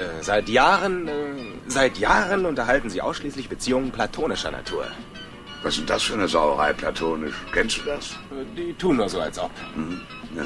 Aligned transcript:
Äh, 0.00 0.22
seit 0.22 0.48
Jahren, 0.48 1.08
äh, 1.08 1.12
seit 1.66 1.98
Jahren 1.98 2.46
unterhalten 2.46 2.88
sie 2.88 3.02
ausschließlich 3.02 3.50
Beziehungen 3.50 3.90
platonischer 3.90 4.50
Natur. 4.50 4.86
Was 5.62 5.74
ist 5.74 5.80
denn 5.80 5.86
das 5.86 6.02
für 6.02 6.14
eine 6.14 6.26
Sauerei, 6.26 6.72
platonisch? 6.72 7.34
Kennst 7.52 7.78
du 7.78 7.82
das? 7.82 8.12
Äh, 8.30 8.44
die 8.56 8.72
tun 8.72 8.96
nur 8.96 9.10
so, 9.10 9.20
als 9.20 9.38
ob. 9.38 9.50
Mhm. 9.76 10.00
Ja. 10.34 10.44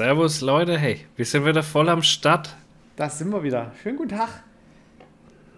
Servus 0.00 0.40
Leute, 0.40 0.78
hey, 0.78 1.04
wir 1.14 1.26
sind 1.26 1.44
wieder 1.44 1.62
voll 1.62 1.90
am 1.90 2.02
Start. 2.02 2.56
Das 2.96 3.18
sind 3.18 3.30
wir 3.34 3.42
wieder. 3.42 3.72
Schönen 3.82 3.98
guten 3.98 4.16
Tag. 4.16 4.30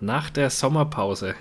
Nach 0.01 0.31
der 0.31 0.51
Sommerpause. 0.51 1.37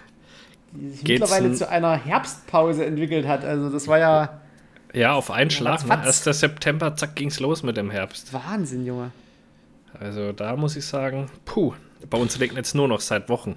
Die 0.72 0.92
sich 0.92 1.08
mittlerweile 1.08 1.52
zu 1.54 1.68
einer 1.68 1.96
Herbstpause 1.96 2.86
entwickelt 2.86 3.26
hat. 3.26 3.44
Also 3.44 3.72
das 3.72 3.88
war 3.88 3.98
ja. 3.98 4.42
Ja, 4.94 5.14
auf 5.14 5.32
einen 5.32 5.50
Schlag. 5.50 5.84
Ne? 5.88 5.98
1. 5.98 6.26
September, 6.26 6.96
zack, 6.96 7.16
ging's 7.16 7.40
los 7.40 7.64
mit 7.64 7.76
dem 7.76 7.90
Herbst. 7.90 8.32
Wahnsinn, 8.36 8.86
Junge. 8.86 9.10
Also 10.00 10.32
da 10.32 10.56
muss 10.56 10.76
ich 10.76 10.86
sagen, 10.86 11.28
puh, 11.44 11.74
bei 12.08 12.20
uns 12.20 12.40
regnet 12.40 12.58
jetzt 12.58 12.76
nur 12.76 12.88
noch 12.88 13.00
seit 13.00 13.30
Wochen. 13.30 13.56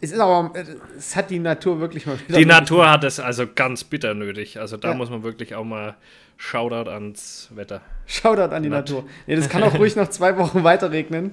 Es 0.00 0.12
ist 0.12 0.20
aber, 0.20 0.52
es 0.96 1.16
hat 1.16 1.28
die 1.30 1.40
Natur 1.40 1.80
wirklich 1.80 2.06
mal 2.06 2.20
wieder. 2.20 2.38
Die 2.38 2.46
Natur 2.46 2.88
hat 2.88 3.02
es 3.02 3.18
also 3.18 3.48
ganz 3.52 3.82
bitter 3.82 4.14
nötig. 4.14 4.60
Also 4.60 4.76
da 4.76 4.90
ja. 4.90 4.94
muss 4.94 5.10
man 5.10 5.24
wirklich 5.24 5.56
auch 5.56 5.64
mal 5.64 5.96
Shoutout 6.36 6.88
ans 6.88 7.48
Wetter. 7.52 7.80
Shoutout 8.06 8.54
an 8.54 8.62
die 8.62 8.68
Natt. 8.68 8.90
Natur. 8.90 9.08
Nee, 9.26 9.36
das 9.36 9.48
kann 9.48 9.62
auch 9.62 9.78
ruhig 9.78 9.96
noch 9.96 10.08
zwei 10.08 10.36
Wochen 10.36 10.64
weiter 10.64 10.90
regnen. 10.90 11.32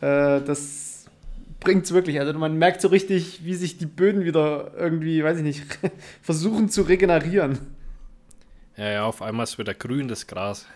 Äh, 0.00 0.40
das 0.40 1.06
bringt 1.60 1.84
es 1.84 1.92
wirklich. 1.92 2.20
Also 2.20 2.32
man 2.38 2.56
merkt 2.56 2.80
so 2.80 2.88
richtig, 2.88 3.44
wie 3.44 3.54
sich 3.54 3.78
die 3.78 3.86
Böden 3.86 4.24
wieder 4.24 4.72
irgendwie, 4.76 5.24
weiß 5.24 5.38
ich 5.38 5.42
nicht, 5.42 5.64
versuchen 6.22 6.68
zu 6.68 6.82
regenerieren. 6.82 7.58
Ja, 8.76 8.90
ja, 8.90 9.04
auf 9.04 9.22
einmal 9.22 9.44
ist 9.44 9.58
wieder 9.58 9.74
grün, 9.74 10.08
das 10.08 10.26
Gras. 10.26 10.66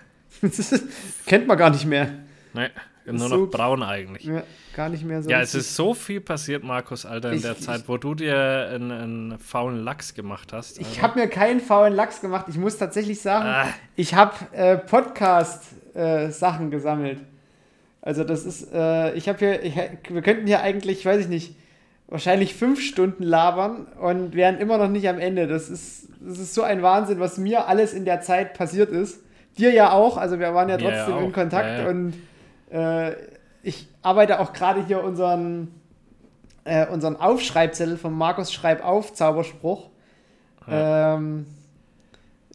kennt 1.26 1.46
man 1.46 1.58
gar 1.58 1.70
nicht 1.70 1.86
mehr. 1.86 2.10
Nee, 2.54 2.68
nur 3.12 3.28
noch 3.28 3.36
so, 3.36 3.46
braun 3.46 3.82
eigentlich. 3.82 4.24
Ja, 4.24 4.42
gar 4.74 4.88
nicht 4.88 5.04
mehr 5.04 5.22
so. 5.22 5.30
Ja, 5.30 5.40
es 5.40 5.54
ist 5.54 5.74
so 5.74 5.94
viel 5.94 6.20
passiert, 6.20 6.64
Markus, 6.64 7.06
Alter, 7.06 7.30
in 7.30 7.36
ich, 7.36 7.42
der 7.42 7.58
Zeit, 7.58 7.84
wo 7.86 7.96
du 7.96 8.14
dir 8.14 8.70
einen, 8.72 8.90
einen 8.90 9.38
faulen 9.38 9.82
Lachs 9.84 10.14
gemacht 10.14 10.52
hast. 10.52 10.78
Alter. 10.78 10.90
Ich 10.90 11.02
habe 11.02 11.18
mir 11.20 11.28
keinen 11.28 11.60
faulen 11.60 11.94
Lachs 11.94 12.20
gemacht. 12.20 12.46
Ich 12.48 12.58
muss 12.58 12.78
tatsächlich 12.78 13.20
sagen, 13.20 13.48
ah. 13.48 13.66
ich 13.96 14.14
habe 14.14 14.34
äh, 14.52 14.76
Podcast-Sachen 14.76 16.66
äh, 16.66 16.70
gesammelt. 16.70 17.18
Also 18.02 18.24
das 18.24 18.44
ist, 18.44 18.72
äh, 18.72 19.14
ich 19.14 19.28
habe 19.28 19.38
hier, 19.38 19.62
ich, 19.62 19.74
wir 20.08 20.22
könnten 20.22 20.46
hier 20.46 20.60
eigentlich, 20.60 21.04
weiß 21.04 21.20
ich 21.20 21.28
nicht, 21.28 21.56
wahrscheinlich 22.08 22.54
fünf 22.54 22.80
Stunden 22.80 23.22
labern 23.22 23.86
und 24.00 24.34
wären 24.34 24.58
immer 24.58 24.78
noch 24.78 24.88
nicht 24.88 25.08
am 25.08 25.18
Ende. 25.18 25.46
Das 25.46 25.68
ist, 25.68 26.08
das 26.20 26.38
ist 26.38 26.54
so 26.54 26.62
ein 26.62 26.82
Wahnsinn, 26.82 27.20
was 27.20 27.38
mir 27.38 27.68
alles 27.68 27.92
in 27.92 28.04
der 28.04 28.20
Zeit 28.20 28.54
passiert 28.54 28.90
ist. 28.90 29.20
Dir 29.58 29.72
ja 29.72 29.92
auch, 29.92 30.16
also 30.16 30.38
wir 30.38 30.54
waren 30.54 30.68
ja 30.68 30.78
trotzdem 30.78 31.16
ja, 31.16 31.20
in 31.20 31.32
Kontakt 31.32 31.68
ja, 31.68 31.82
ja. 31.82 31.88
und 31.88 32.14
äh, 32.70 33.12
ich 33.62 33.88
arbeite 34.02 34.40
auch 34.40 34.52
gerade 34.52 34.84
hier 34.84 35.02
unseren, 35.02 35.68
äh, 36.64 36.86
unseren 36.86 37.16
Aufschreibzettel 37.16 37.96
von 37.96 38.12
Markus 38.12 38.52
Schreib 38.52 38.84
auf, 38.84 39.14
Zauberspruch. 39.14 39.88
Ja. 40.66 41.16
Ähm, 41.16 41.46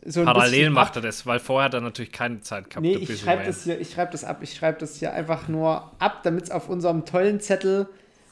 so 0.06 0.24
Parallel 0.26 0.70
macht 0.70 0.98
er 0.98 1.02
das, 1.02 1.26
weil 1.26 1.40
vorher 1.40 1.66
hat 1.66 1.74
er 1.76 1.82
natürlich 1.82 2.12
keine 2.12 2.42
Zeit 2.42 2.70
gehabt. 2.70 2.82
Nee, 2.82 2.96
ich 2.96 3.22
schreibe 3.22 3.46
das 3.46 3.64
hier, 3.64 3.80
ich 3.80 3.92
schreibe 3.92 4.12
das 4.12 4.24
ab, 4.24 4.40
ich 4.42 4.54
schreibe 4.54 4.80
das 4.80 4.96
hier 4.96 5.14
einfach 5.14 5.48
nur 5.48 5.92
ab, 6.00 6.24
damit 6.24 6.46
es 6.46 6.52
auf 6.52 6.68
unserem 6.68 7.06
tollen 7.06 7.40
Zettel, 7.40 7.88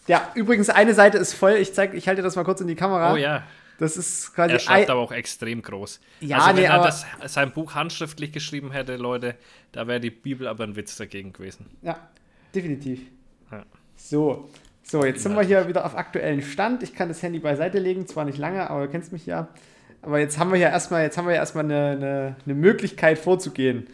der 0.07 0.21
übrigens 0.35 0.69
eine 0.69 0.93
Seite 0.93 1.17
ist 1.17 1.33
voll, 1.33 1.53
ich 1.53 1.73
zeig, 1.73 1.93
ich 1.93 2.07
halte 2.07 2.21
das 2.21 2.35
mal 2.35 2.43
kurz 2.43 2.59
in 2.59 2.67
die 2.67 2.75
Kamera. 2.75 3.13
Oh 3.13 3.15
ja. 3.15 3.43
Das 3.81 3.97
ist 3.97 4.35
quasi. 4.35 4.53
Er 4.53 4.59
schreibt 4.59 4.91
aber 4.91 5.01
auch 5.01 5.11
extrem 5.11 5.63
groß. 5.63 5.99
Ja, 6.19 6.37
also, 6.37 6.49
wenn 6.49 6.55
nee, 6.57 6.69
er 6.69 6.83
das, 6.83 7.03
sein 7.25 7.51
Buch 7.51 7.73
handschriftlich 7.73 8.31
geschrieben 8.31 8.71
hätte, 8.71 8.95
Leute, 8.95 9.35
da 9.71 9.87
wäre 9.87 9.99
die 9.99 10.11
Bibel 10.11 10.47
aber 10.47 10.65
ein 10.65 10.75
Witz 10.75 10.97
dagegen 10.97 11.33
gewesen. 11.33 11.65
Ja, 11.81 11.97
definitiv. 12.53 13.01
Ja. 13.51 13.63
So. 13.95 14.49
So, 14.83 15.03
jetzt 15.03 15.23
sind 15.23 15.35
wir 15.35 15.41
hier 15.41 15.67
wieder 15.67 15.83
auf 15.83 15.97
aktuellen 15.97 16.43
Stand. 16.43 16.83
Ich 16.83 16.93
kann 16.93 17.07
das 17.07 17.23
Handy 17.23 17.39
beiseite 17.39 17.79
legen, 17.79 18.05
zwar 18.05 18.23
nicht 18.25 18.37
lange, 18.37 18.69
aber 18.69 18.85
du 18.85 18.91
kennst 18.91 19.13
mich 19.13 19.25
ja. 19.25 19.47
Aber 20.03 20.19
jetzt 20.19 20.37
haben 20.37 20.51
wir 20.51 20.59
ja 20.59 20.69
erstmal, 20.69 21.01
jetzt 21.01 21.17
haben 21.17 21.25
wir 21.25 21.33
ja 21.33 21.39
erstmal 21.39 21.63
eine, 21.63 21.89
eine, 21.91 22.35
eine 22.45 22.53
Möglichkeit 22.53 23.17
vorzugehen. 23.17 23.87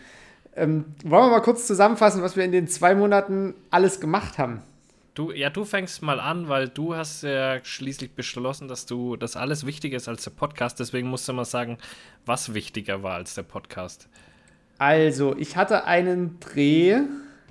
Ähm, 0.57 0.83
wollen 1.05 1.27
wir 1.27 1.29
mal 1.29 1.41
kurz 1.41 1.65
zusammenfassen, 1.65 2.21
was 2.21 2.35
wir 2.35 2.43
in 2.43 2.51
den 2.51 2.67
zwei 2.67 2.93
Monaten 2.93 3.53
alles 3.69 4.01
gemacht 4.01 4.37
haben? 4.37 4.63
Du, 5.17 5.31
ja, 5.31 5.49
du 5.49 5.65
fängst 5.65 6.03
mal 6.03 6.19
an, 6.19 6.47
weil 6.47 6.69
du 6.69 6.93
hast 6.93 7.23
ja 7.23 7.57
schließlich 7.65 8.11
beschlossen, 8.11 8.67
dass 8.67 8.85
du 8.85 9.15
das 9.15 9.35
alles 9.35 9.65
wichtiger 9.65 9.97
ist 9.97 10.07
als 10.07 10.23
der 10.23 10.29
Podcast. 10.29 10.79
Deswegen 10.79 11.07
musst 11.07 11.27
du 11.27 11.33
mal 11.33 11.43
sagen, 11.43 11.79
was 12.27 12.53
wichtiger 12.53 13.01
war 13.01 13.15
als 13.15 13.33
der 13.33 13.41
Podcast. 13.41 14.09
Also, 14.77 15.35
ich 15.35 15.57
hatte 15.57 15.85
einen 15.85 16.39
Dreh 16.39 16.99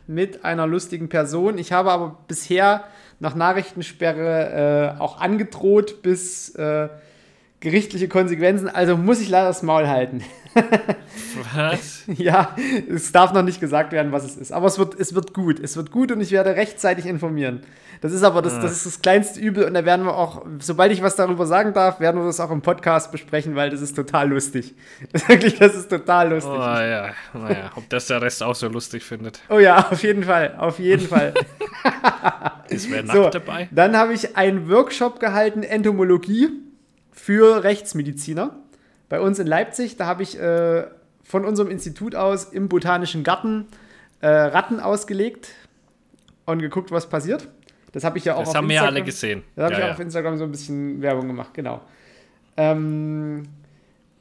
mit 0.06 0.44
einer 0.44 0.68
lustigen 0.68 1.08
Person. 1.08 1.58
Ich 1.58 1.72
habe 1.72 1.90
aber 1.90 2.18
bisher 2.28 2.84
nach 3.18 3.34
Nachrichtensperre 3.34 4.94
äh, 4.98 5.00
auch 5.00 5.20
angedroht 5.20 6.02
bis 6.02 6.50
äh, 6.50 6.88
gerichtliche 7.60 8.08
Konsequenzen. 8.08 8.68
Also 8.68 8.96
muss 8.96 9.20
ich 9.20 9.28
leider 9.28 9.48
das 9.48 9.62
Maul 9.62 9.88
halten. 9.88 10.22
Was? 11.54 12.04
ja, 12.06 12.56
es 12.88 13.12
darf 13.12 13.32
noch 13.32 13.42
nicht 13.42 13.60
gesagt 13.60 13.92
werden, 13.92 14.12
was 14.12 14.24
es 14.24 14.36
ist. 14.36 14.52
Aber 14.52 14.66
es 14.66 14.78
wird, 14.78 14.98
es 14.98 15.14
wird 15.14 15.34
gut. 15.34 15.60
Es 15.60 15.76
wird 15.76 15.90
gut 15.90 16.12
und 16.12 16.20
ich 16.20 16.32
werde 16.32 16.56
rechtzeitig 16.56 17.06
informieren. 17.06 17.62
Das 18.00 18.12
ist 18.12 18.22
aber 18.22 18.42
das, 18.42 18.60
das, 18.60 18.72
ist 18.72 18.84
das 18.84 19.00
kleinste 19.00 19.40
Übel 19.40 19.64
und 19.64 19.72
da 19.72 19.86
werden 19.86 20.04
wir 20.04 20.16
auch, 20.16 20.44
sobald 20.58 20.92
ich 20.92 21.02
was 21.02 21.16
darüber 21.16 21.46
sagen 21.46 21.72
darf, 21.72 21.98
werden 21.98 22.20
wir 22.20 22.26
das 22.26 22.40
auch 22.40 22.50
im 22.50 22.60
Podcast 22.60 23.10
besprechen, 23.10 23.56
weil 23.56 23.70
das 23.70 23.80
ist 23.80 23.96
total 23.96 24.28
lustig. 24.28 24.74
Wirklich, 25.26 25.58
das 25.58 25.74
ist 25.74 25.88
total 25.88 26.30
lustig. 26.30 26.52
Oh 26.52 26.58
ja, 26.58 27.14
naja, 27.32 27.72
ob 27.74 27.88
das 27.88 28.06
der 28.06 28.20
Rest 28.20 28.42
auch 28.42 28.54
so 28.54 28.68
lustig 28.68 29.02
findet. 29.02 29.40
Oh 29.48 29.58
ja, 29.58 29.88
auf 29.90 30.02
jeden 30.02 30.24
Fall, 30.24 30.54
auf 30.58 30.78
jeden 30.78 31.08
Fall. 31.08 31.32
ist 32.68 32.90
wer 32.90 33.02
nackt 33.02 33.16
so, 33.16 33.30
dabei? 33.30 33.68
Dann 33.70 33.96
habe 33.96 34.12
ich 34.12 34.36
einen 34.36 34.68
Workshop 34.68 35.18
gehalten, 35.18 35.62
Entomologie 35.62 36.65
für 37.26 37.64
Rechtsmediziner 37.64 38.56
bei 39.08 39.18
uns 39.18 39.40
in 39.40 39.48
Leipzig. 39.48 39.96
Da 39.96 40.06
habe 40.06 40.22
ich 40.22 40.38
äh, 40.38 40.84
von 41.24 41.44
unserem 41.44 41.68
Institut 41.72 42.14
aus 42.14 42.44
im 42.44 42.68
Botanischen 42.68 43.24
Garten 43.24 43.66
äh, 44.20 44.28
Ratten 44.28 44.78
ausgelegt 44.78 45.48
und 46.44 46.60
geguckt, 46.60 46.92
was 46.92 47.08
passiert. 47.08 47.48
Das 47.90 48.04
habe 48.04 48.18
ich 48.18 48.26
ja 48.26 48.36
auch 48.36 48.40
das 48.40 48.50
auf 48.50 48.54
haben 48.54 48.70
Instagram. 48.70 48.94
wir 48.94 48.96
alle 49.00 49.04
gesehen. 49.04 49.42
Da 49.56 49.64
habe 49.64 49.72
ja, 49.72 49.78
ich 49.78 49.84
auch 49.84 49.88
ja. 49.88 49.94
auf 49.94 50.00
Instagram 50.00 50.38
so 50.38 50.44
ein 50.44 50.52
bisschen 50.52 51.02
Werbung 51.02 51.26
gemacht, 51.26 51.52
genau. 51.52 51.80
Ähm, 52.56 53.42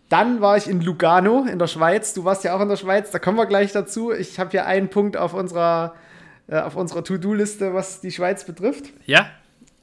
dann 0.09 0.41
war 0.41 0.57
ich 0.57 0.67
in 0.67 0.81
Lugano 0.81 1.45
in 1.45 1.59
der 1.59 1.67
Schweiz. 1.67 2.15
Du 2.15 2.25
warst 2.25 2.43
ja 2.43 2.55
auch 2.55 2.61
in 2.61 2.69
der 2.69 2.75
Schweiz, 2.75 3.11
da 3.11 3.19
kommen 3.19 3.37
wir 3.37 3.45
gleich 3.45 3.71
dazu. 3.71 4.11
Ich 4.11 4.39
habe 4.39 4.49
hier 4.49 4.65
einen 4.65 4.89
Punkt 4.89 5.15
auf 5.15 5.35
unserer, 5.35 5.93
äh, 6.47 6.57
auf 6.57 6.75
unserer 6.75 7.03
To-Do-Liste, 7.03 7.75
was 7.75 8.01
die 8.01 8.11
Schweiz 8.11 8.45
betrifft. 8.45 8.85
Ja? 9.05 9.29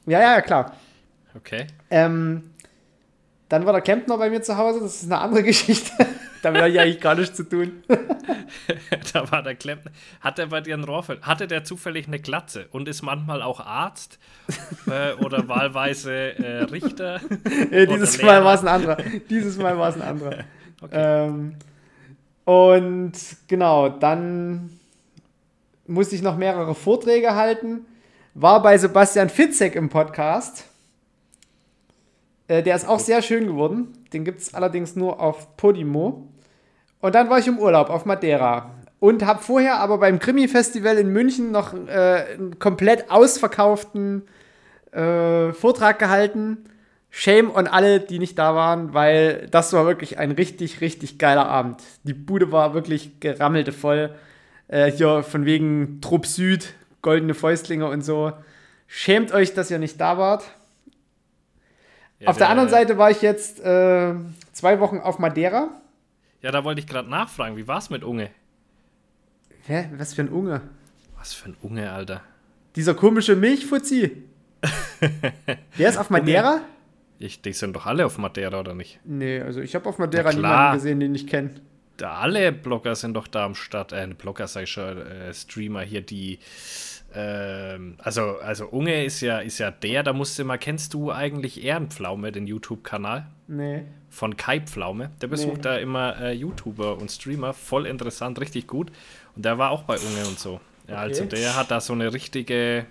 Ja, 0.07 0.19
ja, 0.19 0.41
klar. 0.41 0.75
Okay. 1.35 1.67
Ähm, 1.89 2.49
dann 3.53 3.67
war 3.67 3.73
der 3.73 3.83
Klempner 3.83 4.17
bei 4.17 4.31
mir 4.31 4.41
zu 4.41 4.57
Hause, 4.57 4.79
das 4.79 5.03
ist 5.03 5.11
eine 5.11 5.21
andere 5.21 5.43
Geschichte. 5.51 5.91
Damit 6.41 6.59
habe 6.59 6.71
ich 6.71 6.79
eigentlich 6.79 6.99
gar 6.99 7.13
nichts 7.13 7.37
zu 7.37 7.43
tun. 7.43 7.83
da 9.13 9.31
war 9.31 9.43
der 9.43 9.53
Klempner. 9.53 9.91
Hat 10.21 10.39
er 10.39 10.47
bei 10.47 10.59
dir 10.59 10.73
einen 10.73 10.83
Rohrfell? 10.83 11.19
Hatte 11.21 11.47
der 11.47 11.63
zufällig 11.63 12.07
eine 12.07 12.19
Glatze 12.19 12.65
und 12.71 12.87
ist 12.87 13.03
manchmal 13.03 13.43
auch 13.43 13.59
Arzt 13.59 14.17
äh, 14.87 15.13
oder 15.23 15.47
wahlweise 15.47 16.11
äh, 16.11 16.63
Richter? 16.63 17.21
Ja, 17.71 17.85
dieses 17.85 18.21
Mal 18.23 18.43
war 18.43 18.55
es 18.55 18.61
ein 18.61 18.67
anderer. 18.67 18.97
Dieses 19.29 19.57
Mal 19.57 19.77
war 19.77 19.89
es 19.89 19.95
ein 19.95 20.01
anderer. 20.01 20.43
Okay. 20.81 21.27
Ähm, 21.27 21.55
und 22.45 23.13
genau, 23.47 23.89
dann 23.89 24.79
musste 25.85 26.15
ich 26.15 26.23
noch 26.23 26.37
mehrere 26.37 26.73
Vorträge 26.73 27.35
halten. 27.35 27.85
War 28.33 28.63
bei 28.63 28.79
Sebastian 28.79 29.29
Fitzek 29.29 29.75
im 29.75 29.89
Podcast. 29.89 30.65
Äh, 32.53 32.61
der 32.61 32.75
ist 32.75 32.87
auch 32.87 32.99
sehr 32.99 33.21
schön 33.21 33.47
geworden. 33.47 33.87
Den 34.13 34.23
gibt 34.23 34.41
es 34.41 34.53
allerdings 34.53 34.95
nur 34.95 35.19
auf 35.19 35.57
Podimo. 35.57 36.27
Und 36.99 37.15
dann 37.15 37.29
war 37.29 37.39
ich 37.39 37.47
im 37.47 37.57
Urlaub 37.57 37.89
auf 37.89 38.05
Madeira. 38.05 38.71
Und 38.99 39.25
habe 39.25 39.43
vorher 39.43 39.79
aber 39.79 39.97
beim 39.97 40.19
Krimi-Festival 40.19 40.97
in 40.97 41.09
München 41.09 41.51
noch 41.51 41.73
äh, 41.73 42.25
einen 42.33 42.59
komplett 42.59 43.09
ausverkauften 43.09 44.23
äh, 44.91 45.51
Vortrag 45.51 45.99
gehalten. 45.99 46.57
Shame 47.09 47.51
on 47.53 47.67
alle, 47.67 47.99
die 47.99 48.19
nicht 48.19 48.37
da 48.39 48.55
waren, 48.55 48.93
weil 48.93 49.47
das 49.51 49.73
war 49.73 49.85
wirklich 49.85 50.19
ein 50.19 50.31
richtig, 50.31 50.79
richtig 50.79 51.19
geiler 51.19 51.47
Abend. 51.47 51.81
Die 52.03 52.13
Bude 52.13 52.51
war 52.51 52.73
wirklich 52.73 53.19
gerammelte 53.19 53.71
voll. 53.71 54.15
Äh, 54.67 54.91
hier 54.91 55.23
von 55.23 55.45
wegen 55.45 55.99
Trupp 56.01 56.25
Süd, 56.25 56.73
goldene 57.01 57.33
Fäustlinge 57.33 57.87
und 57.87 58.01
so. 58.01 58.31
Schämt 58.87 59.33
euch, 59.33 59.53
dass 59.53 59.69
ihr 59.69 59.79
nicht 59.79 59.99
da 59.99 60.17
wart. 60.17 60.43
Ja, 62.23 62.29
auf 62.29 62.37
der 62.37 62.49
anderen 62.49 62.69
Seite 62.69 62.97
war 62.97 63.11
ich 63.11 63.21
jetzt 63.21 63.59
äh, 63.59 64.13
zwei 64.53 64.79
Wochen 64.79 64.99
auf 64.99 65.19
Madeira. 65.19 65.69
Ja, 66.41 66.51
da 66.51 66.63
wollte 66.63 66.79
ich 66.79 66.87
gerade 66.87 67.09
nachfragen, 67.09 67.57
wie 67.57 67.67
war's 67.67 67.89
mit 67.89 68.03
Unge? 68.03 68.29
Hä? 69.65 69.89
Was 69.97 70.13
für 70.13 70.21
ein 70.23 70.29
Unge? 70.29 70.61
Was 71.17 71.33
für 71.33 71.49
ein 71.49 71.57
Unge, 71.61 71.91
Alter. 71.91 72.21
Dieser 72.77 72.93
komische 72.93 73.35
Milchfuzzi. 73.35 74.23
Der 75.77 75.89
ist 75.89 75.97
auf 75.97 76.09
Madeira? 76.09 76.61
Ich, 77.19 77.41
die 77.41 77.51
sind 77.51 77.75
doch 77.75 77.85
alle 77.85 78.05
auf 78.05 78.17
Madeira, 78.17 78.59
oder 78.59 78.73
nicht? 78.73 78.99
Nee, 79.03 79.41
also 79.41 79.59
ich 79.59 79.75
habe 79.75 79.87
auf 79.89 79.97
Madeira 79.97 80.31
niemanden 80.31 80.75
gesehen, 80.77 80.99
den 81.01 81.15
ich 81.15 81.27
kenne. 81.27 81.51
Da 81.97 82.15
alle 82.15 82.51
Blogger 82.53 82.95
sind 82.95 83.15
doch 83.15 83.27
da 83.27 83.45
am 83.45 83.55
Start. 83.55 83.91
Äh, 83.91 84.07
Blogger 84.17 84.47
sag 84.47 84.63
ich 84.63 84.71
schon, 84.71 84.97
äh, 84.97 85.33
Streamer 85.33 85.81
hier, 85.81 86.01
die. 86.01 86.39
Ähm, 87.15 87.95
also, 87.99 88.37
also 88.39 88.67
Unge 88.67 89.03
ist 89.05 89.21
ja, 89.21 89.39
ist 89.39 89.59
ja 89.59 89.71
der, 89.71 90.03
da 90.03 90.13
musst 90.13 90.37
du 90.39 90.43
mal, 90.45 90.57
kennst 90.57 90.93
du 90.93 91.11
eigentlich 91.11 91.63
Ehrenpflaume, 91.63 92.31
den 92.31 92.47
YouTube-Kanal? 92.47 93.27
Nee. 93.47 93.83
Von 94.09 94.35
Kai 94.37 94.59
Pflaume. 94.61 95.11
Der 95.21 95.27
besucht 95.27 95.57
Nee. 95.57 95.61
da 95.61 95.77
immer 95.77 96.19
äh, 96.19 96.33
YouTuber 96.33 96.97
und 96.97 97.11
Streamer. 97.11 97.53
Voll 97.53 97.85
interessant, 97.85 98.39
richtig 98.39 98.67
gut. 98.67 98.91
Und 99.35 99.45
der 99.45 99.57
war 99.57 99.69
auch 99.71 99.83
bei 99.83 99.97
Unge 99.97 100.27
und 100.27 100.39
so. 100.39 100.59
Ja, 100.87 100.95
also 100.97 101.23
Okay. 101.23 101.35
der 101.37 101.55
hat 101.55 101.71
da 101.71 101.79
so 101.81 101.93
eine 101.93 102.11
richtige, 102.13 102.85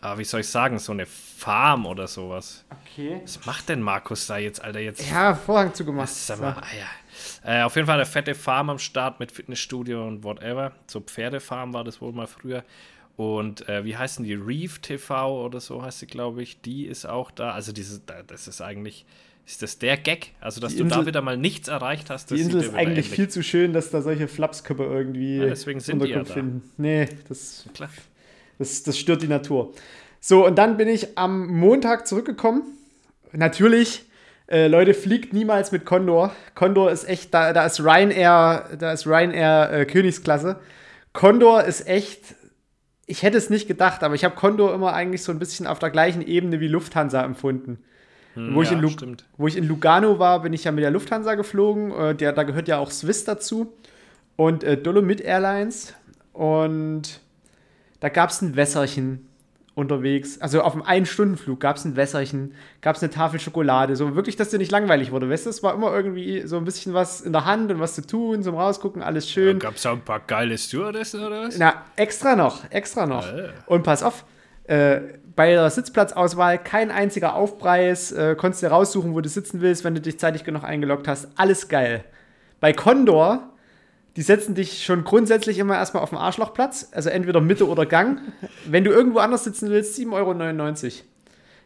ah, 0.00 0.16
wie 0.18 0.24
soll 0.24 0.40
ich 0.40 0.48
sagen, 0.48 0.78
so 0.78 0.92
eine 0.92 1.06
Farm 1.06 1.84
oder 1.86 2.06
sowas. 2.06 2.64
Okay. 2.84 3.20
Was 3.22 3.44
macht 3.46 3.68
denn 3.68 3.82
Markus 3.82 4.26
da 4.26 4.38
jetzt, 4.38 4.62
Alter? 4.62 4.80
Jetzt 4.80 5.10
Ja, 5.10 5.34
Vorhang 5.34 5.74
zugemacht. 5.74 6.08
Sag 6.08 6.40
mal, 6.40 6.56
ah, 6.60 6.64
ja. 7.44 7.60
äh, 7.60 7.62
auf 7.64 7.74
jeden 7.76 7.86
Fall 7.86 7.96
eine 7.96 8.06
fette 8.06 8.34
Farm 8.34 8.70
am 8.70 8.78
Start 8.78 9.20
mit 9.20 9.32
Fitnessstudio 9.32 10.06
und 10.06 10.22
whatever. 10.24 10.72
So 10.86 11.00
Pferdefarm 11.00 11.72
war 11.74 11.84
das 11.84 12.00
wohl 12.00 12.12
mal 12.12 12.26
früher. 12.26 12.62
Und 13.16 13.68
äh, 13.68 13.84
wie 13.84 13.96
heißen 13.96 14.24
die? 14.24 14.34
Reef 14.34 14.78
TV 14.80 15.44
oder 15.44 15.60
so 15.60 15.82
heißt 15.82 16.00
sie, 16.00 16.06
glaube 16.06 16.42
ich. 16.42 16.60
Die 16.60 16.84
ist 16.86 17.06
auch 17.06 17.30
da. 17.30 17.52
Also 17.52 17.72
diese, 17.72 18.00
da- 18.00 18.22
das 18.22 18.46
ist 18.46 18.60
eigentlich, 18.60 19.06
ist 19.46 19.62
das 19.62 19.78
der 19.78 19.96
Gag? 19.96 20.32
Also, 20.40 20.60
dass 20.60 20.72
Die 20.72 20.78
du 20.78 20.84
Insel- 20.84 21.00
da 21.02 21.06
wieder 21.06 21.22
mal 21.22 21.36
nichts 21.38 21.68
erreicht 21.68 22.10
hast, 22.10 22.30
Die 22.30 22.34
das 22.34 22.42
Insel 22.44 22.60
sieht 22.60 22.68
ist 22.70 22.74
eigentlich 22.76 23.06
ähnlich. 23.06 23.08
viel 23.10 23.28
zu 23.28 23.42
schön, 23.42 23.72
dass 23.72 23.90
da 23.90 24.02
solche 24.02 24.28
Flapsköpfe 24.28 24.82
irgendwie 24.84 25.38
Ja, 25.38 25.46
deswegen 25.46 25.80
sind 25.80 26.02
die 26.02 26.08
ja 26.08 26.18
Unterkunft 26.18 26.30
da. 26.30 26.34
finden. 26.34 26.70
Nee, 26.76 27.08
das, 27.28 27.64
Klar. 27.72 27.88
das, 28.58 28.82
das 28.82 28.98
stört 28.98 29.22
die 29.22 29.28
Natur. 29.28 29.72
So, 30.20 30.44
und 30.44 30.56
dann 30.56 30.76
bin 30.76 30.88
ich 30.88 31.16
am 31.16 31.46
Montag 31.46 32.06
zurückgekommen. 32.06 32.62
Natürlich, 33.32 34.04
äh, 34.48 34.66
Leute, 34.68 34.92
fliegt 34.94 35.32
niemals 35.32 35.72
mit 35.72 35.84
Condor. 35.84 36.32
Condor 36.54 36.90
ist 36.90 37.08
echt, 37.08 37.32
da, 37.32 37.52
da 37.52 37.64
ist 37.66 37.80
Ryanair, 37.80 38.76
da 38.78 38.92
ist 38.92 39.06
Ryanair 39.06 39.70
äh, 39.72 39.84
Königsklasse. 39.86 40.58
Condor 41.12 41.64
ist 41.64 41.86
echt, 41.86 42.34
ich 43.06 43.22
hätte 43.22 43.38
es 43.38 43.50
nicht 43.50 43.68
gedacht, 43.68 44.02
aber 44.02 44.14
ich 44.14 44.24
habe 44.24 44.34
Condor 44.34 44.74
immer 44.74 44.92
eigentlich 44.92 45.22
so 45.22 45.32
ein 45.32 45.38
bisschen 45.38 45.66
auf 45.66 45.78
der 45.78 45.90
gleichen 45.90 46.22
Ebene 46.22 46.60
wie 46.60 46.68
Lufthansa 46.68 47.24
empfunden. 47.24 47.78
wo, 48.34 48.62
ich 48.62 48.70
ja, 48.70 48.82
wo 49.38 49.46
ich 49.46 49.56
in 49.56 49.66
Lugano 49.66 50.18
war, 50.18 50.42
bin 50.42 50.52
ich 50.52 50.64
ja 50.64 50.72
mit 50.72 50.84
der 50.84 50.90
Lufthansa 50.90 51.36
geflogen. 51.36 51.92
Äh, 51.92 52.14
der, 52.14 52.32
da 52.32 52.42
gehört 52.42 52.68
ja 52.68 52.78
auch 52.78 52.90
Swiss 52.90 53.24
dazu. 53.24 53.72
Und 54.34 54.64
äh, 54.64 54.76
Dolomit 54.76 55.20
Airlines. 55.20 55.94
Und 56.32 57.20
da 58.00 58.08
gab 58.08 58.30
es 58.30 58.42
ein 58.42 58.56
Wässerchen 58.56 59.25
unterwegs. 59.76 60.40
Also 60.40 60.62
auf 60.62 60.72
dem 60.72 60.82
Ein-Stunden-Flug 60.82 61.60
gab 61.60 61.76
es 61.76 61.84
ein 61.84 61.96
Wässerchen, 61.96 62.54
gab 62.80 62.96
es 62.96 63.02
eine 63.02 63.12
Tafel 63.12 63.38
Schokolade. 63.38 63.94
So 63.94 64.16
wirklich, 64.16 64.34
dass 64.34 64.48
dir 64.48 64.56
nicht 64.56 64.72
langweilig 64.72 65.12
wurde. 65.12 65.28
Weißt 65.28 65.44
du, 65.44 65.50
es 65.50 65.62
war 65.62 65.74
immer 65.74 65.94
irgendwie 65.94 66.46
so 66.46 66.56
ein 66.56 66.64
bisschen 66.64 66.94
was 66.94 67.20
in 67.20 67.32
der 67.32 67.44
Hand 67.44 67.70
und 67.70 67.78
was 67.78 67.94
zu 67.94 68.04
tun, 68.04 68.42
zum 68.42 68.56
Rausgucken, 68.56 69.02
alles 69.02 69.28
schön. 69.30 69.58
Gab 69.58 69.76
es 69.76 69.84
auch 69.84 69.92
ein 69.92 70.00
paar 70.00 70.20
geile 70.20 70.56
Stewardessen 70.56 71.22
oder 71.22 71.42
was? 71.42 71.58
Na, 71.58 71.84
extra 71.94 72.34
noch, 72.34 72.68
extra 72.70 73.06
noch. 73.06 73.26
Ah. 73.26 73.50
Und 73.66 73.82
pass 73.82 74.02
auf, 74.02 74.24
äh, 74.64 75.00
bei 75.36 75.50
der 75.50 75.68
Sitzplatzauswahl 75.68 76.56
kein 76.56 76.90
einziger 76.90 77.34
Aufpreis, 77.34 78.12
äh, 78.12 78.34
konntest 78.34 78.62
du 78.62 78.68
raussuchen, 78.68 79.12
wo 79.12 79.20
du 79.20 79.28
sitzen 79.28 79.60
willst, 79.60 79.84
wenn 79.84 79.94
du 79.94 80.00
dich 80.00 80.18
zeitig 80.18 80.44
genug 80.44 80.64
eingeloggt 80.64 81.06
hast. 81.06 81.28
Alles 81.36 81.68
geil. 81.68 82.02
Bei 82.60 82.72
Condor, 82.72 83.50
die 84.16 84.22
setzen 84.22 84.54
dich 84.54 84.84
schon 84.84 85.04
grundsätzlich 85.04 85.58
immer 85.58 85.76
erstmal 85.76 86.02
auf 86.02 86.10
den 86.10 86.18
Arschlochplatz, 86.18 86.88
also 86.92 87.10
entweder 87.10 87.40
Mitte 87.40 87.68
oder 87.68 87.84
Gang. 87.84 88.20
Wenn 88.64 88.82
du 88.82 88.90
irgendwo 88.90 89.18
anders 89.18 89.44
sitzen 89.44 89.68
willst, 89.70 89.98
7,99 89.98 90.84
Euro. 90.84 90.92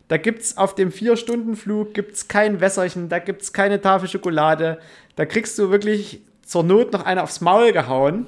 Da 0.08 0.16
gibt 0.16 0.42
es 0.42 0.56
auf 0.56 0.74
dem 0.74 0.90
4-Stunden-Flug 0.90 1.94
gibt's 1.94 2.26
kein 2.26 2.60
Wässerchen, 2.60 3.08
da 3.08 3.20
gibt 3.20 3.42
es 3.42 3.52
keine 3.52 3.80
Tafel 3.80 4.08
Schokolade. 4.08 4.78
Da 5.14 5.24
kriegst 5.24 5.56
du 5.56 5.70
wirklich 5.70 6.22
zur 6.44 6.64
Not 6.64 6.92
noch 6.92 7.06
eine 7.06 7.22
aufs 7.22 7.40
Maul 7.40 7.72
gehauen. 7.72 8.26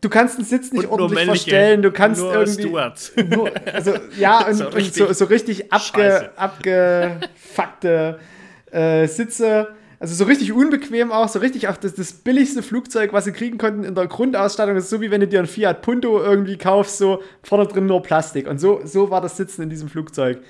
Du 0.00 0.08
kannst 0.08 0.38
den 0.38 0.46
Sitz 0.46 0.72
nicht 0.72 0.86
Und 0.86 1.02
ordentlich 1.02 1.26
verstellen, 1.26 1.82
du 1.82 1.92
kannst 1.92 2.22
nur 2.22 2.32
irgendwie. 2.32 2.62
Stewards. 2.62 3.12
Nur, 3.28 3.50
also, 3.70 3.92
ja, 4.18 4.46
und 4.46 4.54
So 4.54 4.64
so, 4.64 4.66
und 4.68 4.74
richtig 4.76 5.06
so, 5.06 5.12
so 5.12 5.24
richtig 5.26 5.70
abge, 5.70 6.30
abgefuckte 6.36 8.18
äh, 8.70 9.06
Sitze. 9.06 9.68
Also 10.00 10.14
so 10.14 10.24
richtig 10.24 10.50
unbequem 10.52 11.12
auch, 11.12 11.28
so 11.28 11.40
richtig 11.40 11.68
auf 11.68 11.78
das, 11.78 11.94
das 11.94 12.14
billigste 12.14 12.62
Flugzeug, 12.62 13.12
was 13.12 13.26
sie 13.26 13.32
kriegen 13.32 13.58
konnten 13.58 13.84
in 13.84 13.94
der 13.94 14.06
Grundausstattung. 14.06 14.74
Das 14.74 14.84
ist 14.84 14.90
so 14.90 15.02
wie 15.02 15.10
wenn 15.10 15.20
du 15.20 15.28
dir 15.28 15.40
ein 15.40 15.46
Fiat 15.46 15.82
Punto 15.82 16.22
irgendwie 16.22 16.56
kaufst, 16.56 16.96
so 16.96 17.22
vorne 17.42 17.66
drin 17.66 17.84
nur 17.84 18.02
Plastik. 18.02 18.48
Und 18.48 18.58
so, 18.58 18.80
so 18.84 19.10
war 19.10 19.20
das 19.20 19.36
Sitzen 19.36 19.60
in 19.60 19.68
diesem 19.68 19.90
Flugzeug. 19.90 20.40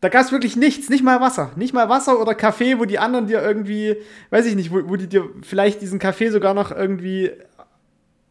Da 0.00 0.08
gab 0.08 0.24
es 0.24 0.30
wirklich 0.30 0.54
nichts, 0.54 0.88
nicht 0.88 1.02
mal 1.02 1.20
Wasser. 1.20 1.50
Nicht 1.56 1.74
mal 1.74 1.88
Wasser 1.88 2.20
oder 2.20 2.34
Kaffee, 2.36 2.78
wo 2.78 2.84
die 2.84 3.00
anderen 3.00 3.26
dir 3.26 3.42
irgendwie, 3.42 3.96
weiß 4.30 4.46
ich 4.46 4.54
nicht, 4.54 4.72
wo, 4.72 4.88
wo 4.88 4.94
die 4.94 5.08
dir 5.08 5.28
vielleicht 5.42 5.82
diesen 5.82 5.98
Kaffee 5.98 6.30
sogar 6.30 6.54
noch 6.54 6.70
irgendwie 6.70 7.32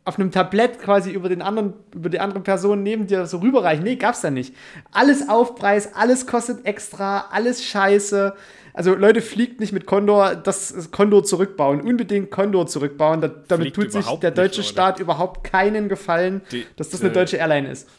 auf 0.05 0.17
einem 0.17 0.31
Tablett 0.31 0.79
quasi 0.79 1.11
über 1.11 1.27
den 1.27 1.41
anderen, 1.41 1.73
über 1.93 2.09
die 2.09 2.19
andere 2.21 2.39
Person 2.39 2.81
neben 2.81 3.07
dir 3.07 3.25
so 3.27 3.39
rüberreichen. 3.39 3.83
Nee, 3.83 3.97
gab's 3.97 4.21
da 4.21 4.31
nicht. 4.31 4.55
Alles 4.91 5.27
Aufpreis, 5.27 5.93
alles 5.93 6.25
kostet 6.25 6.65
extra, 6.65 7.25
alles 7.29 7.63
scheiße. 7.63 8.33
Also 8.73 8.93
Leute, 8.95 9.21
fliegt 9.21 9.59
nicht 9.59 9.71
mit 9.73 9.85
Condor, 9.85 10.35
das 10.35 10.91
Condor 10.91 11.23
zurückbauen. 11.23 11.81
Unbedingt 11.81 12.31
Condor 12.31 12.67
zurückbauen. 12.67 13.21
Da, 13.21 13.27
damit 13.27 13.75
Fliegt 13.75 13.75
tut 13.75 13.91
sich 13.91 14.05
der 14.05 14.29
nicht, 14.29 14.37
deutsche 14.37 14.61
Leute. 14.61 14.71
Staat 14.71 14.99
überhaupt 14.99 15.43
keinen 15.43 15.89
Gefallen, 15.89 16.41
Die- 16.51 16.65
dass 16.75 16.89
das 16.89 17.01
eine 17.01 17.11
deutsche 17.11 17.37
Airline 17.37 17.69
ist. 17.71 17.89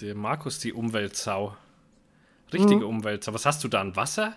Der 0.00 0.14
Markus, 0.14 0.58
die 0.58 0.72
Umweltsau. 0.72 1.56
Richtige 2.52 2.76
Mhm. 2.82 2.98
Umweltsau. 2.98 3.32
Was 3.34 3.46
hast 3.46 3.64
du 3.64 3.68
da 3.68 3.80
an 3.80 3.96
Wasser? 3.96 4.34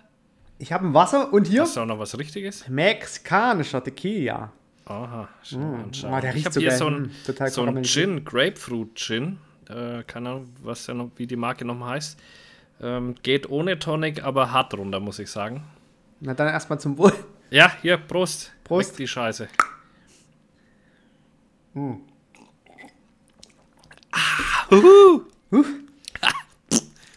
Ich 0.58 0.72
habe 0.72 0.86
ein 0.86 0.94
Wasser 0.94 1.32
und 1.32 1.46
hier 1.46 1.62
Hast 1.62 1.76
du 1.76 1.80
auch 1.80 1.86
noch 1.86 1.98
was 1.98 2.18
Richtiges? 2.18 2.66
mexikanischer 2.68 3.82
Tequila. 3.82 4.52
Aha, 4.86 5.28
mal 5.52 5.74
anschauen. 5.84 6.12
Oh, 6.14 6.20
der 6.20 6.30
ich 6.30 6.36
riecht 6.36 6.46
habe 6.46 6.54
so 6.54 6.60
hier 6.60 6.68
geil. 6.70 6.78
so 6.78 6.86
ein, 6.86 7.02
Mm, 7.02 7.10
total 7.26 7.48
so 7.50 7.62
ein. 7.64 7.84
Gin, 7.84 8.24
Grapefruit 8.24 8.94
Gin. 8.96 9.38
Äh, 9.68 10.02
keine 10.04 10.30
Ahnung, 10.30 10.48
was 10.62 10.86
der 10.86 10.96
noch, 10.96 11.10
wie 11.16 11.26
die 11.28 11.36
Marke 11.36 11.64
nochmal 11.64 11.90
heißt. 11.96 12.18
Ähm, 12.82 13.14
geht 13.22 13.48
ohne 13.50 13.78
Tonic, 13.78 14.22
aber 14.24 14.52
hart 14.52 14.74
runter, 14.74 15.00
muss 15.00 15.18
ich 15.18 15.30
sagen. 15.30 15.64
Na 16.20 16.34
dann 16.34 16.48
erstmal 16.48 16.80
zum 16.80 16.96
Wohl. 16.98 17.12
Ja, 17.50 17.72
hier, 17.82 17.96
Prost. 17.98 18.52
Prost. 18.64 18.90
Weg 18.92 18.96
die 18.98 19.08
Scheiße. 19.08 19.48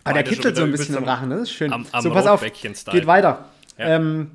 Ah, 0.05 0.11
der 0.11 0.19
Beide 0.23 0.27
schon 0.29 0.35
kitzelt 0.35 0.57
so 0.57 0.63
ein 0.63 0.71
bisschen 0.71 0.97
im 0.97 1.03
Rachen, 1.05 1.29
ne? 1.29 1.35
das 1.35 1.43
ist 1.43 1.51
schön. 1.53 1.71
am- 1.71 1.85
am 1.93 2.01
so, 2.01 2.11
pass 2.11 2.27
auf, 2.27 2.41
geht 2.41 3.07
weiter. 3.07 3.45
Ja. 3.77 3.87
Ähm, 3.95 4.31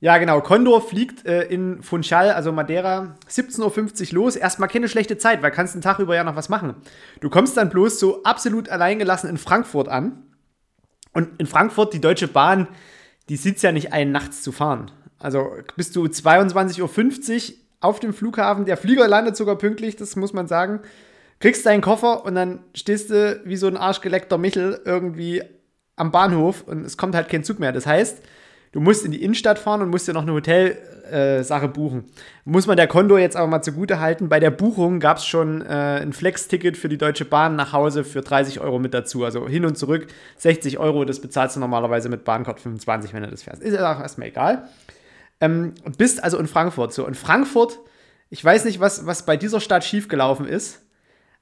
ja, 0.00 0.18
genau. 0.18 0.40
Condor 0.40 0.82
fliegt 0.82 1.24
äh, 1.24 1.44
in 1.44 1.82
Funchal, 1.84 2.30
also 2.32 2.50
Madeira, 2.50 3.14
17.50 3.30 4.08
Uhr 4.08 4.14
los. 4.24 4.34
Erstmal 4.36 4.68
keine 4.68 4.88
schlechte 4.88 5.16
Zeit, 5.16 5.40
weil 5.40 5.52
kannst 5.52 5.74
den 5.76 5.82
Tag 5.82 6.00
über 6.00 6.16
ja 6.16 6.24
noch 6.24 6.34
was 6.34 6.48
machen. 6.48 6.74
Du 7.20 7.30
kommst 7.30 7.56
dann 7.56 7.70
bloß 7.70 8.00
so 8.00 8.24
absolut 8.24 8.68
alleingelassen 8.68 9.30
in 9.30 9.38
Frankfurt 9.38 9.88
an. 9.88 10.23
Und 11.14 11.30
in 11.38 11.46
Frankfurt, 11.46 11.94
die 11.94 12.00
Deutsche 12.00 12.28
Bahn, 12.28 12.68
die 13.28 13.34
es 13.34 13.62
ja 13.62 13.72
nicht 13.72 13.92
ein, 13.92 14.12
nachts 14.12 14.42
zu 14.42 14.52
fahren. 14.52 14.90
Also 15.18 15.52
bist 15.76 15.96
du 15.96 16.04
22.50 16.04 16.82
Uhr 16.82 17.54
auf 17.80 18.00
dem 18.00 18.12
Flughafen, 18.12 18.66
der 18.66 18.76
Flieger 18.76 19.08
landet 19.08 19.36
sogar 19.36 19.56
pünktlich, 19.56 19.96
das 19.96 20.16
muss 20.16 20.32
man 20.32 20.48
sagen. 20.48 20.80
Kriegst 21.38 21.64
deinen 21.64 21.80
Koffer 21.80 22.24
und 22.24 22.34
dann 22.34 22.60
stehst 22.74 23.10
du 23.10 23.40
wie 23.44 23.56
so 23.56 23.66
ein 23.66 23.76
arschgeleckter 23.76 24.38
Michel 24.38 24.80
irgendwie 24.84 25.42
am 25.96 26.10
Bahnhof 26.10 26.62
und 26.66 26.84
es 26.84 26.96
kommt 26.96 27.14
halt 27.14 27.28
kein 27.28 27.44
Zug 27.44 27.58
mehr. 27.58 27.72
Das 27.72 27.86
heißt, 27.86 28.22
du 28.74 28.80
musst 28.80 29.04
in 29.04 29.12
die 29.12 29.22
Innenstadt 29.22 29.58
fahren 29.58 29.80
und 29.82 29.88
musst 29.88 30.08
dir 30.08 30.12
noch 30.12 30.22
eine 30.22 30.32
Hotelsache 30.32 31.64
äh, 31.64 31.68
buchen. 31.68 32.04
Muss 32.44 32.66
man 32.66 32.76
der 32.76 32.88
Konto 32.88 33.16
jetzt 33.16 33.36
aber 33.36 33.46
mal 33.46 33.62
zugute 33.62 34.00
halten. 34.00 34.28
Bei 34.28 34.40
der 34.40 34.50
Buchung 34.50 34.98
gab 34.98 35.18
es 35.18 35.24
schon 35.24 35.62
äh, 35.62 36.00
ein 36.02 36.12
Flex-Ticket 36.12 36.76
für 36.76 36.88
die 36.88 36.98
Deutsche 36.98 37.24
Bahn 37.24 37.54
nach 37.54 37.72
Hause 37.72 38.02
für 38.02 38.20
30 38.20 38.60
Euro 38.60 38.80
mit 38.80 38.92
dazu. 38.92 39.24
Also 39.24 39.48
hin 39.48 39.64
und 39.64 39.78
zurück 39.78 40.08
60 40.38 40.78
Euro, 40.80 41.04
das 41.04 41.20
bezahlst 41.20 41.54
du 41.54 41.60
normalerweise 41.60 42.08
mit 42.08 42.24
Bahncard 42.24 42.58
25, 42.58 43.14
wenn 43.14 43.22
du 43.22 43.30
das 43.30 43.44
fährst. 43.44 43.62
Ist 43.62 43.74
ja 43.74 43.94
auch 43.94 44.00
erstmal 44.00 44.28
egal. 44.28 44.68
Ähm, 45.40 45.74
bist 45.96 46.22
also 46.22 46.36
in 46.38 46.48
Frankfurt. 46.48 46.92
So, 46.92 47.06
in 47.06 47.14
Frankfurt, 47.14 47.78
ich 48.28 48.44
weiß 48.44 48.64
nicht, 48.64 48.80
was, 48.80 49.06
was 49.06 49.24
bei 49.24 49.36
dieser 49.36 49.60
Stadt 49.60 49.84
schiefgelaufen 49.84 50.48
ist, 50.48 50.82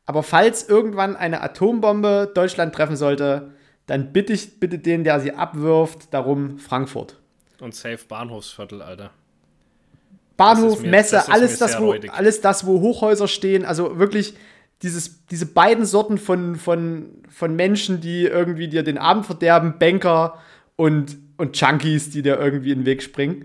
aber 0.05 0.23
falls 0.23 0.69
irgendwann 0.69 1.17
eine 1.17 1.41
Atombombe 1.41 2.31
Deutschland 2.35 2.75
treffen 2.75 2.97
sollte, 2.97 3.53
dann 3.87 4.13
bitte 4.13 4.35
ich 4.35 4.61
bitte 4.61 4.79
den, 4.79 5.05
der 5.05 5.19
sie 5.21 5.33
abwirft, 5.33 6.13
darum 6.13 6.59
Frankfurt. 6.59 7.22
Und 7.63 7.77
safe 7.77 8.01
Bahnhofsviertel, 8.09 8.83
Alter. 8.83 9.11
Bahnhof, 10.37 10.83
mir, 10.83 10.91
Messe, 10.91 11.15
das 11.15 11.29
alles, 11.29 11.59
das, 11.61 11.79
wo, 11.79 11.93
alles 11.93 12.41
das, 12.41 12.67
wo 12.67 12.81
Hochhäuser 12.81 13.29
stehen, 13.29 13.65
also 13.65 14.01
wirklich 14.01 14.35
dieses, 14.83 15.25
diese 15.27 15.47
beiden 15.47 15.85
Sorten 15.85 16.19
von, 16.19 16.57
von, 16.57 17.23
von 17.29 17.55
Menschen, 17.55 18.01
die 18.01 18.25
irgendwie 18.25 18.67
dir 18.67 18.83
den 18.83 18.99
Abend 18.99 19.27
verderben, 19.27 19.79
Banker 19.79 20.41
und, 20.75 21.17
und 21.37 21.57
Junkies, 21.61 22.11
die 22.11 22.23
dir 22.23 22.37
irgendwie 22.37 22.73
in 22.73 22.81
den 22.81 22.87
Weg 22.87 23.01
springen. 23.01 23.45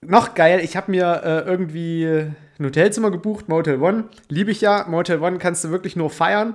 Noch 0.00 0.32
geil, 0.32 0.60
ich 0.62 0.78
habe 0.78 0.90
mir 0.90 1.22
äh, 1.24 1.40
irgendwie 1.40 2.06
ein 2.06 2.64
Hotelzimmer 2.64 3.10
gebucht, 3.10 3.50
Motel 3.50 3.82
One. 3.82 4.04
Liebe 4.30 4.50
ich 4.50 4.62
ja. 4.62 4.86
Motel 4.88 5.20
One 5.20 5.36
kannst 5.36 5.62
du 5.62 5.70
wirklich 5.70 5.94
nur 5.94 6.08
feiern. 6.08 6.54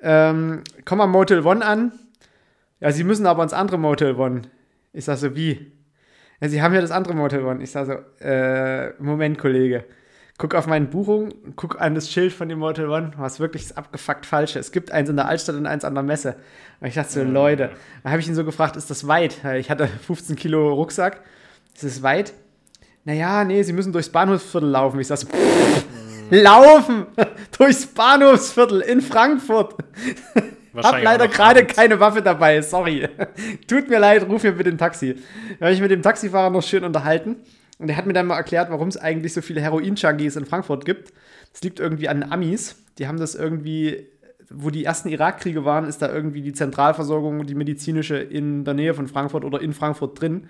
Ähm, 0.00 0.64
komm 0.84 1.00
am 1.00 1.12
Motel 1.12 1.46
One 1.46 1.64
an. 1.64 1.92
Ja, 2.80 2.92
sie 2.92 3.04
müssen 3.04 3.24
aber 3.24 3.42
ins 3.42 3.54
andere 3.54 3.78
Motel 3.78 4.16
One. 4.16 4.42
Ich 4.92 5.04
sag 5.04 5.18
so, 5.18 5.34
wie? 5.36 5.72
Ja, 6.40 6.48
sie 6.48 6.62
haben 6.62 6.74
ja 6.74 6.80
das 6.80 6.90
andere 6.90 7.14
Motel 7.14 7.44
One. 7.44 7.62
Ich 7.62 7.70
sag 7.70 7.86
so, 7.86 8.24
äh, 8.24 8.92
Moment, 9.00 9.38
Kollege. 9.38 9.84
Guck 10.38 10.54
auf 10.54 10.66
meine 10.66 10.86
Buchung, 10.86 11.34
guck 11.54 11.78
an 11.82 11.94
das 11.94 12.10
Schild 12.10 12.32
von 12.32 12.48
dem 12.48 12.60
Motel 12.60 12.88
One, 12.88 13.12
was 13.18 13.40
wirklich 13.40 13.68
das 13.68 13.76
abgefuckt 13.76 14.24
falsche. 14.24 14.58
Es 14.58 14.72
gibt 14.72 14.90
eins 14.90 15.10
in 15.10 15.16
der 15.16 15.28
Altstadt 15.28 15.56
und 15.56 15.66
eins 15.66 15.84
an 15.84 15.92
der 15.94 16.02
Messe. 16.02 16.36
Und 16.80 16.88
ich 16.88 16.94
dachte 16.94 17.12
so, 17.12 17.22
mhm. 17.22 17.32
Leute, 17.34 17.70
da 18.02 18.10
habe 18.10 18.20
ich 18.20 18.26
ihn 18.26 18.34
so 18.34 18.42
gefragt, 18.42 18.74
ist 18.76 18.90
das 18.90 19.06
weit? 19.06 19.44
Ich 19.58 19.70
hatte 19.70 19.86
15 19.86 20.36
Kilo 20.36 20.72
Rucksack. 20.72 21.20
Ist 21.74 21.84
es 21.84 22.02
weit? 22.02 22.32
Naja, 23.04 23.44
nee, 23.44 23.62
sie 23.62 23.74
müssen 23.74 23.92
durchs 23.92 24.08
Bahnhofsviertel 24.08 24.70
laufen. 24.70 24.98
Ich 24.98 25.08
sag 25.08 25.18
so, 25.18 25.26
pff, 25.26 25.84
laufen 26.30 27.06
durchs 27.58 27.86
Bahnhofsviertel 27.86 28.80
in 28.80 29.02
Frankfurt. 29.02 29.74
Hab 30.74 31.02
leider 31.02 31.28
gerade 31.28 31.64
keine 31.64 31.98
Waffe 32.00 32.22
dabei, 32.22 32.62
sorry. 32.62 33.08
Tut 33.66 33.88
mir 33.88 33.98
leid, 33.98 34.28
ruf 34.28 34.42
mir 34.42 34.52
bitte 34.52 34.70
ein 34.70 34.78
Taxi. 34.78 35.16
Da 35.58 35.66
habe 35.66 35.74
ich 35.74 35.80
mit 35.80 35.90
dem 35.90 36.02
Taxifahrer 36.02 36.50
noch 36.50 36.62
schön 36.62 36.84
unterhalten 36.84 37.36
und 37.78 37.88
er 37.88 37.96
hat 37.96 38.06
mir 38.06 38.12
dann 38.12 38.26
mal 38.26 38.36
erklärt, 38.36 38.70
warum 38.70 38.88
es 38.88 38.96
eigentlich 38.96 39.32
so 39.32 39.40
viele 39.40 39.60
Heroin-Junkies 39.60 40.36
in 40.36 40.46
Frankfurt 40.46 40.84
gibt. 40.84 41.12
Es 41.52 41.62
liegt 41.62 41.80
irgendwie 41.80 42.08
an 42.08 42.22
Amis. 42.22 42.76
Die 42.98 43.08
haben 43.08 43.18
das 43.18 43.34
irgendwie, 43.34 44.06
wo 44.50 44.70
die 44.70 44.84
ersten 44.84 45.08
Irakkriege 45.08 45.64
waren, 45.64 45.86
ist 45.86 46.02
da 46.02 46.12
irgendwie 46.12 46.42
die 46.42 46.52
Zentralversorgung, 46.52 47.46
die 47.46 47.54
medizinische 47.54 48.18
in 48.18 48.64
der 48.64 48.74
Nähe 48.74 48.94
von 48.94 49.08
Frankfurt 49.08 49.44
oder 49.44 49.60
in 49.60 49.72
Frankfurt 49.72 50.20
drin. 50.20 50.48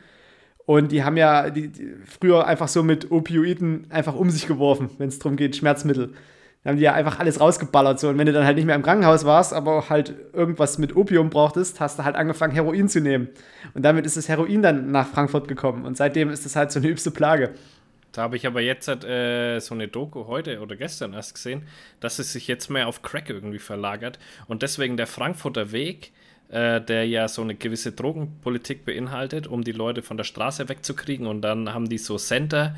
Und 0.66 0.92
die 0.92 1.04
haben 1.04 1.16
ja 1.16 1.50
die, 1.50 1.68
die 1.68 1.94
früher 2.04 2.46
einfach 2.46 2.68
so 2.68 2.82
mit 2.82 3.10
Opioiden 3.10 3.86
einfach 3.90 4.14
um 4.14 4.30
sich 4.30 4.46
geworfen, 4.46 4.90
wenn 4.98 5.08
es 5.08 5.18
darum 5.18 5.36
geht, 5.36 5.56
Schmerzmittel. 5.56 6.14
Da 6.62 6.70
haben 6.70 6.76
die 6.76 6.82
ja 6.82 6.92
einfach 6.92 7.18
alles 7.18 7.40
rausgeballert. 7.40 7.98
So. 7.98 8.08
Und 8.08 8.18
wenn 8.18 8.26
du 8.26 8.32
dann 8.32 8.44
halt 8.44 8.56
nicht 8.56 8.66
mehr 8.66 8.74
im 8.74 8.82
Krankenhaus 8.82 9.24
warst, 9.24 9.54
aber 9.54 9.88
halt 9.88 10.14
irgendwas 10.32 10.78
mit 10.78 10.94
Opium 10.94 11.30
brauchtest, 11.30 11.80
hast 11.80 11.98
du 11.98 12.04
halt 12.04 12.16
angefangen, 12.16 12.52
Heroin 12.52 12.88
zu 12.88 13.00
nehmen. 13.00 13.28
Und 13.74 13.82
damit 13.82 14.04
ist 14.04 14.16
das 14.16 14.28
Heroin 14.28 14.62
dann 14.62 14.90
nach 14.90 15.08
Frankfurt 15.08 15.48
gekommen. 15.48 15.84
Und 15.86 15.96
seitdem 15.96 16.28
ist 16.30 16.44
das 16.44 16.56
halt 16.56 16.70
so 16.70 16.78
eine 16.78 16.88
übste 16.88 17.10
Plage. 17.10 17.54
Da 18.12 18.22
habe 18.22 18.36
ich 18.36 18.46
aber 18.46 18.60
jetzt 18.60 18.88
äh, 18.88 19.60
so 19.60 19.74
eine 19.74 19.88
Doku 19.88 20.26
heute 20.26 20.60
oder 20.60 20.76
gestern 20.76 21.14
erst 21.14 21.34
gesehen, 21.34 21.62
dass 22.00 22.18
es 22.18 22.32
sich 22.32 22.48
jetzt 22.48 22.68
mehr 22.68 22.88
auf 22.88 23.02
Crack 23.02 23.30
irgendwie 23.30 23.60
verlagert. 23.60 24.18
Und 24.48 24.62
deswegen 24.62 24.96
der 24.96 25.06
Frankfurter 25.06 25.72
Weg 25.72 26.12
äh, 26.50 26.80
der 26.80 27.06
ja 27.06 27.28
so 27.28 27.42
eine 27.42 27.54
gewisse 27.54 27.92
Drogenpolitik 27.92 28.84
beinhaltet, 28.84 29.46
um 29.46 29.62
die 29.62 29.72
Leute 29.72 30.02
von 30.02 30.16
der 30.16 30.24
Straße 30.24 30.68
wegzukriegen. 30.68 31.26
Und 31.26 31.42
dann 31.42 31.72
haben 31.72 31.88
die 31.88 31.98
so 31.98 32.18
Center, 32.18 32.74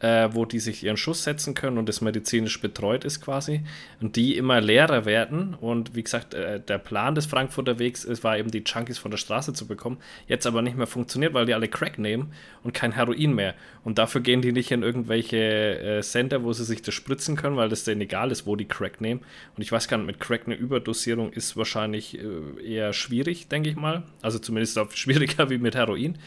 äh, 0.00 0.28
wo 0.32 0.44
die 0.44 0.58
sich 0.58 0.84
ihren 0.84 0.96
Schuss 0.96 1.24
setzen 1.24 1.54
können 1.54 1.78
und 1.78 1.88
das 1.88 2.00
medizinisch 2.00 2.60
betreut 2.60 3.04
ist 3.04 3.20
quasi. 3.20 3.62
Und 4.00 4.16
die 4.16 4.36
immer 4.36 4.60
leerer 4.60 5.04
werden. 5.04 5.54
Und 5.54 5.94
wie 5.94 6.02
gesagt, 6.02 6.34
äh, 6.34 6.60
der 6.60 6.78
Plan 6.78 7.14
des 7.14 7.26
Frankfurter 7.26 7.78
Wegs 7.78 8.04
ist, 8.04 8.24
war 8.24 8.38
eben 8.38 8.50
die 8.50 8.64
Junkies 8.66 8.98
von 8.98 9.10
der 9.10 9.18
Straße 9.18 9.52
zu 9.52 9.66
bekommen. 9.66 9.98
Jetzt 10.26 10.46
aber 10.46 10.62
nicht 10.62 10.76
mehr 10.76 10.86
funktioniert, 10.86 11.34
weil 11.34 11.46
die 11.46 11.54
alle 11.54 11.68
Crack 11.68 11.98
nehmen 11.98 12.32
und 12.62 12.72
kein 12.72 12.92
Heroin 12.92 13.34
mehr. 13.34 13.54
Und 13.84 13.98
dafür 13.98 14.20
gehen 14.20 14.42
die 14.42 14.52
nicht 14.52 14.70
in 14.70 14.82
irgendwelche 14.82 15.36
äh, 15.36 16.00
Center, 16.02 16.42
wo 16.42 16.52
sie 16.52 16.64
sich 16.64 16.82
das 16.82 16.94
spritzen 16.94 17.36
können, 17.36 17.56
weil 17.56 17.68
das 17.68 17.84
denen 17.84 18.00
egal 18.00 18.30
ist, 18.30 18.46
wo 18.46 18.56
die 18.56 18.66
Crack 18.66 19.00
nehmen. 19.00 19.20
Und 19.56 19.62
ich 19.62 19.70
weiß 19.70 19.88
gar 19.88 19.98
nicht, 19.98 20.06
mit 20.06 20.20
Crack 20.20 20.42
eine 20.46 20.54
Überdosierung 20.54 21.32
ist 21.32 21.56
wahrscheinlich 21.56 22.18
äh, 22.18 22.64
eher 22.64 22.92
schwierig, 22.92 23.48
denke 23.48 23.68
ich 23.68 23.76
mal. 23.76 24.04
Also 24.22 24.38
zumindest 24.38 24.78
auch 24.78 24.90
schwieriger 24.92 25.50
wie 25.50 25.58
mit 25.58 25.74
Heroin. 25.74 26.18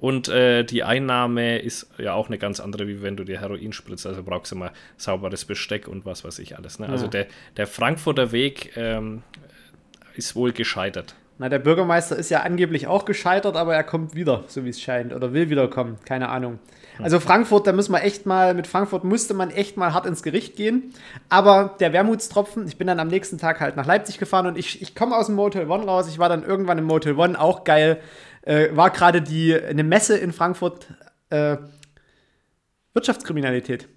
Und 0.00 0.28
äh, 0.28 0.64
die 0.64 0.82
Einnahme 0.82 1.58
ist 1.58 1.90
ja 1.98 2.14
auch 2.14 2.28
eine 2.28 2.38
ganz 2.38 2.58
andere, 2.58 2.88
wie 2.88 3.02
wenn 3.02 3.16
du 3.16 3.24
dir 3.24 3.40
Heroin 3.40 3.72
spritzt. 3.72 4.06
Also 4.06 4.22
brauchst 4.22 4.50
du 4.50 4.56
mal 4.56 4.72
sauberes 4.96 5.44
Besteck 5.44 5.86
und 5.86 6.06
was 6.06 6.24
weiß 6.24 6.38
ich 6.38 6.56
alles. 6.56 6.78
Ne? 6.78 6.86
Also 6.86 7.04
ja. 7.04 7.06
Also 7.06 7.08
der, 7.08 7.26
der 7.56 7.66
Frankfurter 7.66 8.32
Weg 8.32 8.76
ähm, 8.76 9.22
ist 10.14 10.34
wohl 10.34 10.52
gescheitert. 10.52 11.14
Na, 11.38 11.48
der 11.48 11.58
Bürgermeister 11.58 12.16
ist 12.16 12.28
ja 12.28 12.42
angeblich 12.42 12.86
auch 12.86 13.06
gescheitert, 13.06 13.56
aber 13.56 13.74
er 13.74 13.82
kommt 13.82 14.14
wieder, 14.14 14.44
so 14.46 14.66
wie 14.66 14.68
es 14.68 14.78
scheint. 14.78 15.14
Oder 15.14 15.32
will 15.32 15.48
wiederkommen, 15.48 15.96
keine 16.04 16.28
Ahnung. 16.28 16.58
Hm. 16.96 17.04
Also 17.04 17.18
Frankfurt, 17.18 17.66
da 17.66 17.72
muss 17.72 17.88
man 17.88 18.02
echt 18.02 18.26
mal, 18.26 18.52
mit 18.52 18.66
Frankfurt 18.66 19.04
musste 19.04 19.32
man 19.32 19.48
echt 19.48 19.78
mal 19.78 19.94
hart 19.94 20.04
ins 20.04 20.22
Gericht 20.22 20.56
gehen. 20.56 20.92
Aber 21.30 21.76
der 21.80 21.94
Wermutstropfen, 21.94 22.66
ich 22.68 22.76
bin 22.76 22.86
dann 22.86 23.00
am 23.00 23.08
nächsten 23.08 23.38
Tag 23.38 23.60
halt 23.60 23.76
nach 23.76 23.86
Leipzig 23.86 24.18
gefahren 24.18 24.46
und 24.46 24.58
ich, 24.58 24.82
ich 24.82 24.94
komme 24.94 25.16
aus 25.16 25.26
dem 25.26 25.34
Motel 25.34 25.70
One 25.70 25.86
raus. 25.86 26.08
Ich 26.08 26.18
war 26.18 26.28
dann 26.28 26.42
irgendwann 26.42 26.76
im 26.76 26.84
Motel 26.84 27.14
One, 27.18 27.40
auch 27.40 27.64
geil 27.64 28.00
äh, 28.42 28.68
war 28.72 28.90
gerade 28.90 29.22
die 29.22 29.54
eine 29.54 29.84
Messe 29.84 30.16
in 30.16 30.32
Frankfurt 30.32 30.86
äh, 31.30 31.56
Wirtschaftskriminalität. 32.94 33.88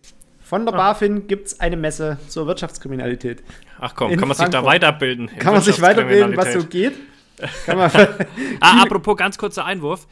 Von 0.42 0.66
der 0.66 0.74
ah. 0.76 0.78
BaFin 0.78 1.28
gibt 1.28 1.48
es 1.48 1.60
eine 1.60 1.78
Messe 1.78 2.18
zur 2.28 2.48
Wirtschaftskriminalität. 2.48 3.44
Ach 3.80 3.96
komm, 3.96 4.16
kann 4.16 4.28
man 4.28 4.38
sich 4.38 4.48
da 4.50 4.64
weiterbilden? 4.64 5.28
Kann 5.40 5.54
man 5.54 5.62
sich 5.62 5.82
weiterbilden, 5.82 6.38
was 6.38 6.54
so 6.54 6.64
geht? 6.66 6.94
ah, 7.68 8.84
apropos 8.84 9.18
ganz 9.18 9.38
kurzer 9.38 9.66
Einwurf. 9.66 10.08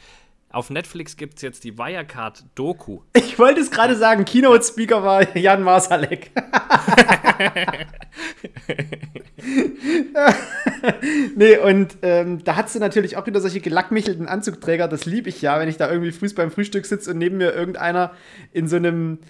Auf 0.52 0.68
Netflix 0.68 1.16
gibt 1.16 1.36
es 1.36 1.42
jetzt 1.42 1.64
die 1.64 1.78
Wirecard-Doku. 1.78 3.00
Ich 3.32 3.38
wollte 3.38 3.62
es 3.62 3.70
gerade 3.70 3.96
sagen, 3.96 4.26
Keynote-Speaker 4.26 5.02
war 5.02 5.34
Jan 5.36 5.62
Masalek. 5.62 6.30
nee, 11.34 11.56
und 11.56 11.96
ähm, 12.02 12.44
da 12.44 12.56
hat 12.56 12.68
sie 12.68 12.78
natürlich 12.78 13.16
auch 13.16 13.26
wieder 13.26 13.40
solche 13.40 13.60
gelackmichelten 13.60 14.28
Anzugträger. 14.28 14.86
Das 14.86 15.06
liebe 15.06 15.30
ich 15.30 15.40
ja, 15.40 15.58
wenn 15.58 15.70
ich 15.70 15.78
da 15.78 15.90
irgendwie 15.90 16.12
früh 16.12 16.28
beim 16.34 16.50
Frühstück 16.50 16.84
sitze 16.84 17.12
und 17.12 17.18
neben 17.18 17.38
mir 17.38 17.54
irgendeiner 17.54 18.12
in 18.52 18.68
so 18.68 18.76
einem 18.76 19.20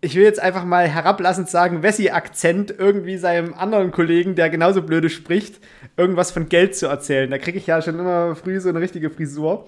ich 0.00 0.14
will 0.14 0.22
jetzt 0.22 0.40
einfach 0.40 0.64
mal 0.64 0.86
herablassend 0.86 1.48
sagen, 1.48 1.82
Wessi-Akzent 1.82 2.74
irgendwie 2.78 3.16
seinem 3.16 3.54
anderen 3.54 3.90
Kollegen, 3.90 4.34
der 4.34 4.50
genauso 4.50 4.82
blöde 4.82 5.08
spricht, 5.08 5.60
irgendwas 5.96 6.30
von 6.30 6.48
Geld 6.48 6.76
zu 6.76 6.86
erzählen. 6.86 7.30
Da 7.30 7.38
kriege 7.38 7.58
ich 7.58 7.66
ja 7.66 7.80
schon 7.80 7.98
immer 7.98 8.36
früh 8.36 8.60
so 8.60 8.68
eine 8.68 8.80
richtige 8.80 9.10
Frisur. 9.10 9.66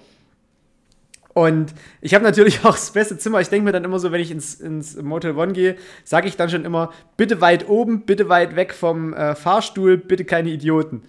Und 1.36 1.74
ich 2.00 2.14
habe 2.14 2.24
natürlich 2.24 2.60
auch 2.64 2.72
das 2.72 2.92
beste 2.92 3.18
Zimmer. 3.18 3.42
Ich 3.42 3.50
denke 3.50 3.66
mir 3.66 3.72
dann 3.72 3.84
immer 3.84 3.98
so, 3.98 4.10
wenn 4.10 4.22
ich 4.22 4.30
ins, 4.30 4.54
ins 4.54 4.96
Motel 4.96 5.36
One 5.36 5.52
gehe, 5.52 5.76
sage 6.02 6.28
ich 6.28 6.36
dann 6.38 6.48
schon 6.48 6.64
immer, 6.64 6.94
bitte 7.18 7.42
weit 7.42 7.68
oben, 7.68 8.06
bitte 8.06 8.30
weit 8.30 8.56
weg 8.56 8.72
vom 8.72 9.12
äh, 9.12 9.34
Fahrstuhl, 9.34 9.98
bitte 9.98 10.24
keine 10.24 10.48
Idioten. 10.48 11.02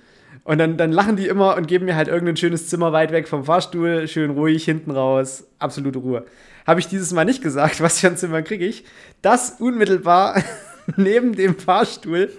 Und 0.43 0.57
dann, 0.57 0.75
dann 0.75 0.91
lachen 0.91 1.15
die 1.15 1.27
immer 1.27 1.55
und 1.55 1.69
geben 1.69 1.85
mir 1.85 1.95
halt 1.95 2.09
irgendein 2.09 2.35
schönes 2.35 2.67
Zimmer 2.67 2.91
weit 2.91 3.13
weg 3.13 3.29
vom 3.29 3.45
Fahrstuhl, 3.45 4.05
schön 4.09 4.31
ruhig, 4.31 4.65
hinten 4.65 4.91
raus, 4.91 5.47
absolute 5.59 5.99
Ruhe. 5.99 6.25
Habe 6.65 6.81
ich 6.81 6.89
dieses 6.89 7.13
Mal 7.13 7.23
nicht 7.23 7.41
gesagt, 7.41 7.79
was 7.79 8.01
für 8.01 8.07
ein 8.07 8.17
Zimmer 8.17 8.41
kriege 8.41 8.65
ich. 8.65 8.83
Das 9.21 9.51
unmittelbar 9.61 10.43
neben 10.95 11.33
dem 11.35 11.57
Fahrstuhl, 11.57 12.31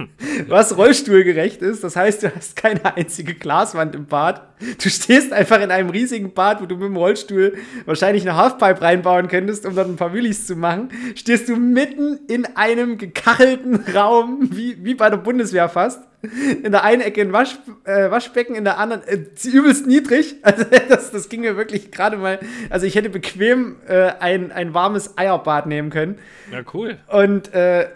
was 0.49 0.77
rollstuhlgerecht 0.77 1.61
ist. 1.61 1.85
Das 1.85 1.97
heißt, 1.97 2.23
du 2.23 2.35
hast 2.35 2.57
keine 2.57 2.97
einzige 2.97 3.35
Glaswand 3.35 3.95
im 3.95 4.07
Bad. 4.07 4.43
Du 4.83 4.89
stehst 4.89 5.33
einfach 5.33 5.61
in 5.61 5.71
einem 5.71 5.91
riesigen 5.91 6.33
Bad, 6.33 6.63
wo 6.63 6.67
du 6.67 6.77
mit 6.77 6.87
dem 6.87 6.97
Rollstuhl 6.97 7.57
wahrscheinlich 7.85 8.23
eine 8.23 8.37
Halfpipe 8.37 8.81
reinbauen 8.81 9.29
könntest, 9.29 9.67
um 9.67 9.77
dann 9.77 9.91
ein 9.91 9.97
paar 9.97 10.13
Willis 10.13 10.47
zu 10.47 10.57
machen. 10.57 10.89
Stehst 11.15 11.49
du 11.49 11.57
mitten 11.57 12.21
in 12.29 12.47
einem 12.57 12.97
gekachelten 12.97 13.77
Raum, 13.95 14.49
wie, 14.53 14.83
wie 14.85 14.95
bei 14.95 15.11
der 15.11 15.19
Bundeswehr 15.19 15.69
fast. 15.69 16.03
In 16.21 16.73
der 16.73 16.83
einen 16.83 17.01
Ecke 17.01 17.21
ein 17.21 17.33
Wasch, 17.33 17.59
äh, 17.85 18.11
Waschbecken, 18.11 18.57
in 18.57 18.65
der 18.65 18.79
anderen 18.79 19.03
äh, 19.07 19.25
übelst 19.49 19.87
niedrig. 19.87 20.37
Also 20.43 20.65
das, 20.89 21.11
das 21.11 21.29
ging 21.29 21.43
mir 21.43 21.57
wirklich 21.57 21.93
gerade 21.93 22.17
mal. 22.17 22.41
Also 22.71 22.87
ich 22.87 22.97
hätte 22.97 23.11
bequem 23.11 23.77
äh, 23.87 24.13
ein, 24.19 24.51
ein 24.51 24.75
warmes 24.75 25.17
Eierbad 25.17 25.67
nehmen 25.67 25.91
können. 25.91 26.19
Ja, 26.51 26.61
cool. 26.75 26.97
Und 27.07 27.53
äh, 27.55 27.89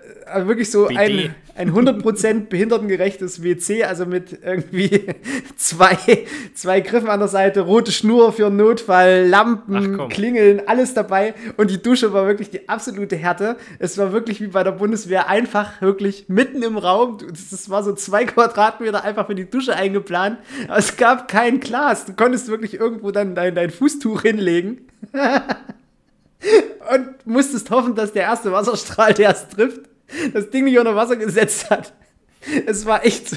wirklich 0.45 0.71
so 0.71 0.87
ein, 0.87 1.35
ein 1.63 1.73
100% 1.73 2.49
behindertengerechtes 2.49 3.43
WC, 3.43 3.85
also 3.85 4.05
mit 4.05 4.39
irgendwie 4.45 5.07
zwei, 5.57 5.97
zwei 6.55 6.81
Griffen 6.81 7.09
an 7.09 7.21
der 7.21 7.29
Seite, 7.29 7.61
rote 7.61 7.93
Schnur 7.93 8.33
für 8.33 8.51
Notfall, 8.51 9.27
Lampen, 9.29 10.09
Klingeln, 10.09 10.63
alles 10.67 10.95
dabei. 10.95 11.35
Und 11.57 11.71
die 11.71 11.81
Dusche 11.81 12.13
war 12.13 12.27
wirklich 12.27 12.51
die 12.51 12.69
absolute 12.69 13.17
Härte. 13.17 13.57
Es 13.79 13.97
war 13.97 14.13
wirklich 14.13 14.41
wie 14.41 14.49
bei 14.49 14.65
der 14.65 14.73
Bundeswehr 14.73 15.29
einfach 15.29 15.81
wirklich 15.81 16.27
mitten 16.29 16.63
im 16.63 16.77
Raum. 16.77 17.19
Das 17.29 17.71
war 17.71 17.85
so 17.85 17.93
zwei 17.95 18.25
Quadratmeter 18.25 19.05
einfach 19.05 19.27
für 19.27 19.35
die 19.35 19.49
Dusche 19.49 19.77
eingeplant. 19.77 20.39
Aber 20.67 20.79
es 20.79 20.97
gab 20.97 21.29
kein 21.29 21.61
Glas. 21.61 22.07
Du 22.07 22.15
konntest 22.15 22.49
wirklich 22.49 22.75
irgendwo 22.75 23.13
dann 23.13 23.35
dein, 23.35 23.55
dein 23.55 23.71
Fußtuch 23.71 24.23
hinlegen. 24.23 24.89
und 26.95 27.27
musstest 27.27 27.71
hoffen, 27.71 27.95
dass 27.95 28.13
der 28.13 28.23
erste 28.23 28.53
Wasserstrahl, 28.53 29.15
der 29.15 29.31
es 29.31 29.49
trifft, 29.49 29.92
das 30.33 30.51
Ding 30.51 30.65
nicht 30.65 30.79
unter 30.79 30.97
Wasser 30.97 31.17
gesetzt 31.17 31.71
hat. 31.71 31.93
Es 32.67 32.87
war 32.87 33.05
echt 33.05 33.29
so. 33.31 33.37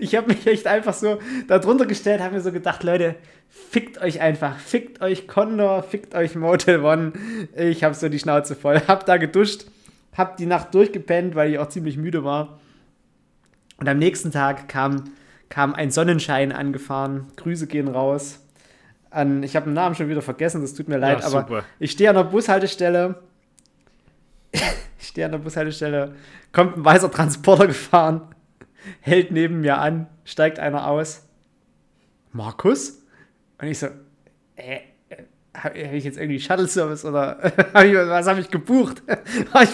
Ich 0.00 0.14
habe 0.16 0.28
mich 0.28 0.46
echt 0.46 0.66
einfach 0.66 0.94
so 0.94 1.18
da 1.46 1.58
drunter 1.58 1.86
gestellt, 1.86 2.20
habe 2.20 2.34
mir 2.34 2.40
so 2.40 2.52
gedacht, 2.52 2.82
Leute, 2.82 3.16
fickt 3.48 4.00
euch 4.00 4.20
einfach, 4.20 4.58
fickt 4.58 5.02
euch 5.02 5.28
Condor, 5.28 5.82
fickt 5.82 6.14
euch 6.14 6.34
Motel 6.34 6.82
One. 6.82 7.12
Ich 7.54 7.84
habe 7.84 7.94
so 7.94 8.08
die 8.08 8.18
Schnauze 8.18 8.56
voll, 8.56 8.80
hab 8.88 9.04
da 9.04 9.18
geduscht, 9.18 9.66
hab 10.16 10.38
die 10.38 10.46
Nacht 10.46 10.74
durchgepennt, 10.74 11.34
weil 11.34 11.52
ich 11.52 11.58
auch 11.58 11.68
ziemlich 11.68 11.98
müde 11.98 12.24
war. 12.24 12.60
Und 13.76 13.88
am 13.88 13.98
nächsten 13.98 14.32
Tag 14.32 14.68
kam, 14.68 15.04
kam 15.50 15.74
ein 15.74 15.90
Sonnenschein 15.90 16.50
angefahren. 16.50 17.26
Grüße 17.36 17.66
gehen 17.66 17.88
raus. 17.88 18.40
An, 19.10 19.42
ich 19.42 19.54
habe 19.54 19.66
den 19.66 19.74
Namen 19.74 19.94
schon 19.94 20.08
wieder 20.08 20.22
vergessen, 20.22 20.62
das 20.62 20.74
tut 20.74 20.88
mir 20.88 20.98
leid, 20.98 21.20
ja, 21.20 21.26
aber 21.26 21.64
ich 21.78 21.92
stehe 21.92 22.10
an 22.10 22.16
der 22.16 22.24
Bushaltestelle 22.24 23.16
stehe 25.18 25.26
an 25.26 25.32
der 25.32 25.38
Bushaltestelle, 25.38 26.14
kommt 26.52 26.76
ein 26.76 26.84
weißer 26.84 27.10
Transporter 27.10 27.66
gefahren, 27.66 28.20
hält 29.00 29.32
neben 29.32 29.62
mir 29.62 29.78
an, 29.78 30.06
steigt 30.24 30.60
einer 30.60 30.86
aus. 30.86 31.26
Markus? 32.30 33.02
Und 33.60 33.66
ich 33.66 33.80
so, 33.80 33.88
äh, 34.54 34.78
habe 35.56 35.76
ich 35.76 36.04
jetzt 36.04 36.18
irgendwie 36.18 36.38
Shuttle-Service 36.38 37.04
oder 37.04 37.36
hab 37.74 37.84
ich, 37.84 37.94
was 37.94 38.28
habe 38.28 38.38
ich 38.38 38.48
gebucht? 38.48 39.02
war, 39.52 39.64
ich, 39.64 39.70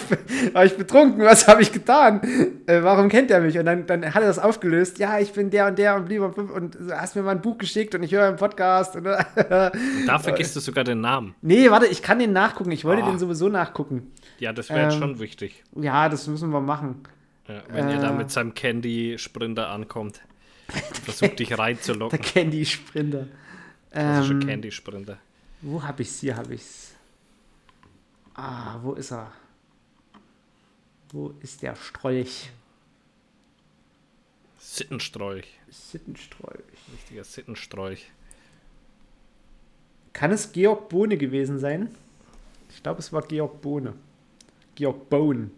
war 0.51 0.65
ich 0.65 0.75
betrunken? 0.75 1.23
Was 1.23 1.47
habe 1.47 1.61
ich 1.61 1.71
getan? 1.71 2.21
Äh, 2.65 2.81
warum 2.81 3.07
kennt 3.07 3.29
er 3.29 3.39
mich? 3.41 3.55
Und 3.59 3.65
dann, 3.65 3.85
dann 3.85 4.03
hat 4.03 4.23
er 4.23 4.27
das 4.27 4.39
aufgelöst. 4.39 4.97
Ja, 4.97 5.19
ich 5.19 5.31
bin 5.31 5.51
der 5.51 5.67
und 5.67 5.77
der 5.77 5.95
und 5.95 6.09
lieber 6.09 6.35
und 6.35 6.75
hast 6.89 7.15
mir 7.15 7.21
mal 7.21 7.31
ein 7.31 7.41
Buch 7.41 7.59
geschickt 7.59 7.93
und 7.93 8.01
ich 8.01 8.11
höre 8.13 8.27
einen 8.27 8.37
Podcast. 8.37 8.95
Und, 8.95 9.05
und 9.05 10.07
da 10.07 10.17
vergisst 10.17 10.55
du 10.55 10.59
sogar 10.59 10.83
den 10.83 11.01
Namen. 11.01 11.35
Nee, 11.43 11.69
warte, 11.69 11.85
ich 11.85 12.01
kann 12.01 12.17
den 12.17 12.33
nachgucken. 12.33 12.71
Ich 12.71 12.83
wollte 12.83 13.03
oh. 13.03 13.11
den 13.11 13.19
sowieso 13.19 13.47
nachgucken. 13.47 14.11
Ja, 14.39 14.53
das 14.53 14.69
wäre 14.69 14.93
ähm, 14.93 14.99
schon 14.99 15.19
wichtig. 15.19 15.63
Ja, 15.75 16.09
das 16.09 16.27
müssen 16.27 16.49
wir 16.51 16.61
machen. 16.61 17.03
Ja, 17.47 17.63
wenn 17.69 17.87
äh, 17.87 17.93
ihr 17.93 18.01
da 18.01 18.11
mit 18.11 18.31
seinem 18.31 18.53
Candy-Sprinter 18.53 19.69
ankommt. 19.69 20.21
Versucht 21.03 21.39
dich 21.39 21.57
reinzulocken. 21.57 22.19
Der 22.19 22.27
Candy-Sprinter. 22.27 23.27
Schon 23.93 24.41
ähm, 24.41 24.47
Candy-Sprinter. 24.47 25.17
Wo 25.61 25.81
habe 25.81 26.01
ich 26.01 26.09
es? 26.09 26.19
Hier 26.19 26.35
habe 26.35 26.53
ich 26.55 26.61
es. 26.61 26.95
Ah, 28.33 28.79
wo 28.81 28.93
ist 28.93 29.11
er? 29.11 29.31
Wo 31.11 31.33
ist 31.41 31.61
der 31.61 31.75
Strolch? 31.75 32.51
Sittenstrolch. 34.59 35.47
Sittenstrolch. 35.69 36.63
Richtiger 36.91 37.23
Sittenstrolch. 37.23 38.11
Kann 40.11 40.31
es 40.31 40.51
Georg 40.51 40.89
Bohne 40.89 41.17
gewesen 41.17 41.59
sein? 41.59 41.95
Ich 42.69 42.83
glaube, 42.83 42.99
es 42.99 43.13
war 43.13 43.21
Georg 43.21 43.61
Bohne. 43.61 43.93
Georg 44.75 45.09
Bohn. 45.09 45.51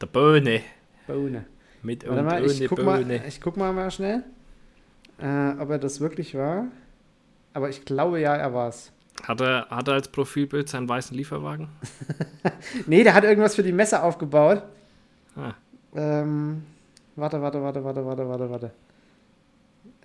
Der 0.00 0.06
Bohne. 0.06 0.60
Bohne. 1.06 1.46
Mit 1.82 2.06
Warte 2.06 2.22
mal, 2.22 2.44
ich 2.44 2.66
guck 2.68 2.78
Bohne. 2.78 3.18
Mal, 3.18 3.22
ich 3.26 3.40
guck 3.40 3.56
mal, 3.56 3.72
mal 3.72 3.90
schnell, 3.90 4.22
äh, 5.18 5.52
ob 5.58 5.70
er 5.70 5.78
das 5.78 6.00
wirklich 6.00 6.34
war. 6.34 6.66
Aber 7.52 7.68
ich 7.68 7.84
glaube 7.84 8.20
ja, 8.20 8.36
er 8.36 8.54
war's. 8.54 8.92
Hat 9.24 9.40
er, 9.40 9.68
hat 9.68 9.88
er 9.88 9.94
als 9.94 10.08
Profilbild 10.08 10.68
seinen 10.68 10.88
weißen 10.88 11.16
Lieferwagen? 11.16 11.68
nee, 12.86 13.02
der 13.02 13.14
hat 13.14 13.24
irgendwas 13.24 13.54
für 13.54 13.62
die 13.62 13.72
Messe 13.72 14.02
aufgebaut. 14.02 14.62
Ah. 15.36 15.54
Ähm, 15.94 16.64
warte, 17.16 17.42
warte, 17.42 17.62
warte, 17.62 17.84
warte, 17.84 18.04
warte, 18.04 18.28
warte, 18.28 18.50
warte. 18.50 18.70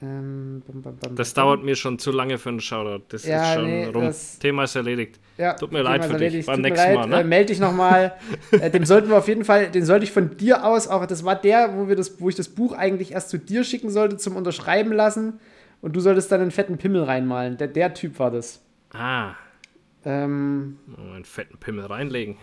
Ähm, 0.01 0.61
bam, 0.67 0.81
bam, 0.81 0.97
bam, 0.97 1.15
das 1.15 1.33
dauert 1.33 1.63
mir 1.63 1.75
schon 1.77 1.97
zu 1.99 2.11
lange 2.11 2.37
für 2.37 2.49
einen 2.49 2.59
Shoutout. 2.59 3.05
Das 3.09 3.25
ja, 3.25 3.49
ist 3.49 3.53
schon 3.55 3.65
nee, 3.65 3.85
rum. 3.85 4.13
Thema 4.39 4.65
ist 4.65 4.75
erledigt. 4.75 5.19
Ja, 5.37 5.53
Tut 5.53 5.71
mir 5.71 5.79
Thema 5.79 5.89
leid 5.89 6.05
für 6.05 6.17
dich. 6.17 6.45
Beim 6.45 6.61
nächsten. 6.61 6.93
Mal. 6.95 7.07
Ne? 7.07 7.21
Äh, 7.21 7.23
melde 7.23 7.45
dich 7.47 7.59
nochmal. 7.59 8.13
äh, 8.51 8.69
dem 8.69 8.83
sollten 8.83 9.07
wir 9.07 9.17
auf 9.17 9.29
jeden 9.29 9.45
Fall, 9.45 9.71
den 9.71 9.85
sollte 9.85 10.03
ich 10.03 10.11
von 10.11 10.35
dir 10.35 10.65
aus 10.65 10.89
auch, 10.89 11.05
das 11.05 11.23
war 11.23 11.35
der, 11.35 11.77
wo, 11.77 11.87
wir 11.87 11.95
das, 11.95 12.19
wo 12.19 12.27
ich 12.27 12.35
das 12.35 12.49
Buch 12.49 12.73
eigentlich 12.73 13.13
erst 13.13 13.29
zu 13.29 13.37
dir 13.37 13.63
schicken 13.63 13.89
sollte 13.89 14.17
zum 14.17 14.35
Unterschreiben 14.35 14.91
lassen. 14.91 15.39
Und 15.81 15.95
du 15.95 16.01
solltest 16.01 16.31
dann 16.31 16.41
einen 16.41 16.51
fetten 16.51 16.77
Pimmel 16.77 17.03
reinmalen. 17.03 17.57
Der, 17.57 17.67
der 17.67 17.93
Typ 17.93 18.19
war 18.19 18.31
das. 18.31 18.61
Ah. 18.91 19.33
Ähm, 20.03 20.77
einen 20.97 21.25
fetten 21.25 21.57
Pimmel 21.57 21.85
reinlegen. 21.85 22.35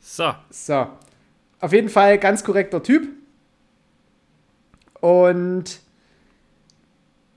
So. 0.00 0.34
So. 0.50 0.86
Auf 1.60 1.72
jeden 1.72 1.88
Fall 1.88 2.18
ganz 2.18 2.42
korrekter 2.42 2.82
Typ. 2.82 3.08
Und 5.04 5.80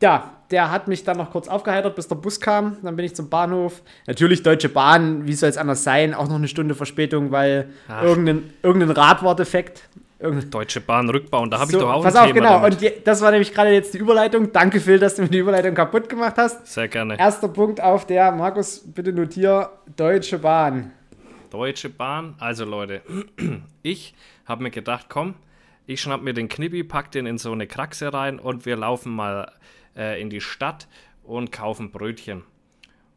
ja, 0.01 0.31
der 0.51 0.71
hat 0.71 0.87
mich 0.87 1.03
dann 1.03 1.17
noch 1.17 1.31
kurz 1.31 1.49
aufgeheitert, 1.49 1.97
bis 1.97 2.07
der 2.07 2.15
Bus 2.15 2.39
kam. 2.39 2.77
Dann 2.81 2.95
bin 2.95 3.03
ich 3.03 3.13
zum 3.13 3.29
Bahnhof. 3.29 3.81
Natürlich 4.05 4.41
Deutsche 4.41 4.69
Bahn, 4.69 5.27
wie 5.27 5.33
soll 5.33 5.49
es 5.49 5.57
anders 5.57 5.83
sein? 5.83 6.13
Auch 6.13 6.29
noch 6.29 6.37
eine 6.37 6.47
Stunde 6.47 6.75
Verspätung, 6.75 7.31
weil 7.31 7.67
irgendein, 8.01 8.53
irgendein 8.63 8.91
Radworteffekt. 8.91 9.89
Irgendein 10.17 10.49
Deutsche 10.49 10.79
Bahn 10.79 11.09
Rückbau, 11.09 11.41
und 11.41 11.51
da 11.51 11.59
habe 11.59 11.69
so, 11.69 11.77
ich 11.77 11.83
doch 11.83 11.91
auch 11.91 12.03
Pass 12.03 12.15
auf, 12.15 12.27
Thema 12.27 12.39
genau. 12.39 12.61
Damit. 12.61 12.81
Und 12.81 13.05
das 13.05 13.21
war 13.21 13.31
nämlich 13.31 13.53
gerade 13.53 13.71
jetzt 13.71 13.93
die 13.93 13.97
Überleitung. 13.97 14.53
Danke, 14.53 14.79
Phil, 14.79 14.97
dass 14.97 15.15
du 15.15 15.23
mir 15.23 15.27
die 15.27 15.39
Überleitung 15.39 15.75
kaputt 15.75 16.07
gemacht 16.07 16.35
hast. 16.37 16.65
Sehr 16.67 16.87
gerne. 16.87 17.19
Erster 17.19 17.49
Punkt 17.49 17.81
auf 17.81 18.07
der, 18.07 18.31
Markus, 18.31 18.81
bitte 18.85 19.11
notier, 19.11 19.71
Deutsche 19.97 20.39
Bahn. 20.39 20.91
Deutsche 21.49 21.89
Bahn, 21.89 22.35
also 22.39 22.63
Leute, 22.63 23.01
ich 23.83 24.15
habe 24.45 24.63
mir 24.63 24.71
gedacht, 24.71 25.07
komm, 25.09 25.35
ich 25.87 26.01
schnapp 26.01 26.21
mir 26.21 26.33
den 26.33 26.49
Knippi, 26.49 26.83
pack 26.83 27.11
den 27.11 27.25
in 27.25 27.37
so 27.37 27.51
eine 27.51 27.65
Kraxe 27.65 28.13
rein 28.13 28.39
und 28.39 28.65
wir 28.65 28.75
laufen 28.75 29.15
mal 29.15 29.51
äh, 29.95 30.21
in 30.21 30.29
die 30.29 30.41
Stadt 30.41 30.87
und 31.23 31.51
kaufen 31.51 31.91
Brötchen. 31.91 32.43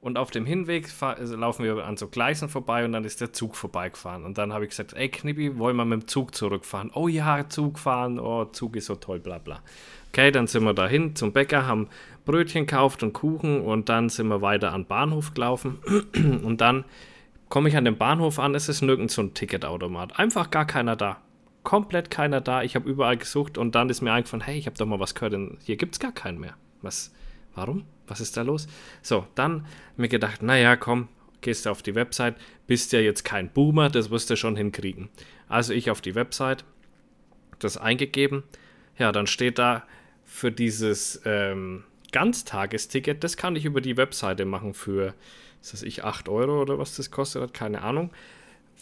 Und 0.01 0.17
auf 0.17 0.31
dem 0.31 0.47
Hinweg 0.47 0.89
also 1.01 1.37
laufen 1.37 1.65
wir 1.65 1.85
an 1.85 1.99
so 1.99 2.09
Gleisen 2.09 2.49
vorbei 2.49 2.87
und 2.87 2.93
dann 2.93 3.05
ist 3.05 3.21
der 3.21 3.35
Zug 3.35 3.55
vorbeigefahren. 3.55 4.25
Und 4.25 4.39
dann 4.39 4.53
habe 4.53 4.65
ich 4.65 4.71
gesagt, 4.71 4.95
ey 4.95 5.11
Knippi, 5.11 5.59
wollen 5.59 5.77
wir 5.77 5.85
mit 5.85 6.01
dem 6.01 6.09
Zug 6.09 6.35
zurückfahren? 6.35 6.91
Oh 6.95 7.07
ja, 7.07 7.47
Zug 7.49 7.79
fahren, 7.79 8.19
oh, 8.19 8.47
Zug 8.47 8.77
ist 8.77 8.87
so 8.87 8.95
toll, 8.95 9.19
bla 9.19 9.39
bla. 9.39 9.61
Okay, 10.09 10.31
dann 10.31 10.47
sind 10.47 10.65
wir 10.65 10.73
dahin 10.73 11.17
zum 11.17 11.33
Bäcker, 11.33 11.67
haben 11.67 11.89
Brötchen 12.25 12.67
gekauft 12.67 13.03
und 13.03 13.13
Kuchen 13.13 13.61
und 13.61 13.89
dann 13.91 14.09
sind 14.09 14.29
wir 14.29 14.41
weiter 14.41 14.73
an 14.73 14.83
den 14.83 14.87
Bahnhof 14.87 15.35
gelaufen. 15.35 15.79
Und 16.15 16.61
dann 16.61 16.85
komme 17.49 17.69
ich 17.69 17.77
an 17.77 17.85
den 17.85 17.99
Bahnhof 17.99 18.39
an, 18.39 18.55
es 18.55 18.69
ist 18.69 18.83
nirgends 18.83 19.15
so 19.15 19.23
ein 19.23 19.35
Ticketautomat. 19.35 20.19
Einfach 20.19 20.51
gar 20.51 20.67
keiner 20.67 20.97
da 20.97 21.19
komplett 21.63 22.11
keiner 22.11 22.41
da. 22.41 22.63
Ich 22.63 22.75
habe 22.75 22.89
überall 22.89 23.17
gesucht 23.17 23.59
und 23.59 23.75
dann 23.75 23.91
ist 23.91 24.01
mir 24.01 24.13
eingefallen, 24.13 24.45
hey, 24.45 24.59
ich 24.59 24.67
habe 24.67 24.77
doch 24.77 24.87
mal 24.87 25.01
was 25.01 25.15
gehört, 25.15 25.33
denn 25.33 25.59
hier 25.63 25.77
gibt 25.77 25.95
es 25.95 26.01
gar 26.01 26.13
keinen 26.13 26.39
mehr. 26.39 26.55
Was? 26.83 27.13
Warum? 27.55 27.85
Was 28.07 28.21
ist 28.21 28.37
da 28.37 28.43
los? 28.43 28.67
So, 29.03 29.27
dann 29.35 29.67
mir 29.97 30.09
gedacht, 30.09 30.43
naja, 30.43 30.77
komm, 30.77 31.09
gehst 31.41 31.67
du 31.67 31.71
auf 31.71 31.83
die 31.83 31.95
Website, 31.95 32.37
bist 32.67 32.93
ja 32.93 33.01
jetzt 33.01 33.25
kein 33.25 33.51
Boomer, 33.51 33.89
das 33.89 34.11
wirst 34.11 34.31
du 34.31 34.37
schon 34.37 34.57
hinkriegen. 34.57 35.11
Also 35.49 35.73
ich 35.73 35.91
auf 35.91 36.01
die 36.01 36.15
Website, 36.15 36.65
das 37.59 37.77
eingegeben, 37.77 38.43
ja, 38.99 39.13
dann 39.13 39.27
steht 39.27 39.59
da 39.59 39.85
für 40.25 40.51
dieses 40.53 41.21
ähm, 41.25 41.85
Ganztagesticket, 42.13 43.23
das 43.23 43.37
kann 43.37 43.57
ich 43.57 43.65
über 43.65 43.81
die 43.81 43.97
Webseite 43.97 44.45
machen 44.45 44.75
für, 44.75 45.15
was 45.61 45.75
weiß 45.75 45.83
ich, 45.83 46.05
8 46.05 46.29
Euro 46.29 46.63
oder 46.63 46.79
was 46.79 46.97
das 46.97 47.11
kostet 47.11 47.43
hat, 47.43 47.55
keine 47.55 47.83
Ahnung 47.83 48.11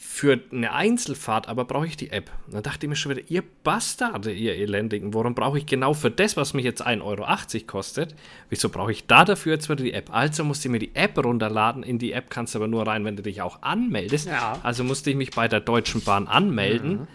für 0.01 0.41
eine 0.51 0.73
Einzelfahrt 0.73 1.49
aber 1.49 1.65
brauche 1.65 1.87
ich 1.87 1.97
die 1.97 2.11
App. 2.11 2.31
dann 2.49 2.63
dachte 2.63 2.87
ich 2.87 2.89
mir 2.91 2.97
schon 2.97 3.17
wieder, 3.17 3.29
ihr 3.29 3.43
Bastarde, 3.65 4.33
ihr 4.33 4.55
Elendigen, 4.55 5.15
warum 5.15 5.35
brauche 5.35 5.59
ich 5.59 5.67
genau 5.67 5.95
für 5.95 6.11
das, 6.11 6.37
was 6.37 6.55
mich 6.55 6.65
jetzt 6.65 6.87
1,80 6.87 7.03
Euro 7.03 7.27
kostet, 7.67 8.15
wieso 8.49 8.69
brauche 8.69 8.93
ich 8.93 9.07
da 9.07 9.25
dafür 9.25 9.55
jetzt 9.55 9.69
wieder 9.69 9.83
die 9.83 9.93
App? 9.93 10.13
Also 10.13 10.45
musste 10.45 10.69
ich 10.69 10.73
mir 10.73 10.79
die 10.79 10.95
App 10.95 11.23
runterladen. 11.23 11.83
In 11.83 11.99
die 11.99 12.13
App 12.13 12.31
kannst 12.31 12.55
du 12.55 12.59
aber 12.59 12.69
nur 12.69 12.87
rein, 12.87 13.05
wenn 13.05 13.17
du 13.17 13.23
dich 13.23 13.43
auch 13.43 13.63
anmeldest. 13.63 14.29
Ja. 14.29 14.59
Also 14.63 14.85
musste 14.85 15.11
ich 15.11 15.17
mich 15.17 15.31
bei 15.31 15.49
der 15.49 15.61
Deutschen 15.61 16.03
Bahn 16.03 16.27
anmelden. 16.27 16.93
Mhm. 16.93 17.09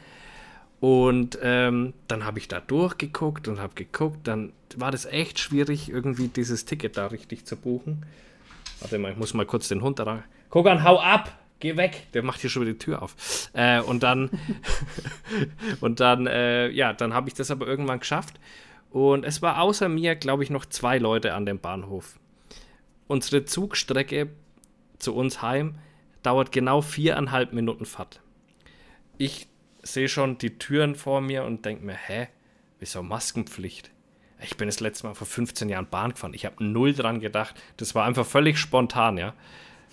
Und 0.80 1.40
ähm, 1.42 1.94
dann 2.08 2.26
habe 2.26 2.40
ich 2.40 2.48
da 2.48 2.60
durchgeguckt 2.60 3.48
und 3.48 3.60
habe 3.60 3.74
geguckt. 3.74 4.28
Dann 4.28 4.52
war 4.76 4.92
das 4.92 5.06
echt 5.06 5.40
schwierig, 5.40 5.90
irgendwie 5.90 6.28
dieses 6.28 6.66
Ticket 6.66 6.98
da 6.98 7.08
richtig 7.08 7.46
zu 7.46 7.56
buchen. 7.56 8.06
Warte 8.80 9.00
mal, 9.00 9.12
ich 9.12 9.18
muss 9.18 9.34
mal 9.34 9.46
kurz 9.46 9.68
den 9.68 9.82
Hund 9.82 10.00
da. 10.00 10.24
Guck 10.50 10.68
an, 10.68 10.84
hau 10.84 11.00
ab! 11.00 11.43
Geh 11.64 11.78
weg, 11.78 12.08
der 12.14 12.24
macht 12.24 12.42
hier 12.42 12.50
schon 12.50 12.64
wieder 12.64 12.74
die 12.74 12.78
Tür 12.80 13.02
auf. 13.02 13.50
Äh, 13.54 13.80
und 13.80 14.04
dann, 14.04 14.30
und 15.82 16.02
dann, 16.02 16.28
äh, 16.28 16.68
ja, 16.70 16.92
dann 16.92 17.14
habe 17.14 17.30
ich 17.30 17.36
das 17.36 17.52
aber 17.52 17.66
irgendwann 17.66 18.00
geschafft. 18.00 18.40
Und 18.92 19.24
es 19.24 19.42
war 19.42 19.62
außer 19.62 19.88
mir, 19.88 20.16
glaube 20.16 20.44
ich, 20.44 20.50
noch 20.50 20.66
zwei 20.66 20.98
Leute 20.98 21.34
an 21.34 21.46
dem 21.46 21.60
Bahnhof. 21.60 22.20
Unsere 23.08 23.46
Zugstrecke 23.46 24.30
zu 25.00 25.16
uns 25.16 25.42
heim 25.42 25.76
dauert 26.22 26.52
genau 26.52 26.82
viereinhalb 26.82 27.54
Minuten 27.54 27.86
Fahrt. 27.86 28.22
ich 29.18 29.48
sehe 29.86 30.08
schon 30.08 30.38
die 30.38 30.58
Türen 30.58 30.96
vor 30.96 31.20
mir 31.20 31.44
und 31.44 31.66
denke 31.66 31.86
mir, 31.86 31.96
hä, 31.96 32.28
wieso 32.80 33.04
Maskenpflicht? 33.04 33.92
Ich 34.42 34.58
bin 34.58 34.68
das 34.68 34.80
letzte 34.80 35.08
Mal 35.08 35.14
vor 35.14 35.28
15 35.28 35.68
Jahren 35.70 35.90
Bahn 35.90 36.12
gefahren. 36.12 36.34
Ich 36.34 36.46
habe 36.46 36.64
null 36.64 36.94
dran 36.94 37.20
gedacht. 37.20 37.56
Das 37.78 37.96
war 37.96 38.06
einfach 38.06 38.26
völlig 38.26 38.58
spontan, 38.58 39.18
ja. 39.18 39.34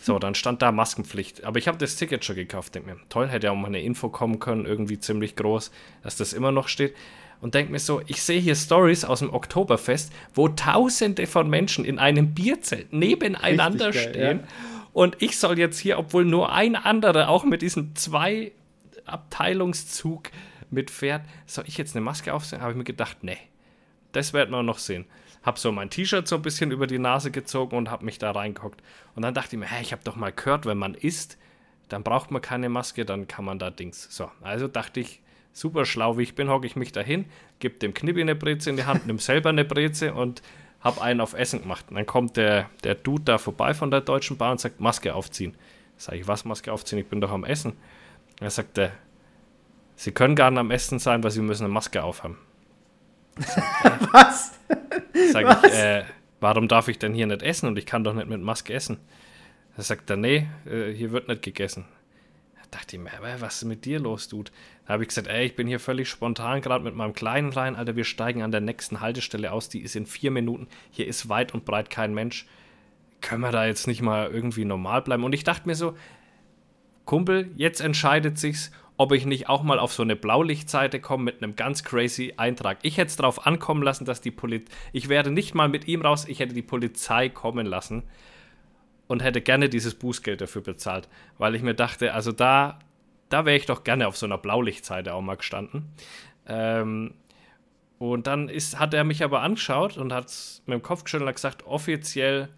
So, 0.02 0.18
dann 0.18 0.34
stand 0.34 0.62
da 0.62 0.72
Maskenpflicht. 0.72 1.44
Aber 1.44 1.58
ich 1.58 1.68
habe 1.68 1.78
das 1.78 1.96
Ticket 1.96 2.24
schon 2.24 2.36
gekauft. 2.36 2.74
Denke 2.74 2.90
mir, 2.90 2.96
toll, 3.08 3.28
hätte 3.28 3.48
ja 3.48 3.52
auch 3.52 3.56
mal 3.56 3.68
eine 3.68 3.82
Info 3.82 4.08
kommen 4.08 4.38
können, 4.38 4.64
irgendwie 4.64 4.98
ziemlich 4.98 5.36
groß, 5.36 5.70
dass 6.02 6.16
das 6.16 6.32
immer 6.32 6.52
noch 6.52 6.68
steht. 6.68 6.94
Und 7.40 7.54
denke 7.54 7.72
mir 7.72 7.78
so, 7.78 8.02
ich 8.06 8.22
sehe 8.22 8.40
hier 8.40 8.54
Stories 8.54 9.04
aus 9.04 9.20
dem 9.20 9.32
Oktoberfest, 9.32 10.12
wo 10.34 10.48
Tausende 10.48 11.26
von 11.26 11.48
Menschen 11.48 11.84
in 11.84 11.98
einem 11.98 12.34
Bierzelt 12.34 12.92
nebeneinander 12.92 13.92
geil, 13.92 14.10
stehen. 14.10 14.40
Ja. 14.40 14.46
Und 14.92 15.22
ich 15.22 15.38
soll 15.38 15.58
jetzt 15.58 15.78
hier, 15.78 15.98
obwohl 15.98 16.24
nur 16.24 16.52
ein 16.52 16.76
anderer 16.76 17.28
auch 17.28 17.44
mit 17.44 17.62
diesem 17.62 17.94
zwei 17.94 18.52
Abteilungszug 19.06 20.30
mitfährt, 20.70 21.22
soll 21.46 21.64
ich 21.66 21.78
jetzt 21.78 21.96
eine 21.96 22.04
Maske 22.04 22.34
aufsetzen? 22.34 22.60
Habe 22.60 22.72
ich 22.72 22.78
mir 22.78 22.84
gedacht, 22.84 23.18
nee, 23.22 23.38
das 24.12 24.32
werden 24.32 24.50
wir 24.50 24.62
noch 24.62 24.78
sehen. 24.78 25.06
Hab 25.42 25.58
so 25.58 25.72
mein 25.72 25.90
T-Shirt 25.90 26.28
so 26.28 26.36
ein 26.36 26.42
bisschen 26.42 26.70
über 26.70 26.86
die 26.86 26.98
Nase 26.98 27.30
gezogen 27.30 27.76
und 27.76 27.90
hab 27.90 28.02
mich 28.02 28.18
da 28.18 28.30
reingeguckt. 28.30 28.82
Und 29.14 29.22
dann 29.22 29.34
dachte 29.34 29.56
ich 29.56 29.60
mir, 29.60 29.66
hey, 29.66 29.82
ich 29.82 29.92
habe 29.92 30.02
doch 30.04 30.16
mal 30.16 30.32
gehört, 30.32 30.66
wenn 30.66 30.78
man 30.78 30.94
isst, 30.94 31.38
dann 31.88 32.02
braucht 32.02 32.30
man 32.30 32.42
keine 32.42 32.68
Maske, 32.68 33.04
dann 33.04 33.26
kann 33.26 33.44
man 33.44 33.58
da 33.58 33.70
Dings. 33.70 34.08
So, 34.10 34.30
also 34.42 34.68
dachte 34.68 35.00
ich, 35.00 35.20
super 35.52 35.84
schlau 35.84 36.18
wie 36.18 36.22
ich 36.22 36.34
bin, 36.34 36.48
hocke 36.48 36.66
ich 36.66 36.76
mich 36.76 36.92
dahin, 36.92 37.24
gebe 37.58 37.78
dem 37.78 37.94
Knibbi 37.94 38.20
eine 38.20 38.34
Breze 38.34 38.70
in 38.70 38.76
die 38.76 38.84
Hand, 38.84 39.06
nimm 39.06 39.18
selber 39.18 39.48
eine 39.48 39.64
Breze 39.64 40.14
und 40.14 40.42
hab 40.80 41.00
einen 41.00 41.20
auf 41.20 41.34
Essen 41.34 41.62
gemacht. 41.62 41.86
Und 41.88 41.96
dann 41.96 42.06
kommt 42.06 42.36
der, 42.36 42.70
der 42.84 42.94
Dude 42.94 43.24
da 43.24 43.38
vorbei 43.38 43.74
von 43.74 43.90
der 43.90 44.00
Deutschen 44.00 44.36
Bahn 44.36 44.52
und 44.52 44.60
sagt, 44.60 44.80
Maske 44.80 45.14
aufziehen. 45.14 45.56
Sag 45.96 46.14
ich, 46.14 46.26
was 46.26 46.44
Maske 46.44 46.72
aufziehen? 46.72 46.98
Ich 46.98 47.06
bin 47.06 47.20
doch 47.20 47.30
am 47.30 47.44
Essen. 47.44 47.74
Er 48.40 48.50
sagt, 48.50 48.80
Sie 49.96 50.12
können 50.12 50.34
gar 50.34 50.50
nicht 50.50 50.60
am 50.60 50.70
Essen 50.70 50.98
sein, 50.98 51.22
weil 51.22 51.30
Sie 51.30 51.42
müssen 51.42 51.64
eine 51.64 51.72
Maske 51.74 52.02
aufhaben. 52.02 52.38
Was? 54.12 54.58
Sag 55.32 55.44
Was? 55.44 55.64
ich, 55.64 55.78
äh, 55.78 56.04
warum 56.40 56.68
darf 56.68 56.88
ich 56.88 56.98
denn 56.98 57.14
hier 57.14 57.26
nicht 57.26 57.42
essen 57.42 57.66
und 57.66 57.78
ich 57.78 57.86
kann 57.86 58.04
doch 58.04 58.14
nicht 58.14 58.28
mit 58.28 58.40
Maske 58.40 58.72
essen? 58.72 58.98
Da 59.76 59.82
sagt 59.82 60.10
er, 60.10 60.16
nee, 60.16 60.48
äh, 60.66 60.92
hier 60.92 61.12
wird 61.12 61.28
nicht 61.28 61.42
gegessen. 61.42 61.86
Da 62.56 62.78
dachte 62.78 62.96
ich 62.96 63.02
mir, 63.02 63.10
was 63.38 63.56
ist 63.56 63.64
mit 63.64 63.84
dir 63.84 64.00
los, 64.00 64.28
Dude? 64.28 64.50
Da 64.86 64.94
habe 64.94 65.04
ich 65.04 65.08
gesagt, 65.08 65.28
ey, 65.28 65.46
ich 65.46 65.56
bin 65.56 65.66
hier 65.66 65.80
völlig 65.80 66.08
spontan 66.08 66.60
gerade 66.60 66.84
mit 66.84 66.94
meinem 66.94 67.12
Kleinen 67.12 67.52
rein, 67.52 67.76
Alter, 67.76 67.96
wir 67.96 68.04
steigen 68.04 68.42
an 68.42 68.50
der 68.50 68.60
nächsten 68.60 69.00
Haltestelle 69.00 69.52
aus, 69.52 69.68
die 69.68 69.80
ist 69.80 69.96
in 69.96 70.06
vier 70.06 70.30
Minuten, 70.30 70.66
hier 70.90 71.06
ist 71.06 71.28
weit 71.28 71.54
und 71.54 71.64
breit 71.64 71.90
kein 71.90 72.14
Mensch. 72.14 72.46
Können 73.20 73.42
wir 73.42 73.52
da 73.52 73.66
jetzt 73.66 73.86
nicht 73.86 74.02
mal 74.02 74.30
irgendwie 74.30 74.64
normal 74.64 75.02
bleiben? 75.02 75.24
Und 75.24 75.34
ich 75.34 75.44
dachte 75.44 75.68
mir 75.68 75.74
so, 75.74 75.96
Kumpel, 77.04 77.50
jetzt 77.56 77.80
entscheidet 77.80 78.38
sich's, 78.38 78.70
ob 79.00 79.12
ich 79.12 79.24
nicht 79.24 79.48
auch 79.48 79.62
mal 79.62 79.78
auf 79.78 79.94
so 79.94 80.02
eine 80.02 80.14
Blaulichtseite 80.14 81.00
komme 81.00 81.24
mit 81.24 81.42
einem 81.42 81.56
ganz 81.56 81.84
crazy 81.84 82.34
Eintrag. 82.36 82.80
Ich 82.82 82.98
hätte 82.98 83.08
es 83.08 83.16
darauf 83.16 83.46
ankommen 83.46 83.82
lassen, 83.82 84.04
dass 84.04 84.20
die 84.20 84.30
Polizei, 84.30 84.70
ich 84.92 85.08
wäre 85.08 85.30
nicht 85.30 85.54
mal 85.54 85.70
mit 85.70 85.88
ihm 85.88 86.02
raus, 86.02 86.26
ich 86.28 86.38
hätte 86.38 86.52
die 86.52 86.60
Polizei 86.60 87.30
kommen 87.30 87.64
lassen 87.64 88.02
und 89.08 89.22
hätte 89.22 89.40
gerne 89.40 89.70
dieses 89.70 89.94
Bußgeld 89.94 90.42
dafür 90.42 90.60
bezahlt, 90.60 91.08
weil 91.38 91.54
ich 91.54 91.62
mir 91.62 91.72
dachte, 91.72 92.12
also 92.12 92.30
da, 92.30 92.78
da 93.30 93.46
wäre 93.46 93.56
ich 93.56 93.64
doch 93.64 93.84
gerne 93.84 94.06
auf 94.06 94.18
so 94.18 94.26
einer 94.26 94.36
Blaulichtseite 94.36 95.14
auch 95.14 95.22
mal 95.22 95.38
gestanden. 95.38 95.86
Ähm, 96.46 97.14
und 97.96 98.26
dann 98.26 98.50
ist, 98.50 98.78
hat 98.78 98.92
er 98.92 99.04
mich 99.04 99.24
aber 99.24 99.40
angeschaut 99.40 99.96
und 99.96 100.12
hat 100.12 100.30
mit 100.66 100.74
dem 100.74 100.82
Kopf 100.82 101.04
geschüttelt 101.04 101.26
und 101.26 101.34
gesagt, 101.34 101.66
offiziell 101.66 102.50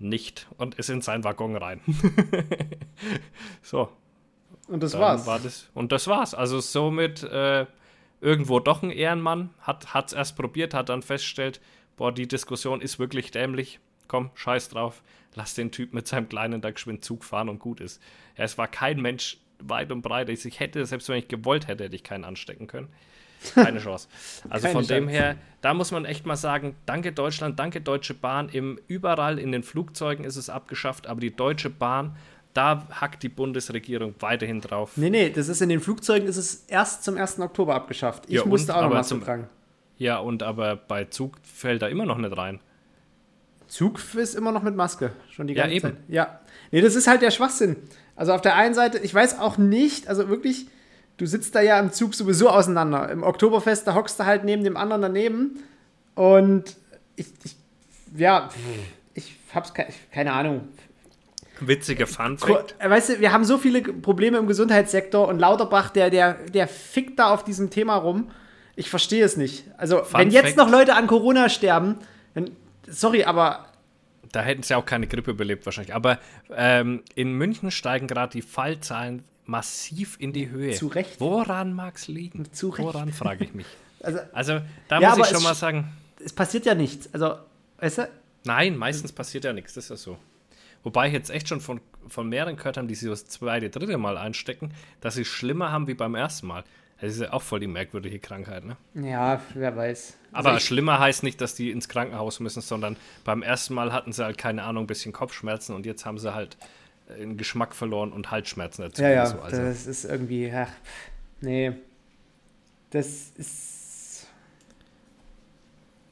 nicht 0.00 0.48
und 0.58 0.74
ist 0.74 0.90
in 0.90 1.02
seinen 1.02 1.22
Waggon 1.22 1.54
rein. 1.54 1.80
so, 3.62 3.90
und 4.68 4.82
das 4.82 4.98
war's. 4.98 5.26
War 5.26 5.38
das, 5.38 5.68
und 5.74 5.92
das 5.92 6.06
war's. 6.06 6.34
Also 6.34 6.60
somit 6.60 7.22
äh, 7.22 7.66
irgendwo 8.20 8.60
doch 8.60 8.82
ein 8.82 8.90
Ehrenmann, 8.90 9.50
hat 9.60 10.06
es 10.06 10.12
erst 10.12 10.36
probiert, 10.36 10.74
hat 10.74 10.88
dann 10.88 11.02
festgestellt, 11.02 11.60
boah, 11.96 12.12
die 12.12 12.28
Diskussion 12.28 12.80
ist 12.80 12.98
wirklich 12.98 13.30
dämlich. 13.30 13.80
Komm, 14.08 14.30
scheiß 14.34 14.68
drauf, 14.68 15.02
lass 15.34 15.54
den 15.54 15.70
Typ 15.70 15.94
mit 15.94 16.06
seinem 16.06 16.28
kleinen 16.28 16.60
da 16.60 16.70
geschwind 16.70 17.04
Zug 17.04 17.24
fahren 17.24 17.48
und 17.48 17.58
gut 17.58 17.80
ist. 17.80 18.00
Ja, 18.36 18.44
es 18.44 18.58
war 18.58 18.68
kein 18.68 19.00
Mensch 19.00 19.38
weit 19.58 19.90
und 19.92 20.02
breit. 20.02 20.28
Ich 20.28 20.60
hätte, 20.60 20.84
selbst 20.86 21.08
wenn 21.08 21.18
ich 21.18 21.28
gewollt 21.28 21.66
hätte, 21.68 21.84
hätte 21.84 21.96
ich 21.96 22.04
keinen 22.04 22.24
anstecken 22.24 22.66
können. 22.66 22.88
Keine 23.54 23.78
Chance. 23.80 24.08
Also 24.48 24.66
Keine 24.66 24.72
von 24.72 24.82
Chance. 24.82 24.94
dem 24.94 25.08
her, 25.08 25.36
da 25.60 25.74
muss 25.74 25.90
man 25.90 26.04
echt 26.04 26.26
mal 26.26 26.36
sagen, 26.36 26.76
danke 26.86 27.12
Deutschland, 27.12 27.58
danke 27.58 27.80
Deutsche 27.80 28.14
Bahn. 28.14 28.48
Im, 28.48 28.78
überall 28.86 29.38
in 29.38 29.52
den 29.52 29.62
Flugzeugen 29.62 30.24
ist 30.24 30.36
es 30.36 30.50
abgeschafft, 30.50 31.06
aber 31.06 31.20
die 31.20 31.34
Deutsche 31.34 31.70
Bahn 31.70 32.16
da 32.54 32.86
hackt 32.90 33.22
die 33.22 33.28
Bundesregierung 33.28 34.14
weiterhin 34.20 34.60
drauf. 34.60 34.92
Nee, 34.96 35.10
nee, 35.10 35.30
das 35.30 35.48
ist 35.48 35.62
in 35.62 35.68
den 35.68 35.80
Flugzeugen 35.80 36.28
ist 36.28 36.36
es 36.36 36.64
erst 36.68 37.04
zum 37.04 37.16
1. 37.16 37.40
Oktober 37.40 37.74
abgeschafft. 37.74 38.24
Ich 38.26 38.34
ja, 38.34 38.44
musste 38.44 38.76
auch 38.76 38.82
noch 38.82 38.90
Maske 38.90 39.20
tragen. 39.20 39.48
Ja, 39.98 40.18
und 40.18 40.42
aber 40.42 40.76
bei 40.76 41.04
Zug 41.04 41.36
fällt 41.42 41.82
da 41.82 41.88
immer 41.88 42.06
noch 42.06 42.18
nicht 42.18 42.36
rein. 42.36 42.60
Zug 43.68 44.00
ist 44.14 44.34
immer 44.34 44.52
noch 44.52 44.62
mit 44.62 44.76
Maske, 44.76 45.12
schon 45.30 45.46
die 45.46 45.54
ganze 45.54 45.70
ja, 45.70 45.76
eben. 45.76 45.88
Zeit. 45.88 45.96
Ja, 46.08 46.40
nee, 46.72 46.80
das 46.82 46.94
ist 46.94 47.06
halt 47.06 47.22
der 47.22 47.30
Schwachsinn. 47.30 47.76
Also 48.16 48.32
auf 48.32 48.42
der 48.42 48.56
einen 48.56 48.74
Seite, 48.74 48.98
ich 48.98 49.14
weiß 49.14 49.38
auch 49.38 49.56
nicht, 49.56 50.08
also 50.08 50.28
wirklich, 50.28 50.66
du 51.16 51.24
sitzt 51.24 51.54
da 51.54 51.62
ja 51.62 51.80
im 51.80 51.90
Zug 51.90 52.14
sowieso 52.14 52.50
auseinander. 52.50 53.08
Im 53.10 53.22
Oktoberfest, 53.22 53.86
da 53.86 53.94
hockst 53.94 54.20
du 54.20 54.26
halt 54.26 54.44
neben 54.44 54.62
dem 54.64 54.76
anderen 54.76 55.00
daneben 55.00 55.62
und 56.14 56.76
ich, 57.16 57.28
ich 57.44 57.56
ja, 58.14 58.50
ich 59.14 59.36
hab's 59.54 59.72
ke 59.72 59.86
keine 60.10 60.32
Ahnung. 60.32 60.68
Witzige 61.68 62.06
Fun 62.06 62.38
Fact. 62.38 62.76
Weißt 62.82 63.10
du, 63.10 63.20
wir 63.20 63.32
haben 63.32 63.44
so 63.44 63.58
viele 63.58 63.82
Probleme 63.82 64.38
im 64.38 64.46
Gesundheitssektor 64.46 65.28
und 65.28 65.38
Lauterbach, 65.38 65.90
der, 65.90 66.10
der, 66.10 66.34
der 66.48 66.68
fickt 66.68 67.18
da 67.18 67.30
auf 67.30 67.44
diesem 67.44 67.70
Thema 67.70 67.96
rum. 67.96 68.30
Ich 68.76 68.90
verstehe 68.90 69.24
es 69.24 69.36
nicht. 69.36 69.64
Also, 69.76 70.04
Fun 70.04 70.20
wenn 70.20 70.30
jetzt 70.30 70.54
Fact. 70.54 70.56
noch 70.56 70.70
Leute 70.70 70.94
an 70.94 71.06
Corona 71.06 71.48
sterben, 71.48 71.98
dann, 72.34 72.50
sorry, 72.88 73.24
aber. 73.24 73.66
Da 74.30 74.40
hätten 74.40 74.62
sie 74.62 74.74
auch 74.74 74.86
keine 74.86 75.06
Grippe 75.06 75.30
überlebt, 75.30 75.66
wahrscheinlich. 75.66 75.94
Aber 75.94 76.18
ähm, 76.54 77.02
in 77.14 77.34
München 77.34 77.70
steigen 77.70 78.06
gerade 78.06 78.32
die 78.32 78.42
Fallzahlen 78.42 79.24
massiv 79.44 80.16
in 80.18 80.32
die 80.32 80.48
Höhe. 80.48 80.72
Zu 80.72 80.86
Recht. 80.86 81.20
Woran 81.20 81.74
mag 81.74 81.96
es 81.96 82.08
liegen? 82.08 82.50
Zu 82.52 82.70
Recht. 82.70 82.86
Woran 82.86 83.12
frage 83.12 83.44
ich 83.44 83.52
mich. 83.52 83.66
also, 84.00 84.20
also, 84.32 84.60
da 84.88 85.00
ja, 85.00 85.14
muss 85.14 85.28
ich 85.28 85.34
schon 85.34 85.42
mal 85.42 85.54
sagen. 85.54 85.92
Es 86.24 86.32
passiert 86.32 86.64
ja 86.64 86.74
nichts. 86.74 87.12
Also, 87.12 87.36
weißt 87.78 87.98
du? 87.98 88.08
Nein, 88.44 88.76
meistens 88.76 89.12
passiert 89.12 89.44
ja 89.44 89.52
nichts. 89.52 89.74
Das 89.74 89.84
ist 89.84 89.90
ja 89.90 89.96
so. 89.96 90.18
Wobei 90.82 91.08
ich 91.08 91.12
jetzt 91.12 91.30
echt 91.30 91.48
schon 91.48 91.60
von, 91.60 91.80
von 92.08 92.28
mehreren 92.28 92.56
gehört 92.56 92.76
haben, 92.76 92.88
die 92.88 92.94
sich 92.94 93.08
das 93.08 93.26
zweite, 93.26 93.70
dritte 93.70 93.98
Mal 93.98 94.16
einstecken, 94.16 94.72
dass 95.00 95.14
sie 95.14 95.22
es 95.22 95.28
schlimmer 95.28 95.70
haben 95.70 95.86
wie 95.86 95.94
beim 95.94 96.14
ersten 96.14 96.46
Mal. 96.46 96.64
Das 97.00 97.14
ist 97.14 97.20
ja 97.20 97.32
auch 97.32 97.42
voll 97.42 97.58
die 97.58 97.66
merkwürdige 97.66 98.20
Krankheit, 98.20 98.64
ne? 98.64 98.76
Ja, 98.94 99.40
wer 99.54 99.76
weiß. 99.76 100.16
Also 100.30 100.48
Aber 100.48 100.60
schlimmer 100.60 101.00
heißt 101.00 101.24
nicht, 101.24 101.40
dass 101.40 101.56
die 101.56 101.72
ins 101.72 101.88
Krankenhaus 101.88 102.38
müssen, 102.38 102.60
sondern 102.60 102.96
beim 103.24 103.42
ersten 103.42 103.74
Mal 103.74 103.92
hatten 103.92 104.12
sie 104.12 104.24
halt, 104.24 104.38
keine 104.38 104.62
Ahnung, 104.62 104.84
ein 104.84 104.86
bisschen 104.86 105.12
Kopfschmerzen 105.12 105.74
und 105.74 105.84
jetzt 105.84 106.06
haben 106.06 106.18
sie 106.18 106.32
halt 106.32 106.56
den 107.18 107.36
Geschmack 107.36 107.74
verloren 107.74 108.12
und 108.12 108.30
Halsschmerzen 108.30 108.82
dazu. 108.82 109.02
Ja, 109.02 109.10
ja, 109.10 109.26
so. 109.26 109.40
also. 109.40 109.62
das 109.62 109.86
ist 109.86 110.04
irgendwie, 110.04 110.52
ach, 110.54 110.70
nee. 111.40 111.72
Das 112.90 113.30
ist. 113.36 114.28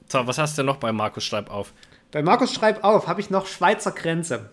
So, 0.09 0.27
was 0.27 0.39
hast 0.39 0.59
du 0.59 0.65
noch 0.65 0.79
bei 0.79 0.93
Markus 0.93 1.25
Schreib 1.25 1.51
auf? 1.51 1.73
Bei 2.11 2.23
Markus 2.23 2.53
Schreib 2.53 2.83
auf 2.83 3.07
habe 3.07 3.21
ich 3.21 3.31
noch 3.31 3.47
Schweizer 3.47 3.93
Grenze. 3.93 4.51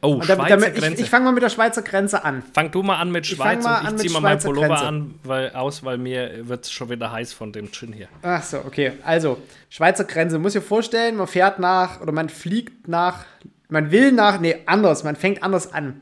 Oh, 0.00 0.14
und 0.14 0.24
Schweizer 0.24 0.48
damit, 0.48 0.76
Grenze. 0.76 0.94
Ich, 0.94 1.00
ich 1.00 1.10
fange 1.10 1.24
mal 1.24 1.32
mit 1.32 1.42
der 1.42 1.48
Schweizer 1.48 1.82
Grenze 1.82 2.24
an. 2.24 2.44
Fang 2.52 2.70
du 2.70 2.84
mal 2.84 2.96
an 2.96 3.10
mit 3.10 3.26
Schweiz 3.26 3.64
ich 3.64 3.88
und 3.88 3.94
ich 3.94 4.02
ziehe 4.02 4.12
mal 4.12 4.20
meinen 4.20 4.40
Pullover 4.40 4.68
Grenze. 4.68 4.84
an, 4.84 5.14
weil, 5.24 5.50
aus, 5.50 5.84
weil 5.84 5.98
mir 5.98 6.48
wird 6.48 6.66
es 6.66 6.70
schon 6.70 6.88
wieder 6.88 7.10
heiß 7.10 7.32
von 7.32 7.52
dem 7.52 7.72
Gin 7.72 7.92
hier. 7.92 8.06
Ach 8.22 8.42
so, 8.42 8.58
okay. 8.58 8.92
Also, 9.04 9.38
Schweizer 9.68 10.04
Grenze. 10.04 10.38
Muss 10.38 10.54
ich 10.54 10.62
vorstellen, 10.62 11.16
man 11.16 11.26
fährt 11.26 11.58
nach 11.58 12.00
oder 12.00 12.12
man 12.12 12.28
fliegt 12.28 12.86
nach, 12.86 13.24
man 13.68 13.90
will 13.90 14.12
nach, 14.12 14.38
nee, 14.38 14.56
anders, 14.66 15.02
man 15.02 15.16
fängt 15.16 15.42
anders 15.42 15.72
an. 15.72 16.00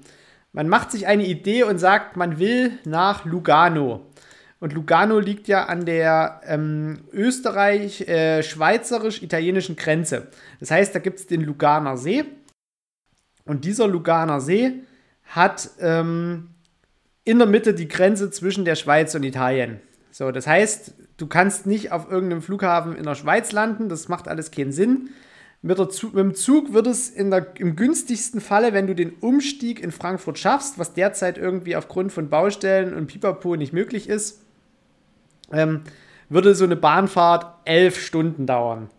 Man 0.53 0.69
macht 0.69 0.91
sich 0.91 1.07
eine 1.07 1.25
Idee 1.25 1.63
und 1.63 1.79
sagt, 1.79 2.17
man 2.17 2.39
will 2.39 2.79
nach 2.85 3.25
Lugano. 3.25 4.03
Und 4.59 4.73
Lugano 4.73 5.19
liegt 5.19 5.49
ja 5.49 5.67
an 5.67 5.85
der 5.85 6.41
ähm, 6.47 7.01
österreich-schweizerisch-italienischen 7.13 9.77
äh, 9.77 9.79
Grenze. 9.79 10.29
Das 10.61 10.71
heißt, 10.71 10.95
da 10.95 10.99
gibt 10.99 11.19
es 11.19 11.27
den 11.27 11.43
Luganer 11.43 11.99
See. 11.99 12.25
Und 13.47 13.65
dieser 13.65 13.87
Luganer 13.87 14.41
See 14.41 14.83
hat 15.25 15.71
ähm, 15.81 16.51
in 17.25 17.39
der 17.39 17.47
Mitte 17.47 17.75
die 17.75 17.89
Grenze 17.89 18.31
zwischen 18.31 18.65
der 18.65 18.75
Schweiz 18.75 19.15
und 19.15 19.23
Italien. 19.23 19.81
So, 20.11 20.31
das 20.31 20.47
heißt, 20.47 20.95
du 21.17 21.27
kannst 21.27 21.67
nicht 21.67 21.93
auf 21.93 22.11
irgendeinem 22.11 22.43
Flughafen 22.43 22.97
in 22.97 23.05
der 23.05 23.15
Schweiz 23.15 23.53
landen, 23.53 23.89
das 23.89 24.09
macht 24.09 24.29
alles 24.29 24.51
keinen 24.51 24.73
Sinn. 24.73 25.11
Mit, 25.63 25.79
Zug, 25.93 26.15
mit 26.15 26.23
dem 26.23 26.35
Zug 26.35 26.73
wird 26.73 26.87
es 26.87 27.11
der, 27.11 27.47
im 27.59 27.77
günstigsten 27.77 28.41
Falle, 28.41 28.73
wenn 28.73 28.87
du 28.87 28.95
den 28.95 29.15
Umstieg 29.15 29.81
in 29.81 29.91
Frankfurt 29.91 30.39
schaffst, 30.39 30.79
was 30.79 30.95
derzeit 30.95 31.39
irgendwie 31.39 31.77
aufgrund 31.77 32.13
von 32.13 32.29
Baustellen 32.29 32.95
und 32.95 33.09
Pipapo 33.09 33.57
nicht 33.57 33.73
möglich 33.73 34.09
ist, 34.09 34.43
ähm, 35.53 35.83
würde 36.29 36.55
so 36.55 36.65
eine 36.65 36.77
Bahnfahrt 36.77 37.47
elf 37.65 38.01
Stunden 38.01 38.47
dauern. 38.47 38.91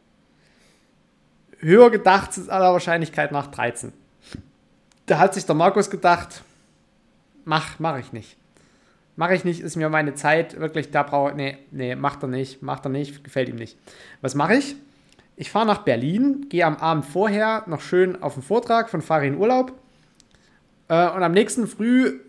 Höher 1.60 1.90
gedacht 1.90 2.38
ist 2.38 2.50
aller 2.50 2.74
Wahrscheinlichkeit 2.74 3.32
nach 3.32 3.48
13 3.48 3.94
da 5.08 5.18
hat 5.18 5.34
sich 5.34 5.46
der 5.46 5.56
Markus 5.56 5.90
gedacht, 5.90 6.44
mach, 7.46 7.80
mach 7.80 7.98
ich 7.98 8.14
nicht. 8.14 8.38
mache 9.16 9.34
ich 9.34 9.44
nicht, 9.44 9.62
ist 9.62 9.76
mir 9.76 9.90
meine 9.90 10.14
Zeit, 10.14 10.60
wirklich, 10.60 10.92
da 10.92 11.02
brauche 11.02 11.32
ich, 11.32 11.36
nee, 11.36 11.58
nee, 11.72 11.96
macht 11.96 12.22
er 12.24 12.28
nicht, 12.28 12.62
macht 12.62 12.86
er 12.86 12.90
nicht, 12.90 13.24
gefällt 13.24 13.50
ihm 13.50 13.56
nicht. 13.56 13.78
Was 14.22 14.36
mache 14.36 14.56
ich? 14.56 14.76
Ich 15.36 15.50
fahre 15.50 15.66
nach 15.66 15.80
Berlin, 15.80 16.48
gehe 16.50 16.66
am 16.66 16.78
Abend 16.78 17.06
vorher 17.06 17.64
noch 17.68 17.82
schön 17.82 18.22
auf 18.22 18.36
den 18.36 18.44
Vortrag 18.44 18.90
von 18.90 19.02
Farin 19.02 19.38
Urlaub 19.38 19.72
äh, 20.88 21.10
und 21.10 21.24
am 21.24 21.32
nächsten 21.32 21.68
Früh 21.68 22.20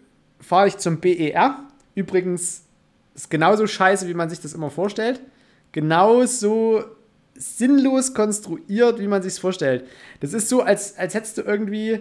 fahre 0.41 0.69
ich 0.69 0.79
zum 0.79 1.01
BER. 1.01 1.59
Übrigens 1.95 2.65
ist 3.15 3.31
genauso 3.31 3.67
scheiße, 3.67 4.07
wie 4.09 4.15
man 4.15 4.31
sich 4.31 4.41
das 4.41 4.55
immer 4.55 4.71
vorstellt. 4.71 5.21
Genauso 5.73 6.85
sinnlos 7.35 8.15
konstruiert, 8.15 9.01
wie 9.01 9.09
man 9.09 9.23
sich 9.23 9.39
vorstellt. 9.41 9.87
Das 10.21 10.33
ist 10.33 10.49
so, 10.49 10.63
als, 10.63 10.97
als 10.97 11.15
hättest 11.15 11.39
du 11.39 11.43
irgendwie, 11.43 12.01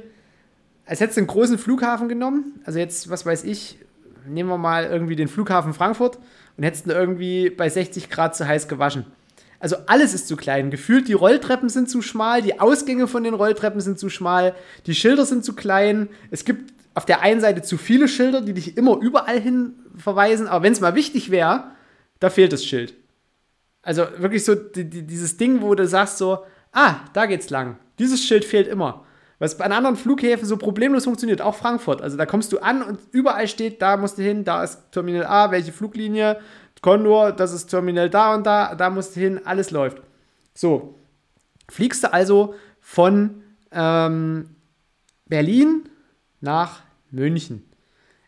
als 0.88 1.00
hättest 1.02 1.18
du 1.18 1.22
einen 1.22 1.28
großen 1.28 1.58
Flughafen 1.58 2.10
genommen. 2.10 2.60
Also 2.64 2.80
jetzt, 2.80 3.10
was 3.10 3.26
weiß 3.26 3.44
ich, 3.44 3.78
nehmen 4.26 4.50
wir 4.50 4.58
mal 4.58 4.86
irgendwie 4.86 5.16
den 5.16 5.28
Flughafen 5.28 5.74
Frankfurt 5.74 6.18
und 6.56 6.64
hättest 6.64 6.88
du 6.88 6.92
irgendwie 6.92 7.50
bei 7.50 7.70
60 7.70 8.10
Grad 8.10 8.36
zu 8.36 8.48
heiß 8.48 8.68
gewaschen. 8.68 9.06
Also 9.60 9.76
alles 9.88 10.14
ist 10.14 10.28
zu 10.28 10.36
klein. 10.38 10.70
Gefühlt 10.70 11.08
die 11.08 11.14
Rolltreppen 11.14 11.70
sind 11.70 11.90
zu 11.90 12.02
schmal, 12.02 12.42
die 12.42 12.60
Ausgänge 12.60 13.08
von 13.08 13.24
den 13.24 13.34
Rolltreppen 13.34 13.82
sind 13.82 14.00
zu 14.00 14.10
schmal, 14.10 14.56
die 14.86 14.96
Schilder 14.96 15.26
sind 15.26 15.44
zu 15.44 15.56
klein. 15.56 16.10
Es 16.32 16.46
gibt 16.46 16.74
auf 16.94 17.06
der 17.06 17.22
einen 17.22 17.42
Seite 17.42 17.62
zu 17.62 17.78
viele 17.78 18.08
Schilder, 18.08 18.42
die 18.42 18.54
dich 18.54 18.78
immer 18.78 18.98
überall 18.98 19.40
hin 19.40 19.74
verweisen, 19.98 20.48
aber 20.48 20.64
wenn 20.64 20.74
es 20.74 20.80
mal 20.80 20.96
wichtig 20.96 21.32
wäre, 21.32 21.66
da 22.20 22.30
fehlt 22.30 22.54
das 22.54 22.66
Schild. 22.66 22.94
Also 23.82 24.06
wirklich 24.18 24.46
so 24.46 24.56
die, 24.56 24.90
die, 24.90 25.04
dieses 25.04 25.38
Ding, 25.38 25.62
wo 25.62 25.74
du 25.74 25.88
sagst 25.88 26.18
so, 26.18 26.40
ah, 26.72 26.98
da 27.14 27.26
geht's 27.26 27.50
lang. 27.50 27.78
Dieses 28.00 28.24
Schild 28.24 28.46
fehlt 28.46 28.68
immer. 28.68 29.06
Was 29.40 29.58
bei 29.58 29.66
anderen 29.66 29.96
Flughäfen 29.96 30.48
so 30.48 30.58
problemlos 30.58 31.04
funktioniert, 31.04 31.42
auch 31.42 31.56
Frankfurt. 31.56 32.02
Also 32.02 32.18
da 32.18 32.26
kommst 32.26 32.52
du 32.54 32.60
an 32.60 32.82
und 32.82 33.00
überall 33.12 33.48
steht, 33.48 33.82
da 33.82 33.96
musst 33.98 34.18
du 34.18 34.24
hin, 34.24 34.44
da 34.44 34.64
ist 34.64 34.92
Terminal 34.92 35.26
A, 35.26 35.52
welche 35.52 35.72
Fluglinie, 35.72 36.40
Condor, 36.82 37.32
das 37.32 37.54
ist 37.54 37.68
Terminal 37.68 38.10
da 38.10 38.34
und 38.34 38.46
da, 38.46 38.76
da 38.76 38.90
musst 38.90 39.16
du 39.16 39.20
hin, 39.20 39.42
alles 39.46 39.72
läuft. 39.72 40.02
So, 40.54 40.96
fliegst 41.70 42.04
du 42.04 42.14
also 42.14 42.56
von 42.80 43.44
ähm, 43.72 44.56
Berlin 45.28 45.90
nach 46.42 46.82
München. 47.12 47.64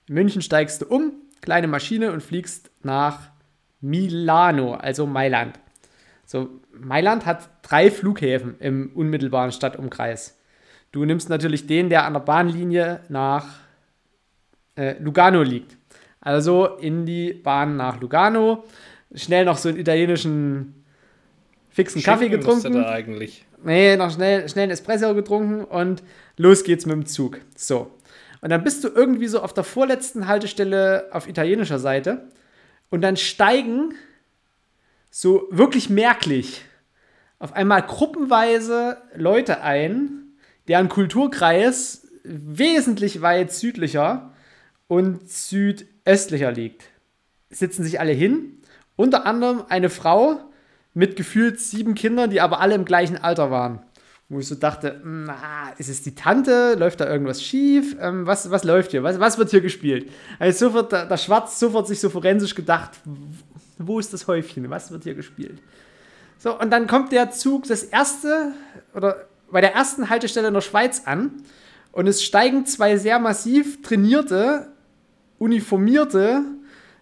In 0.08 0.16
München 0.16 0.42
steigst 0.42 0.82
du 0.82 0.88
um, 0.88 1.14
kleine 1.42 1.68
Maschine 1.68 2.12
und 2.12 2.22
fliegst 2.22 2.70
nach 2.84 3.30
Milano, 3.82 4.76
also 4.76 5.06
Mailand. 5.06 5.60
So, 6.26 6.50
Mailand 6.72 7.26
hat 7.26 7.50
drei 7.64 7.90
Flughäfen 7.90 8.60
im 8.60 8.92
unmittelbaren 8.94 9.52
Stadtumkreis. 9.52 10.39
Du 10.92 11.06
nimmst 11.06 11.30
natürlich 11.30 11.68
den, 11.68 11.90
der 11.90 12.06
an 12.06 12.14
der 12.14 12.22
Bahnlinie 12.22 13.02
nach 13.10 13.46
äh, 14.76 14.96
Lugano 15.00 15.44
liegt. 15.44 15.78
Also 16.22 16.66
in 16.66 17.06
die 17.06 17.34
Bahn 17.34 17.78
nach 17.78 18.00
Lugano. 18.02 18.64
Schnell 19.14 19.46
noch 19.46 19.58
so 19.58 19.70
einen 19.70 19.80
italienischen 19.80 20.84
fixen 21.70 22.02
Schinken 22.02 22.14
Kaffee 22.14 22.30
getrunken. 22.30 22.74
Da 22.74 22.90
eigentlich. 22.90 23.46
Nee, 23.64 23.98
noch 23.98 24.12
schnell, 24.12 24.48
schnell 24.50 24.64
einen 24.64 24.72
Espresso 24.72 25.14
getrunken 25.14 25.64
und 25.64 26.04
los 26.38 26.64
geht's 26.64 26.86
mit 26.86 26.94
dem 26.94 27.06
Zug. 27.06 27.40
So. 27.56 27.92
Und 28.42 28.50
dann 28.50 28.64
bist 28.64 28.84
du 28.84 28.88
irgendwie 28.88 29.28
so 29.28 29.42
auf 29.42 29.54
der 29.54 29.64
vorletzten 29.64 30.28
Haltestelle 30.28 31.10
auf 31.12 31.28
italienischer 31.28 31.80
Seite 31.80 32.30
und 32.90 33.02
dann 33.02 33.18
steigen 33.18 33.94
so 35.12 35.48
wirklich 35.52 35.90
merklich 35.90 36.64
auf 37.40 37.54
einmal 37.54 37.82
gruppenweise 37.82 38.98
Leute 39.16 39.62
ein, 39.62 40.29
deren 40.70 40.88
Kulturkreis 40.88 42.08
wesentlich 42.24 43.22
weit 43.22 43.52
südlicher 43.52 44.32
und 44.88 45.30
südöstlicher 45.30 46.52
liegt. 46.52 46.86
Sitzen 47.50 47.84
sich 47.84 48.00
alle 48.00 48.12
hin, 48.12 48.62
unter 48.96 49.26
anderem 49.26 49.64
eine 49.68 49.90
Frau 49.90 50.40
mit 50.94 51.16
gefühlt 51.16 51.60
sieben 51.60 51.96
Kindern, 51.96 52.30
die 52.30 52.40
aber 52.40 52.60
alle 52.60 52.76
im 52.76 52.86
gleichen 52.86 53.18
Alter 53.18 53.50
waren. 53.52 53.82
Wo 54.28 54.40
ich 54.40 54.48
so 54.48 54.54
dachte, 54.54 55.02
na, 55.04 55.72
ist 55.80 55.90
es 55.90 56.04
die 56.04 56.14
Tante? 56.14 56.76
Läuft 56.78 57.00
da 57.00 57.10
irgendwas 57.10 57.42
schief? 57.42 57.96
Ähm, 58.00 58.28
was, 58.28 58.52
was 58.52 58.64
läuft 58.64 58.92
hier? 58.92 59.02
Was, 59.02 59.20
was 59.20 59.40
wird 59.40 59.50
hier 59.50 59.62
gespielt? 59.62 60.12
Also 60.38 60.68
sofort, 60.68 60.92
der, 60.92 61.08
der 61.08 61.18
Schwarz 61.18 61.60
sofort 61.60 61.88
sich 61.88 62.00
so 62.00 62.12
forensisch 62.12 62.54
gedacht, 62.54 62.92
wo 63.80 63.98
ist 63.98 64.14
das 64.14 64.28
Häufchen? 64.28 64.70
Was 64.70 64.92
wird 64.92 65.04
hier 65.04 65.16
gespielt? 65.16 65.60
So, 66.38 66.60
und 66.60 66.70
dann 66.70 66.86
kommt 66.86 67.12
der 67.12 67.32
Zug, 67.32 67.64
das 67.68 67.84
erste, 67.84 68.54
oder 68.94 69.29
bei 69.52 69.62
der 69.62 69.74
ersten 69.74 70.10
Haltestelle 70.10 70.48
in 70.48 70.54
der 70.54 70.62
Schweiz 70.62 71.04
an. 71.06 71.44
Und 71.92 72.08
es 72.08 72.24
steigen 72.24 72.66
zwei 72.66 72.98
sehr 72.98 73.20
massiv 73.20 73.82
trainierte, 73.82 74.72
uniformierte 75.38 76.44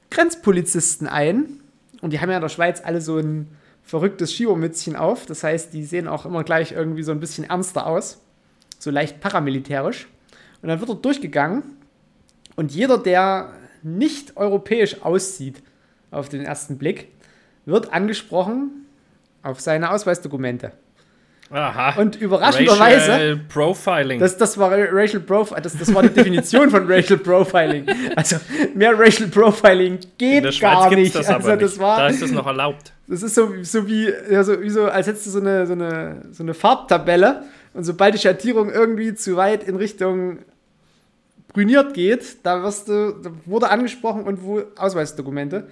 Grenzpolizisten 0.09 1.07
ein. 1.07 1.59
Und 2.01 2.13
die 2.13 2.19
haben 2.19 2.29
ja 2.29 2.37
in 2.37 2.41
der 2.41 2.49
Schweiz 2.49 2.81
alle 2.83 3.01
so 3.01 3.17
ein 3.17 3.49
verrücktes 3.83 4.33
Schiebermützchen 4.33 4.95
auf. 4.95 5.25
Das 5.25 5.43
heißt, 5.43 5.73
die 5.73 5.83
sehen 5.83 6.07
auch 6.07 6.25
immer 6.25 6.43
gleich 6.43 6.71
irgendwie 6.71 7.03
so 7.03 7.11
ein 7.11 7.19
bisschen 7.19 7.43
ernster 7.43 7.87
aus. 7.87 8.21
So 8.79 8.91
leicht 8.91 9.19
paramilitärisch. 9.19 10.07
Und 10.61 10.69
dann 10.69 10.79
wird 10.79 10.89
er 10.89 10.95
durchgegangen. 10.95 11.63
Und 12.55 12.71
jeder, 12.71 12.97
der 12.97 13.53
nicht 13.83 14.37
europäisch 14.37 15.01
aussieht, 15.01 15.61
auf 16.11 16.29
den 16.29 16.41
ersten 16.41 16.77
Blick, 16.77 17.09
wird 17.65 17.93
angesprochen 17.93 18.85
auf 19.43 19.59
seine 19.59 19.91
Ausweisdokumente. 19.91 20.71
Aha. 21.49 21.99
Und 21.99 22.15
überraschenderweise. 22.15 23.11
Racial 23.11 23.39
Profiling. 23.47 24.19
Das, 24.19 24.37
das 24.37 24.57
war 24.57 24.71
Racial 24.71 25.21
Profiling. 25.21 25.63
Das, 25.63 25.77
das 25.77 25.93
war 25.93 26.03
die 26.03 26.09
Definition 26.09 26.69
von 26.69 26.85
Racial 26.91 27.19
Profiling. 27.19 27.85
Also 28.15 28.37
mehr 28.73 28.97
Racial 28.97 29.29
Profiling 29.29 29.99
geht 30.17 30.37
In 30.37 30.43
der 30.43 30.51
gar 30.59 30.87
Schweiz 30.87 30.95
nicht. 30.95 31.15
Das 31.15 31.27
also, 31.27 31.55
das 31.55 31.71
nicht. 31.71 31.79
war. 31.79 31.97
da 31.97 32.07
ist 32.07 32.21
das 32.21 32.31
noch 32.31 32.45
erlaubt. 32.45 32.91
Das 33.07 33.23
ist 33.23 33.35
so, 33.35 33.53
so 33.61 33.87
wie, 33.87 34.11
ja, 34.29 34.43
so, 34.43 34.61
wie 34.61 34.69
so, 34.69 34.85
als 34.85 35.07
hättest 35.07 35.27
du 35.27 35.29
so 35.29 35.39
eine, 35.39 35.65
so, 35.65 35.73
eine, 35.73 36.23
so 36.31 36.43
eine 36.43 36.53
Farbtabelle 36.53 37.43
und 37.73 37.83
sobald 37.83 38.13
die 38.13 38.19
Schattierung 38.19 38.69
irgendwie 38.69 39.13
zu 39.15 39.37
weit 39.37 39.63
in 39.63 39.75
Richtung 39.77 40.39
brüniert 41.53 41.93
geht, 41.93 42.45
da 42.45 42.61
wirst 42.63 42.89
du, 42.89 43.13
da 43.23 43.31
wurde 43.45 43.69
angesprochen 43.69 44.23
und 44.23 44.43
wo 44.43 44.61
Ausweisdokumente. 44.75 45.67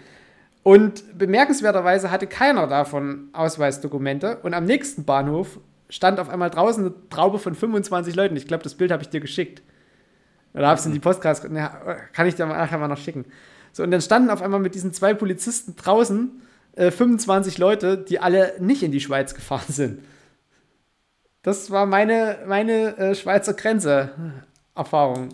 Und 0.67 1.15
bemerkenswerterweise 1.15 2.09
hatte 2.09 2.25
keiner 2.25 2.65
davon 2.65 3.29
Ausweisdokumente 3.33 4.37
und 4.37 4.55
am 4.55 4.65
nächsten 4.65 5.05
Bahnhof 5.05 5.59
stand 5.89 6.19
auf 6.19 6.27
einmal 6.27 6.49
draußen 6.49 6.83
eine 6.83 7.09
Traube 7.11 7.37
von 7.37 7.53
25 7.53 8.15
Leuten. 8.15 8.35
Ich 8.35 8.47
glaube, 8.47 8.63
das 8.63 8.73
Bild 8.73 8.91
habe 8.91 9.03
ich 9.03 9.09
dir 9.09 9.19
geschickt. 9.19 9.61
Oder 10.55 10.65
habe 10.65 10.79
es 10.79 10.85
in 10.87 10.91
die 10.91 10.99
Podcast, 10.99 11.43
kann 11.43 12.25
ich 12.25 12.33
dir 12.33 12.47
nachher 12.47 12.79
mal 12.79 12.87
noch 12.87 12.97
schicken. 12.97 13.25
So, 13.73 13.83
und 13.83 13.91
dann 13.91 14.01
standen 14.01 14.31
auf 14.31 14.41
einmal 14.41 14.59
mit 14.59 14.73
diesen 14.73 14.91
zwei 14.91 15.13
Polizisten 15.13 15.75
draußen 15.75 16.41
äh, 16.75 16.89
25 16.89 17.59
Leute, 17.59 17.99
die 17.99 18.19
alle 18.19 18.55
nicht 18.59 18.81
in 18.81 18.91
die 18.91 19.01
Schweiz 19.01 19.35
gefahren 19.35 19.71
sind. 19.71 19.99
Das 21.43 21.69
war 21.69 21.85
meine, 21.85 22.39
meine 22.47 22.97
äh, 22.97 23.13
Schweizer 23.13 23.53
Grenze-Erfahrung. 23.53 25.29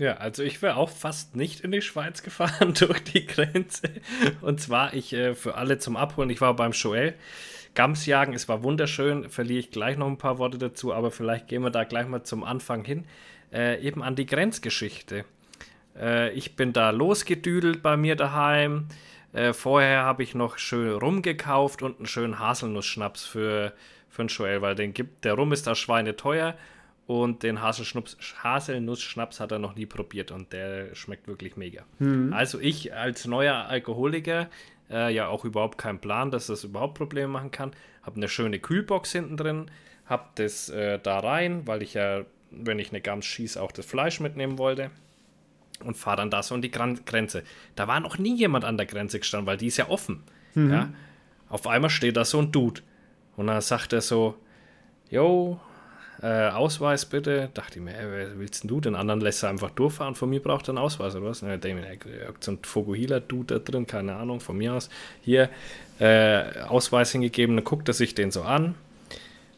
Ja, 0.00 0.14
also 0.14 0.42
ich 0.42 0.62
wäre 0.62 0.76
auch 0.76 0.88
fast 0.88 1.36
nicht 1.36 1.60
in 1.60 1.72
die 1.72 1.82
Schweiz 1.82 2.22
gefahren 2.24 2.72
durch 2.72 3.04
die 3.04 3.26
Grenze. 3.26 3.90
Und 4.40 4.60
zwar, 4.60 4.94
ich 4.94 5.12
äh, 5.12 5.34
für 5.34 5.56
alle 5.56 5.78
zum 5.78 5.96
Abholen, 5.96 6.30
ich 6.30 6.40
war 6.40 6.56
beim 6.56 6.72
Joel. 6.72 7.14
Gamsjagen, 7.74 8.34
es 8.34 8.48
war 8.48 8.64
wunderschön, 8.64 9.28
verliere 9.28 9.60
ich 9.60 9.70
gleich 9.70 9.96
noch 9.96 10.08
ein 10.08 10.18
paar 10.18 10.38
Worte 10.38 10.58
dazu, 10.58 10.92
aber 10.92 11.10
vielleicht 11.12 11.46
gehen 11.46 11.62
wir 11.62 11.70
da 11.70 11.84
gleich 11.84 12.08
mal 12.08 12.24
zum 12.24 12.42
Anfang 12.42 12.84
hin. 12.84 13.04
Äh, 13.52 13.80
eben 13.82 14.02
an 14.02 14.16
die 14.16 14.26
Grenzgeschichte. 14.26 15.24
Äh, 15.94 16.30
ich 16.32 16.56
bin 16.56 16.72
da 16.72 16.90
losgedüdelt 16.90 17.82
bei 17.82 17.98
mir 17.98 18.16
daheim. 18.16 18.86
Äh, 19.34 19.52
vorher 19.52 20.02
habe 20.02 20.22
ich 20.22 20.34
noch 20.34 20.56
schön 20.56 20.94
rumgekauft 20.94 21.82
und 21.82 21.98
einen 21.98 22.06
schönen 22.06 22.38
Haselnussschnaps 22.38 23.26
für, 23.26 23.74
für 24.08 24.24
den 24.24 24.28
Joel, 24.28 24.62
weil 24.62 24.74
den 24.74 24.94
gibt, 24.94 25.26
der 25.26 25.34
Rum 25.34 25.52
ist 25.52 25.66
da 25.66 25.74
schweineteuer 25.74 26.56
und 27.10 27.42
den 27.42 27.60
Haselnussschnaps 27.60 29.40
hat 29.40 29.50
er 29.50 29.58
noch 29.58 29.74
nie 29.74 29.86
probiert 29.86 30.30
und 30.30 30.52
der 30.52 30.94
schmeckt 30.94 31.26
wirklich 31.26 31.56
mega. 31.56 31.82
Mhm. 31.98 32.32
Also 32.32 32.60
ich 32.60 32.94
als 32.94 33.26
neuer 33.26 33.66
Alkoholiker, 33.66 34.48
äh, 34.88 35.12
ja 35.12 35.26
auch 35.26 35.44
überhaupt 35.44 35.76
keinen 35.76 35.98
Plan, 35.98 36.30
dass 36.30 36.46
das 36.46 36.62
überhaupt 36.62 36.94
Probleme 36.94 37.26
machen 37.26 37.50
kann, 37.50 37.72
habe 38.02 38.14
eine 38.14 38.28
schöne 38.28 38.60
Kühlbox 38.60 39.10
hinten 39.10 39.36
drin, 39.36 39.72
habe 40.06 40.22
das 40.36 40.68
äh, 40.68 41.00
da 41.02 41.18
rein, 41.18 41.66
weil 41.66 41.82
ich 41.82 41.94
ja, 41.94 42.22
wenn 42.52 42.78
ich 42.78 42.90
eine 42.90 43.00
Gams 43.00 43.26
schieße, 43.26 43.60
auch 43.60 43.72
das 43.72 43.86
Fleisch 43.86 44.20
mitnehmen 44.20 44.56
wollte 44.56 44.92
und 45.84 45.96
fahre 45.96 46.18
dann 46.18 46.30
da 46.30 46.44
so 46.44 46.54
an 46.54 46.62
die 46.62 46.70
Grenze. 46.70 47.42
Da 47.74 47.88
war 47.88 47.98
noch 47.98 48.18
nie 48.18 48.36
jemand 48.36 48.64
an 48.64 48.76
der 48.76 48.86
Grenze 48.86 49.18
gestanden, 49.18 49.48
weil 49.48 49.56
die 49.56 49.66
ist 49.66 49.78
ja 49.78 49.88
offen. 49.88 50.22
Mhm. 50.54 50.70
Ja? 50.70 50.88
Auf 51.48 51.66
einmal 51.66 51.90
steht 51.90 52.16
da 52.16 52.24
so 52.24 52.38
ein 52.38 52.52
Dude 52.52 52.82
und 53.36 53.48
dann 53.48 53.60
sagt 53.62 53.92
er 53.92 54.00
so, 54.00 54.36
yo, 55.10 55.58
äh, 56.22 56.48
Ausweis 56.48 57.06
bitte. 57.06 57.50
Dachte 57.54 57.78
ich 57.78 57.84
mir, 57.84 57.96
ey, 57.96 58.26
willst 58.36 58.62
denn 58.62 58.68
du? 58.68 58.80
Den 58.80 58.94
anderen 58.94 59.20
lässt 59.20 59.42
er 59.42 59.50
einfach 59.50 59.70
durchfahren. 59.70 60.14
Von 60.14 60.30
mir 60.30 60.40
braucht 60.40 60.68
er 60.68 60.70
einen 60.70 60.78
Ausweis 60.78 61.14
oder 61.14 61.26
was? 61.26 61.42
Ich 61.42 61.48
mir, 61.48 61.98
so 62.40 62.52
ein 62.52 62.58
Fokuhila-Dude 62.62 63.54
da 63.54 63.60
drin, 63.60 63.86
keine 63.86 64.16
Ahnung, 64.16 64.40
von 64.40 64.56
mir 64.56 64.74
aus. 64.74 64.90
Hier, 65.22 65.48
äh, 65.98 66.60
Ausweis 66.68 67.12
hingegeben, 67.12 67.56
dann 67.56 67.64
guckt 67.64 67.88
er 67.88 67.94
sich 67.94 68.14
den 68.14 68.30
so 68.30 68.42
an. 68.42 68.74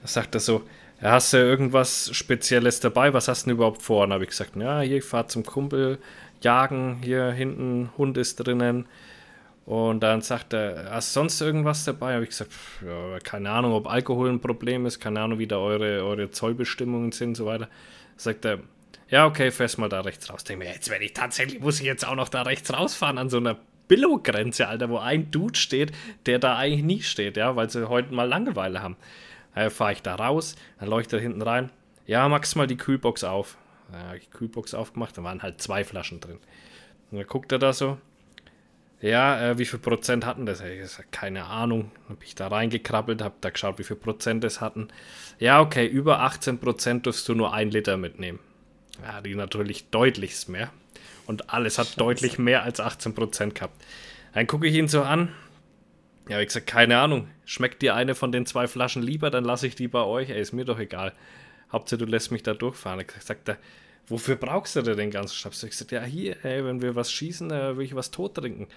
Dann 0.01 0.07
sagt 0.07 0.35
er 0.35 0.41
so, 0.41 0.63
Hast 1.03 1.33
du 1.33 1.39
irgendwas 1.39 2.11
Spezielles 2.15 2.79
dabei? 2.79 3.13
Was 3.13 3.27
hast 3.27 3.43
du 3.43 3.47
denn 3.49 3.57
überhaupt 3.57 3.83
vor? 3.83 4.05
Und 4.05 4.13
habe 4.13 4.23
ich 4.23 4.31
gesagt, 4.31 4.55
ja, 4.55 4.81
hier, 4.83 4.99
ich 4.99 5.05
fahre 5.05 5.27
zum 5.27 5.45
Kumpel 5.45 5.99
jagen, 6.43 7.01
hier 7.03 7.33
hinten, 7.33 7.91
Hund 7.99 8.17
ist 8.17 8.37
drinnen. 8.37 8.87
Und 9.65 10.01
dann 10.01 10.23
sagt 10.23 10.55
er, 10.55 10.91
hast 10.91 11.15
du 11.15 11.21
sonst 11.21 11.41
irgendwas 11.41 11.85
dabei? 11.85 12.15
Habe 12.15 12.25
ich 12.25 12.31
gesagt, 12.31 12.51
ja, 12.85 13.19
keine 13.21 13.51
Ahnung, 13.51 13.73
ob 13.73 13.87
Alkohol 13.87 14.29
ein 14.29 14.41
Problem 14.41 14.87
ist, 14.87 14.99
keine 14.99 15.21
Ahnung, 15.21 15.39
wie 15.39 15.47
da 15.47 15.59
eure, 15.59 16.03
eure 16.05 16.31
Zollbestimmungen 16.31 17.13
sind 17.13 17.29
und 17.29 17.35
so 17.37 17.47
weiter. 17.47 17.69
Sagt 18.17 18.45
er, 18.45 18.59
ja, 19.09 19.27
okay, 19.27 19.51
fährst 19.51 19.79
mal 19.79 19.89
da 19.89 20.01
rechts 20.01 20.31
raus. 20.31 20.43
Denke 20.43 20.65
mir, 20.65 20.73
jetzt 20.73 20.91
werde 20.91 21.05
ich 21.05 21.13
tatsächlich, 21.13 21.61
muss 21.61 21.79
ich 21.79 21.87
jetzt 21.87 22.07
auch 22.07 22.17
noch 22.17 22.29
da 22.29 22.43
rechts 22.43 22.73
rausfahren 22.73 23.19
an 23.19 23.29
so 23.29 23.37
einer 23.37 23.57
Billo-Grenze, 23.87 24.67
Alter, 24.67 24.89
wo 24.89 24.99
ein 24.99 25.31
Dude 25.31 25.59
steht, 25.59 25.93
der 26.27 26.39
da 26.39 26.57
eigentlich 26.57 26.83
nie 26.83 27.03
steht, 27.03 27.37
ja, 27.37 27.55
weil 27.55 27.69
sie 27.71 27.89
heute 27.89 28.15
mal 28.15 28.29
Langeweile 28.29 28.83
haben. 28.83 28.97
Äh, 29.55 29.71
Fahre 29.71 29.93
ich 29.93 30.03
da 30.03 30.15
raus, 30.15 30.57
dann 30.81 30.89
leuchtet 30.89 31.15
er 31.15 31.21
hinten 31.21 31.43
rein. 31.43 31.71
Ja, 32.07 32.29
machst 32.29 32.57
mal 32.57 32.67
die 32.67 32.77
Kühlbox 32.77 33.23
auf. 33.23 33.59
Ja, 33.93 34.07
habe 34.07 34.17
ich 34.17 34.25
die 34.25 34.31
Kühlbox 34.31 34.75
aufgemacht, 34.75 35.17
da 35.19 35.23
waren 35.23 35.43
halt 35.43 35.61
zwei 35.61 35.85
Flaschen 35.85 36.21
drin. 36.21 36.39
Und 37.11 37.19
dann 37.19 37.27
guckt 37.27 37.53
er 37.53 37.59
da 37.59 37.73
so. 37.73 37.99
Ja, 39.03 39.51
äh, 39.51 39.59
wie 39.59 39.65
viel 39.65 39.81
Prozent 39.81 40.25
hatten 40.25 40.47
das? 40.47 40.61
Ich 40.61 40.79
gesagt, 40.79 41.11
keine 41.11 41.45
Ahnung. 41.47 41.91
Dann 42.07 42.17
bin 42.17 42.27
ich 42.27 42.37
da 42.37 42.47
reingekrabbelt, 42.47 43.21
habe 43.21 43.35
da 43.41 43.51
geschaut, 43.51 43.79
wie 43.79 43.85
viel 43.85 43.97
Prozent 43.97 44.45
es 44.45 44.61
hatten. 44.61 44.89
Ja, 45.41 45.61
okay, 45.61 45.87
über 45.87 46.21
18 46.21 46.59
Prozent 46.59 47.07
darfst 47.07 47.29
du 47.29 47.35
nur 47.35 47.53
ein 47.53 47.71
Liter 47.71 47.97
mitnehmen. 47.97 48.39
Ja, 49.03 49.21
die 49.21 49.35
natürlich 49.35 49.91
deutlichst 49.91 50.49
mehr. 50.49 50.71
Und 51.27 51.51
alles 51.51 51.79
hat 51.79 51.89
Scheiße. 51.89 51.99
deutlich 51.99 52.39
mehr 52.39 52.63
als 52.63 52.79
18 52.79 53.15
Prozent 53.15 53.57
gehabt. 53.57 53.83
Dann 54.35 54.47
gucke 54.47 54.69
ich 54.69 54.75
ihn 54.75 54.87
so 54.87 55.03
an. 55.03 55.33
Ja, 56.29 56.39
ich 56.39 56.47
gesagt, 56.47 56.69
keine 56.69 56.99
Ahnung. 56.99 57.29
Schmeckt 57.45 57.83
dir 57.83 57.97
eine 57.97 58.15
von 58.15 58.31
den 58.31 58.47
zwei 58.47 58.69
Flaschen 58.69 59.03
lieber, 59.03 59.31
dann 59.31 59.45
lasse 59.45 59.67
ich 59.67 59.75
die 59.75 59.89
bei 59.89 60.03
euch. 60.03 60.31
Ey, 60.31 60.41
ist 60.41 60.53
mir 60.53 60.65
doch 60.65 60.79
egal. 60.79 61.13
Hauptsache, 61.73 61.99
du 61.99 62.05
lässt 62.05 62.31
mich 62.31 62.45
da 62.45 62.55
durchfahren. 62.55 63.01
Ich 63.01 63.11
sagt 63.21 63.49
er, 63.49 63.59
wofür 64.07 64.37
brauchst 64.37 64.77
du 64.77 64.83
denn 64.83 64.97
den 64.97 65.11
ganzen 65.11 65.35
Schnaps? 65.35 65.63
Ich 65.63 65.71
gesagt, 65.71 65.93
ja, 65.93 66.03
hier, 66.03 66.45
ey, 66.45 66.65
wenn 66.65 66.83
wir 66.83 66.95
was 66.95 67.13
schießen, 67.13 67.51
äh, 67.51 67.77
will 67.77 67.85
ich 67.85 67.95
was 67.95 68.11
tot 68.11 68.35
trinken. 68.35 68.69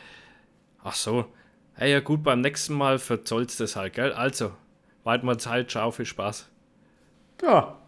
Ach 0.83 0.95
so. 0.95 1.25
Ey, 1.77 1.91
ja 1.91 1.99
gut, 1.99 2.23
beim 2.23 2.41
nächsten 2.41 2.73
Mal 2.73 2.99
verzollst 2.99 3.59
du 3.59 3.65
es 3.65 3.75
halt, 3.75 3.93
gell? 3.93 4.13
Also, 4.13 4.53
weit 5.03 5.23
mal 5.23 5.37
Zeit, 5.37 5.71
ciao, 5.71 5.91
viel 5.91 6.05
Spaß. 6.05 6.49
Ja. 7.41 7.79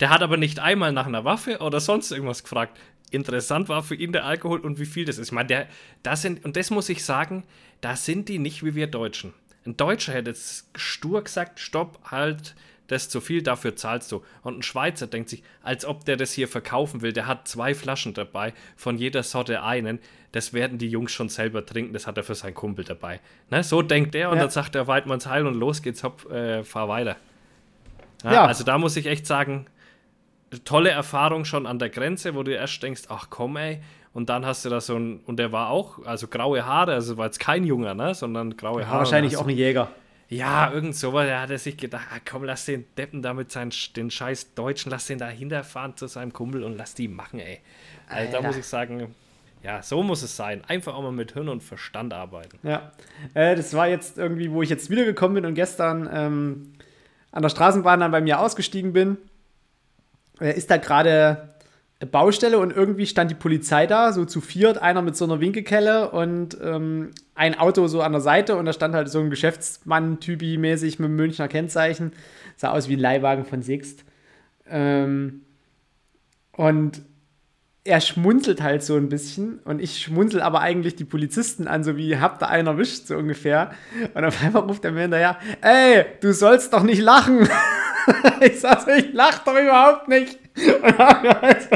Der 0.00 0.10
hat 0.10 0.22
aber 0.22 0.36
nicht 0.36 0.58
einmal 0.58 0.92
nach 0.92 1.06
einer 1.06 1.24
Waffe 1.24 1.58
oder 1.58 1.80
sonst 1.80 2.10
irgendwas 2.10 2.42
gefragt. 2.42 2.78
Interessant 3.10 3.68
war 3.68 3.82
für 3.82 3.94
ihn 3.94 4.12
der 4.12 4.24
Alkohol 4.24 4.60
und 4.60 4.78
wie 4.78 4.84
viel 4.86 5.04
das 5.04 5.18
ist. 5.18 5.28
Ich 5.28 5.32
meine, 5.32 5.46
der, 5.46 5.68
das 6.02 6.22
sind, 6.22 6.44
und 6.44 6.56
das 6.56 6.70
muss 6.70 6.88
ich 6.88 7.04
sagen, 7.04 7.44
da 7.80 7.94
sind 7.96 8.28
die 8.28 8.38
nicht 8.38 8.64
wie 8.64 8.74
wir 8.74 8.88
Deutschen. 8.88 9.32
Ein 9.64 9.76
Deutscher 9.76 10.12
hätte 10.12 10.30
jetzt 10.30 10.68
stur 10.74 11.22
gesagt, 11.22 11.60
stopp, 11.60 11.98
halt, 12.10 12.54
das 12.88 13.02
ist 13.02 13.10
zu 13.10 13.20
viel, 13.20 13.42
dafür 13.42 13.76
zahlst 13.76 14.12
du. 14.12 14.22
Und 14.42 14.58
ein 14.58 14.62
Schweizer 14.62 15.06
denkt 15.06 15.28
sich, 15.28 15.42
als 15.62 15.84
ob 15.84 16.04
der 16.04 16.16
das 16.16 16.32
hier 16.32 16.48
verkaufen 16.48 17.02
will, 17.02 17.12
der 17.12 17.26
hat 17.26 17.48
zwei 17.48 17.74
Flaschen 17.74 18.14
dabei, 18.14 18.52
von 18.76 18.98
jeder 18.98 19.22
Sorte 19.22 19.62
einen, 19.62 19.98
das 20.32 20.52
werden 20.52 20.78
die 20.78 20.88
Jungs 20.88 21.12
schon 21.12 21.28
selber 21.28 21.64
trinken, 21.64 21.92
das 21.92 22.06
hat 22.06 22.16
er 22.16 22.24
für 22.24 22.34
seinen 22.34 22.54
Kumpel 22.54 22.84
dabei. 22.84 23.20
Ne? 23.50 23.62
So 23.62 23.82
denkt 23.82 24.14
er 24.14 24.30
und 24.30 24.36
ja. 24.36 24.42
dann 24.42 24.50
sagt 24.50 24.74
der 24.74 24.86
Weidmanns 24.86 25.26
Heil 25.26 25.46
und 25.46 25.54
los 25.54 25.82
geht's, 25.82 26.02
hopp, 26.04 26.30
äh, 26.30 26.62
fahr 26.62 26.88
weiter. 26.88 27.16
Ja, 28.22 28.32
ja. 28.32 28.46
Also 28.46 28.64
da 28.64 28.78
muss 28.78 28.96
ich 28.96 29.06
echt 29.06 29.26
sagen, 29.26 29.66
tolle 30.64 30.90
Erfahrung 30.90 31.44
schon 31.44 31.66
an 31.66 31.78
der 31.78 31.90
Grenze, 31.90 32.34
wo 32.34 32.42
du 32.42 32.54
erst 32.54 32.82
denkst, 32.82 33.04
ach 33.08 33.28
komm 33.30 33.56
ey, 33.56 33.80
und 34.12 34.30
dann 34.30 34.46
hast 34.46 34.64
du 34.64 34.70
da 34.70 34.80
so 34.80 34.96
ein, 34.96 35.20
und 35.26 35.38
der 35.38 35.52
war 35.52 35.70
auch, 35.70 36.04
also 36.06 36.26
graue 36.26 36.64
Haare, 36.64 36.94
also 36.94 37.18
war 37.18 37.26
jetzt 37.26 37.38
kein 37.38 37.64
Junger, 37.64 37.94
ne, 37.94 38.14
sondern 38.14 38.56
graue 38.56 38.86
Haare. 38.86 39.00
Wahrscheinlich 39.00 39.36
auch 39.36 39.46
ein 39.46 39.56
Jäger. 39.56 39.88
Ja, 40.28 40.72
irgend 40.72 40.96
sowas. 40.96 41.26
Da 41.28 41.42
hat 41.42 41.50
er 41.50 41.58
sich 41.58 41.76
gedacht, 41.76 42.06
ah, 42.12 42.18
komm, 42.28 42.44
lass 42.44 42.64
den 42.64 42.84
Deppen 42.96 43.22
damit 43.22 43.52
seinen, 43.52 43.72
den 43.94 44.10
scheiß 44.10 44.54
Deutschen, 44.54 44.90
lass 44.90 45.06
den 45.06 45.18
da 45.18 45.28
hinterfahren 45.28 45.96
zu 45.96 46.08
seinem 46.08 46.32
Kumpel 46.32 46.64
und 46.64 46.76
lass 46.76 46.94
die 46.94 47.08
machen, 47.08 47.38
ey. 47.38 47.60
Also 48.08 48.32
da 48.32 48.42
muss 48.42 48.56
ich 48.56 48.66
sagen, 48.66 49.14
ja, 49.62 49.82
so 49.82 50.02
muss 50.02 50.22
es 50.22 50.36
sein. 50.36 50.62
Einfach 50.66 50.94
auch 50.94 51.02
mal 51.02 51.12
mit 51.12 51.32
Hirn 51.32 51.48
und 51.48 51.62
Verstand 51.62 52.12
arbeiten. 52.12 52.58
Ja, 52.62 52.92
äh, 53.34 53.56
das 53.56 53.74
war 53.74 53.88
jetzt 53.88 54.18
irgendwie, 54.18 54.50
wo 54.50 54.62
ich 54.62 54.70
jetzt 54.70 54.90
wiedergekommen 54.90 55.36
bin 55.36 55.46
und 55.46 55.54
gestern 55.54 56.08
ähm, 56.12 56.72
an 57.32 57.42
der 57.42 57.48
Straßenbahn 57.48 58.00
dann 58.00 58.10
bei 58.10 58.20
mir 58.20 58.40
ausgestiegen 58.40 58.92
bin. 58.92 59.18
Äh, 60.40 60.56
ist 60.56 60.70
da 60.70 60.76
gerade 60.76 61.55
Baustelle 62.04 62.58
und 62.58 62.76
irgendwie 62.76 63.06
stand 63.06 63.30
die 63.30 63.36
Polizei 63.36 63.86
da, 63.86 64.12
so 64.12 64.26
zu 64.26 64.42
viert, 64.42 64.76
einer 64.78 65.00
mit 65.00 65.16
so 65.16 65.24
einer 65.24 65.40
Winkelkelle 65.40 66.10
und 66.10 66.58
ähm, 66.62 67.12
ein 67.34 67.58
Auto 67.58 67.86
so 67.86 68.02
an 68.02 68.12
der 68.12 68.20
Seite 68.20 68.56
und 68.56 68.66
da 68.66 68.74
stand 68.74 68.94
halt 68.94 69.08
so 69.08 69.18
ein 69.20 69.30
Geschäftsmann-Typi 69.30 70.58
mäßig 70.58 70.98
mit 70.98 71.10
Münchner 71.10 71.48
Kennzeichen. 71.48 72.12
Sah 72.56 72.72
aus 72.72 72.88
wie 72.90 72.96
ein 72.96 73.00
Leihwagen 73.00 73.46
von 73.46 73.62
Sixt. 73.62 74.04
Ähm, 74.68 75.42
und 76.52 77.00
er 77.84 78.00
schmunzelt 78.00 78.62
halt 78.62 78.82
so 78.82 78.96
ein 78.96 79.08
bisschen 79.08 79.60
und 79.60 79.80
ich 79.80 80.02
schmunzel 80.02 80.42
aber 80.42 80.60
eigentlich 80.60 80.96
die 80.96 81.04
Polizisten 81.04 81.68
an, 81.68 81.84
so 81.84 81.96
wie 81.96 82.18
habt 82.18 82.42
ihr 82.42 82.48
einen 82.48 82.66
erwischt, 82.66 83.06
so 83.06 83.16
ungefähr. 83.16 83.70
Und 84.12 84.24
auf 84.24 84.42
einmal 84.42 84.62
ruft 84.62 84.84
er 84.84 84.92
mir 84.92 85.02
hinterher, 85.02 85.38
ey, 85.62 86.04
du 86.20 86.32
sollst 86.34 86.72
doch 86.72 86.82
nicht 86.82 87.00
lachen. 87.00 87.48
ich 88.40 88.60
sag 88.60 88.82
so, 88.82 88.90
ich 88.90 89.12
lach 89.14 89.38
doch 89.44 89.58
überhaupt 89.58 90.08
nicht. 90.08 90.38
Und 90.56 90.98
halt 90.98 91.68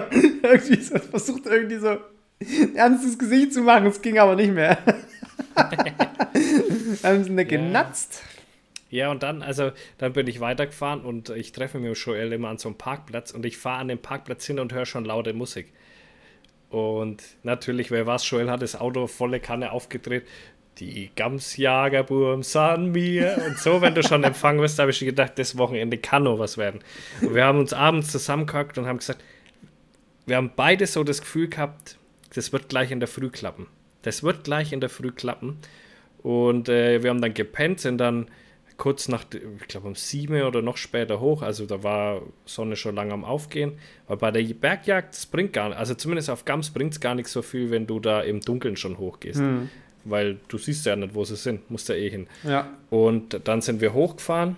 irgendwie 0.42 0.82
so 0.82 0.98
versucht, 0.98 1.46
irgendwie 1.46 1.76
so 1.76 1.88
ein 2.40 2.76
ernstes 2.76 3.18
Gesicht 3.18 3.52
zu 3.52 3.60
machen. 3.60 3.86
Es 3.86 4.00
ging 4.00 4.18
aber 4.18 4.36
nicht 4.36 4.52
mehr. 4.52 4.78
dann 7.02 7.24
sind 7.24 7.36
wir 7.36 7.44
genatzt. 7.44 8.22
Ja, 8.90 9.10
und 9.10 9.22
dann, 9.22 9.42
also, 9.42 9.70
dann 9.98 10.12
bin 10.12 10.26
ich 10.26 10.40
weitergefahren 10.40 11.02
und 11.02 11.30
ich 11.30 11.52
treffe 11.52 11.78
mich 11.78 11.90
mit 11.90 11.98
Joel 11.98 12.32
immer 12.32 12.48
an 12.48 12.58
so 12.58 12.68
einem 12.68 12.78
Parkplatz 12.78 13.30
und 13.30 13.46
ich 13.46 13.56
fahre 13.56 13.78
an 13.78 13.88
dem 13.88 13.98
Parkplatz 13.98 14.44
hin 14.46 14.58
und 14.58 14.72
höre 14.72 14.86
schon 14.86 15.04
laute 15.04 15.32
Musik. 15.32 15.72
Und 16.70 17.22
natürlich, 17.42 17.90
wer 17.90 18.06
was, 18.06 18.28
Joel 18.28 18.50
hat 18.50 18.62
das 18.62 18.76
Auto 18.80 19.06
volle 19.06 19.40
Kanne 19.40 19.72
aufgedreht. 19.72 20.26
Die 20.80 21.10
Gamsjagerburm 21.14 22.42
san 22.42 22.92
mir. 22.92 23.42
Und 23.46 23.58
so, 23.58 23.82
wenn 23.82 23.94
du 23.94 24.02
schon 24.02 24.24
empfangen 24.24 24.60
wirst, 24.62 24.78
habe 24.78 24.90
ich 24.90 25.00
gedacht, 25.00 25.38
das 25.38 25.58
Wochenende 25.58 25.98
kann 25.98 26.22
nur 26.22 26.38
was 26.38 26.56
werden. 26.56 26.80
Und 27.20 27.34
wir 27.34 27.44
haben 27.44 27.58
uns 27.58 27.74
abends 27.74 28.10
zusammengehockt 28.10 28.78
und 28.78 28.86
haben 28.86 28.98
gesagt, 28.98 29.22
wir 30.26 30.36
haben 30.36 30.52
beide 30.56 30.86
so 30.86 31.04
das 31.04 31.20
Gefühl 31.20 31.48
gehabt, 31.48 31.98
das 32.34 32.52
wird 32.52 32.70
gleich 32.70 32.90
in 32.90 33.00
der 33.00 33.08
Früh 33.08 33.28
klappen. 33.28 33.66
Das 34.02 34.22
wird 34.22 34.44
gleich 34.44 34.72
in 34.72 34.80
der 34.80 34.88
Früh 34.88 35.10
klappen. 35.10 35.58
Und 36.22 36.70
äh, 36.70 37.02
wir 37.02 37.10
haben 37.10 37.20
dann 37.20 37.34
gepennt, 37.34 37.80
sind 37.80 37.98
dann 37.98 38.28
kurz 38.78 39.08
nach, 39.08 39.24
ich 39.60 39.68
glaube 39.68 39.88
um 39.88 39.94
sieben 39.94 40.40
oder 40.40 40.62
noch 40.62 40.78
später 40.78 41.20
hoch, 41.20 41.42
also 41.42 41.66
da 41.66 41.82
war 41.82 42.22
Sonne 42.46 42.76
schon 42.76 42.94
lange 42.94 43.12
am 43.12 43.26
Aufgehen, 43.26 43.72
weil 44.06 44.16
bei 44.16 44.30
der 44.30 44.42
Bergjagd, 44.54 45.14
das 45.14 45.26
bringt 45.26 45.52
gar 45.52 45.68
nicht, 45.68 45.76
also 45.76 45.94
zumindest 45.94 46.30
auf 46.30 46.46
Gams 46.46 46.70
bringt 46.70 46.94
es 46.94 47.00
gar 47.00 47.14
nicht 47.14 47.28
so 47.28 47.42
viel, 47.42 47.70
wenn 47.70 47.86
du 47.86 48.00
da 48.00 48.22
im 48.22 48.40
Dunkeln 48.40 48.76
schon 48.76 48.96
hochgehst. 48.96 49.40
Mhm 49.40 49.68
weil 50.04 50.38
du 50.48 50.58
siehst 50.58 50.86
ja 50.86 50.96
nicht, 50.96 51.14
wo 51.14 51.24
sie 51.24 51.36
sind, 51.36 51.70
musst 51.70 51.88
ja 51.88 51.94
eh 51.94 52.10
hin. 52.10 52.26
Ja. 52.44 52.68
Und 52.90 53.40
dann 53.44 53.60
sind 53.60 53.80
wir 53.80 53.92
hochgefahren. 53.92 54.56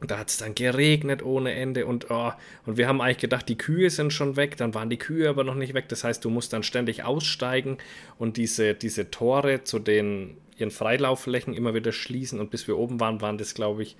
Da 0.00 0.18
hat 0.18 0.28
es 0.28 0.36
dann 0.36 0.54
geregnet 0.54 1.24
ohne 1.24 1.54
Ende 1.54 1.84
und, 1.84 2.08
oh, 2.10 2.32
und 2.66 2.76
wir 2.76 2.86
haben 2.86 3.00
eigentlich 3.00 3.18
gedacht, 3.18 3.48
die 3.48 3.58
Kühe 3.58 3.90
sind 3.90 4.12
schon 4.12 4.36
weg, 4.36 4.56
dann 4.56 4.72
waren 4.72 4.90
die 4.90 4.96
Kühe 4.96 5.28
aber 5.28 5.42
noch 5.42 5.56
nicht 5.56 5.74
weg. 5.74 5.88
Das 5.88 6.04
heißt, 6.04 6.24
du 6.24 6.30
musst 6.30 6.52
dann 6.52 6.62
ständig 6.62 7.02
aussteigen 7.02 7.78
und 8.16 8.36
diese, 8.36 8.74
diese 8.74 9.10
Tore 9.10 9.64
zu 9.64 9.80
den 9.80 10.36
ihren 10.60 10.70
Freilaufflächen 10.70 11.54
immer 11.54 11.74
wieder 11.74 11.92
schließen. 11.92 12.40
Und 12.40 12.50
bis 12.50 12.66
wir 12.68 12.78
oben 12.78 13.00
waren, 13.00 13.20
waren 13.20 13.38
das, 13.38 13.54
glaube 13.54 13.82
ich, 13.82 13.96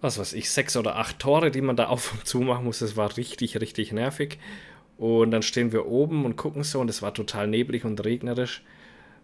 was 0.00 0.18
weiß 0.18 0.32
ich, 0.32 0.50
sechs 0.50 0.76
oder 0.76 0.96
acht 0.96 1.18
Tore, 1.18 1.50
die 1.50 1.60
man 1.60 1.76
da 1.76 1.86
auf 1.88 2.12
und 2.12 2.26
zu 2.26 2.40
machen 2.40 2.64
muss. 2.64 2.78
Das 2.78 2.96
war 2.96 3.16
richtig, 3.16 3.60
richtig 3.60 3.92
nervig. 3.92 4.38
Und 4.98 5.30
dann 5.30 5.42
stehen 5.42 5.72
wir 5.72 5.86
oben 5.86 6.24
und 6.24 6.36
gucken 6.36 6.62
so 6.62 6.80
und 6.80 6.88
es 6.88 7.02
war 7.02 7.12
total 7.12 7.48
neblig 7.48 7.84
und 7.84 8.04
regnerisch 8.04 8.62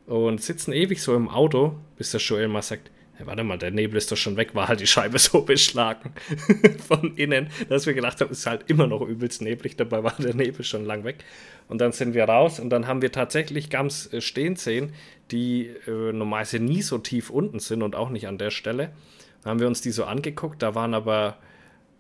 und 0.09 0.43
sitzen 0.43 0.73
ewig 0.73 1.03
so 1.03 1.15
im 1.15 1.29
Auto, 1.29 1.77
bis 1.97 2.11
der 2.13 2.21
Joel 2.21 2.49
mal 2.49 2.63
sagt, 2.63 2.91
hey, 3.15 3.27
warte 3.27 3.45
mal, 3.45 3.59
der 3.59 3.71
Nebel 3.71 3.99
ist 3.99 4.11
doch 4.11 4.17
schon 4.17 4.37
weg, 4.39 4.55
war 4.55 4.69
halt 4.69 4.81
die 4.81 4.87
Scheibe 4.87 5.19
so 5.19 5.43
beschlagen 5.43 6.15
von 6.89 7.15
innen, 7.17 7.51
dass 7.69 7.85
wir 7.87 7.93
gedacht 7.93 8.21
haben, 8.21 8.31
es 8.31 8.41
ist 8.41 8.47
halt 8.47 8.65
immer 8.71 8.87
noch 8.87 9.03
übelst 9.03 9.43
neblig, 9.43 9.77
dabei 9.77 10.03
war 10.03 10.15
der 10.19 10.35
Nebel 10.35 10.65
schon 10.65 10.87
lang 10.87 11.05
weg. 11.05 11.25
Und 11.69 11.83
dann 11.83 11.93
sind 11.93 12.15
wir 12.15 12.25
raus 12.25 12.59
und 12.59 12.71
dann 12.71 12.87
haben 12.87 13.03
wir 13.03 13.13
tatsächlich 13.13 13.69
Gams 13.69 14.11
äh, 14.13 14.23
stehen 14.23 14.57
sehen, 14.57 14.95
die 15.31 15.67
äh, 15.87 16.13
normalerweise 16.13 16.59
nie 16.59 16.81
so 16.81 16.97
tief 16.97 17.29
unten 17.29 17.59
sind 17.59 17.83
und 17.83 17.95
auch 17.95 18.09
nicht 18.09 18.27
an 18.27 18.39
der 18.39 18.51
Stelle. 18.51 18.93
Dann 19.43 19.51
haben 19.51 19.61
wir 19.61 19.67
uns 19.67 19.83
die 19.83 19.91
so 19.91 20.05
angeguckt, 20.05 20.63
da 20.63 20.75
waren 20.75 20.95
aber, 20.95 21.37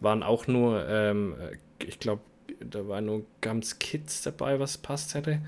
waren 0.00 0.22
auch 0.22 0.46
nur, 0.46 0.88
ähm, 0.88 1.34
ich 1.86 1.98
glaube, 1.98 2.22
da 2.60 2.88
waren 2.88 3.04
nur 3.04 3.26
Gams 3.42 3.78
Kids 3.78 4.22
dabei, 4.22 4.58
was 4.58 4.78
passt 4.78 5.14
hätte. 5.14 5.40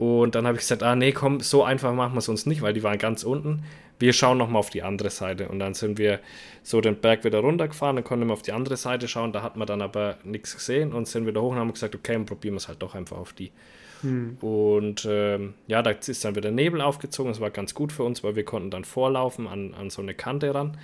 Und 0.00 0.34
dann 0.34 0.46
habe 0.46 0.56
ich 0.56 0.62
gesagt, 0.62 0.82
ah 0.82 0.96
nee, 0.96 1.12
komm, 1.12 1.40
so 1.40 1.62
einfach 1.62 1.92
machen 1.92 2.14
wir 2.14 2.20
es 2.20 2.28
uns 2.30 2.46
nicht, 2.46 2.62
weil 2.62 2.72
die 2.72 2.82
waren 2.82 2.96
ganz 2.96 3.22
unten. 3.22 3.64
Wir 3.98 4.14
schauen 4.14 4.38
nochmal 4.38 4.60
auf 4.60 4.70
die 4.70 4.82
andere 4.82 5.10
Seite. 5.10 5.48
Und 5.48 5.58
dann 5.58 5.74
sind 5.74 5.98
wir 5.98 6.20
so 6.62 6.80
den 6.80 6.96
Berg 6.96 7.22
wieder 7.22 7.40
runtergefahren, 7.40 7.96
dann 7.96 8.04
konnten 8.06 8.26
wir 8.26 8.32
auf 8.32 8.40
die 8.40 8.52
andere 8.52 8.78
Seite 8.78 9.08
schauen, 9.08 9.34
da 9.34 9.42
hat 9.42 9.58
man 9.58 9.66
dann 9.66 9.82
aber 9.82 10.16
nichts 10.24 10.56
gesehen 10.56 10.94
und 10.94 11.06
sind 11.06 11.26
wieder 11.26 11.42
hoch 11.42 11.50
und 11.50 11.58
haben 11.58 11.70
gesagt, 11.70 11.94
okay, 11.94 12.14
dann 12.14 12.24
probieren 12.24 12.54
wir 12.54 12.60
es 12.60 12.68
halt 12.68 12.80
doch 12.80 12.94
einfach 12.94 13.18
auf 13.18 13.34
die. 13.34 13.52
Hm. 14.00 14.38
Und 14.40 15.06
ähm, 15.06 15.52
ja, 15.66 15.82
da 15.82 15.90
ist 15.90 16.24
dann 16.24 16.34
wieder 16.34 16.50
Nebel 16.50 16.80
aufgezogen, 16.80 17.30
das 17.30 17.42
war 17.42 17.50
ganz 17.50 17.74
gut 17.74 17.92
für 17.92 18.04
uns, 18.04 18.24
weil 18.24 18.36
wir 18.36 18.44
konnten 18.46 18.70
dann 18.70 18.84
vorlaufen 18.84 19.46
an, 19.46 19.74
an 19.74 19.90
so 19.90 20.00
eine 20.00 20.14
Kante 20.14 20.54
ran. 20.54 20.78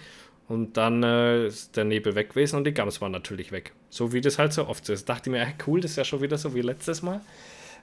Und 0.47 0.77
dann 0.77 1.03
äh, 1.03 1.47
ist 1.47 1.75
der 1.75 1.85
Nebel 1.85 2.17
weg 2.17 2.29
gewesen 2.29 2.57
und 2.57 2.65
die 2.65 2.75
Gams 2.75 3.01
waren 3.01 3.13
natürlich 3.13 3.51
weg. 3.51 3.73
So 3.89 4.13
wie 4.13 4.21
das 4.21 4.39
halt 4.39 4.53
so 4.53 4.69
oft 4.69 4.87
ist. 4.91 5.09
dachte 5.09 5.31
ich 5.31 5.33
mir, 5.33 5.47
cool, 5.67 5.81
das 5.81 5.93
ist 5.93 5.97
ja 5.97 6.05
schon 6.05 6.21
wieder 6.21 6.37
so 6.37 6.55
wie 6.55 6.61
letztes 6.61 7.01
Mal. 7.01 7.23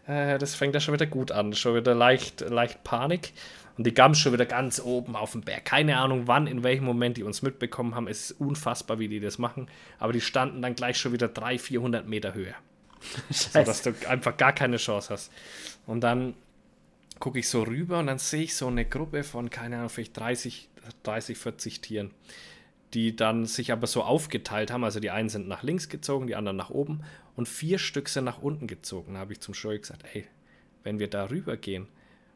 Äh, 0.07 0.37
das 0.37 0.55
fängt 0.55 0.73
ja 0.73 0.79
schon 0.79 0.93
wieder 0.93 1.05
gut 1.05 1.31
an. 1.31 1.53
Schon 1.53 1.75
wieder 1.75 1.95
leicht, 1.95 2.41
leicht 2.41 2.83
Panik. 2.83 3.33
Und 3.77 3.87
die 3.87 3.93
Gams 3.93 4.19
schon 4.19 4.33
wieder 4.33 4.45
ganz 4.45 4.79
oben 4.79 5.15
auf 5.15 5.31
dem 5.31 5.41
Berg. 5.41 5.65
Keine 5.65 5.97
Ahnung, 5.97 6.27
wann, 6.27 6.45
in 6.45 6.63
welchem 6.63 6.85
Moment 6.85 7.17
die 7.17 7.23
uns 7.23 7.41
mitbekommen 7.41 7.95
haben. 7.95 8.07
Es 8.07 8.31
ist 8.31 8.39
unfassbar, 8.39 8.99
wie 8.99 9.07
die 9.07 9.19
das 9.19 9.39
machen. 9.39 9.67
Aber 9.97 10.13
die 10.13 10.21
standen 10.21 10.61
dann 10.61 10.75
gleich 10.75 10.97
schon 10.97 11.11
wieder 11.11 11.27
300, 11.27 11.61
400 11.61 12.07
Meter 12.07 12.33
höher. 12.33 12.53
so 13.29 13.63
dass 13.63 13.81
du 13.81 13.93
einfach 14.07 14.37
gar 14.37 14.53
keine 14.53 14.77
Chance 14.77 15.09
hast. 15.11 15.31
Und 15.85 16.01
dann 16.01 16.35
gucke 17.19 17.39
ich 17.39 17.49
so 17.49 17.63
rüber 17.63 17.99
und 17.99 18.07
dann 18.07 18.19
sehe 18.19 18.43
ich 18.43 18.55
so 18.55 18.67
eine 18.67 18.85
Gruppe 18.85 19.23
von, 19.23 19.49
keine 19.49 19.77
Ahnung, 19.77 19.89
vielleicht 19.89 20.17
30, 20.17 20.69
30, 21.03 21.37
40 21.37 21.81
Tieren, 21.81 22.11
die 22.93 23.15
dann 23.15 23.45
sich 23.45 23.71
aber 23.71 23.87
so 23.87 24.03
aufgeteilt 24.03 24.71
haben. 24.71 24.83
Also 24.83 24.99
die 24.99 25.09
einen 25.09 25.29
sind 25.29 25.47
nach 25.47 25.63
links 25.63 25.89
gezogen, 25.89 26.27
die 26.27 26.35
anderen 26.35 26.57
nach 26.57 26.69
oben 26.69 27.03
und 27.35 27.47
vier 27.47 27.77
Stück 27.79 28.09
sind 28.09 28.25
nach 28.25 28.41
unten 28.41 28.67
gezogen. 28.67 29.13
Da 29.13 29.19
habe 29.19 29.33
ich 29.33 29.39
zum 29.39 29.53
Scheu 29.53 29.77
gesagt, 29.77 30.03
ey, 30.13 30.25
wenn 30.83 30.99
wir 30.99 31.09
da 31.09 31.29
rüber 31.29 31.57
gehen 31.57 31.87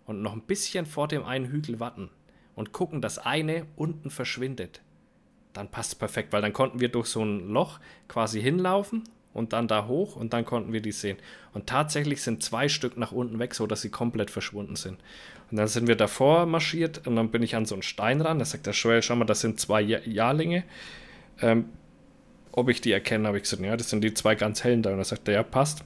und 0.05 0.21
noch 0.21 0.33
ein 0.33 0.41
bisschen 0.41 0.85
vor 0.85 1.07
dem 1.07 1.23
einen 1.23 1.47
Hügel 1.47 1.79
warten 1.79 2.09
und 2.55 2.71
gucken, 2.71 3.01
dass 3.01 3.19
eine 3.19 3.65
unten 3.75 4.09
verschwindet, 4.09 4.81
dann 5.53 5.69
passt 5.69 5.93
es 5.93 5.95
perfekt, 5.95 6.33
weil 6.33 6.41
dann 6.41 6.53
konnten 6.53 6.79
wir 6.79 6.89
durch 6.89 7.07
so 7.07 7.23
ein 7.23 7.49
Loch 7.49 7.79
quasi 8.07 8.41
hinlaufen 8.41 9.03
und 9.33 9.53
dann 9.53 9.67
da 9.67 9.87
hoch 9.87 10.15
und 10.15 10.33
dann 10.33 10.45
konnten 10.45 10.73
wir 10.73 10.81
die 10.81 10.91
sehen. 10.91 11.17
Und 11.53 11.67
tatsächlich 11.67 12.21
sind 12.21 12.43
zwei 12.43 12.69
Stück 12.69 12.97
nach 12.97 13.11
unten 13.11 13.39
weg, 13.39 13.53
so 13.53 13.67
dass 13.67 13.81
sie 13.81 13.89
komplett 13.89 14.31
verschwunden 14.31 14.75
sind. 14.75 14.99
Und 15.51 15.57
dann 15.57 15.67
sind 15.67 15.87
wir 15.87 15.95
davor 15.95 16.45
marschiert 16.45 17.07
und 17.07 17.15
dann 17.15 17.29
bin 17.29 17.43
ich 17.43 17.55
an 17.55 17.65
so 17.65 17.75
einen 17.75 17.83
Stein 17.83 18.21
ran. 18.21 18.39
Da 18.39 18.45
sagt 18.45 18.65
der 18.65 18.73
Joel, 18.73 19.01
schau 19.01 19.15
mal, 19.15 19.25
das 19.25 19.41
sind 19.41 19.59
zwei 19.59 19.81
Jahrlinge. 19.81 20.63
Ähm, 21.41 21.69
ob 22.57 22.69
ich 22.69 22.81
die 22.81 22.91
erkenne, 22.91 23.27
habe 23.27 23.37
ich 23.37 23.43
gesagt, 23.43 23.61
ja, 23.61 23.77
das 23.77 23.91
sind 23.91 24.03
die 24.03 24.15
zwei 24.15 24.33
ganz 24.33 24.63
hellen 24.63 24.81
da. 24.81 24.91
Und 24.91 24.97
er 24.97 25.05
sagt, 25.05 25.27
ja, 25.27 25.43
passt. 25.43 25.83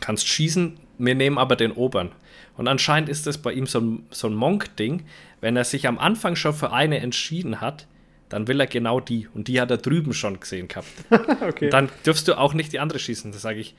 Kannst 0.00 0.26
schießen, 0.26 0.78
wir 0.96 1.14
nehmen 1.14 1.36
aber 1.36 1.54
den 1.54 1.70
oberen. 1.70 2.12
Und 2.56 2.66
anscheinend 2.66 3.10
ist 3.10 3.26
das 3.26 3.36
bei 3.36 3.52
ihm 3.52 3.66
so 3.66 3.78
ein, 3.78 4.06
so 4.10 4.26
ein 4.26 4.34
Monk-Ding. 4.34 5.04
Wenn 5.42 5.54
er 5.54 5.64
sich 5.64 5.86
am 5.86 5.98
Anfang 5.98 6.34
schon 6.34 6.54
für 6.54 6.72
eine 6.72 6.98
entschieden 7.00 7.60
hat, 7.60 7.86
dann 8.30 8.48
will 8.48 8.58
er 8.58 8.66
genau 8.66 9.00
die. 9.00 9.28
Und 9.34 9.48
die 9.48 9.60
hat 9.60 9.70
er 9.70 9.76
drüben 9.76 10.14
schon 10.14 10.40
gesehen 10.40 10.66
gehabt. 10.66 10.88
okay. 11.42 11.68
dann 11.68 11.90
dürfst 12.06 12.26
du 12.26 12.38
auch 12.38 12.54
nicht 12.54 12.72
die 12.72 12.80
andere 12.80 12.98
schießen. 12.98 13.30
Da 13.30 13.38
sage 13.38 13.60
ich, 13.60 13.74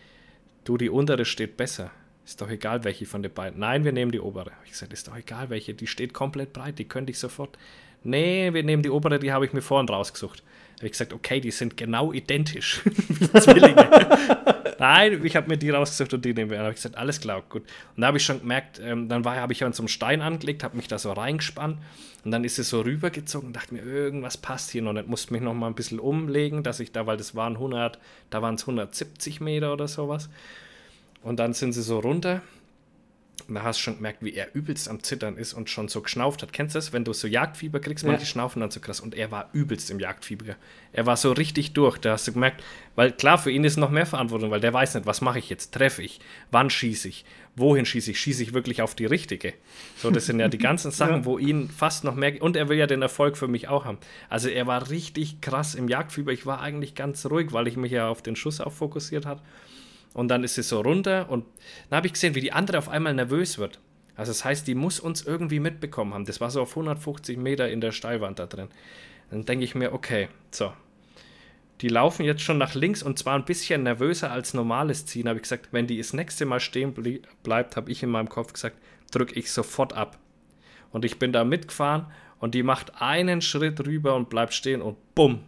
du, 0.66 0.78
die 0.78 0.92
untere 0.92 1.26
steht 1.26 1.58
besser. 1.58 1.90
Ist 2.26 2.42
doch 2.42 2.50
egal, 2.50 2.84
welche 2.84 3.08
von 3.08 3.24
den 3.24 3.34
beiden. 3.34 3.60
Nein, 3.60 3.86
wir 3.86 3.92
nehmen 3.92 4.12
die 4.12 4.20
obere. 4.20 4.52
Ich 4.66 4.72
gesagt, 4.72 4.94
ist 4.94 5.08
doch 5.08 5.18
egal, 5.18 5.50
welche. 5.50 5.74
Die 5.74 5.88
steht 5.88 6.14
komplett 6.14 6.54
breit, 6.54 6.78
die 6.78 6.88
könnte 6.88 7.12
ich 7.12 7.18
sofort. 7.18 7.58
Nee, 8.04 8.54
wir 8.54 8.64
nehmen 8.64 8.84
die 8.84 8.92
obere, 8.92 9.18
die 9.18 9.32
habe 9.32 9.46
ich 9.46 9.54
mir 9.54 9.64
vorhin 9.64 9.90
rausgesucht. 9.90 10.44
Habe 10.84 10.88
ich 10.88 10.92
gesagt, 10.92 11.14
okay, 11.14 11.40
die 11.40 11.50
sind 11.50 11.78
genau 11.78 12.12
identisch. 12.12 12.82
Zwillinge. 13.40 13.88
Nein, 14.80 15.26
ich 15.26 15.38
habe 15.38 15.48
mir 15.48 15.56
die 15.56 15.70
rausgesucht 15.70 16.14
und 16.16 16.26
die 16.26 16.34
nehmen 16.34 16.50
wir. 16.50 16.58
Dann 16.58 16.66
habe 16.66 16.74
ich 16.74 16.80
gesagt, 16.82 16.98
alles 16.98 17.22
klar, 17.22 17.42
gut. 17.48 17.62
Und 17.96 18.02
da 18.02 18.08
habe 18.08 18.18
ich 18.18 18.26
schon 18.26 18.42
gemerkt, 18.42 18.82
ähm, 18.84 19.08
dann 19.08 19.24
habe 19.24 19.54
ich 19.54 19.64
an 19.64 19.72
so 19.72 19.84
einem 19.84 19.88
Stein 19.88 20.22
angelegt, 20.22 20.62
habe 20.62 20.76
mich 20.76 20.90
da 20.90 21.00
so 21.00 21.14
reingespannt 21.14 21.78
und 22.26 22.32
dann 22.32 22.44
ist 22.44 22.60
es 22.60 22.68
so 22.68 22.82
rübergezogen 22.82 23.48
und 23.48 23.56
dachte 23.56 23.74
mir, 23.74 23.82
irgendwas 23.82 24.36
passt 24.36 24.72
hier 24.72 24.82
noch 24.82 24.92
nicht. 24.92 25.08
Musste 25.08 25.32
mich 25.32 25.42
noch 25.42 25.54
mal 25.54 25.68
ein 25.68 25.74
bisschen 25.74 26.00
umlegen, 26.00 26.64
dass 26.64 26.82
ich 26.82 26.92
da, 26.92 27.08
weil 27.08 27.16
das 27.16 27.34
waren 27.34 27.54
100, 27.54 27.98
da 28.30 28.42
waren 28.42 28.56
es 28.56 28.64
170 28.64 29.40
Meter 29.40 29.72
oder 29.72 29.88
sowas. 29.88 30.28
Und 31.22 31.40
dann 31.40 31.54
sind 31.54 31.72
sie 31.72 31.82
so 31.82 32.00
runter 32.00 32.42
und 33.48 33.56
da 33.56 33.64
hast 33.64 33.80
du 33.80 33.84
schon 33.84 33.98
gemerkt, 33.98 34.24
wie 34.24 34.34
er 34.34 34.56
übelst 34.56 34.88
am 34.88 35.04
Zittern 35.04 35.38
ist 35.38 35.54
und 35.54 35.70
schon 35.70 35.90
so 35.90 36.02
geschnauft 36.02 36.42
hat. 36.42 36.54
Kennst 36.54 36.76
du 36.76 36.78
das, 36.78 36.94
wenn 36.94 37.04
du 37.04 37.12
so 37.12 37.28
Jagdfieber 37.28 37.80
kriegst, 37.80 38.06
manche 38.06 38.22
ja. 38.22 38.28
schnaufen 38.28 38.62
dann 38.62 38.72
so 38.72 38.80
krass. 38.80 39.02
Und 39.02 39.16
er 39.16 39.32
war 39.32 39.50
übelst 39.52 39.92
im 39.92 40.00
Jagdfieber. 40.00 40.56
Er 40.94 41.06
war 41.06 41.18
so 41.18 41.32
richtig 41.34 41.74
durch. 41.74 41.98
Da 41.98 42.14
hast 42.14 42.28
du 42.28 42.34
gemerkt, 42.34 42.64
weil 42.96 43.12
klar, 43.12 43.38
für 43.38 43.52
ihn 43.52 43.66
ist 43.66 43.76
noch 43.76 43.90
mehr 43.90 44.06
Verantwortung, 44.06 44.50
weil 44.50 44.62
der 44.62 44.74
weiß 44.74 44.96
nicht, 44.96 45.06
was 45.06 45.20
mache 45.20 45.40
ich 45.40 45.50
jetzt? 45.50 45.74
Treffe 45.74 46.04
ich? 46.04 46.22
Wann 46.52 46.70
schieße 46.70 47.10
ich? 47.10 47.26
Wohin 47.56 47.86
schieße 47.86 48.12
ich? 48.12 48.20
Schieße 48.20 48.44
ich 48.44 48.54
wirklich 48.54 48.82
auf 48.82 48.96
die 48.96 49.06
richtige? 49.06 49.54
So, 49.98 50.10
das 50.10 50.26
sind 50.26 50.40
ja 50.40 50.48
die 50.48 50.58
ganzen 50.58 50.92
Sachen, 50.92 51.18
ja. 51.18 51.26
wo 51.26 51.38
ihn 51.38 51.70
fast 51.70 52.06
noch 52.06 52.16
mehr. 52.16 52.42
Und 52.42 52.56
er 52.56 52.70
will 52.70 52.78
ja 52.78 52.88
den 52.88 53.02
Erfolg 53.02 53.36
für 53.36 53.50
mich 53.50 53.68
auch 53.68 53.84
haben. 53.84 53.98
Also 54.30 54.48
er 54.48 54.68
war 54.68 54.90
richtig 54.90 55.42
krass 55.42 55.76
im 55.76 55.90
Jagdfieber. 55.90 56.32
Ich 56.32 56.46
war 56.46 56.62
eigentlich 56.62 56.96
ganz 56.96 57.26
ruhig, 57.26 57.52
weil 57.52 57.68
ich 57.68 57.76
mich 57.76 57.92
ja 57.92 58.08
auf 58.08 58.22
den 58.22 58.38
Schuss 58.38 58.62
auch 58.62 58.72
fokussiert 58.72 59.26
habe. 59.26 59.42
Und 60.14 60.28
dann 60.28 60.44
ist 60.44 60.56
sie 60.56 60.64
so 60.64 60.82
runter 60.82 61.30
und 61.30 61.46
dann 61.90 61.98
habe 61.98 62.08
ich 62.08 62.14
gesehen, 62.14 62.36
wie 62.36 62.42
die 62.42 62.52
andere 62.52 62.78
auf 62.78 62.90
einmal 62.90 63.14
nervös 63.14 63.58
wird. 63.58 63.80
Also 64.16 64.32
das 64.32 64.46
heißt, 64.46 64.68
die 64.68 64.76
muss 64.76 65.00
uns 65.00 65.24
irgendwie 65.24 65.60
mitbekommen 65.60 66.14
haben. 66.14 66.26
Das 66.26 66.40
war 66.40 66.52
so 66.52 66.62
auf 66.62 66.72
150 66.72 67.38
Meter 67.38 67.70
in 67.70 67.82
der 67.82 67.92
Steilwand 67.92 68.38
da 68.38 68.46
drin. 68.46 68.68
Dann 69.32 69.46
denke 69.46 69.66
ich 69.66 69.74
mir, 69.76 69.94
okay, 69.94 70.30
so. 70.52 70.72
Die 71.82 71.90
laufen 71.90 72.24
jetzt 72.24 72.44
schon 72.44 72.60
nach 72.60 72.76
links 72.76 73.02
und 73.02 73.18
zwar 73.18 73.36
ein 73.36 73.46
bisschen 73.46 73.84
nervöser 73.84 74.32
als 74.32 74.54
normales 74.54 75.06
Ziehen. 75.06 75.28
Habe 75.28 75.40
ich 75.40 75.44
gesagt, 75.44 75.70
wenn 75.72 75.88
die 75.88 75.98
das 75.98 76.14
nächste 76.14 76.46
Mal 76.46 76.60
stehen 76.60 76.94
bleibt, 77.42 77.76
habe 77.76 77.92
ich 77.92 78.04
in 78.04 78.10
meinem 78.10 78.30
Kopf 78.30 78.54
gesagt, 78.54 78.78
drücke 79.12 79.34
ich 79.34 79.52
sofort 79.52 79.94
ab. 79.94 80.20
Und 80.92 81.04
ich 81.04 81.18
bin 81.18 81.34
da 81.34 81.44
mitgefahren 81.44 82.06
und 82.40 82.54
die 82.54 82.64
macht 82.64 83.02
einen 83.02 83.42
Schritt 83.42 83.86
rüber 83.86 84.16
und 84.16 84.30
bleibt 84.30 84.54
stehen 84.54 84.82
und 84.82 84.98
bumm. 85.16 85.44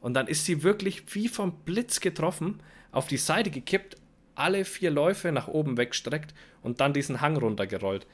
Und 0.00 0.14
dann 0.14 0.26
ist 0.26 0.44
sie 0.44 0.62
wirklich 0.62 1.14
wie 1.14 1.28
vom 1.28 1.52
Blitz 1.64 2.00
getroffen, 2.00 2.62
auf 2.92 3.06
die 3.06 3.16
Seite 3.16 3.50
gekippt, 3.50 3.96
alle 4.40 4.64
vier 4.64 4.90
Läufe 4.90 5.32
nach 5.32 5.48
oben 5.48 5.76
weggestreckt 5.76 6.34
und 6.62 6.80
dann 6.80 6.92
diesen 6.92 7.20
Hang 7.20 7.36
runtergerollt. 7.36 8.06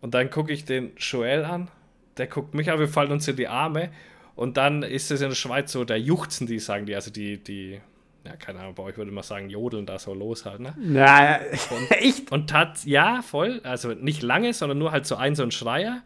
Und 0.00 0.14
dann 0.14 0.30
gucke 0.30 0.52
ich 0.52 0.64
den 0.64 0.92
Joel 0.96 1.44
an, 1.44 1.70
der 2.16 2.26
guckt 2.26 2.54
mich 2.54 2.70
an, 2.70 2.78
wir 2.78 2.88
fallen 2.88 3.10
uns 3.10 3.26
in 3.26 3.36
die 3.36 3.48
Arme. 3.48 3.90
Und 4.36 4.56
dann 4.56 4.82
ist 4.82 5.10
es 5.10 5.20
in 5.20 5.28
der 5.28 5.36
Schweiz 5.36 5.72
so, 5.72 5.84
der 5.84 6.00
juchzen 6.00 6.46
die, 6.46 6.58
sagen 6.58 6.86
die, 6.86 6.94
also 6.94 7.10
die, 7.10 7.42
die, 7.42 7.80
ja, 8.24 8.36
keine 8.36 8.60
Ahnung, 8.60 8.74
bei 8.74 8.82
euch 8.82 8.96
würde 8.96 9.12
man 9.12 9.22
sagen, 9.22 9.48
jodeln 9.48 9.86
da 9.86 9.98
so 9.98 10.12
los 10.12 10.44
halt, 10.44 10.60
ne? 10.60 10.74
Na, 10.76 11.36
und, 11.36 11.90
echt? 11.90 12.32
Und 12.32 12.50
tat, 12.50 12.84
ja, 12.84 13.22
voll, 13.22 13.60
also 13.64 13.90
nicht 13.90 14.22
lange, 14.22 14.52
sondern 14.52 14.78
nur 14.78 14.92
halt 14.92 15.06
so 15.06 15.16
ein, 15.16 15.34
so 15.34 15.42
ein 15.42 15.50
Schreier. 15.50 16.02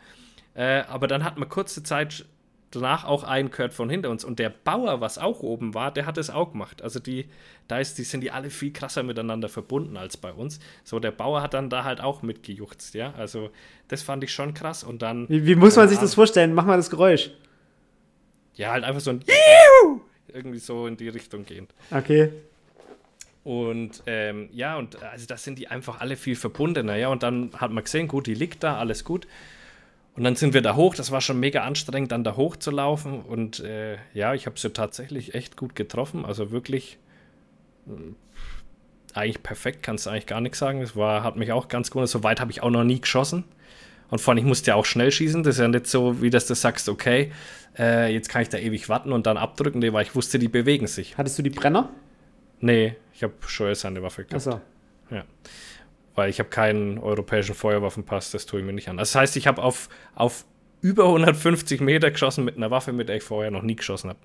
Äh, 0.55 0.83
aber 0.89 1.07
dann 1.07 1.25
hat 1.25 1.39
man 1.39 1.49
kurze 1.49 1.83
Zeit 1.83 2.27
danach 2.71 3.05
auch 3.05 3.25
einen 3.25 3.51
gehört 3.51 3.75
von 3.75 3.89
hinter 3.89 4.11
uns. 4.11 4.25
Und 4.25 4.39
der 4.39 4.51
Bauer, 4.51 5.01
was 5.01 5.19
auch 5.19 5.41
oben 5.41 5.75
war, 5.75 5.93
der 5.93 6.07
hat 6.07 6.19
es 6.19 6.31
auch 6.31 6.53
gemacht. 6.53 6.83
Also 6.83 7.01
die, 7.01 7.27
da 7.67 7.79
ist, 7.79 7.99
die 7.99 8.05
sind 8.05 8.21
die 8.23 8.31
alle 8.31 8.51
viel 8.51 8.73
krasser 8.73 9.03
miteinander 9.03 9.49
verbunden 9.49 9.97
als 9.97 10.17
bei 10.17 10.33
uns. 10.33 10.61
So, 10.85 11.01
der 11.01 11.11
Bauer 11.11 11.43
hat 11.43 11.55
dann 11.55 11.71
da 11.71 11.85
halt 11.85 12.01
auch 12.01 12.23
mitgejuchzt, 12.23 12.95
ja. 12.95 13.15
Also 13.17 13.51
das 13.89 14.03
fand 14.03 14.25
ich 14.25 14.33
schon 14.33 14.55
krass. 14.55 14.85
Und 14.85 15.03
dann. 15.03 15.29
Wie, 15.29 15.47
wie 15.47 15.55
muss 15.55 15.77
man 15.77 15.89
sich 15.89 15.99
das 15.99 16.15
vorstellen? 16.15 16.55
Mach 16.55 16.67
mal 16.67 16.77
das 16.77 16.91
Geräusch. 16.91 17.31
Ja, 18.55 18.73
halt 18.73 18.85
einfach 18.85 19.01
so 19.01 19.11
ein 19.11 19.25
irgendwie 20.29 20.59
so 20.59 20.87
in 20.87 20.97
die 20.97 21.09
Richtung 21.09 21.45
gehend. 21.45 21.73
Okay. 21.91 22.33
Und 23.45 24.03
ähm, 24.07 24.51
ja, 24.53 24.77
und 24.77 25.03
also 25.03 25.27
das 25.27 25.43
sind 25.43 25.59
die 25.59 25.69
einfach 25.69 26.01
alle 26.01 26.17
viel 26.17 26.37
verbundener, 26.37 26.97
ja. 26.97 27.09
Und 27.09 27.23
dann 27.23 27.53
hat 27.55 27.71
man 27.71 27.85
gesehen, 27.85 28.09
gut, 28.09 28.27
die 28.27 28.35
liegt 28.35 28.63
da, 28.63 28.77
alles 28.77 29.05
gut. 29.05 29.27
Und 30.19 30.25
dann 30.25 30.35
sind 30.35 30.53
wir 30.53 30.63
da 30.63 30.75
hoch. 30.75 30.97
Das 30.97 31.13
war 31.13 31.21
schon 31.21 31.39
mega 31.39 31.63
anstrengend, 31.63 32.11
dann 32.11 32.25
da 32.25 32.35
hoch 32.35 32.57
zu 32.57 32.73
laufen. 32.73 33.21
Und 33.21 33.61
äh, 33.61 33.99
ja, 34.15 34.35
ich 34.35 34.47
habe 34.47 34.59
sie 34.59 34.71
tatsächlich 34.71 35.37
echt 35.37 35.57
gut 35.57 35.77
getroffen. 35.77 36.25
Also 36.25 36.51
wirklich 36.51 36.99
äh, 37.87 37.93
eigentlich 39.15 39.45
perfekt, 39.45 39.85
kannst 39.85 40.07
du 40.07 40.11
eigentlich 40.11 40.27
gar 40.27 40.41
nichts 40.41 40.59
sagen. 40.59 40.81
Das 40.81 40.97
war, 40.97 41.23
hat 41.23 41.37
mich 41.37 41.53
auch 41.53 41.69
ganz 41.69 41.93
gut. 41.93 42.09
So 42.09 42.25
weit 42.25 42.41
habe 42.41 42.51
ich 42.51 42.65
auch 42.65 42.71
noch 42.71 42.83
nie 42.83 43.01
geschossen. 43.01 43.45
Und 44.11 44.21
vor 44.21 44.33
allem, 44.33 44.39
ich 44.39 44.45
musste 44.45 44.73
ja 44.73 44.75
auch 44.75 44.87
schnell 44.87 45.13
schießen. 45.13 45.45
Das 45.45 45.55
ist 45.55 45.61
ja 45.61 45.69
nicht 45.69 45.87
so, 45.87 46.21
wie 46.21 46.31
das 46.31 46.49
du 46.49 46.57
sagst, 46.57 46.89
okay, 46.89 47.31
äh, 47.79 48.13
jetzt 48.13 48.29
kann 48.29 48.43
ich 48.43 48.49
da 48.49 48.59
ewig 48.59 48.89
warten 48.89 49.13
und 49.13 49.25
dann 49.25 49.37
abdrücken, 49.37 49.81
weil 49.93 50.03
ich 50.03 50.17
wusste, 50.17 50.41
die 50.41 50.49
bewegen 50.49 50.89
sich. 50.89 51.17
Hattest 51.17 51.39
du 51.39 51.45
die 51.45 51.51
Brenner? 51.51 51.91
Nee, 52.59 52.97
ich 53.15 53.23
habe 53.23 53.35
schon 53.47 53.73
seine 53.77 54.03
Waffe 54.03 54.25
gehabt. 54.25 54.49
Ach 54.49 54.53
so. 54.53 55.15
Ja 55.15 55.23
weil 56.19 56.29
ich 56.31 56.41
habe 56.41 56.51
keinen 56.51 56.99
europäischen 56.99 57.55
Feuerwaffenpass, 57.55 58.33
das 58.33 58.45
tue 58.45 58.59
ich 58.59 58.67
mir 58.67 58.73
nicht 58.73 58.89
an. 58.89 58.97
Das 58.97 59.15
heißt, 59.15 59.37
ich 59.37 59.47
habe 59.47 59.63
auf, 59.63 59.89
auf 60.17 60.45
über 60.81 61.05
150 61.05 61.81
Meter 61.81 62.11
geschossen 62.11 62.45
mit 62.45 62.57
einer 62.57 62.73
Waffe, 62.73 62.93
mit 62.93 63.09
der 63.09 63.17
ich 63.17 63.23
vorher 63.23 63.53
noch 63.53 63.63
nie 63.63 63.77
geschossen 63.77 64.11
habe. 64.11 64.19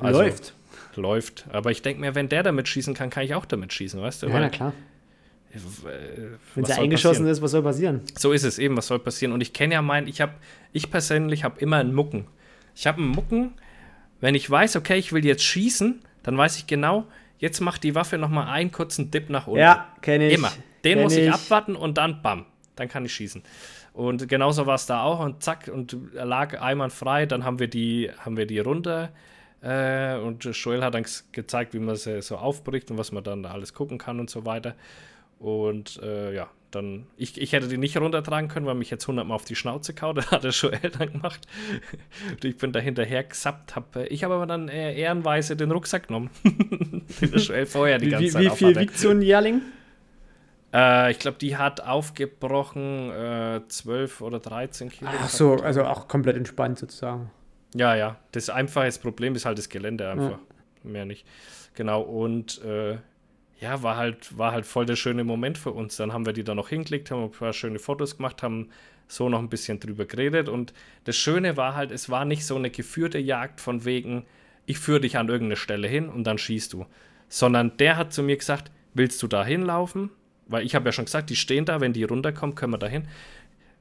Also, 0.00 0.20
läuft. 0.20 0.54
Läuft. 0.96 1.46
Aber 1.52 1.70
ich 1.70 1.82
denke 1.82 2.00
mir, 2.00 2.16
wenn 2.16 2.28
der 2.28 2.42
damit 2.42 2.66
schießen 2.66 2.94
kann, 2.94 3.10
kann 3.10 3.22
ich 3.22 3.34
auch 3.36 3.46
damit 3.46 3.72
schießen, 3.72 4.02
weißt 4.02 4.24
du? 4.24 4.26
Ja, 4.26 4.34
weil, 4.34 4.40
na 4.40 4.48
klar. 4.48 4.72
Äh, 5.52 5.58
wenn 6.56 6.64
sie 6.64 6.72
eingeschossen 6.72 7.28
ist, 7.28 7.40
was 7.42 7.52
soll 7.52 7.62
passieren? 7.62 8.00
So 8.18 8.32
ist 8.32 8.42
es 8.42 8.58
eben, 8.58 8.76
was 8.76 8.88
soll 8.88 8.98
passieren? 8.98 9.32
Und 9.32 9.40
ich 9.40 9.52
kenne 9.52 9.74
ja 9.74 9.82
meinen, 9.82 10.08
ich 10.08 10.20
habe, 10.20 10.32
ich 10.72 10.90
persönlich 10.90 11.44
habe 11.44 11.60
immer 11.60 11.76
einen 11.76 11.94
Mucken. 11.94 12.26
Ich 12.74 12.88
habe 12.88 12.98
einen 12.98 13.08
Mucken, 13.08 13.52
wenn 14.20 14.34
ich 14.34 14.50
weiß, 14.50 14.74
okay, 14.74 14.98
ich 14.98 15.12
will 15.12 15.24
jetzt 15.24 15.44
schießen, 15.44 16.02
dann 16.24 16.36
weiß 16.36 16.56
ich 16.56 16.66
genau, 16.66 17.06
jetzt 17.40 17.60
macht 17.60 17.82
die 17.82 17.94
Waffe 17.94 18.16
nochmal 18.16 18.46
einen 18.46 18.70
kurzen 18.70 19.10
Dip 19.10 19.28
nach 19.28 19.48
unten. 19.48 19.60
Ja, 19.60 19.88
kenne 20.00 20.28
ich. 20.28 20.34
Immer. 20.34 20.52
Den 20.84 20.94
kenn 20.94 21.02
muss 21.02 21.16
ich, 21.16 21.24
ich 21.24 21.32
abwarten 21.32 21.74
und 21.74 21.98
dann 21.98 22.22
bam, 22.22 22.46
dann 22.76 22.88
kann 22.88 23.04
ich 23.04 23.12
schießen. 23.12 23.42
Und 23.92 24.28
genauso 24.28 24.66
war 24.66 24.76
es 24.76 24.86
da 24.86 25.02
auch 25.02 25.18
und 25.20 25.42
zack, 25.42 25.68
und 25.72 25.96
lag 26.12 26.60
einwandfrei, 26.62 27.26
dann 27.26 27.44
haben 27.44 27.58
wir 27.58 27.68
die, 27.68 28.10
haben 28.24 28.36
wir 28.36 28.46
die 28.46 28.60
runter 28.60 29.10
äh, 29.62 30.16
und 30.16 30.44
Joel 30.44 30.82
hat 30.82 30.94
dann 30.94 31.04
gezeigt, 31.32 31.74
wie 31.74 31.80
man 31.80 31.96
sie 31.96 32.22
so 32.22 32.36
aufbricht 32.36 32.90
und 32.90 32.98
was 32.98 33.12
man 33.12 33.24
dann 33.24 33.42
da 33.42 33.50
alles 33.50 33.74
gucken 33.74 33.98
kann 33.98 34.20
und 34.20 34.30
so 34.30 34.46
weiter. 34.46 34.74
Und 35.38 36.00
äh, 36.02 36.34
ja, 36.34 36.48
dann, 36.70 37.06
ich, 37.16 37.40
ich 37.40 37.52
hätte 37.52 37.68
die 37.68 37.78
nicht 37.78 37.96
runtertragen 37.96 38.48
können, 38.48 38.66
weil 38.66 38.74
mich 38.74 38.90
jetzt 38.90 39.06
hundertmal 39.06 39.34
auf 39.34 39.44
die 39.44 39.56
Schnauze 39.56 39.94
kaut. 39.94 40.16
Das 40.20 40.30
hat 40.30 40.44
er 40.44 40.52
schon 40.52 40.72
Eltern 40.72 41.12
gemacht. 41.12 41.46
Ich 42.42 42.56
bin 42.56 42.72
da 42.72 42.80
hinterher 42.80 43.24
gesappt. 43.24 43.74
Hab, 43.74 43.96
äh, 43.96 44.06
ich 44.06 44.24
habe 44.24 44.34
aber 44.34 44.46
dann 44.46 44.68
äh, 44.68 44.94
ehrenweise 44.98 45.56
den 45.56 45.70
Rucksack 45.70 46.08
genommen. 46.08 46.30
den 46.44 47.04
der 47.20 47.40
Joel 47.40 47.66
vorher 47.66 47.98
die 47.98 48.06
wie, 48.06 48.10
ganze 48.10 48.26
wie, 48.26 48.30
Zeit 48.30 48.42
Wie 48.42 48.56
viel 48.56 48.76
wiegt 48.76 48.98
so 48.98 49.10
ein 49.10 49.22
Jährling? 49.22 49.62
Äh, 50.72 51.10
ich 51.10 51.18
glaube, 51.18 51.38
die 51.38 51.56
hat 51.56 51.80
aufgebrochen 51.80 53.10
äh, 53.10 53.60
12 53.66 54.20
oder 54.20 54.38
13 54.38 54.90
Kilo. 54.90 55.10
Ach 55.12 55.28
so, 55.28 55.54
also 55.54 55.84
auch 55.84 56.08
komplett 56.08 56.36
entspannt 56.36 56.78
sozusagen. 56.78 57.30
Ja, 57.74 57.94
ja. 57.94 58.16
Das 58.32 58.50
einfache 58.50 58.90
Problem 59.00 59.34
ist 59.34 59.44
halt 59.44 59.58
das 59.58 59.68
Gelände 59.68 60.08
einfach. 60.08 60.30
Ja. 60.30 60.40
Mehr 60.82 61.04
nicht. 61.04 61.26
Genau. 61.74 62.02
Und 62.02 62.62
äh, 62.64 62.98
ja, 63.60 63.82
war 63.82 63.96
halt, 63.96 64.36
war 64.38 64.52
halt 64.52 64.64
voll 64.64 64.86
der 64.86 64.96
schöne 64.96 65.22
Moment 65.22 65.58
für 65.58 65.70
uns. 65.70 65.96
Dann 65.96 66.12
haben 66.12 66.24
wir 66.24 66.32
die 66.32 66.44
da 66.44 66.54
noch 66.54 66.70
hingelegt, 66.70 67.10
haben 67.10 67.24
ein 67.24 67.30
paar 67.30 67.52
schöne 67.52 67.78
Fotos 67.78 68.16
gemacht, 68.16 68.42
haben 68.42 68.70
so 69.06 69.28
noch 69.28 69.38
ein 69.38 69.50
bisschen 69.50 69.78
drüber 69.80 70.06
geredet. 70.06 70.48
Und 70.48 70.72
das 71.04 71.16
Schöne 71.16 71.56
war 71.56 71.74
halt, 71.74 71.90
es 71.90 72.08
war 72.08 72.24
nicht 72.24 72.46
so 72.46 72.56
eine 72.56 72.70
geführte 72.70 73.18
Jagd 73.18 73.60
von 73.60 73.84
wegen, 73.84 74.24
ich 74.66 74.78
führe 74.78 75.00
dich 75.00 75.18
an 75.18 75.28
irgendeine 75.28 75.56
Stelle 75.56 75.88
hin 75.88 76.08
und 76.08 76.24
dann 76.24 76.38
schießt 76.38 76.72
du. 76.72 76.86
Sondern 77.28 77.76
der 77.76 77.96
hat 77.96 78.12
zu 78.12 78.22
mir 78.22 78.36
gesagt, 78.36 78.70
willst 78.94 79.22
du 79.22 79.26
da 79.26 79.44
hinlaufen? 79.44 80.10
Weil 80.46 80.64
ich 80.64 80.74
habe 80.74 80.86
ja 80.86 80.92
schon 80.92 81.04
gesagt, 81.04 81.30
die 81.30 81.36
stehen 81.36 81.64
da, 81.64 81.80
wenn 81.80 81.92
die 81.92 82.04
runterkommen, 82.04 82.56
können 82.56 82.72
wir 82.72 82.78
da 82.78 82.86
hin. 82.86 83.08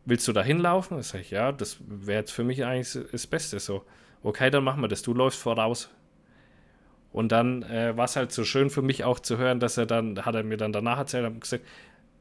Willst 0.06 0.28
du 0.28 0.34
da 0.34 0.44
hinlaufen? 0.44 0.98
Da 0.98 1.04
sage 1.04 1.24
ich, 1.24 1.32
ja, 1.32 1.52
das 1.52 1.78
wäre 1.88 2.20
jetzt 2.20 2.32
für 2.32 2.44
mich 2.44 2.66
eigentlich 2.66 2.98
das 3.12 3.28
Beste 3.28 3.60
so. 3.60 3.86
Okay, 4.24 4.50
dann 4.50 4.64
machen 4.64 4.82
wir 4.82 4.88
das. 4.88 5.02
Du 5.04 5.14
läufst 5.14 5.40
voraus. 5.40 5.90
Und 7.12 7.32
dann 7.32 7.64
äh, 7.64 7.98
war 7.98 8.06
es 8.06 8.16
halt 8.16 8.32
so 8.32 8.44
schön 8.44 8.70
für 8.70 8.82
mich 8.82 9.04
auch 9.04 9.20
zu 9.20 9.38
hören, 9.38 9.60
dass 9.60 9.78
er 9.78 9.86
dann, 9.86 10.26
hat 10.26 10.36
er 10.36 10.44
mir 10.44 10.58
dann 10.58 10.72
danach 10.72 11.00
erzählt, 11.00 11.42
gesagt, 11.42 11.66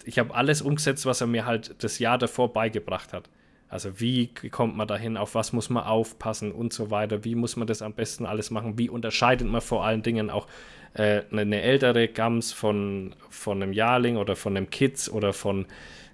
ich 0.05 0.18
habe 0.18 0.34
alles 0.34 0.62
umgesetzt, 0.62 1.05
was 1.05 1.20
er 1.20 1.26
mir 1.26 1.45
halt 1.45 1.82
das 1.82 1.99
Jahr 1.99 2.16
davor 2.16 2.53
beigebracht 2.53 3.12
hat. 3.12 3.28
Also 3.68 4.01
wie 4.01 4.28
kommt 4.51 4.76
man 4.76 4.89
dahin, 4.89 5.18
auf 5.18 5.34
was 5.34 5.53
muss 5.53 5.68
man 5.68 5.84
aufpassen 5.84 6.53
und 6.53 6.72
so 6.72 6.91
weiter, 6.91 7.24
wie 7.24 7.34
muss 7.34 7.57
man 7.57 7.66
das 7.66 7.82
am 7.82 7.93
besten 7.93 8.24
alles 8.24 8.51
machen, 8.51 8.78
wie 8.78 8.89
unterscheidet 8.89 9.47
man 9.47 9.61
vor 9.61 9.84
allen 9.84 10.03
Dingen 10.03 10.30
auch 10.30 10.47
äh, 10.95 11.22
eine 11.30 11.61
ältere 11.61 12.09
Gams 12.09 12.53
von, 12.53 13.14
von 13.28 13.62
einem 13.62 13.74
Jahrling 13.74 14.16
oder 14.16 14.36
von 14.36 14.57
einem 14.57 14.70
Kids 14.70 15.11
oder 15.11 15.34
von 15.34 15.66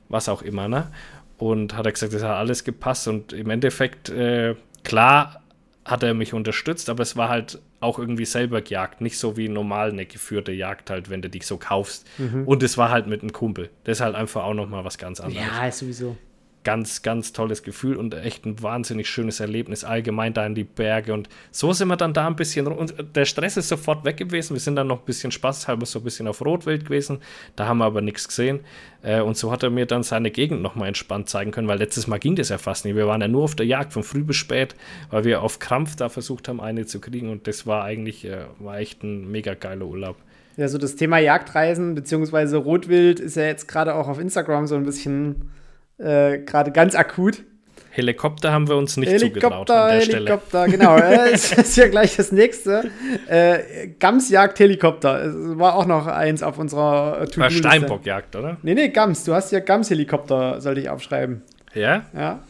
was 0.08 0.28
auch 0.28 0.42
immer, 0.42 0.68
ne? 0.68 0.90
Und 1.38 1.76
hat 1.76 1.86
er 1.86 1.92
gesagt, 1.92 2.12
das 2.12 2.22
hat 2.22 2.36
alles 2.36 2.64
gepasst 2.64 3.08
und 3.08 3.32
im 3.32 3.50
Endeffekt, 3.50 4.08
äh, 4.08 4.54
klar 4.82 5.42
hat 5.84 6.02
er 6.02 6.14
mich 6.14 6.32
unterstützt, 6.32 6.88
aber 6.88 7.02
es 7.02 7.16
war 7.16 7.28
halt 7.28 7.60
auch 7.85 7.99
irgendwie 7.99 8.24
selber 8.24 8.62
gejagt, 8.62 9.01
nicht 9.01 9.18
so 9.18 9.37
wie 9.37 9.49
normal 9.49 9.91
eine 9.91 10.07
geführte 10.07 10.53
Jagd 10.53 10.91
halt, 10.91 11.11
wenn 11.11 11.22
du 11.22 11.30
dich 11.30 11.47
so 11.47 11.57
kaufst. 11.57 12.07
Mhm. 12.18 12.47
Und 12.47 12.62
es 12.62 12.76
war 12.76 12.91
halt 12.91 13.07
mit 13.07 13.22
einem 13.22 13.32
Kumpel. 13.32 13.70
Das 13.85 13.99
ist 13.99 14.01
halt 14.01 14.14
einfach 14.14 14.45
auch 14.45 14.55
nochmal 14.55 14.85
was 14.85 14.99
ganz 14.99 15.20
anderes. 15.20 15.45
Ja, 15.47 15.70
sowieso 15.70 16.16
ganz, 16.64 17.02
ganz 17.02 17.32
tolles 17.32 17.62
Gefühl 17.62 17.96
und 17.96 18.14
echt 18.14 18.44
ein 18.46 18.62
wahnsinnig 18.62 19.08
schönes 19.08 19.40
Erlebnis 19.40 19.84
allgemein 19.84 20.34
da 20.34 20.44
in 20.46 20.54
die 20.54 20.64
Berge. 20.64 21.12
Und 21.12 21.28
so 21.50 21.72
sind 21.72 21.88
wir 21.88 21.96
dann 21.96 22.12
da 22.14 22.26
ein 22.26 22.36
bisschen, 22.36 22.66
und 22.66 22.94
der 23.14 23.24
Stress 23.26 23.56
ist 23.56 23.68
sofort 23.68 24.04
weg 24.04 24.16
gewesen. 24.16 24.54
Wir 24.54 24.60
sind 24.60 24.76
dann 24.76 24.86
noch 24.86 25.00
ein 25.00 25.04
bisschen 25.04 25.30
spaßhalber 25.30 25.86
so 25.86 26.00
ein 26.00 26.04
bisschen 26.04 26.26
auf 26.26 26.44
Rotwild 26.44 26.84
gewesen. 26.84 27.18
Da 27.54 27.66
haben 27.66 27.78
wir 27.78 27.84
aber 27.84 28.00
nichts 28.00 28.26
gesehen. 28.26 28.60
Äh, 29.02 29.20
und 29.20 29.36
so 29.36 29.52
hat 29.52 29.62
er 29.62 29.70
mir 29.70 29.86
dann 29.86 30.02
seine 30.02 30.30
Gegend 30.30 30.62
nochmal 30.62 30.88
entspannt 30.88 31.28
zeigen 31.28 31.50
können, 31.50 31.68
weil 31.68 31.78
letztes 31.78 32.06
Mal 32.06 32.18
ging 32.18 32.36
das 32.36 32.48
ja 32.48 32.58
fast 32.58 32.84
nicht. 32.84 32.96
Wir 32.96 33.06
waren 33.06 33.20
ja 33.20 33.28
nur 33.28 33.44
auf 33.44 33.54
der 33.54 33.66
Jagd 33.66 33.92
von 33.92 34.02
früh 34.02 34.22
bis 34.22 34.36
spät, 34.36 34.74
weil 35.10 35.24
wir 35.24 35.42
auf 35.42 35.58
Krampf 35.58 35.96
da 35.96 36.08
versucht 36.08 36.48
haben, 36.48 36.60
eine 36.60 36.86
zu 36.86 37.00
kriegen. 37.00 37.28
Und 37.30 37.46
das 37.46 37.66
war 37.66 37.84
eigentlich, 37.84 38.24
äh, 38.24 38.46
war 38.58 38.78
echt 38.78 39.02
ein 39.02 39.30
mega 39.30 39.54
geiler 39.54 39.84
Urlaub. 39.84 40.16
Ja, 40.56 40.68
so 40.68 40.78
das 40.78 40.94
Thema 40.94 41.18
Jagdreisen 41.18 41.94
bzw. 41.94 42.56
Rotwild 42.56 43.18
ist 43.20 43.36
ja 43.36 43.44
jetzt 43.44 43.66
gerade 43.66 43.94
auch 43.94 44.08
auf 44.08 44.20
Instagram 44.20 44.66
so 44.66 44.76
ein 44.76 44.84
bisschen 44.84 45.50
äh, 45.99 46.38
gerade 46.38 46.72
ganz 46.72 46.95
akut. 46.95 47.45
Helikopter 47.90 48.51
haben 48.51 48.68
wir 48.68 48.76
uns 48.76 48.97
nicht 48.97 49.09
Helikopter, 49.09 49.40
zugetraut 49.40 49.70
an 49.70 49.88
der 49.88 50.01
Helikopter, 50.01 50.66
Stelle. 50.66 50.78
genau. 50.78 50.99
das 51.30 51.53
ist 51.53 51.76
ja 51.76 51.86
gleich 51.86 52.16
das 52.16 52.32
nächste. 52.32 52.90
Äh, 53.28 53.88
Gamsjagd 54.01 54.59
Helikopter. 54.59 55.24
Es 55.26 55.59
war 55.59 55.76
auch 55.76 55.86
noch 55.86 56.09
eins 56.09 56.42
auf 56.42 56.59
unserer 56.59 57.24
to 57.30 57.40
War 57.40 57.51
Steinbockjagd, 57.51 58.34
oder? 58.34 58.57
Nee, 58.62 58.74
nee, 58.74 58.88
Gams. 58.88 59.22
Du 59.22 59.32
hast 59.32 59.53
ja 59.53 59.61
Gams 59.61 59.90
Helikopter, 59.90 60.61
sollte 60.61 60.80
ich 60.80 60.88
aufschreiben. 60.88 61.42
Ja? 61.72 62.05
Ja. 62.12 62.40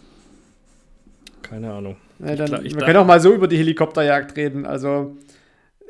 Keine 1.43 1.73
Ahnung. 1.73 1.97
Ja, 2.21 2.37
dann, 2.37 2.65
wir 2.65 2.77
können 2.79 2.97
auch 2.97 3.07
mal 3.07 3.21
so 3.21 3.35
über 3.35 3.47
die 3.47 3.59
Helikopterjagd 3.59 4.37
reden. 4.37 4.65
Also, 4.65 5.17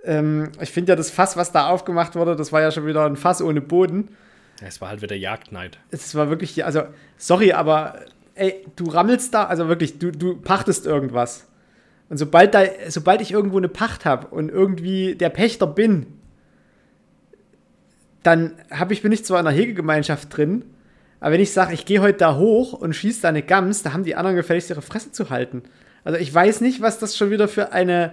ähm, 0.04 0.50
ich 0.60 0.70
finde 0.70 0.92
ja 0.92 0.96
das 0.96 1.10
Fass, 1.10 1.36
was 1.36 1.52
da 1.52 1.68
aufgemacht 1.68 2.16
wurde, 2.16 2.34
das 2.34 2.52
war 2.52 2.60
ja 2.60 2.72
schon 2.72 2.86
wieder 2.86 3.06
ein 3.06 3.14
Fass 3.16 3.40
ohne 3.40 3.60
Boden. 3.60 4.08
Es 4.66 4.80
war 4.80 4.88
halt 4.88 5.02
wieder 5.02 5.16
Jagdneid. 5.16 5.78
Es 5.90 6.14
war 6.14 6.30
wirklich, 6.30 6.64
also, 6.64 6.82
sorry, 7.16 7.52
aber 7.52 8.00
ey, 8.34 8.64
du 8.76 8.86
rammelst 8.86 9.34
da, 9.34 9.44
also 9.44 9.68
wirklich, 9.68 9.98
du, 9.98 10.10
du 10.10 10.36
pachtest 10.36 10.86
irgendwas. 10.86 11.46
Und 12.08 12.18
sobald, 12.18 12.54
da, 12.54 12.64
sobald 12.88 13.20
ich 13.20 13.32
irgendwo 13.32 13.58
eine 13.58 13.68
Pacht 13.68 14.04
habe 14.04 14.28
und 14.28 14.50
irgendwie 14.50 15.14
der 15.14 15.30
Pächter 15.30 15.66
bin, 15.66 16.06
dann 18.22 18.52
hab 18.70 18.90
ich, 18.90 19.02
bin 19.02 19.12
ich 19.12 19.24
zwar 19.24 19.40
in 19.40 19.46
einer 19.46 19.56
Hegegemeinschaft 19.56 20.36
drin, 20.36 20.64
aber 21.20 21.32
wenn 21.32 21.40
ich 21.40 21.52
sage, 21.52 21.72
ich 21.72 21.86
gehe 21.86 22.02
heute 22.02 22.18
da 22.18 22.36
hoch 22.36 22.74
und 22.74 22.94
schieße 22.94 23.22
da 23.22 23.28
eine 23.28 23.42
Gams, 23.42 23.82
da 23.82 23.92
haben 23.92 24.04
die 24.04 24.14
anderen 24.14 24.36
gefälligst 24.36 24.70
ihre 24.70 24.82
Fresse 24.82 25.12
zu 25.12 25.30
halten. 25.30 25.62
Also 26.04 26.18
ich 26.18 26.32
weiß 26.32 26.60
nicht, 26.60 26.82
was 26.82 26.98
das 26.98 27.16
schon 27.16 27.30
wieder 27.30 27.48
für 27.48 27.72
eine 27.72 28.12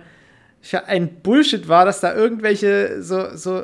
für 0.62 0.86
ein 0.86 1.22
Bullshit 1.22 1.68
war, 1.68 1.86
dass 1.86 1.99
da 1.99 2.16
irgendwelche 2.16 3.02
so, 3.02 3.36
so 3.36 3.64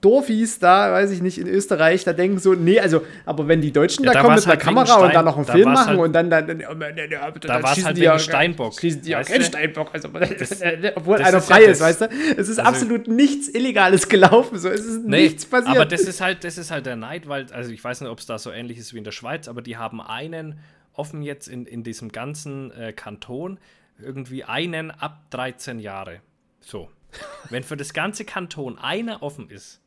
Dorfis 0.00 0.58
da, 0.58 0.92
weiß 0.92 1.10
ich 1.10 1.20
nicht, 1.20 1.38
in 1.38 1.46
Österreich, 1.46 2.04
da 2.04 2.12
denken 2.12 2.38
so, 2.38 2.54
nee, 2.54 2.80
also, 2.80 3.02
aber 3.26 3.48
wenn 3.48 3.60
die 3.60 3.72
Deutschen 3.72 4.04
ja, 4.04 4.12
da, 4.12 4.18
da 4.18 4.22
kommen 4.22 4.36
mit 4.36 4.44
einer 4.44 4.52
halt 4.52 4.60
Kamera 4.60 4.86
Stein, 4.86 5.02
und 5.04 5.14
dann 5.14 5.24
noch 5.24 5.36
einen 5.36 5.44
Film 5.46 5.72
machen 5.72 5.88
halt, 5.88 5.98
und 5.98 6.12
dann, 6.12 6.30
dann, 6.30 6.46
dann, 6.46 6.58
dann, 6.58 6.78
dann 6.78 7.62
da 7.62 7.66
schießen 7.68 7.84
halt 7.84 7.96
die 7.96 8.02
ja 8.02 8.18
Steinbock. 8.18 8.80
Schießen 8.80 9.02
die 9.02 9.10
ja 9.10 9.22
keinen 9.22 9.44
Steinbock, 9.44 9.90
also, 9.92 10.08
das, 10.08 10.62
obwohl 10.94 11.18
einer 11.18 11.38
ist 11.38 11.46
frei 11.46 11.64
ja 11.64 11.70
ist, 11.70 11.80
weißt 11.80 12.00
du? 12.02 12.08
Es 12.36 12.48
ist 12.48 12.58
also, 12.58 12.62
absolut 12.62 13.08
nichts 13.08 13.48
Illegales 13.48 14.08
gelaufen, 14.08 14.58
so, 14.58 14.68
es 14.68 14.84
ist 14.84 15.04
nee, 15.04 15.24
nichts 15.24 15.44
passiert. 15.44 15.76
Aber 15.76 15.84
das 15.84 16.00
ist 16.02 16.20
halt, 16.20 16.44
das 16.44 16.56
ist 16.56 16.70
halt 16.70 16.86
der 16.86 16.96
Neid, 16.96 17.28
weil, 17.28 17.46
also 17.52 17.70
ich 17.70 17.82
weiß 17.82 18.00
nicht, 18.00 18.10
ob 18.10 18.18
es 18.18 18.26
da 18.26 18.38
so 18.38 18.50
ähnlich 18.50 18.78
ist 18.78 18.94
wie 18.94 18.98
in 18.98 19.04
der 19.04 19.12
Schweiz, 19.12 19.48
aber 19.48 19.60
die 19.60 19.76
haben 19.76 20.00
einen 20.00 20.58
offen 20.94 21.22
jetzt 21.22 21.46
in, 21.46 21.66
in 21.66 21.82
diesem 21.82 22.10
ganzen 22.10 22.70
äh, 22.72 22.92
Kanton, 22.92 23.58
irgendwie 23.98 24.44
einen 24.44 24.90
ab 24.90 25.24
13 25.30 25.78
Jahre. 25.78 26.20
So. 26.60 26.88
Wenn 27.48 27.62
für 27.62 27.76
das 27.76 27.92
ganze 27.92 28.24
Kanton 28.24 28.78
einer 28.78 29.22
offen 29.22 29.50
ist, 29.50 29.79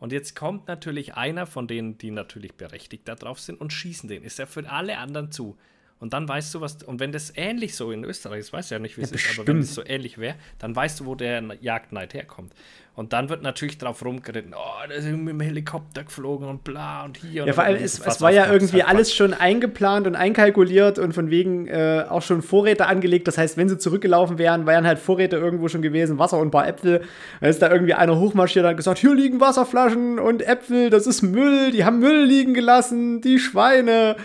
und 0.00 0.12
jetzt 0.12 0.36
kommt 0.36 0.68
natürlich 0.68 1.14
einer 1.14 1.46
von 1.46 1.66
denen, 1.66 1.98
die 1.98 2.10
natürlich 2.10 2.54
berechtigt 2.54 3.08
darauf 3.08 3.40
sind 3.40 3.60
und 3.60 3.72
schießen 3.72 4.08
den. 4.08 4.22
Ist 4.22 4.38
ja 4.38 4.46
für 4.46 4.68
alle 4.70 4.98
anderen 4.98 5.32
zu. 5.32 5.56
Und 6.00 6.12
dann 6.12 6.28
weißt 6.28 6.54
du, 6.54 6.60
was. 6.60 6.82
Und 6.84 7.00
wenn 7.00 7.10
das 7.10 7.32
ähnlich 7.34 7.74
so 7.74 7.90
in 7.90 8.04
Österreich 8.04 8.40
ist, 8.40 8.52
weiß 8.52 8.70
ja 8.70 8.78
nicht, 8.78 8.96
wie 8.96 9.02
es 9.02 9.10
ja, 9.10 9.16
ist, 9.16 9.38
aber 9.38 9.48
wenn 9.48 9.58
es 9.58 9.74
so 9.74 9.84
ähnlich 9.84 10.18
wäre, 10.18 10.36
dann 10.58 10.74
weißt 10.76 11.00
du, 11.00 11.06
wo 11.06 11.14
der 11.16 11.42
Jagdneid 11.60 12.14
herkommt. 12.14 12.54
Und 12.98 13.12
dann 13.12 13.28
wird 13.28 13.42
natürlich 13.42 13.78
drauf 13.78 14.04
rumgeritten, 14.04 14.54
oh, 14.56 14.88
der 14.88 14.96
ist 14.96 15.06
mit 15.06 15.28
dem 15.28 15.38
Helikopter 15.38 16.02
geflogen 16.02 16.48
und 16.48 16.64
bla 16.64 17.04
und 17.04 17.16
hier. 17.16 17.46
Ja, 17.46 17.52
vor 17.52 17.62
allem, 17.62 17.80
es, 17.80 18.00
es 18.00 18.20
war 18.20 18.32
ja 18.32 18.52
irgendwie 18.52 18.82
alles 18.82 19.14
schon 19.14 19.34
eingeplant 19.34 20.08
und 20.08 20.16
einkalkuliert 20.16 20.98
und 20.98 21.12
von 21.12 21.30
wegen 21.30 21.68
äh, 21.68 22.06
auch 22.08 22.22
schon 22.22 22.42
Vorräte 22.42 22.86
angelegt. 22.86 23.28
Das 23.28 23.38
heißt, 23.38 23.56
wenn 23.56 23.68
sie 23.68 23.78
zurückgelaufen 23.78 24.38
wären, 24.38 24.66
wären 24.66 24.84
halt 24.84 24.98
Vorräte 24.98 25.36
irgendwo 25.36 25.68
schon 25.68 25.80
gewesen, 25.80 26.18
Wasser 26.18 26.38
und 26.38 26.48
ein 26.48 26.50
paar 26.50 26.66
Äpfel. 26.66 27.02
Dann 27.40 27.50
ist 27.50 27.62
da 27.62 27.70
irgendwie 27.70 27.94
einer 27.94 28.18
hochmarschiert 28.18 28.64
und 28.64 28.70
hat 28.70 28.76
gesagt, 28.76 28.98
hier 28.98 29.14
liegen 29.14 29.38
Wasserflaschen 29.38 30.18
und 30.18 30.42
Äpfel, 30.44 30.90
das 30.90 31.06
ist 31.06 31.22
Müll, 31.22 31.70
die 31.70 31.84
haben 31.84 32.00
Müll 32.00 32.24
liegen 32.24 32.52
gelassen, 32.52 33.20
die 33.20 33.38
Schweine. 33.38 34.16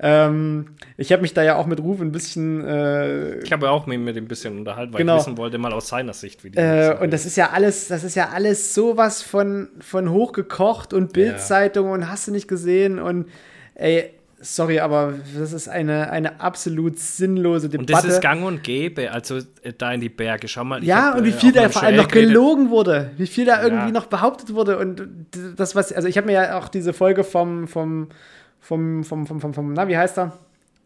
Ähm, 0.00 0.66
ich 0.96 1.12
habe 1.12 1.22
mich 1.22 1.34
da 1.34 1.42
ja 1.42 1.56
auch 1.56 1.66
mit 1.66 1.80
Ruf 1.80 2.00
ein 2.00 2.12
bisschen. 2.12 2.64
Äh, 2.64 3.38
ich 3.40 3.52
habe 3.52 3.66
ja 3.66 3.72
auch 3.72 3.86
mit, 3.86 4.00
mit 4.00 4.16
ihm 4.16 4.24
ein 4.24 4.28
bisschen 4.28 4.58
unterhalten, 4.58 4.92
weil 4.92 4.98
genau. 4.98 5.14
ich 5.14 5.20
wissen 5.20 5.36
wollte, 5.36 5.58
mal 5.58 5.72
aus 5.72 5.88
seiner 5.88 6.12
Sicht, 6.12 6.44
wie 6.44 6.50
die 6.50 6.58
äh, 6.58 6.96
Und 7.00 7.10
das 7.12 7.26
ist 7.26 7.36
ja 7.36 7.50
alles, 7.50 7.88
das 7.88 8.04
ist 8.04 8.14
ja 8.14 8.19
alles 8.28 8.74
sowas 8.74 9.22
von, 9.22 9.68
von 9.80 10.10
hochgekocht 10.10 10.92
und 10.92 11.12
Bildzeitung 11.12 11.86
ja. 11.86 11.92
und 11.94 12.10
hast 12.10 12.28
du 12.28 12.32
nicht 12.32 12.48
gesehen 12.48 12.98
und 12.98 13.28
ey, 13.74 14.10
sorry, 14.40 14.80
aber 14.80 15.14
das 15.38 15.52
ist 15.52 15.68
eine, 15.68 16.10
eine 16.10 16.40
absolut 16.40 16.98
sinnlose 16.98 17.68
Debatte. 17.68 17.92
Und 17.92 18.04
das 18.04 18.04
ist 18.04 18.20
gang 18.20 18.44
und 18.44 18.62
gäbe, 18.62 19.10
also 19.10 19.38
äh, 19.62 19.72
da 19.76 19.92
in 19.92 20.00
die 20.00 20.08
Berge, 20.08 20.48
schau 20.48 20.64
mal. 20.64 20.84
Ja, 20.84 21.06
hab, 21.12 21.18
und 21.18 21.24
wie 21.24 21.30
äh, 21.30 21.32
viel 21.32 21.52
da 21.52 21.68
vor 21.68 21.82
allem 21.82 21.96
noch 21.96 22.08
gelogen 22.08 22.70
wurde, 22.70 23.10
wie 23.16 23.26
viel 23.26 23.46
da 23.46 23.62
irgendwie 23.62 23.86
ja. 23.86 23.92
noch 23.92 24.06
behauptet 24.06 24.54
wurde 24.54 24.78
und 24.78 25.02
das, 25.56 25.74
was, 25.74 25.92
also 25.92 26.06
ich 26.06 26.16
habe 26.16 26.26
mir 26.26 26.34
ja 26.34 26.58
auch 26.58 26.68
diese 26.68 26.92
Folge 26.92 27.24
vom, 27.24 27.66
vom 27.66 28.08
vom, 28.60 29.04
vom, 29.04 29.26
vom, 29.26 29.40
vom, 29.40 29.54
vom, 29.54 29.72
na, 29.72 29.88
wie 29.88 29.96
heißt 29.96 30.18
er? 30.18 30.38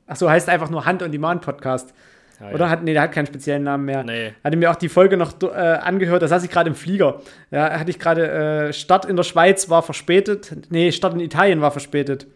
Ach 0.06 0.16
so, 0.16 0.30
heißt 0.30 0.48
einfach 0.48 0.70
nur 0.70 0.86
Hand 0.86 1.02
on 1.02 1.12
Demand 1.12 1.42
Podcast. 1.42 1.92
Ah, 2.40 2.50
Oder 2.50 2.64
ja. 2.64 2.70
hat, 2.70 2.82
nee, 2.82 2.92
der 2.92 3.02
hat 3.02 3.12
keinen 3.12 3.26
speziellen 3.26 3.62
Namen 3.62 3.84
mehr. 3.84 4.04
Nee. 4.04 4.32
Hatte 4.42 4.56
mir 4.56 4.70
auch 4.70 4.76
die 4.76 4.88
Folge 4.88 5.16
noch 5.16 5.34
äh, 5.42 5.46
angehört, 5.46 6.22
da 6.22 6.28
saß 6.28 6.44
ich 6.44 6.50
gerade 6.50 6.68
im 6.68 6.76
Flieger. 6.76 7.20
Ja, 7.50 7.78
hatte 7.78 7.90
ich 7.90 7.98
gerade, 7.98 8.30
äh, 8.68 8.72
Start 8.72 9.04
in 9.04 9.16
der 9.16 9.22
Schweiz 9.22 9.70
war 9.70 9.82
verspätet. 9.82 10.54
Nee, 10.70 10.92
Start 10.92 11.14
in 11.14 11.20
Italien 11.20 11.60
war 11.60 11.70
verspätet. 11.70 12.26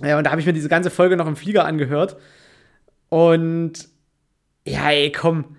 Ja, 0.00 0.18
und 0.18 0.24
da 0.24 0.30
habe 0.30 0.40
ich 0.40 0.46
mir 0.46 0.52
diese 0.52 0.68
ganze 0.68 0.90
Folge 0.90 1.16
noch 1.16 1.26
im 1.26 1.36
Flieger 1.36 1.64
angehört. 1.64 2.16
Und 3.08 3.88
ja, 4.64 4.90
ey, 4.90 5.10
komm 5.10 5.56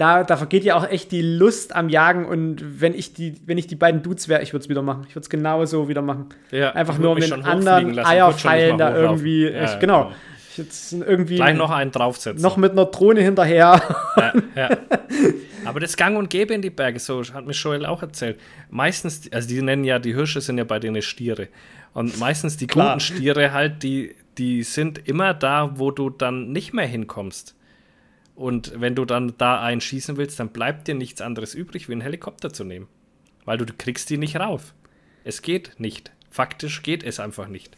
da, 0.00 0.24
da 0.24 0.38
vergeht 0.38 0.64
ja 0.64 0.76
auch 0.76 0.88
echt 0.88 1.12
die 1.12 1.20
Lust 1.20 1.76
am 1.76 1.90
Jagen 1.90 2.24
und 2.24 2.80
wenn 2.80 2.94
ich 2.94 3.12
die, 3.12 3.34
wenn 3.44 3.58
ich 3.58 3.66
die 3.66 3.76
beiden 3.76 4.02
Dudes 4.02 4.28
wäre, 4.28 4.42
ich 4.42 4.54
würde 4.54 4.62
es 4.62 4.70
wieder 4.70 4.80
machen. 4.80 5.04
Ich 5.06 5.14
würde 5.14 5.24
es 5.24 5.28
genauso 5.28 5.90
wieder 5.90 6.00
machen. 6.00 6.30
Ja, 6.50 6.70
Einfach 6.70 6.96
nur 6.96 7.10
um 7.10 7.20
den 7.20 7.44
anderen 7.44 7.98
Eierpfeilen 7.98 8.78
da 8.78 8.96
irgendwie. 8.96 9.44
Ja, 9.44 9.64
ich, 9.64 9.78
genau. 9.78 10.04
genau. 10.04 10.16
Jetzt 10.56 10.92
irgendwie 10.92 11.36
Gleich 11.36 11.56
noch 11.56 11.70
einen 11.70 11.92
draufsetzen. 11.92 12.42
noch 12.42 12.56
mit 12.56 12.72
einer 12.72 12.86
Drohne 12.86 13.22
hinterher. 13.22 13.80
Ja, 14.16 14.32
ja. 14.56 14.78
Aber 15.64 15.80
das 15.80 15.96
Gang 15.96 16.16
und 16.16 16.30
Gäbe 16.30 16.54
in 16.54 16.62
die 16.62 16.70
Berge, 16.70 16.98
so 16.98 17.22
hat 17.32 17.46
mir 17.46 17.52
Joel 17.52 17.86
auch 17.86 18.02
erzählt. 18.02 18.40
Meistens, 18.70 19.30
also 19.32 19.48
die 19.48 19.62
nennen 19.62 19.84
ja, 19.84 19.98
die 19.98 20.14
Hirsche 20.14 20.40
sind 20.40 20.58
ja 20.58 20.64
bei 20.64 20.78
denen 20.78 21.02
Stiere. 21.02 21.48
Und 21.92 22.18
meistens 22.18 22.56
die 22.56 22.66
Klar. 22.66 22.94
guten 22.94 23.00
Stiere 23.00 23.52
halt, 23.52 23.82
die, 23.82 24.14
die 24.38 24.62
sind 24.62 25.06
immer 25.08 25.34
da, 25.34 25.72
wo 25.78 25.90
du 25.90 26.10
dann 26.10 26.52
nicht 26.52 26.72
mehr 26.72 26.86
hinkommst. 26.86 27.56
Und 28.34 28.72
wenn 28.80 28.94
du 28.94 29.04
dann 29.04 29.34
da 29.36 29.60
einen 29.60 29.80
schießen 29.80 30.16
willst, 30.16 30.40
dann 30.40 30.48
bleibt 30.48 30.88
dir 30.88 30.94
nichts 30.94 31.20
anderes 31.20 31.54
übrig, 31.54 31.88
wie 31.88 31.92
einen 31.92 32.00
Helikopter 32.00 32.52
zu 32.52 32.64
nehmen. 32.64 32.88
Weil 33.44 33.58
du, 33.58 33.66
du 33.66 33.74
kriegst 33.76 34.08
die 34.08 34.16
nicht 34.18 34.36
rauf. 34.36 34.74
Es 35.24 35.42
geht 35.42 35.74
nicht. 35.78 36.10
Faktisch 36.30 36.82
geht 36.82 37.02
es 37.02 37.20
einfach 37.20 37.48
nicht. 37.48 37.76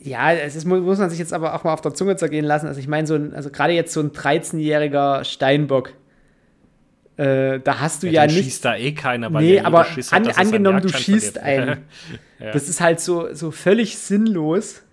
Ja, 0.00 0.32
es 0.32 0.54
ist, 0.54 0.64
mu- 0.64 0.80
muss 0.80 0.98
man 0.98 1.10
sich 1.10 1.18
jetzt 1.18 1.32
aber 1.32 1.54
auch 1.54 1.64
mal 1.64 1.72
auf 1.72 1.80
der 1.80 1.92
Zunge 1.94 2.16
zergehen 2.16 2.44
lassen. 2.44 2.66
Also 2.66 2.78
ich 2.80 2.86
meine, 2.88 3.06
so 3.06 3.14
ein, 3.14 3.34
also 3.34 3.50
gerade 3.50 3.72
jetzt 3.72 3.92
so 3.92 4.00
ein 4.00 4.12
13-jähriger 4.12 5.24
Steinbock, 5.24 5.92
äh, 7.16 7.58
da 7.60 7.80
hast 7.80 8.02
du 8.02 8.08
ja, 8.08 8.26
den 8.26 8.34
nicht. 8.36 8.44
schießt 8.44 8.64
da 8.64 8.76
eh 8.76 8.92
keiner, 8.92 9.32
weil 9.32 9.42
Nee, 9.44 9.60
aber 9.60 9.84
hat, 9.84 10.12
an, 10.12 10.28
angenommen, 10.28 10.80
du 10.82 10.88
schießt 10.88 11.38
einen. 11.38 11.78
Ja. 12.40 12.52
Das 12.52 12.68
ist 12.68 12.80
halt 12.80 13.00
so, 13.00 13.34
so 13.34 13.50
völlig 13.50 13.98
sinnlos, 13.98 14.84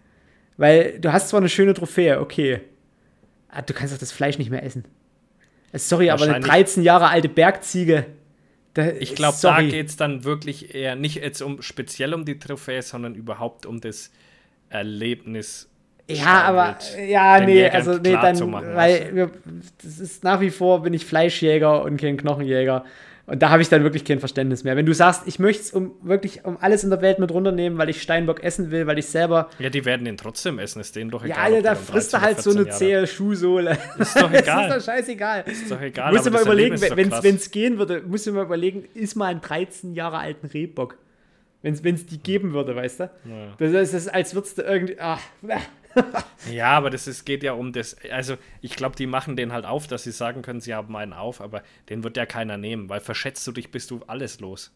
weil 0.58 0.98
du 1.00 1.14
hast 1.14 1.30
zwar 1.30 1.40
eine 1.42 1.48
schöne 1.50 1.76
Trophäe, 1.76 2.20
okay. 2.20 2.62
Ah, 3.50 3.62
Du 3.62 3.72
kannst 3.76 3.94
doch 3.94 4.00
das 4.00 4.12
Fleisch 4.12 4.40
nicht 4.40 4.50
mehr 4.50 4.64
essen. 4.64 4.84
Äh, 5.72 5.78
Sorry, 5.78 6.10
aber 6.10 6.24
eine 6.24 6.32
Wahrscheinlich- 6.42 6.50
13 6.52 6.82
Jahre 6.82 7.10
alte 7.10 7.30
Bergziege. 7.30 8.08
Da, 8.74 8.88
Ich 9.00 9.14
glaube, 9.14 9.38
da 9.44 9.62
geht 9.62 9.90
es 9.90 9.96
dann 9.96 10.24
wirklich 10.24 10.74
eher 10.74 10.96
nicht 10.96 11.18
jetzt 11.18 11.44
um 11.44 11.62
speziell 11.62 12.16
um 12.16 12.26
die 12.26 12.40
Trophäe, 12.40 12.82
sondern 12.82 13.14
überhaupt 13.14 13.68
um 13.68 13.80
das 13.80 14.10
Erlebnis. 14.76 15.70
Ja, 16.08 16.44
aber 16.44 16.78
ja, 17.08 17.40
den 17.40 17.48
nee, 17.48 17.56
Jägern 17.56 17.76
also 17.76 17.94
nee, 17.94 18.12
dann, 18.12 18.54
weil 18.76 19.16
wir, 19.16 19.32
das 19.82 20.00
ist 20.00 20.24
nach 20.24 20.40
wie 20.40 20.52
vor 20.52 20.84
bin 20.84 20.94
ich 20.94 21.06
Fleischjäger 21.06 21.82
und 21.82 21.98
kein 21.98 22.18
Knochenjäger. 22.18 22.86
Und 23.28 23.42
da 23.42 23.50
habe 23.50 23.64
ich 23.64 23.70
dann 23.70 23.82
wirklich 23.82 24.06
kein 24.06 24.20
Verständnis 24.20 24.64
mehr. 24.64 24.76
Wenn 24.76 24.86
du 24.86 24.94
sagst, 24.94 25.24
ich 25.26 25.40
möchte 25.40 25.64
es 25.64 25.72
um 25.72 25.94
wirklich 26.04 26.46
um 26.46 26.58
alles 26.62 26.84
in 26.84 26.92
der 26.92 27.02
Welt 27.02 27.18
mit 27.18 27.32
runternehmen, 27.32 27.80
weil 27.80 27.90
ich 27.90 28.02
Steinbock 28.02 28.44
essen 28.44 28.70
will, 28.70 28.86
weil 28.86 29.00
ich 29.00 29.08
selber. 29.08 29.50
Ja, 29.58 29.72
die 29.72 29.84
werden 29.84 30.06
den 30.06 30.16
trotzdem 30.16 30.60
essen, 30.60 30.80
ist 30.80 30.96
denen 30.96 31.10
doch 31.10 31.26
Ja, 31.26 31.34
egal. 31.34 31.44
Alter, 31.46 31.58
ob 31.58 31.64
da 31.64 31.76
frisst 31.76 32.14
du 32.14 32.18
13 32.18 32.36
halt 32.36 32.44
so 32.44 32.50
eine 32.52 32.64
14 32.66 32.88
Jahre 32.88 33.06
zähe 33.06 33.16
Schuhsohle. 33.16 33.78
Ist 33.98 34.22
doch 34.22 34.32
egal. 34.32 34.70
ist 34.70 34.78
doch 34.78 34.94
scheißegal. 34.94 35.44
Ist 35.48 35.72
doch 35.72 35.82
egal. 35.82 36.14
musst 36.14 36.28
du 36.28 36.32
mal 36.32 36.44
überlegen, 36.44 36.80
wenn 36.80 37.36
es 37.36 37.50
gehen 37.50 37.80
würde, 37.80 38.04
musst 38.06 38.28
du 38.28 38.32
mal 38.32 38.46
überlegen, 38.46 38.84
ist 38.94 39.16
mal 39.16 39.26
einen 39.26 39.42
13 39.42 39.96
Jahre 39.96 40.20
alten 40.20 40.46
Rehbock. 40.46 41.00
Wenn 41.84 41.96
es 41.96 42.06
die 42.06 42.20
geben 42.20 42.54
würde, 42.54 42.76
weißt 42.76 43.00
du? 43.02 43.10
Das 43.58 43.70
ist, 43.72 43.94
das 43.94 43.94
ist 43.94 44.08
als 44.14 44.36
würdest 44.36 44.58
du 44.60 44.62
irgendwie. 44.62 44.98
Ach, 45.00 45.20
Ja, 46.52 46.72
aber 46.72 46.90
das 46.90 47.08
ist, 47.08 47.26
geht 47.26 47.42
ja 47.44 47.54
um 47.54 47.72
das. 47.74 47.96
Also, 48.12 48.36
ich 48.62 48.76
glaube, 48.76 48.96
die 48.96 49.08
machen 49.08 49.36
den 49.36 49.52
halt 49.54 49.66
auf, 49.66 49.88
dass 49.88 50.04
sie 50.04 50.12
sagen 50.12 50.42
können, 50.42 50.60
sie 50.62 50.74
haben 50.74 50.96
einen 50.96 51.14
auf, 51.14 51.42
aber 51.42 51.64
den 51.90 52.04
wird 52.04 52.18
ja 52.18 52.26
keiner 52.26 52.58
nehmen, 52.58 52.90
weil 52.90 53.00
verschätzt 53.00 53.46
du 53.48 53.52
dich, 53.54 53.72
bist 53.72 53.92
du 53.92 54.02
alles 54.08 54.40
los. 54.42 54.72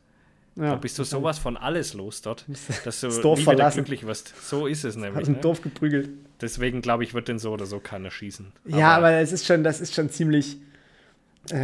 ja, 0.56 0.70
Da 0.72 0.76
bist 0.76 0.98
du 0.98 1.04
sowas 1.04 1.38
von 1.38 1.58
alles 1.58 1.94
los 1.94 2.22
dort, 2.22 2.46
dass 2.86 3.02
du 3.02 3.08
das 3.08 3.22
Dorf 3.22 3.38
nie 3.40 3.44
wieder 3.44 3.52
verlassen. 3.54 3.84
glücklich 3.84 4.06
wirst. 4.06 4.34
So 4.50 4.66
ist 4.66 4.86
es 4.86 4.96
nämlich. 4.96 5.18
aus 5.20 5.26
dem 5.26 5.36
Ne? 5.36 5.42
Dorf 5.42 5.62
geprügelt. 5.62 6.10
Deswegen 6.42 6.82
glaube 6.82 7.04
ich, 7.04 7.14
wird 7.14 7.28
den 7.28 7.38
so 7.38 7.52
oder 7.52 7.66
so 7.66 7.80
keiner 7.80 8.12
schießen. 8.12 8.54
Ja, 8.66 8.96
aber 8.96 9.12
es 9.12 9.32
ist 9.34 9.46
schon, 9.46 9.64
das 9.64 9.82
ist 9.82 9.94
schon 9.94 10.10
ziemlich. 10.10 10.58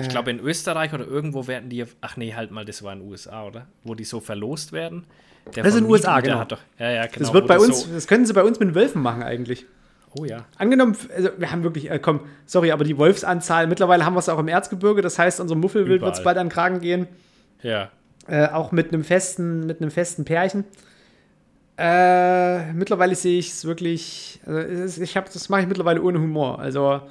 Ich 0.01 0.09
glaube, 0.09 0.31
in 0.31 0.39
Österreich 0.39 0.93
oder 0.93 1.05
irgendwo 1.05 1.47
werden 1.47 1.69
die. 1.69 1.85
Ach 2.01 2.17
nee, 2.17 2.33
halt 2.33 2.49
mal, 2.51 2.65
das 2.65 2.81
war 2.81 2.93
in 2.93 2.99
den 2.99 3.09
USA, 3.09 3.45
oder? 3.45 3.67
Wo 3.83 3.93
die 3.93 4.03
so 4.03 4.19
verlost 4.19 4.71
werden. 4.71 5.05
Der 5.55 5.63
Das 5.63 5.73
ist 5.73 5.79
in 5.79 5.83
den 5.85 5.91
USA, 5.91 6.21
genau. 6.21 6.39
Hat 6.39 6.51
doch, 6.51 6.61
ja, 6.79 6.89
ja, 6.89 7.05
genau. 7.05 7.19
Das 7.19 7.33
wird 7.33 7.45
bei 7.47 7.55
das 7.55 7.63
uns, 7.65 7.81
So, 7.83 7.93
das 7.93 8.07
können 8.07 8.25
sie 8.25 8.33
bei 8.33 8.43
uns 8.43 8.59
mit 8.59 8.73
Wölfen 8.73 9.01
machen 9.01 9.21
eigentlich. 9.21 9.65
oh 10.17 10.25
ja. 10.25 10.45
Angenommen, 10.57 10.97
also 11.15 11.29
wir 11.37 11.51
haben 11.51 11.61
wirklich, 11.61 11.91
äh, 11.91 11.99
komm, 11.99 12.21
sorry, 12.47 12.71
aber 12.71 12.83
die 12.83 12.97
Wolfsanzahl, 12.97 13.67
mittlerweile 13.67 14.05
haben 14.05 14.15
wir 14.15 14.19
es 14.19 14.29
auch 14.29 14.39
im 14.39 14.47
Erzgebirge, 14.47 15.03
das 15.03 15.19
heißt, 15.19 15.39
unser 15.39 15.53
Muffelwild 15.55 16.01
wird 16.01 16.15
es 16.15 16.23
bald 16.23 16.37
an 16.37 16.47
den 16.47 16.51
Kragen 16.53 16.79
gehen. 16.79 17.07
Ja. 17.61 17.89
Äh, 18.27 18.47
auch 18.47 18.71
mit 18.71 18.91
einem 18.91 19.03
festen, 19.03 19.67
mit 19.67 19.81
einem 19.81 19.91
festen 19.91 20.25
Pärchen. 20.25 20.63
Äh, 21.77 22.71
mittlerweile 22.73 23.13
sehe 23.15 23.37
ich 23.37 23.49
es 23.49 23.65
wirklich, 23.65 24.39
also 24.45 25.01
ich 25.01 25.17
habe, 25.17 25.27
das 25.31 25.49
mache 25.49 25.61
ich 25.61 25.67
mittlerweile 25.67 26.01
ohne 26.01 26.19
Humor. 26.19 26.57
Also, 26.59 27.01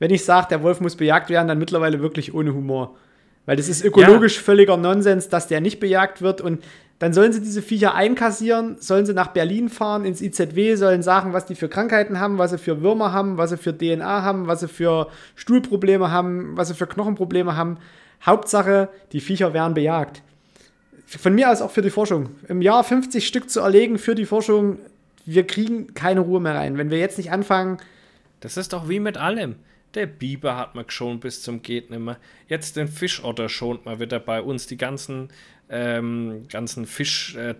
wenn 0.00 0.10
ich 0.10 0.24
sage, 0.24 0.48
der 0.50 0.64
Wolf 0.64 0.80
muss 0.80 0.96
bejagt 0.96 1.30
werden, 1.30 1.46
dann 1.46 1.58
mittlerweile 1.58 2.00
wirklich 2.00 2.34
ohne 2.34 2.52
Humor. 2.52 2.96
Weil 3.46 3.56
das 3.56 3.68
ist 3.68 3.84
ökologisch 3.84 4.40
völliger 4.40 4.76
Nonsens, 4.76 5.28
dass 5.28 5.46
der 5.46 5.60
nicht 5.60 5.78
bejagt 5.78 6.20
wird. 6.20 6.40
Und 6.40 6.64
dann 6.98 7.12
sollen 7.12 7.32
sie 7.32 7.40
diese 7.40 7.62
Viecher 7.62 7.94
einkassieren, 7.94 8.76
sollen 8.80 9.06
sie 9.06 9.14
nach 9.14 9.28
Berlin 9.28 9.68
fahren, 9.68 10.04
ins 10.04 10.20
IZW, 10.20 10.74
sollen 10.74 11.02
sagen, 11.02 11.32
was 11.32 11.46
die 11.46 11.54
für 11.54 11.68
Krankheiten 11.68 12.18
haben, 12.18 12.38
was 12.38 12.50
sie 12.50 12.58
für 12.58 12.82
Würmer 12.82 13.12
haben, 13.12 13.38
was 13.38 13.50
sie 13.50 13.56
für 13.56 13.76
DNA 13.76 14.22
haben, 14.22 14.46
was 14.46 14.60
sie 14.60 14.68
für 14.68 15.08
Stuhlprobleme 15.36 16.10
haben, 16.10 16.56
was 16.56 16.68
sie 16.68 16.74
für 16.74 16.86
Knochenprobleme 16.86 17.56
haben. 17.56 17.78
Hauptsache, 18.24 18.88
die 19.12 19.20
Viecher 19.20 19.54
werden 19.54 19.74
bejagt. 19.74 20.22
Von 21.06 21.34
mir 21.34 21.50
aus 21.50 21.62
auch 21.62 21.70
für 21.70 21.82
die 21.82 21.90
Forschung. 21.90 22.30
Im 22.48 22.62
Jahr 22.62 22.84
50 22.84 23.26
Stück 23.26 23.50
zu 23.50 23.60
erlegen 23.60 23.98
für 23.98 24.14
die 24.14 24.26
Forschung, 24.26 24.78
wir 25.26 25.46
kriegen 25.46 25.92
keine 25.94 26.20
Ruhe 26.20 26.40
mehr 26.40 26.54
rein. 26.54 26.78
Wenn 26.78 26.90
wir 26.90 26.98
jetzt 26.98 27.18
nicht 27.18 27.32
anfangen, 27.32 27.78
Das 28.40 28.56
ist 28.56 28.72
doch 28.72 28.88
wie 28.88 29.00
mit 29.00 29.18
allem. 29.18 29.56
Der 29.94 30.06
Biber 30.06 30.56
hat 30.56 30.76
man 30.76 30.86
geschont 30.86 31.20
bis 31.20 31.42
zum 31.42 31.62
geht 31.62 31.90
nimmer. 31.90 32.16
Jetzt 32.46 32.76
den 32.76 32.86
Fischotter 32.86 33.48
schont 33.48 33.84
man 33.86 33.98
wieder 33.98 34.20
bei 34.20 34.40
uns. 34.40 34.68
Die 34.68 34.76
ganzen, 34.76 35.30
ähm, 35.68 36.46
ganzen 36.48 36.86
Fisch, 36.86 37.34
äh, 37.34 37.54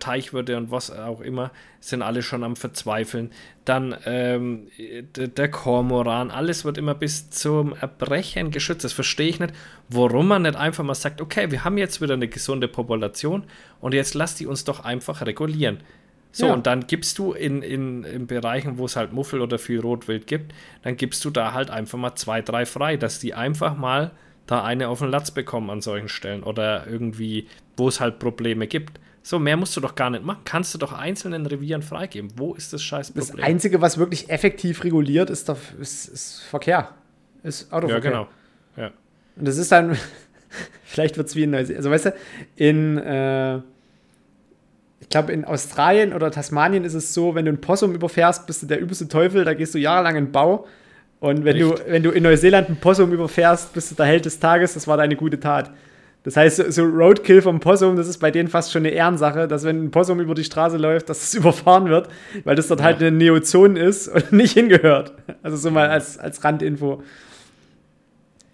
und 0.55 0.71
was 0.71 0.91
auch 0.91 1.19
immer 1.19 1.51
sind 1.81 2.01
alle 2.01 2.21
schon 2.21 2.45
am 2.45 2.55
Verzweifeln. 2.55 3.31
Dann 3.65 3.97
ähm, 4.05 4.67
der 5.15 5.51
Kormoran, 5.51 6.31
alles 6.31 6.63
wird 6.63 6.77
immer 6.77 6.95
bis 6.95 7.29
zum 7.31 7.75
Erbrechen 7.75 8.51
geschützt. 8.51 8.85
Das 8.85 8.93
verstehe 8.93 9.27
ich 9.27 9.39
nicht, 9.39 9.53
warum 9.89 10.29
man 10.29 10.43
nicht 10.43 10.55
einfach 10.55 10.85
mal 10.85 10.95
sagt, 10.95 11.19
okay, 11.19 11.51
wir 11.51 11.65
haben 11.65 11.77
jetzt 11.77 12.01
wieder 12.01 12.13
eine 12.13 12.29
gesunde 12.29 12.69
Population 12.69 13.43
und 13.81 13.93
jetzt 13.93 14.13
lasst 14.13 14.39
die 14.39 14.47
uns 14.47 14.63
doch 14.63 14.85
einfach 14.85 15.25
regulieren. 15.25 15.79
So, 16.31 16.47
Ja. 16.47 16.53
und 16.53 16.65
dann 16.65 16.87
gibst 16.87 17.17
du 17.17 17.33
in, 17.33 17.61
in, 17.61 18.03
in 18.03 18.27
Bereichen, 18.27 18.77
wo 18.77 18.85
es 18.85 18.95
halt 18.95 19.11
Muffel 19.11 19.41
oder 19.41 19.59
viel 19.59 19.79
Rotwild 19.81 20.27
gibt, 20.27 20.53
dann 20.83 20.95
gibst 20.95 21.25
du 21.25 21.29
da 21.29 21.53
halt 21.53 21.69
einfach 21.69 21.97
mal 21.97 22.15
zwei, 22.15 22.41
drei 22.41 22.65
frei, 22.65 22.95
dass 22.97 23.19
die 23.19 23.33
einfach 23.33 23.75
mal 23.75 24.11
da 24.47 24.63
eine 24.63 24.87
auf 24.87 24.99
den 24.99 25.09
Latz 25.09 25.31
bekommen 25.31 25.69
an 25.69 25.81
solchen 25.81 26.07
Stellen 26.09 26.43
oder 26.43 26.87
irgendwie, 26.87 27.47
wo 27.77 27.87
es 27.87 27.99
halt 27.99 28.19
Probleme 28.19 28.67
gibt. 28.67 28.99
So, 29.23 29.37
mehr 29.39 29.55
musst 29.55 29.77
du 29.77 29.81
doch 29.81 29.93
gar 29.95 30.09
nicht 30.09 30.23
machen. 30.25 30.39
Kannst 30.45 30.73
du 30.73 30.77
doch 30.79 30.93
einzelnen 30.93 31.45
Revieren 31.45 31.83
freigeben. 31.83 32.31
Wo 32.37 32.55
ist 32.55 32.73
das 32.73 32.81
scheiß 32.81 33.13
das 33.13 33.27
Problem? 33.27 33.45
Einzige, 33.45 33.79
was 33.81 33.97
wirklich 33.99 34.29
effektiv 34.29 34.83
reguliert, 34.83 35.29
ist, 35.29 35.47
der, 35.47 35.57
ist, 35.79 36.07
ist 36.07 36.41
Verkehr. 36.41 36.89
Ist 37.43 37.69
ja, 37.69 37.77
Autoverkehr. 37.77 38.09
genau. 38.11 38.27
Ja. 38.77 38.91
Und 39.35 39.47
das 39.47 39.57
ist 39.57 39.71
dann, 39.71 39.95
vielleicht 40.83 41.17
wird 41.17 41.27
es 41.27 41.35
wie 41.35 41.43
in 41.43 41.51
Neuseeland. 41.51 41.77
Also 41.77 41.91
weißt 41.91 42.05
du, 42.05 42.13
in, 42.55 42.97
äh, 42.97 43.59
ich 45.01 45.09
glaube 45.09 45.33
in 45.33 45.43
Australien 45.43 46.13
oder 46.13 46.31
Tasmanien 46.31 46.85
ist 46.85 46.93
es 46.93 47.13
so, 47.13 47.35
wenn 47.35 47.45
du 47.45 47.51
ein 47.51 47.59
Possum 47.59 47.93
überfährst, 47.93 48.47
bist 48.47 48.61
du 48.63 48.67
der 48.67 48.79
übelste 48.79 49.07
Teufel, 49.07 49.43
da 49.43 49.53
gehst 49.53 49.73
du 49.75 49.79
jahrelang 49.79 50.15
in 50.15 50.25
den 50.27 50.31
Bau. 50.31 50.65
Und 51.19 51.43
wenn 51.43 51.57
du, 51.59 51.75
wenn 51.87 52.01
du 52.01 52.11
in 52.11 52.23
Neuseeland 52.23 52.69
ein 52.69 52.77
Possum 52.77 53.11
überfährst, 53.11 53.73
bist 53.73 53.91
du 53.91 53.95
der 53.95 54.05
Held 54.05 54.25
des 54.25 54.39
Tages, 54.39 54.73
das 54.73 54.87
war 54.87 54.97
deine 54.97 55.15
gute 55.15 55.39
Tat. 55.39 55.71
Das 56.23 56.37
heißt, 56.37 56.71
so- 56.71 56.83
Roadkill 56.83 57.41
vom 57.41 57.59
Possum, 57.59 57.95
das 57.95 58.07
ist 58.07 58.19
bei 58.19 58.29
denen 58.31 58.47
fast 58.47 58.71
schon 58.71 58.81
eine 58.83 58.89
Ehrensache, 58.91 59.47
dass 59.47 59.63
wenn 59.63 59.83
ein 59.85 59.91
Possum 59.91 60.19
über 60.19 60.35
die 60.35 60.43
Straße 60.43 60.77
läuft, 60.77 61.09
dass 61.09 61.23
es 61.23 61.33
überfahren 61.35 61.89
wird, 61.89 62.09
weil 62.43 62.55
das 62.55 62.67
dort 62.67 62.81
halt 62.81 62.99
eine 63.01 63.11
Neozone 63.11 63.79
ist 63.79 64.07
und 64.07 64.31
nicht 64.31 64.53
hingehört. 64.53 65.13
Also 65.43 65.57
so 65.57 65.71
mal 65.71 65.89
als, 65.89 66.17
als 66.19 66.43
Randinfo. 66.43 67.01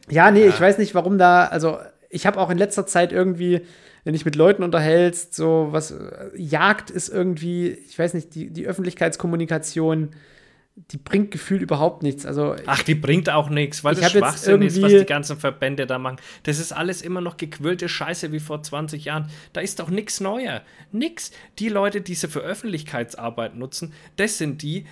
Ja, 0.10 0.32
nee, 0.32 0.48
ich 0.48 0.60
weiß 0.60 0.78
nicht, 0.78 0.95
warum 0.95 1.18
da, 1.18 1.45
also 1.45 1.78
ich 2.10 2.26
habe 2.26 2.39
auch 2.39 2.50
in 2.50 2.58
letzter 2.58 2.86
Zeit 2.86 3.12
irgendwie, 3.12 3.62
wenn 4.08 4.16
ich 4.16 4.24
mit 4.24 4.38
Leuten 4.38 4.64
unterhältst, 4.64 5.36
so 5.36 5.68
was, 5.72 5.93
Jagd 6.34 6.89
ist 6.91 7.10
irgendwie, 7.10 7.72
ich 7.72 7.99
weiß 7.99 8.14
nicht, 8.14 8.36
die, 8.36 8.49
die 8.49 8.66
Öffentlichkeitskommunikation, 8.66 10.12
die 10.91 10.97
bringt 10.97 11.30
gefühlt 11.32 11.62
überhaupt 11.62 12.03
nichts. 12.03 12.26
Also 12.26 12.55
Ach, 12.68 12.82
die 12.84 12.95
bringt 12.95 13.30
auch 13.30 13.49
nichts, 13.49 13.84
weil 13.84 13.95
Ich 13.95 13.99
das 13.99 14.14
Schwachsinn 14.14 14.62
ist, 14.62 14.82
was 14.82 14.93
die 14.93 15.05
ganzen 15.05 15.36
Verbände 15.36 15.88
da 15.88 15.99
machen. 15.99 16.22
Das 16.43 16.58
ist 16.58 16.72
alles 16.72 17.01
immer 17.01 17.20
noch 17.20 17.36
gequillte 17.36 17.89
Scheiße 17.89 18.32
wie 18.32 18.39
vor 18.39 18.64
20 18.64 19.03
Jahren. 19.03 19.30
Da 19.51 19.60
ist 19.60 19.82
doch 19.82 19.89
nichts 19.89 20.22
neuer. 20.22 20.62
Nix. 20.93 21.32
Die 21.60 21.68
Leute, 21.68 21.99
die 21.99 22.16
sie 22.16 22.30
für 22.30 22.39
Öffentlichkeitsarbeit 22.39 23.58
nutzen, 23.58 23.91
das 24.16 24.38
sind 24.38 24.62
die, 24.62 24.86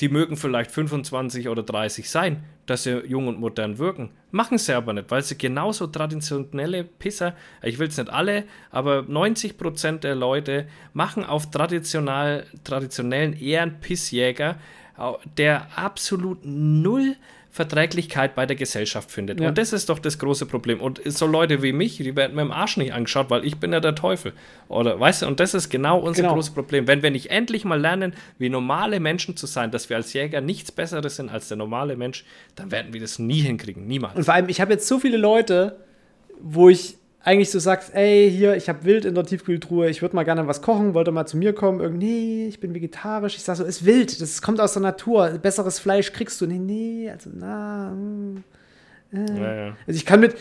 die 0.00 0.08
mögen 0.08 0.36
vielleicht 0.36 0.70
25 0.70 1.48
oder 1.48 1.62
30 1.62 2.08
sein, 2.10 2.44
dass 2.66 2.82
sie 2.82 2.98
jung 3.06 3.28
und 3.28 3.40
modern 3.40 3.78
wirken. 3.78 4.10
Machen 4.30 4.58
sie 4.58 4.72
aber 4.74 4.92
nicht, 4.92 5.10
weil 5.10 5.22
sie 5.22 5.38
genauso 5.38 5.86
traditionelle 5.86 6.84
Pisser, 6.84 7.34
ich 7.62 7.78
will 7.78 7.88
es 7.88 7.96
nicht 7.96 8.10
alle, 8.10 8.44
aber 8.70 9.00
90% 9.00 9.98
der 10.00 10.14
Leute 10.14 10.66
machen 10.92 11.24
auf 11.24 11.50
traditional, 11.50 12.44
traditionellen 12.64 13.32
eher 13.38 13.62
einen 13.62 13.80
Pissjäger, 13.80 14.56
au- 14.96 15.18
der 15.38 15.66
absolut 15.76 16.38
null 16.44 17.16
Verträglichkeit 17.56 18.34
bei 18.34 18.44
der 18.44 18.54
Gesellschaft 18.54 19.10
findet. 19.10 19.40
Ja. 19.40 19.48
Und 19.48 19.56
das 19.58 19.72
ist 19.72 19.88
doch 19.88 19.98
das 19.98 20.18
große 20.18 20.44
Problem. 20.44 20.78
Und 20.80 21.00
so 21.06 21.26
Leute 21.26 21.62
wie 21.62 21.72
mich, 21.72 21.96
die 21.96 22.14
werden 22.14 22.36
mir 22.36 22.42
im 22.42 22.52
Arsch 22.52 22.76
nicht 22.76 22.92
angeschaut, 22.92 23.30
weil 23.30 23.46
ich 23.46 23.56
bin 23.56 23.72
ja 23.72 23.80
der 23.80 23.94
Teufel. 23.94 24.34
Oder 24.68 25.00
weißt 25.00 25.22
du, 25.22 25.26
und 25.26 25.40
das 25.40 25.54
ist 25.54 25.70
genau 25.70 25.98
unser 25.98 26.22
Genau. 26.22 26.34
großes 26.34 26.52
Problem. 26.52 26.86
Wenn 26.86 27.02
wir 27.02 27.10
nicht 27.10 27.30
endlich 27.30 27.64
mal 27.64 27.80
lernen, 27.80 28.12
wie 28.38 28.50
normale 28.50 29.00
Menschen 29.00 29.36
zu 29.36 29.46
sein, 29.46 29.70
dass 29.70 29.88
wir 29.88 29.96
als 29.96 30.12
Jäger 30.12 30.42
nichts 30.42 30.70
Besseres 30.70 31.16
sind 31.16 31.30
als 31.30 31.48
der 31.48 31.56
normale 31.56 31.96
Mensch, 31.96 32.24
dann 32.56 32.70
werden 32.70 32.92
wir 32.92 33.00
das 33.00 33.18
nie 33.18 33.40
hinkriegen. 33.40 33.86
Niemals. 33.86 34.16
Und 34.16 34.24
vor 34.24 34.34
allem, 34.34 34.50
ich 34.50 34.60
habe 34.60 34.74
jetzt 34.74 34.86
so 34.86 34.98
viele 34.98 35.16
Leute, 35.16 35.78
wo 36.38 36.68
ich 36.68 36.95
eigentlich 37.26 37.50
so 37.50 37.58
sagst, 37.58 37.92
ey, 37.92 38.30
hier, 38.30 38.56
ich 38.56 38.68
habe 38.68 38.84
Wild 38.84 39.04
in 39.04 39.16
der 39.16 39.24
Tiefkühltruhe, 39.24 39.90
ich 39.90 40.00
würde 40.00 40.14
mal 40.14 40.22
gerne 40.22 40.46
was 40.46 40.62
kochen, 40.62 40.94
wollte 40.94 41.10
mal 41.10 41.26
zu 41.26 41.36
mir 41.36 41.52
kommen, 41.52 41.80
irgendwie, 41.80 42.06
nee, 42.06 42.46
ich 42.48 42.60
bin 42.60 42.72
vegetarisch. 42.72 43.34
Ich 43.34 43.42
sag 43.42 43.56
so, 43.56 43.64
ist 43.64 43.84
wild, 43.84 44.20
das 44.20 44.40
kommt 44.42 44.60
aus 44.60 44.74
der 44.74 44.82
Natur, 44.82 45.30
besseres 45.42 45.80
Fleisch 45.80 46.12
kriegst 46.12 46.40
du. 46.40 46.46
Nee, 46.46 46.58
nee, 46.60 47.10
also, 47.10 47.30
na, 47.34 47.90
hm. 47.90 48.44
ja, 49.12 49.54
ja. 49.54 49.76
Also 49.88 49.96
ich 49.98 50.06
kann 50.06 50.20
mit, 50.20 50.36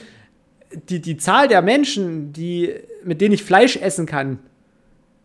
die, 0.89 1.01
die 1.01 1.17
Zahl 1.17 1.47
der 1.47 1.63
Menschen, 1.63 2.31
die, 2.33 2.71
mit 3.03 3.19
denen 3.19 3.33
ich 3.33 3.43
Fleisch 3.43 3.77
essen 3.77 4.05
kann, 4.05 4.37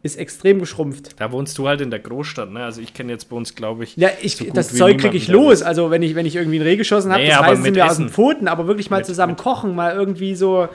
ist 0.02 0.18
extrem 0.18 0.60
geschrumpft. 0.60 1.20
Da 1.20 1.30
wohnst 1.30 1.58
du 1.58 1.68
halt 1.68 1.82
in 1.82 1.90
der 1.90 2.00
Großstadt, 2.00 2.50
ne? 2.50 2.64
Also 2.64 2.80
ich 2.80 2.94
kenne 2.94 3.12
jetzt 3.12 3.28
bei 3.28 3.36
uns, 3.36 3.54
glaube 3.54 3.84
ich, 3.84 3.98
Ja, 3.98 4.08
ich, 4.22 4.36
so 4.36 4.46
das 4.50 4.72
Zeug 4.74 4.96
kriege 4.96 5.14
ich 5.18 5.28
los. 5.28 5.60
Also 5.60 5.90
wenn 5.90 6.02
ich, 6.02 6.14
wenn 6.14 6.24
ich 6.24 6.36
irgendwie 6.36 6.56
einen 6.56 6.66
Reh 6.66 6.76
geschossen 6.76 7.12
habe, 7.12 7.22
Nee, 7.22 7.28
das 7.28 7.56
sie 7.58 7.62
mit 7.64 7.74
mir 7.74 7.84
aus 7.84 7.96
den 7.96 8.06
Essen. 8.06 8.14
Pfoten, 8.14 8.48
aber 8.48 8.66
wirklich 8.66 8.88
mal 8.88 8.98
Mit- 8.98 9.06
zusammen 9.06 9.32
mit- 9.32 9.40
kochen, 9.42 9.74
mal 9.74 9.92
irgendwie 9.94 10.34
so, 10.34 10.68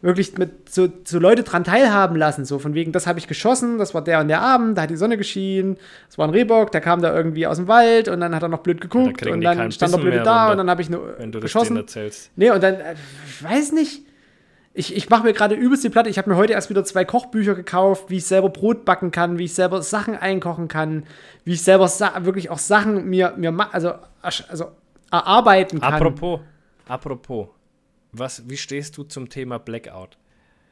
wirklich 0.00 0.38
mit 0.38 0.70
so, 0.70 0.88
so 1.04 1.18
Leute 1.18 1.42
dran 1.42 1.64
teilhaben 1.64 2.16
lassen. 2.16 2.44
So 2.44 2.58
von 2.58 2.74
wegen, 2.74 2.92
das 2.92 3.06
habe 3.06 3.18
ich 3.18 3.26
geschossen, 3.26 3.78
das 3.78 3.94
war 3.94 4.02
der 4.02 4.20
und 4.20 4.28
der 4.28 4.40
Abend, 4.40 4.78
da 4.78 4.82
hat 4.82 4.90
die 4.90 4.96
Sonne 4.96 5.16
geschienen, 5.16 5.76
das 6.06 6.18
war 6.18 6.28
ein 6.28 6.30
Rehbock, 6.30 6.70
der 6.70 6.80
kam 6.80 7.02
da 7.02 7.14
irgendwie 7.14 7.46
aus 7.46 7.56
dem 7.56 7.68
Wald 7.68 8.08
und 8.08 8.20
dann 8.20 8.34
hat 8.34 8.42
er 8.42 8.48
noch 8.48 8.60
blöd 8.60 8.80
geguckt 8.80 9.18
kriegen 9.18 9.34
und 9.34 9.40
die 9.40 9.44
dann 9.44 9.72
stand 9.72 9.92
er 9.92 9.98
blöd 9.98 10.14
da 10.14 10.20
runter, 10.20 10.52
und 10.52 10.58
dann 10.58 10.70
habe 10.70 10.82
ich 10.82 10.90
nur 10.90 11.14
wenn 11.18 11.32
du 11.32 11.40
das 11.40 11.50
geschossen. 11.50 11.74
denen 11.74 11.84
erzählst. 11.84 12.30
Nee, 12.36 12.50
und 12.50 12.62
dann, 12.62 12.74
äh, 12.74 12.94
ich 13.26 13.42
weiß 13.42 13.72
nicht. 13.72 14.02
Ich, 14.74 14.94
ich 14.94 15.10
mache 15.10 15.24
mir 15.24 15.32
gerade 15.32 15.56
übelst 15.56 15.82
die 15.82 15.88
Platte. 15.88 16.08
Ich 16.08 16.18
habe 16.18 16.30
mir 16.30 16.36
heute 16.36 16.52
erst 16.52 16.70
wieder 16.70 16.84
zwei 16.84 17.04
Kochbücher 17.04 17.56
gekauft, 17.56 18.10
wie 18.10 18.18
ich 18.18 18.26
selber 18.26 18.48
Brot 18.48 18.84
backen 18.84 19.10
kann, 19.10 19.36
wie 19.36 19.44
ich 19.46 19.54
selber 19.54 19.82
Sachen 19.82 20.14
einkochen 20.14 20.68
kann, 20.68 21.02
wie 21.44 21.54
ich 21.54 21.62
selber 21.64 21.88
wirklich 22.20 22.48
auch 22.50 22.58
Sachen 22.58 23.08
mir, 23.08 23.34
mir 23.36 23.52
also, 23.72 23.94
also 24.22 24.66
erarbeiten 25.10 25.80
kann. 25.80 25.94
Apropos, 25.94 26.40
apropos, 26.86 27.48
was, 28.12 28.48
wie 28.48 28.56
stehst 28.56 28.96
du 28.96 29.04
zum 29.04 29.28
Thema 29.28 29.58
Blackout? 29.58 30.16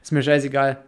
Ist 0.03 0.13
mir 0.13 0.23
scheißegal. 0.23 0.83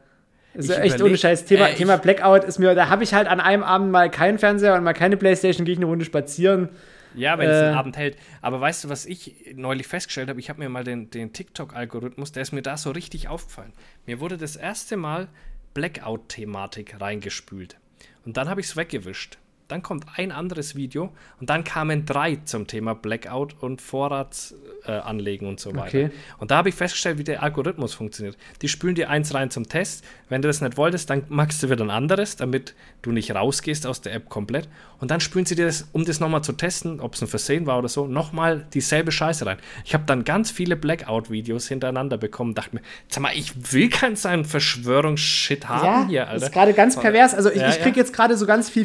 Ist 0.54 0.70
Ich 0.70 0.76
echt 0.78 0.96
überleg- 0.96 1.04
ohne 1.04 1.18
Scheiß. 1.18 1.44
Thema, 1.44 1.68
äh, 1.68 1.74
Thema 1.74 1.96
Blackout 1.98 2.44
ist 2.44 2.58
mir, 2.58 2.74
da 2.74 2.88
habe 2.88 3.04
ich 3.04 3.12
halt 3.14 3.28
an 3.28 3.40
einem 3.40 3.62
Abend 3.62 3.90
mal 3.90 4.10
keinen 4.10 4.38
Fernseher 4.38 4.74
und 4.74 4.82
mal 4.84 4.94
keine 4.94 5.16
Playstation, 5.16 5.64
gehe 5.64 5.72
ich 5.74 5.78
eine 5.78 5.86
Runde 5.86 6.04
spazieren. 6.04 6.70
Ja, 7.14 7.38
wenn 7.38 7.48
es 7.48 7.56
einen 7.62 7.74
Äh. 7.74 7.78
Abend 7.78 7.96
hält. 7.96 8.16
Aber 8.42 8.60
weißt 8.60 8.84
du, 8.84 8.88
was 8.90 9.06
ich 9.06 9.52
neulich 9.54 9.86
festgestellt 9.86 10.28
habe? 10.28 10.40
Ich 10.40 10.50
habe 10.50 10.60
mir 10.60 10.68
mal 10.68 10.84
den, 10.84 11.10
den 11.10 11.32
TikTok-Algorithmus, 11.32 12.32
der 12.32 12.42
ist 12.42 12.52
mir 12.52 12.62
da 12.62 12.76
so 12.76 12.90
richtig 12.90 13.28
aufgefallen. 13.28 13.72
Mir 14.06 14.20
wurde 14.20 14.36
das 14.36 14.56
erste 14.56 14.96
Mal 14.96 15.28
Blackout-Thematik 15.74 17.00
reingespült. 17.00 17.76
Und 18.24 18.36
dann 18.36 18.48
habe 18.48 18.60
ich 18.60 18.66
es 18.68 18.76
weggewischt. 18.76 19.38
Dann 19.68 19.82
kommt 19.82 20.06
ein 20.16 20.32
anderes 20.32 20.74
Video 20.76 21.12
und 21.40 21.50
dann 21.50 21.62
kamen 21.62 22.06
drei 22.06 22.36
zum 22.44 22.66
Thema 22.66 22.94
Blackout 22.94 23.54
und 23.60 23.82
Vorratsanlegen 23.82 25.46
äh, 25.46 25.50
und 25.50 25.60
so 25.60 25.74
weiter. 25.76 25.86
Okay. 25.86 26.10
Und 26.38 26.50
da 26.50 26.56
habe 26.56 26.70
ich 26.70 26.74
festgestellt, 26.74 27.18
wie 27.18 27.24
der 27.24 27.42
Algorithmus 27.42 27.92
funktioniert. 27.92 28.38
Die 28.62 28.68
spülen 28.68 28.94
dir 28.94 29.10
eins 29.10 29.34
rein 29.34 29.50
zum 29.50 29.68
Test. 29.68 30.04
Wenn 30.30 30.40
du 30.40 30.48
das 30.48 30.62
nicht 30.62 30.78
wolltest, 30.78 31.10
dann 31.10 31.24
machst 31.28 31.62
du 31.62 31.68
wieder 31.68 31.84
ein 31.84 31.90
anderes, 31.90 32.36
damit 32.36 32.74
du 33.02 33.12
nicht 33.12 33.34
rausgehst 33.34 33.86
aus 33.86 34.00
der 34.00 34.14
App 34.14 34.30
komplett. 34.30 34.68
Und 35.00 35.10
dann 35.10 35.20
spülen 35.20 35.44
sie 35.44 35.54
dir 35.54 35.66
das, 35.66 35.86
um 35.92 36.04
das 36.04 36.18
nochmal 36.18 36.42
zu 36.42 36.52
testen, 36.52 37.00
ob 37.00 37.14
es 37.14 37.22
ein 37.22 37.28
Versehen 37.28 37.66
war 37.66 37.78
oder 37.78 37.88
so, 37.88 38.06
nochmal 38.06 38.66
dieselbe 38.72 39.12
Scheiße 39.12 39.44
rein. 39.46 39.58
Ich 39.84 39.94
habe 39.94 40.04
dann 40.06 40.24
ganz 40.24 40.50
viele 40.50 40.76
Blackout-Videos 40.76 41.68
hintereinander 41.68 42.16
bekommen. 42.16 42.54
Dachte 42.54 42.76
mir, 42.76 42.82
sag 43.08 43.22
mal, 43.22 43.32
ich 43.34 43.72
will 43.72 43.90
keinen 43.90 44.16
seinen 44.16 44.44
Verschwörungsshit 44.44 45.68
haben 45.68 46.08
hier, 46.08 46.26
das 46.26 46.44
ist 46.44 46.52
gerade 46.52 46.72
ganz 46.72 46.98
pervers. 46.98 47.34
Also 47.34 47.50
ich, 47.50 47.60
Ja, 47.60 47.68
ich 47.68 47.80
kriege 47.80 47.96
ja. 47.96 48.02
jetzt 48.02 48.12
gerade 48.12 48.36
so 48.36 48.46
ganz 48.46 48.70
viel 48.70 48.84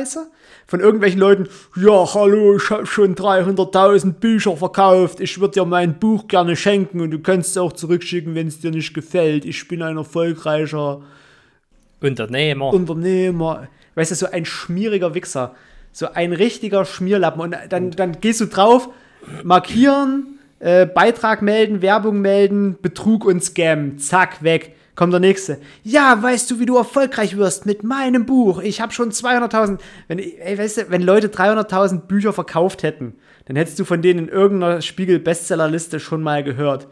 Finanzscheiße 0.00 0.30
von 0.66 0.80
irgendwelchen 0.80 1.20
Leuten. 1.20 1.48
Ja, 1.76 2.14
hallo, 2.14 2.56
ich 2.56 2.70
habe 2.70 2.86
schon 2.86 3.14
300.000 3.14 4.14
Bücher 4.14 4.56
verkauft. 4.56 5.20
Ich 5.20 5.40
würde 5.40 5.54
dir 5.54 5.64
mein 5.64 5.98
Buch 5.98 6.28
gerne 6.28 6.56
schenken 6.56 7.00
und 7.00 7.10
du 7.10 7.18
kannst 7.18 7.50
es 7.50 7.56
auch 7.56 7.72
zurückschicken, 7.72 8.34
wenn 8.34 8.46
es 8.46 8.60
dir 8.60 8.70
nicht 8.70 8.94
gefällt. 8.94 9.44
Ich 9.44 9.66
bin 9.68 9.82
ein 9.82 9.96
erfolgreicher 9.96 11.00
Unternehmer. 12.00 12.72
Unternehmer. 12.72 13.68
Weißt 13.94 14.10
du, 14.12 14.14
so 14.14 14.26
ein 14.30 14.44
schmieriger 14.44 15.14
Wichser. 15.14 15.54
So 15.92 16.12
ein 16.12 16.32
richtiger 16.32 16.84
Schmierlappen. 16.84 17.40
Und 17.40 17.56
dann, 17.68 17.90
dann 17.90 18.20
gehst 18.20 18.40
du 18.40 18.46
drauf, 18.46 18.88
markieren, 19.42 20.38
äh, 20.60 20.86
Beitrag 20.86 21.42
melden, 21.42 21.82
Werbung 21.82 22.20
melden, 22.20 22.78
Betrug 22.80 23.24
und 23.24 23.42
Scam. 23.42 23.98
Zack, 23.98 24.42
weg. 24.42 24.76
Kommt 25.00 25.14
der 25.14 25.20
nächste. 25.20 25.56
Ja, 25.82 26.22
weißt 26.22 26.50
du, 26.50 26.60
wie 26.60 26.66
du 26.66 26.76
erfolgreich 26.76 27.38
wirst 27.38 27.64
mit 27.64 27.82
meinem 27.82 28.26
Buch? 28.26 28.60
Ich 28.60 28.82
habe 28.82 28.92
schon 28.92 29.12
200.000. 29.12 29.78
Wenn, 30.08 30.18
ey, 30.18 30.58
weißt 30.58 30.76
du, 30.76 30.90
wenn 30.90 31.00
Leute 31.00 31.28
300.000 31.28 32.00
Bücher 32.00 32.34
verkauft 32.34 32.82
hätten, 32.82 33.14
dann 33.46 33.56
hättest 33.56 33.78
du 33.78 33.86
von 33.86 34.02
denen 34.02 34.26
in 34.26 34.28
irgendeiner 34.28 34.82
Spiegel-Bestsellerliste 34.82 36.00
schon 36.00 36.22
mal 36.22 36.44
gehört. 36.44 36.86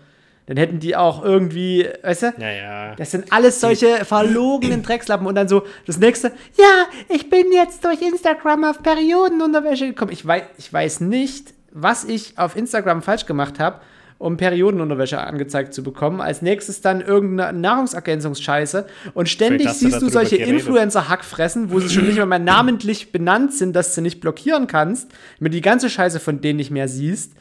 Dann 0.46 0.56
hätten 0.56 0.80
die 0.80 0.96
auch 0.96 1.22
irgendwie, 1.22 1.86
weißt 2.02 2.22
du? 2.22 2.32
Ja, 2.38 2.50
ja. 2.50 2.94
Das 2.94 3.10
sind 3.10 3.30
alles 3.30 3.60
solche 3.60 4.06
verlogenen 4.06 4.82
Dreckslappen 4.82 5.26
und 5.26 5.34
dann 5.34 5.48
so 5.48 5.64
das 5.84 5.98
nächste, 5.98 6.28
ja, 6.56 6.86
ich 7.10 7.28
bin 7.28 7.52
jetzt 7.52 7.84
durch 7.84 8.00
Instagram 8.00 8.64
auf 8.64 8.82
Periodenunterwäsche 8.82 9.86
gekommen. 9.86 10.12
Ich 10.12 10.26
weiß, 10.26 10.44
ich 10.56 10.72
weiß 10.72 11.00
nicht, 11.00 11.52
was 11.72 12.04
ich 12.04 12.38
auf 12.38 12.56
Instagram 12.56 13.02
falsch 13.02 13.26
gemacht 13.26 13.60
habe, 13.60 13.82
um 14.18 14.36
Periodenunterwäsche 14.36 15.18
angezeigt 15.20 15.72
zu 15.72 15.82
bekommen. 15.82 16.20
Als 16.20 16.42
nächstes 16.42 16.80
dann 16.80 17.00
irgendeine 17.00 17.58
Nahrungsergänzungsscheiße 17.58 18.86
und 19.14 19.28
ständig 19.28 19.70
siehst 19.70 20.02
du 20.02 20.08
solche. 20.08 20.36
Influencer-Hackfressen, 20.36 21.70
wo 21.70 21.80
sie 21.80 21.88
schon 21.88 22.06
nicht 22.06 22.16
mehr, 22.16 22.26
mal 22.26 22.38
namentlich 22.38 23.12
benannt 23.12 23.54
sind, 23.54 23.74
dass 23.74 23.94
du 23.94 24.00
nicht 24.00 24.20
blockieren 24.20 24.66
kannst, 24.66 25.10
damit 25.38 25.52
du 25.52 25.56
die 25.56 25.62
ganze 25.62 25.88
Scheiße 25.88 26.20
von 26.20 26.40
denen 26.40 26.56
nicht 26.56 26.70
mehr 26.70 26.88
siehst 26.88 27.32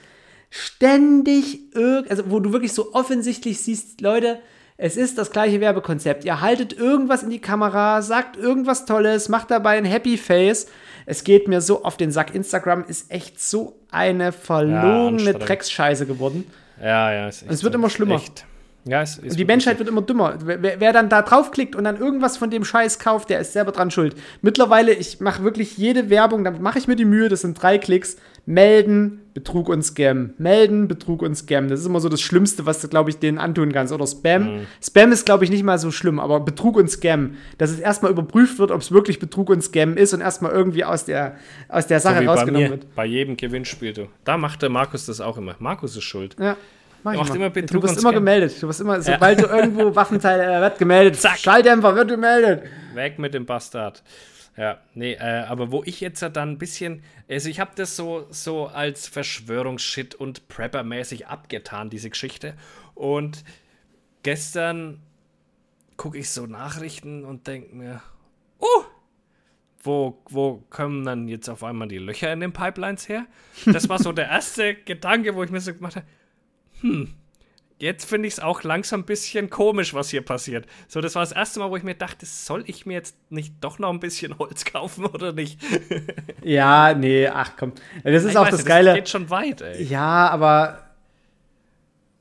ständig 0.49 1.59
also 2.09 2.32
wo 2.32 2.39
du 2.39 2.53
wirklich 2.53 2.73
so 2.73 2.93
offensichtlich 2.93 3.59
siehst, 3.59 4.01
Leute, 4.01 4.39
es 4.78 4.95
ist 4.95 5.17
das 5.17 5.32
gleiche 5.32 5.59
Werbekonzept. 5.59 6.23
Ihr 6.23 6.39
haltet 6.41 6.73
irgendwas 6.73 7.23
in 7.23 7.32
die 7.32 7.41
Kamera, 7.41 8.01
sagt 8.03 8.38
irgendwas 8.38 8.86
Tolles, 8.86 9.28
macht 9.28 9.49
dabei 9.49 9.78
ein 9.78 9.86
Happy 9.86 10.17
Face. 10.17 10.67
Es 11.07 11.23
geht 11.23 11.47
mir 11.47 11.61
so 11.61 11.84
auf 11.84 11.97
den 11.97 12.11
Sack. 12.11 12.36
Instagram 12.36 12.86
ist 12.88 13.11
echt 13.11 13.41
so 13.41 13.80
eine 13.89 14.32
verlogene 14.32 15.07
anstrengend. 15.07 15.49
Drecksscheiße 15.49 16.05
geworden. 16.05 16.45
Ja, 16.82 17.11
ja. 17.11 17.28
Es 17.28 17.63
wird 17.63 17.75
immer 17.75 17.89
schlimmer. 17.89 18.15
Echt. 18.15 18.45
Ja, 18.88 19.02
es 19.02 19.18
ist 19.18 19.32
Und 19.32 19.40
die 19.40 19.46
Menschheit 19.46 19.80
wird 19.80 19.90
immer 19.90 20.02
dümmer. 20.02 20.38
Wer, 20.44 20.80
wer 20.80 20.94
dann 20.94 21.10
da 21.10 21.22
draufklickt 21.22 21.76
und 21.76 21.84
dann 21.84 21.98
irgendwas 21.98 22.38
von 22.38 22.50
dem 22.50 22.64
Scheiß 22.64 23.00
kauft, 23.00 23.30
der 23.30 23.40
ist 23.40 23.54
selber 23.54 23.72
dran 23.72 23.92
schuld. 23.92 24.16
Mittlerweile, 24.42 24.94
ich 24.94 25.20
mache 25.20 25.44
wirklich 25.44 25.78
jede 25.78 26.10
Werbung, 26.10 26.44
damit 26.44 26.62
mache 26.62 26.80
ich 26.80 26.88
mir 26.88 26.96
die 26.96 27.06
Mühe, 27.06 27.30
das 27.30 27.42
sind 27.42 27.62
drei 27.62 27.78
Klicks. 27.78 28.18
Melden, 28.50 29.20
Betrug 29.34 29.68
und 29.68 29.84
Scam. 29.84 30.34
Melden, 30.38 30.88
Betrug 30.88 31.22
und 31.22 31.36
Scam. 31.36 31.68
Das 31.68 31.82
ist 31.82 31.86
immer 31.86 32.00
so 32.00 32.08
das 32.08 32.22
Schlimmste, 32.22 32.66
was 32.66 32.80
du, 32.80 32.88
glaube 32.88 33.10
ich, 33.10 33.20
denen 33.20 33.40
antun 33.40 33.74
kannst. 33.74 33.92
Oder 33.92 34.08
Spam. 34.08 34.62
Spam 34.82 35.12
ist, 35.12 35.26
glaube 35.26 35.44
ich, 35.44 35.50
nicht 35.50 35.64
mal 35.64 35.78
so 35.78 35.92
schlimm, 35.92 36.18
aber 36.18 36.40
Betrug 36.40 36.78
und 36.78 36.90
Scam. 36.90 37.36
Dass 37.58 37.72
es 37.72 37.80
erstmal 37.80 38.10
überprüft 38.10 38.58
wird, 38.58 38.72
ob 38.72 38.80
es 38.80 38.94
wirklich 38.94 39.20
Betrug 39.20 39.50
und 39.50 39.62
Scam 39.62 39.98
ist 39.98 40.14
und 40.14 40.22
erstmal 40.22 40.54
irgendwie 40.54 40.86
aus 40.86 41.04
der, 41.04 41.36
aus 41.68 41.88
der 41.88 42.00
so 42.00 42.08
Sache 42.08 42.24
bei 42.24 42.32
rausgenommen 42.32 42.64
mir, 42.64 42.70
wird. 42.70 42.96
bei 42.96 43.06
jedem 43.06 43.36
Gewinnspiel, 43.36 43.92
du. 43.92 44.08
Da 44.24 44.38
macht 44.38 44.62
der 44.62 44.70
Markus 44.70 45.06
das 45.06 45.20
auch 45.20 45.38
immer. 45.38 45.58
Markus 45.60 45.98
ist 45.98 46.06
schuld. 46.06 46.38
Ja. 46.40 46.56
Mach 47.04 47.14
ich 47.14 47.20
Macht 47.20 47.36
immer 47.36 47.50
du 47.50 47.62
Betrug 47.62 47.84
wirst 47.84 47.95
und 47.95 48.02
immer 48.02 48.10
Scam. 48.10 48.20
gemeldet. 48.20 48.62
Du 48.62 48.68
wirst 48.68 48.82
immer, 48.82 49.02
sobald 49.02 49.41
du 49.41 49.45
irgendwo 49.45 49.95
Waffenteil 49.95 50.39
äh, 50.39 50.62
wird 50.62 50.80
gemeldet. 50.80 51.16
Zack. 51.20 51.39
Schalldämpfer 51.39 51.95
wird 51.95 52.10
gemeldet. 52.10 52.64
Weg 52.93 53.20
mit 53.20 53.34
dem 53.34 53.45
Bastard. 53.45 54.04
Ja, 54.58 54.80
nee, 54.95 55.14
äh, 55.14 55.43
aber 55.48 55.72
wo 55.72 55.84
ich 55.86 56.02
jetzt 56.02 56.22
ja 56.22 56.30
dann 56.30 56.54
ein 56.54 56.58
bisschen, 56.58 57.04
also 57.30 57.48
ich 57.48 57.60
habe 57.60 57.72
das 57.76 57.95
so, 57.95 58.26
so 58.32 58.66
als 58.66 59.08
Verschwörungsshit 59.08 60.16
und 60.16 60.48
Prepper-mäßig 60.48 61.28
abgetan, 61.28 61.91
diese 61.91 62.10
Geschichte. 62.10 62.56
Und 62.95 63.43
gestern 64.24 65.00
gucke 65.95 66.18
ich 66.18 66.32
so 66.32 66.48
Nachrichten 66.48 67.24
und 67.24 67.45
denke 67.45 67.76
mir, 67.76 68.02
oh, 68.58 68.84
wo, 69.84 70.22
wo 70.30 70.64
kommen 70.72 71.06
dann 71.06 71.28
jetzt 71.28 71.50
auf 71.50 71.64
einmal 71.64 71.88
die 71.88 72.00
Löcher 72.00 72.34
in 72.34 72.39
den 72.39 72.52
Pipelines 72.52 73.08
her? 73.08 73.28
Das 73.66 73.88
war 73.89 74.00
so 74.00 74.12
der 74.12 74.28
erste 74.28 74.74
Gedanke, 74.74 75.36
wo 75.36 75.43
ich 75.43 75.52
mir 75.52 75.62
so 75.62 75.74
gemacht 75.74 75.98
habe, 75.98 76.06
hm, 76.82 77.13
jetzt 77.80 78.05
finde 78.09 78.28
ich 78.28 78.36
es 78.36 78.39
auch 78.39 78.63
langsam 78.63 79.01
ein 79.01 79.05
bisschen 79.05 79.49
komisch, 79.49 79.93
was 79.93 80.09
hier 80.09 80.21
passiert. 80.23 80.65
So, 80.88 80.99
das 81.01 81.15
war 81.15 81.21
das 81.21 81.32
erste 81.32 81.59
Mal, 81.59 81.69
wo 81.69 81.78
ich 81.78 81.84
mir 81.84 81.95
dachte, 81.95 82.25
soll 82.25 82.63
ich 82.67 82.86
mir 82.86 82.93
jetzt 82.95 83.15
nicht 83.30 83.53
doch 83.61 83.78
noch 83.80 83.89
ein 83.91 83.99
bisschen 83.99 84.38
Holz 84.39 84.65
kaufen 84.65 85.05
oder 85.05 85.32
nicht? 85.34 85.59
Ja, 86.43 86.93
nee, 86.93 87.28
ach 87.28 87.51
komm. 87.59 87.73
Das 88.05 88.23
ist 88.23 88.32
Ich 88.32 88.38
auch 88.38 88.45
das 88.47 88.59
nicht, 88.59 88.67
Geile. 88.67 88.93
geht 88.93 89.09
schon 89.09 89.30
weit, 89.30 89.61
ey. 89.61 89.84
Ja, 89.84 90.30
aber. 90.30 90.80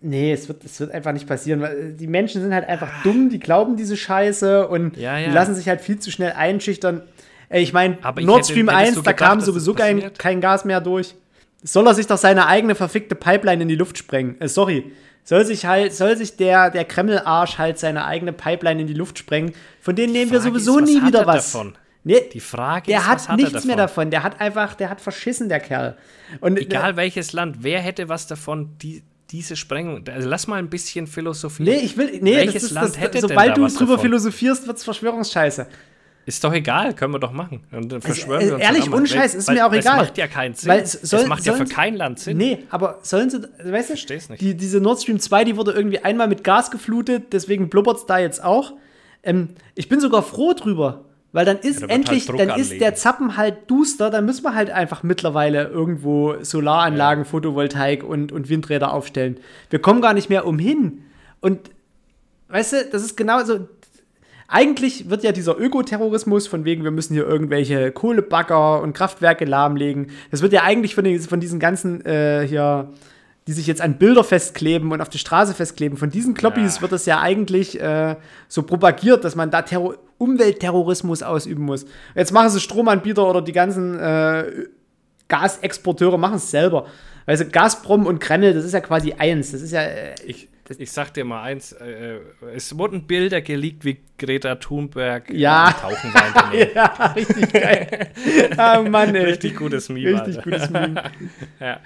Nee, 0.00 0.32
es 0.32 0.46
wird, 0.48 0.64
es 0.64 0.78
wird 0.80 0.90
einfach 0.92 1.12
nicht 1.12 1.26
passieren. 1.26 1.61
weil 1.61 1.92
Die 1.92 2.07
Menschen 2.07 2.42
sind 2.42 2.52
halt 2.52 2.68
einfach 2.68 3.02
dumm, 3.02 3.30
die 3.30 3.38
glauben 3.38 3.76
diese 3.76 3.96
Scheiße 3.96 4.68
und 4.68 4.96
Ja, 4.96 5.16
ja. 5.18 5.28
die 5.28 5.32
lassen 5.34 5.54
sich 5.54 5.68
halt 5.68 5.80
viel 5.80 5.98
zu 6.00 6.11
schnell 6.11 6.32
einschüchtern. 6.32 7.02
Ey, 7.48 7.62
Ich 7.62 7.72
meine, 7.72 7.98
Nord 8.20 8.44
Stream 8.46 8.68
hättest 8.68 8.86
1, 8.88 8.94
du 8.96 9.02
da 9.02 9.12
kam 9.12 9.40
sowieso 9.40 9.72
das 9.72 9.80
kein, 9.86 10.12
kein 10.14 10.40
Gas 10.40 10.64
mehr 10.64 10.80
durch. 10.80 11.14
Soll 11.62 11.86
er 11.86 11.94
sich 11.94 12.07
doch 12.07 12.18
seine 12.18 12.46
eigene 12.46 12.74
verfickte 12.74 13.14
Pipeline 13.14 13.62
in 13.62 13.68
die 13.68 13.76
Luft 13.76 13.98
sprengen. 13.98 14.40
Äh, 14.40 14.48
sorry. 14.48 14.92
Soll 15.24 15.44
sich 15.44 15.66
halt, 15.66 15.92
soll 15.92 16.16
sich 16.16 16.36
der, 16.36 16.70
der 16.70 16.84
Kreml-Arsch 16.84 17.59
halt 17.59 17.80
seine 17.80 18.04
eigene 18.04 18.32
Pipeline 18.32 18.80
in 18.82 18.86
die 18.86 18.94
Luft 18.94 19.18
sprengen. 19.18 19.52
Von 19.80 19.96
denen 19.96 20.12
nehmen 20.12 20.30
wir 20.30 20.40
sowieso 20.40 20.78
ist, 20.78 20.84
nie 20.88 21.02
wieder 21.04 21.20
er 21.20 21.26
was. 21.26 21.50
Davon? 21.52 21.74
Nee, 22.04 22.22
Die 22.32 22.38
Frage 22.38 22.86
der 22.86 22.98
ist, 23.00 23.07
hat 23.09 23.18
was 23.18 23.28
hat 23.30 23.36
nichts 23.36 23.50
er 23.50 23.54
davon? 23.54 23.66
mehr 23.66 23.76
davon. 23.76 24.11
Der 24.12 24.22
hat 24.22 24.40
einfach, 24.40 24.74
der 24.74 24.88
hat 24.90 25.00
verschissen, 25.00 25.48
der 25.48 25.59
Kerl. 25.59 25.96
Und 26.40 26.57
Egal 26.57 26.94
welches 26.96 27.32
Land, 27.32 27.57
wer 27.62 27.80
hätte 27.80 28.09
was 28.09 28.28
davon, 28.28 28.76
die, 28.80 29.02
diese 29.32 29.57
Sprengung? 29.57 30.04
Also 30.09 30.28
lass 30.28 30.46
mal 30.46 30.61
ein 30.61 30.70
bisschen 30.70 31.09
Philosophie. 31.09 31.64
Nee, 31.64 31.78
ich 31.78 31.96
will. 31.96 32.20
Nee, 32.22 32.36
Welches 32.36 32.54
das 32.54 32.62
ist, 32.62 32.70
Land 32.70 32.88
das, 32.90 33.00
hätte 33.00 33.12
denn 33.18 33.22
sobald 33.22 33.50
da 33.50 33.54
du 33.54 33.62
was 33.62 33.74
drüber 33.74 33.94
davon? 33.94 34.04
philosophierst, 34.04 34.68
wird's 34.68 34.84
Verschwörungsscheiße. 34.84 35.66
Ist 36.27 36.43
doch 36.43 36.53
egal, 36.53 36.93
können 36.95 37.14
wir 37.14 37.20
doch 37.20 37.31
machen. 37.33 37.62
Und 37.70 37.91
dann 37.93 38.03
verschwören 38.03 38.43
äh, 38.43 38.47
wir 38.47 38.55
uns 38.57 38.62
ehrlich, 38.64 38.81
dann 38.81 38.89
auch 38.89 38.93
mal. 38.93 38.97
ohne 38.99 39.07
Scheiß, 39.07 39.35
ist 39.37 39.47
weil, 39.49 39.55
mir 39.55 39.66
auch 39.66 39.70
weil 39.70 39.79
egal. 39.79 40.01
Es 40.01 40.07
macht 40.09 40.18
ja 40.18 40.27
keinen 40.27 40.55
Sinn. 40.55 40.68
Weil 40.70 40.81
es 40.81 40.93
soll- 40.93 41.20
es 41.20 41.27
macht 41.29 41.45
ja 41.47 41.53
für 41.55 41.64
kein 41.66 41.95
Land 41.95 42.18
Sinn. 42.18 42.37
Nee, 42.37 42.59
aber 42.68 42.99
sollen 43.03 43.31
sie, 43.31 43.43
weißt 43.43 43.91
du, 43.91 43.93
versteh's 43.95 44.29
nicht. 44.29 44.41
Die, 44.41 44.57
diese 44.57 44.81
Nord 44.81 45.01
Stream 45.01 45.20
2, 45.20 45.45
die 45.45 45.57
wurde 45.57 45.70
irgendwie 45.72 46.01
einmal 46.01 46.27
mit 46.27 46.43
Gas 46.45 46.70
geflutet, 46.72 47.33
deswegen 47.33 47.68
blubbert's 47.70 48.07
da 48.07 48.18
jetzt 48.18 48.43
auch. 48.43 48.72
Ähm, 49.22 49.51
ich 49.77 49.89
bin 49.89 50.01
sogar 50.01 50.22
froh 50.24 50.53
drüber, 50.53 51.05
weil 51.33 51.45
dann 51.45 51.59
ist 51.59 51.77
da 51.77 51.83
wird 51.83 51.91
endlich, 51.93 52.29
halt 52.29 52.41
dann 52.41 52.49
ist 52.59 52.66
anlegen. 52.66 52.79
der 52.81 52.95
Zappen 52.97 53.37
halt 53.37 53.70
duster, 53.70 54.11
dann 54.11 54.24
müssen 54.27 54.43
wir 54.45 54.55
halt 54.57 54.70
einfach 54.70 55.05
mittlerweile 55.05 55.64
irgendwo 55.68 56.35
Solaranlagen, 56.43 57.24
Photovoltaik 57.24 58.03
und, 58.03 58.33
und 58.33 58.49
Windräder 58.49 58.93
aufstellen. 58.93 59.39
Wir 59.70 59.79
kommen 59.79 60.01
gar 60.01 60.12
nicht 60.12 60.29
mehr 60.29 60.45
umhin. 60.45 61.05
Und 61.41 61.70
weißt 62.49 62.72
du, 62.72 62.77
das 62.91 63.03
ist 63.05 63.16
genau 63.16 63.45
so. 63.45 63.68
Eigentlich 64.49 65.11
wird 65.11 65.24
ja 65.24 65.32
dieser 65.32 65.59
Ökoterrorismus, 65.59 66.47
von 66.47 66.64
wegen, 66.64 66.84
wir 66.84 66.90
müssen 66.90 67.14
hier 67.14 67.26
irgendwelche 67.26 67.90
Kohlebagger 67.90 68.80
und 68.80 68.92
Kraftwerke 68.92 69.44
lahmlegen, 69.44 70.11
das 70.30 70.42
wird 70.42 70.53
ja 70.53 70.62
eigentlich 70.62 70.94
von, 70.94 71.05
den, 71.05 71.20
von 71.20 71.40
diesen 71.40 71.59
ganzen 71.59 72.05
äh, 72.07 72.47
hier, 72.47 72.90
die 73.47 73.53
sich 73.53 73.66
jetzt 73.66 73.80
an 73.80 73.99
Bilder 73.99 74.24
festkleben 74.24 74.92
und 74.92 75.01
auf 75.01 75.09
die 75.09 75.18
Straße 75.18 75.55
festkleben, 75.55 75.99
von 75.99 76.11
diesen 76.11 76.34
Kloppis 76.34 76.76
Ja. 76.76 76.82
wird 76.82 76.92
das 76.92 77.07
ja 77.07 77.20
eigentlich 77.20 77.80
äh, 77.80 78.16
so 78.49 78.62
propagiert, 78.62 79.24
dass 79.24 79.34
man 79.34 79.51
da 79.51 79.62
Terror 79.62 79.97
Umweltterrorismus 80.18 81.22
ausüben 81.22 81.64
muss. 81.64 81.84
Jetzt 82.14 82.32
machen 82.32 82.49
sie 82.51 82.61
Stromanbieter 82.61 83.28
oder 83.28 83.42
die 83.42 83.53
ganzen 83.53 83.99
äh, 83.99 84.44
Gasexporteure 85.28 86.18
machen 86.18 86.36
es 86.36 86.51
selber. 86.51 86.86
Also 87.26 87.44
Gazprom 87.51 88.07
und 88.07 88.20
Kreml, 88.20 88.55
das 88.55 88.64
ist 88.64 88.72
ja 88.72 88.80
quasi 88.80 89.12
eins. 89.12 89.53
Das 89.53 89.61
ist 89.61 89.72
ja. 89.72 89.82
Äh, 89.82 90.14
Ich, 90.24 90.49
ich 90.71 90.91
sag 90.93 91.12
dir 91.14 91.25
mal 91.25 91.43
eins, 91.43 91.73
äh, 91.73 92.19
es 92.55 92.77
wurden 92.77 93.07
Bilder 93.07 93.41
geleakt, 93.41 93.85
wie 93.85 93.99
Greta 94.19 94.55
Thunberg 94.57 95.31
Ja. 95.31 95.71
äh, 95.71 95.73
tauchen 95.73 96.12
war 96.14 96.27
in 96.27 96.33
der 96.35 96.67
Nähe. 96.67 96.75
ja, 96.75 97.12
richtig 97.17 97.53
geil. 97.53 98.09
ah, 98.57 98.83
Mann, 98.83 99.14
ey. 99.14 99.25
Richtig 99.27 99.57
gutes 99.57 99.89
Meme. 99.89 100.12
Richtig 100.21 100.37
Alter. 100.39 100.51
gutes 100.51 100.71
Meme. 100.71 101.03
Ja. 101.61 101.81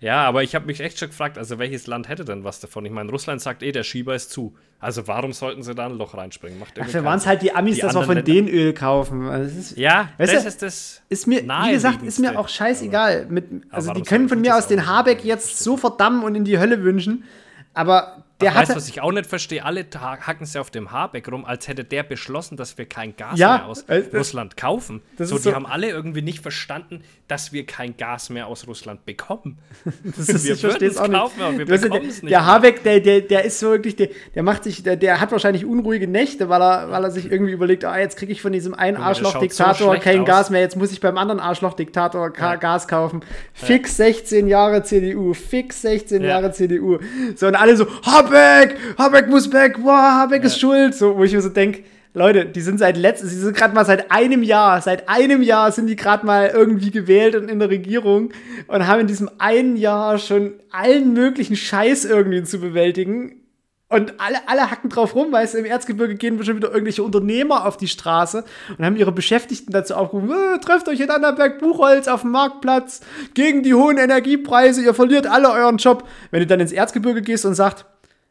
ja, 0.00 0.22
aber 0.24 0.42
ich 0.42 0.54
habe 0.54 0.66
mich 0.66 0.80
echt 0.80 0.98
schon 0.98 1.08
gefragt, 1.08 1.38
also 1.38 1.58
welches 1.58 1.86
Land 1.86 2.08
hätte 2.08 2.24
denn 2.24 2.44
was 2.44 2.60
davon? 2.60 2.84
Ich 2.84 2.92
meine, 2.92 3.10
Russland 3.10 3.40
sagt 3.40 3.62
eh, 3.62 3.72
der 3.72 3.84
Schieber 3.84 4.14
ist 4.14 4.30
zu. 4.30 4.54
Also 4.80 5.06
warum 5.08 5.32
sollten 5.32 5.62
sie 5.62 5.74
da 5.74 5.86
ein 5.86 5.96
Loch 5.96 6.14
reinspringen? 6.14 6.58
Macht 6.58 6.76
Dafür 6.76 7.04
waren 7.04 7.18
es 7.18 7.26
halt 7.26 7.40
die 7.42 7.54
Amis, 7.54 7.76
Die 7.76 7.80
dass 7.82 7.94
wir 7.94 8.02
von 8.02 8.18
anderen 8.18 8.24
denen 8.24 8.48
Öl 8.48 8.74
kaufen. 8.74 9.28
Also 9.28 9.58
ist, 9.58 9.78
Ja, 9.78 10.10
das 10.18 10.30
du, 10.30 10.36
ist 10.48 10.62
das. 10.62 11.02
ist 11.08 11.26
mir, 11.26 11.42
wie 11.42 11.70
gesagt, 11.72 12.02
ist 12.02 12.18
mir 12.18 12.38
auch 12.38 12.48
scheißegal. 12.48 13.26
Mit, 13.30 13.46
also 13.70 13.92
die 13.94 14.02
können 14.02 14.28
von 14.28 14.40
mir 14.40 14.56
aus 14.56 14.66
den? 14.66 14.86
Habeck 14.86 15.24
jetzt 15.24 15.58
so 15.60 15.76
verdammen 15.78 16.22
und 16.22 16.34
in 16.34 16.44
die 16.44 16.58
Hölle 16.58 16.82
wünschen, 16.82 17.24
aber 17.74 18.23
der 18.40 18.54
weißt 18.54 18.70
du, 18.70 18.70
hat 18.70 18.76
was 18.76 18.88
ich 18.88 19.00
auch 19.00 19.12
nicht 19.12 19.26
verstehe? 19.26 19.64
Alle 19.64 19.86
hacken 19.94 20.44
sie 20.46 20.58
auf 20.60 20.70
dem 20.70 20.90
Habeck 20.92 21.30
rum, 21.30 21.44
als 21.44 21.68
hätte 21.68 21.84
der 21.84 22.02
beschlossen, 22.02 22.56
dass 22.56 22.76
wir 22.78 22.86
kein 22.86 23.16
Gas 23.16 23.38
Ja, 23.38 23.58
mehr 23.58 23.66
aus 23.66 23.82
äh, 23.82 24.02
das- 24.02 24.14
Russland 24.14 24.56
kaufen. 24.56 25.02
So, 25.18 25.36
die 25.36 25.42
so- 25.42 25.54
haben 25.54 25.66
alle 25.66 25.88
irgendwie 25.88 26.22
nicht 26.22 26.40
verstanden, 26.40 27.02
dass 27.28 27.52
wir 27.52 27.64
kein 27.64 27.96
Gas 27.96 28.30
mehr 28.30 28.46
aus 28.48 28.66
Russland 28.66 29.04
bekommen. 29.06 29.58
Das 30.16 30.28
ist, 30.28 30.44
Wir 30.44 30.54
ich 30.54 30.60
verstehe 30.60 30.88
es 30.88 30.96
würden's 30.96 30.98
auch 30.98 31.08
nicht. 31.08 31.20
kaufen, 31.20 31.42
aber 31.42 31.58
wir 31.58 31.68
weißt 31.68 31.84
ja, 31.84 31.88
bekommen 31.88 32.02
der, 32.02 32.10
es 32.10 32.22
nicht 32.22 32.32
der. 32.32 32.46
Habeck, 32.46 32.82
der, 32.82 33.00
der, 33.00 33.20
der 33.22 33.44
ist 33.44 33.58
so 33.60 33.70
wirklich, 33.70 33.96
der, 33.96 34.08
der 34.34 34.42
macht 34.42 34.64
sich, 34.64 34.82
der, 34.82 34.96
der 34.96 35.20
hat 35.20 35.32
wahrscheinlich 35.32 35.64
unruhige 35.64 36.06
Nächte, 36.08 36.48
weil 36.48 36.60
er, 36.62 36.90
weil 36.90 37.04
er 37.04 37.10
sich 37.10 37.30
irgendwie 37.30 37.52
überlegt, 37.52 37.84
ah, 37.84 37.98
jetzt 37.98 38.16
kriege 38.16 38.32
ich 38.32 38.42
von 38.42 38.52
diesem 38.52 38.74
einen 38.74 38.96
Arschloch-Diktator 38.96 39.94
so 39.94 40.00
kein 40.00 40.20
aus. 40.20 40.26
Gas 40.26 40.50
mehr, 40.50 40.60
jetzt 40.60 40.76
muss 40.76 40.92
ich 40.92 41.00
beim 41.00 41.16
anderen 41.18 41.40
Arschloch-Diktator 41.40 42.30
Ka- 42.32 42.56
Gas 42.56 42.88
kaufen. 42.88 43.20
Fix 43.52 43.96
16 43.96 44.46
Jahre 44.48 44.82
CDU, 44.82 45.32
fix 45.34 45.82
16 45.82 46.22
Ja. 46.22 46.28
Jahre 46.28 46.52
CDU. 46.52 46.98
So, 47.36 47.46
und 47.46 47.54
alle 47.54 47.76
so, 47.76 47.86
Habeck, 48.02 48.23
Habeck 48.98 49.28
muss 49.28 49.52
weg, 49.52 49.78
boah, 49.82 50.20
Habeck 50.20 50.44
ist 50.44 50.58
schuld. 50.58 50.94
So, 50.94 51.16
wo 51.16 51.24
ich 51.24 51.32
mir 51.32 51.42
so 51.42 51.48
denke, 51.48 51.84
Leute, 52.16 52.46
die 52.46 52.60
sind 52.60 52.78
seit 52.78 52.96
letztem, 52.96 53.28
sie 53.28 53.40
sind 53.40 53.56
gerade 53.56 53.74
mal 53.74 53.84
seit 53.84 54.12
einem 54.12 54.44
Jahr, 54.44 54.80
seit 54.80 55.08
einem 55.08 55.42
Jahr 55.42 55.72
sind 55.72 55.88
die 55.88 55.96
gerade 55.96 56.24
mal 56.24 56.46
irgendwie 56.46 56.92
gewählt 56.92 57.34
und 57.34 57.50
in 57.50 57.58
der 57.58 57.70
Regierung 57.70 58.32
und 58.68 58.86
haben 58.86 59.00
in 59.00 59.06
diesem 59.08 59.28
einen 59.38 59.76
Jahr 59.76 60.18
schon 60.18 60.52
allen 60.70 61.12
möglichen 61.12 61.56
Scheiß 61.56 62.04
irgendwie 62.04 62.44
zu 62.44 62.60
bewältigen. 62.60 63.40
Und 63.88 64.14
alle, 64.18 64.38
alle 64.46 64.70
hacken 64.70 64.90
drauf 64.90 65.14
rum, 65.14 65.32
weißt 65.32 65.54
du, 65.54 65.58
im 65.58 65.64
Erzgebirge 65.64 66.14
gehen 66.14 66.42
schon 66.44 66.56
wieder 66.56 66.70
irgendwelche 66.70 67.02
Unternehmer 67.02 67.66
auf 67.66 67.76
die 67.76 67.88
Straße 67.88 68.44
und 68.78 68.84
haben 68.84 68.96
ihre 68.96 69.12
Beschäftigten 69.12 69.72
dazu 69.72 69.94
aufgerufen, 69.94 70.30
äh, 70.30 70.58
trefft 70.58 70.88
euch 70.88 71.00
in 71.00 71.10
Annaberg 71.10 71.58
Buchholz 71.58 72.06
auf 72.06 72.22
dem 72.22 72.30
Marktplatz 72.30 73.00
gegen 73.34 73.62
die 73.64 73.74
hohen 73.74 73.98
Energiepreise, 73.98 74.82
ihr 74.82 74.94
verliert 74.94 75.26
alle 75.26 75.50
euren 75.50 75.78
Job. 75.78 76.08
Wenn 76.30 76.40
du 76.40 76.46
dann 76.46 76.60
ins 76.60 76.72
Erzgebirge 76.72 77.22
gehst 77.22 77.44
und 77.44 77.54
sagst, 77.54 77.86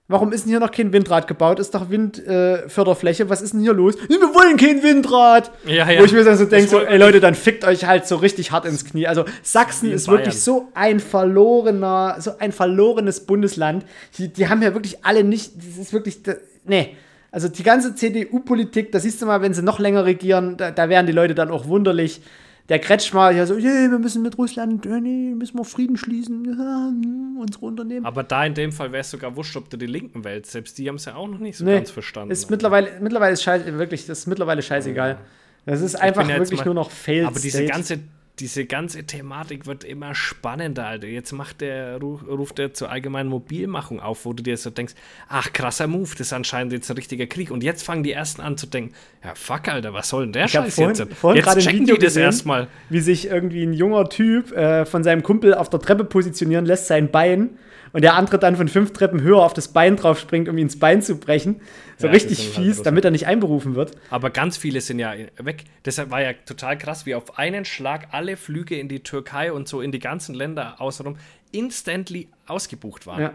Warum 0.10 0.34
ist 0.34 0.44
denn 0.44 0.50
hier 0.50 0.60
noch 0.60 0.72
kein 0.72 0.92
Windrad 0.92 1.28
gebaut? 1.28 1.60
Ist 1.60 1.74
doch 1.74 1.90
Windförderfläche. 1.90 3.24
Äh. 3.24 3.30
Was 3.30 3.42
ist 3.42 3.54
denn 3.54 3.62
hier 3.62 3.74
los? 3.74 3.96
Wir 4.10 4.20
wollen 4.20 4.58
kein 4.58 4.84
Windrad. 4.84 5.52
Ja, 5.66 5.90
ja. 5.90 6.00
Wo 6.00 6.04
ich 6.06 6.12
mir 6.12 6.24
dann 6.26 6.38
so 6.38 6.46
denke, 6.46 6.70
so, 6.70 6.80
ey 6.82 6.98
Leute, 6.98 7.20
dann 7.22 7.36
fickt 7.36 7.64
euch 7.66 7.86
halt 7.86 8.06
so 8.06 8.18
richtig 8.18 8.52
hart 8.52 8.66
ins 8.66 8.84
Knie. 8.84 9.08
Also 9.08 9.24
Sachsen 9.44 9.92
ist 9.92 10.08
wirklich 10.10 10.30
Bayern. 10.36 10.38
so 10.42 10.68
ein 10.74 11.00
verlorener, 11.00 12.18
so 12.20 12.38
ein 12.38 12.52
verlorenes 12.52 13.22
Bundesland. 13.26 13.86
Die, 14.18 14.28
die 14.32 14.50
haben 14.50 14.62
ja 14.62 14.74
wirklich 14.74 15.06
alle 15.06 15.24
nicht, 15.24 15.54
das 15.58 15.78
ist 15.78 15.94
wirklich, 15.94 16.22
da- 16.24 16.36
nee. 16.66 16.98
Also 17.32 17.48
die 17.48 17.64
ganze 17.64 17.96
CDU-Politik, 17.96 18.92
da 18.92 19.00
siehst 19.00 19.22
du 19.22 19.26
mal, 19.26 19.42
wenn 19.42 19.54
sie 19.56 19.64
noch 19.64 19.80
länger 19.80 20.06
regieren, 20.06 20.56
da, 20.58 20.70
da 20.70 20.90
wären 20.90 21.08
die 21.08 21.14
Leute 21.14 21.34
dann 21.34 21.50
auch 21.50 21.68
wunderlich. 21.68 22.22
Der 22.70 22.80
Kretschmer, 22.80 23.32
ja 23.32 23.46
so, 23.46 23.56
yeah, 23.56 23.92
wir 23.92 24.00
müssen 24.00 24.22
mit 24.22 24.38
Russland, 24.38 24.86
nee, 24.86 25.34
müssen 25.36 25.58
wir 25.58 25.66
Frieden 25.66 25.98
schließen, 25.98 26.46
ja, 26.46 26.88
hm, 26.88 27.38
unsere 27.40 27.66
Unternehmen. 27.66 28.06
Aber 28.06 28.24
da 28.24 28.46
in 28.46 28.54
dem 28.54 28.72
Fall 28.72 28.92
wäre 28.94 29.02
es 29.02 29.12
sogar 29.12 29.36
wurscht, 29.36 29.58
ob 29.58 29.70
du 29.70 29.76
die 29.78 29.86
linken 29.86 30.24
wählst. 30.24 30.52
Selbst 30.52 30.78
die 30.78 30.88
haben 30.88 30.96
es 30.96 31.04
ja 31.06 31.16
auch 31.16 31.28
noch 31.28 31.40
nicht 31.40 31.58
so 31.58 31.66
Nee, 31.66 31.76
ganz 31.76 31.92
verstanden. 31.92 32.32
Ist 32.32 32.50
mittlerweile, 32.50 32.90
mittlerweile 33.02 33.34
ist 33.34 33.44
scheiße, 33.44 33.78
wirklich, 33.78 34.06
das 34.06 34.20
ist 34.20 34.28
mittlerweile 34.28 34.62
scheißegal. 34.62 35.18
Das 35.66 35.82
ist 35.82 35.96
einfach 35.96 36.28
ja 36.30 36.38
wirklich 36.38 36.60
mal- 36.60 36.66
nur 36.66 36.74
noch 36.76 36.90
Failed 36.90 37.28
Aber 37.28 37.40
diese 37.40 37.58
State. 37.58 37.72
ganze, 37.72 38.00
diese 38.40 38.66
ganze 38.66 39.04
Thematik 39.04 39.68
wird 39.68 39.84
immer 39.84 40.16
spannender, 40.16 40.88
Alter. 40.88 41.06
Jetzt 41.08 41.32
macht 41.34 41.62
der, 41.62 41.98
ruf- 42.02 42.26
ruft 42.28 42.58
er 42.58 42.74
zur 42.74 42.90
allgemeinen 42.90 43.30
Mobilmachung 43.30 44.00
auf, 44.00 44.26
wo 44.26 44.34
du 44.34 44.42
dir 44.42 44.58
so 44.58 44.72
denkst, 44.72 44.96
ach, 45.30 45.54
krasser 45.54 45.86
Move, 45.86 46.10
das 46.18 46.22
ist 46.28 46.34
anscheinend 46.34 46.74
jetzt 46.74 46.90
ein 46.90 46.96
richtiger 46.98 47.28
Krieg. 47.28 47.52
Und 47.52 47.64
jetzt 47.64 47.84
fangen 47.84 48.02
die 48.04 48.12
ersten 48.12 48.42
an 48.42 48.58
zu 48.58 48.66
denken, 48.66 48.96
ja, 49.24 49.34
fuck, 49.36 49.68
Alter, 49.68 49.94
was 49.94 50.10
soll 50.10 50.24
denn 50.24 50.34
der 50.34 50.46
Ich 50.46 50.52
Scheiß 50.52 50.76
vorhin, 50.76 50.96
jetzt? 50.96 51.14
vorhin 51.14 51.44
jetzt 51.44 51.60
checken 51.60 51.80
Video 51.82 51.96
die 51.96 52.06
das 52.06 52.16
erstmal. 52.16 52.68
wie 52.90 53.02
sich 53.02 53.28
irgendwie 53.28 53.64
ein 53.64 53.74
junger 53.74 54.10
Typ 54.10 54.52
äh, 54.52 54.86
von 54.86 55.04
seinem 55.04 55.22
Kumpel 55.22 55.54
auf 55.54 55.70
der 55.70 55.80
Treppe 55.80 56.04
positionieren 56.04 56.66
lässt, 56.66 56.88
sein 56.88 57.12
Bein, 57.12 57.52
und 57.94 58.02
der 58.02 58.16
andere 58.16 58.40
dann 58.40 58.56
von 58.56 58.68
fünf 58.68 58.92
Treppen 58.92 59.22
höher 59.22 59.42
auf 59.42 59.54
das 59.54 59.70
Bein 59.70 59.96
drauf 59.96 60.20
springt, 60.20 60.50
um 60.50 60.58
ihn 60.58 60.64
ins 60.64 60.80
Bein 60.80 61.02
zu 61.02 61.18
brechen. 61.18 61.62
So 61.98 62.08
Ja, 62.08 62.14
richtig 62.14 62.40
halt 62.40 62.56
fies, 62.56 62.82
damit 62.82 63.06
er 63.06 63.12
nicht 63.12 63.28
einberufen 63.28 63.76
wird. 63.76 63.96
Aber 64.10 64.32
ganz 64.32 64.58
viele 64.58 64.82
sind 64.82 65.00
ja 65.00 65.14
weg. 65.38 65.64
Deshalb 65.86 66.10
war 66.10 66.22
ja 66.22 66.34
total 66.34 66.78
krass, 66.78 67.06
wie 67.06 67.16
auf 67.16 67.38
einen 67.38 67.66
Schlag 67.66 68.08
alle 68.12 68.36
Flüge 68.36 68.78
in 68.78 68.90
die 68.90 69.02
Türkei 69.02 69.54
und 69.54 69.68
so 69.68 69.80
in 69.80 69.92
die 69.92 70.00
ganzen 70.00 70.34
Länder 70.34 70.82
außenrum 70.82 71.18
instantly 71.52 72.28
ausgebucht 72.48 73.06
waren. 73.06 73.22
Ja. 73.22 73.34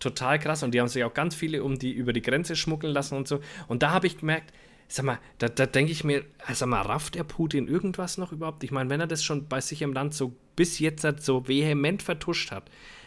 Total 0.00 0.40
krass. 0.40 0.64
Und 0.64 0.74
die 0.74 0.80
haben 0.80 0.88
sich 0.88 1.04
auch 1.04 1.14
ganz 1.14 1.36
viele 1.36 1.62
um 1.62 1.78
die 1.78 1.92
über 1.92 2.12
die 2.12 2.22
Grenze 2.22 2.56
schmuggeln 2.56 2.92
lassen 2.92 3.16
und 3.16 3.28
so. 3.28 3.38
Und 3.68 3.84
da 3.84 3.90
habe 3.92 4.08
ich 4.08 4.18
gemerkt, 4.18 4.52
sag 4.88 5.04
mal, 5.04 5.18
da, 5.38 5.48
da 5.48 5.64
denke 5.66 5.92
ich 5.92 6.02
mir, 6.02 6.24
sag 6.52 6.68
mal, 6.68 6.82
rafft 6.82 7.14
der 7.14 7.24
Putin 7.24 7.68
irgendwas 7.68 8.18
noch 8.18 8.32
überhaupt? 8.32 8.64
Ich 8.64 8.72
meine, 8.72 8.90
wenn 8.90 9.00
er 9.00 9.06
das 9.06 9.22
schon 9.22 9.46
bei 9.46 9.60
sich 9.60 9.80
im 9.80 9.92
Land 9.92 10.12
so 10.12 10.34
bis 10.56 10.80
jetzt 10.80 11.04
halt 11.04 11.22
so 11.22 11.48
vehement 11.48 12.02
vertuscht 12.02 12.50
hat, 12.50 12.64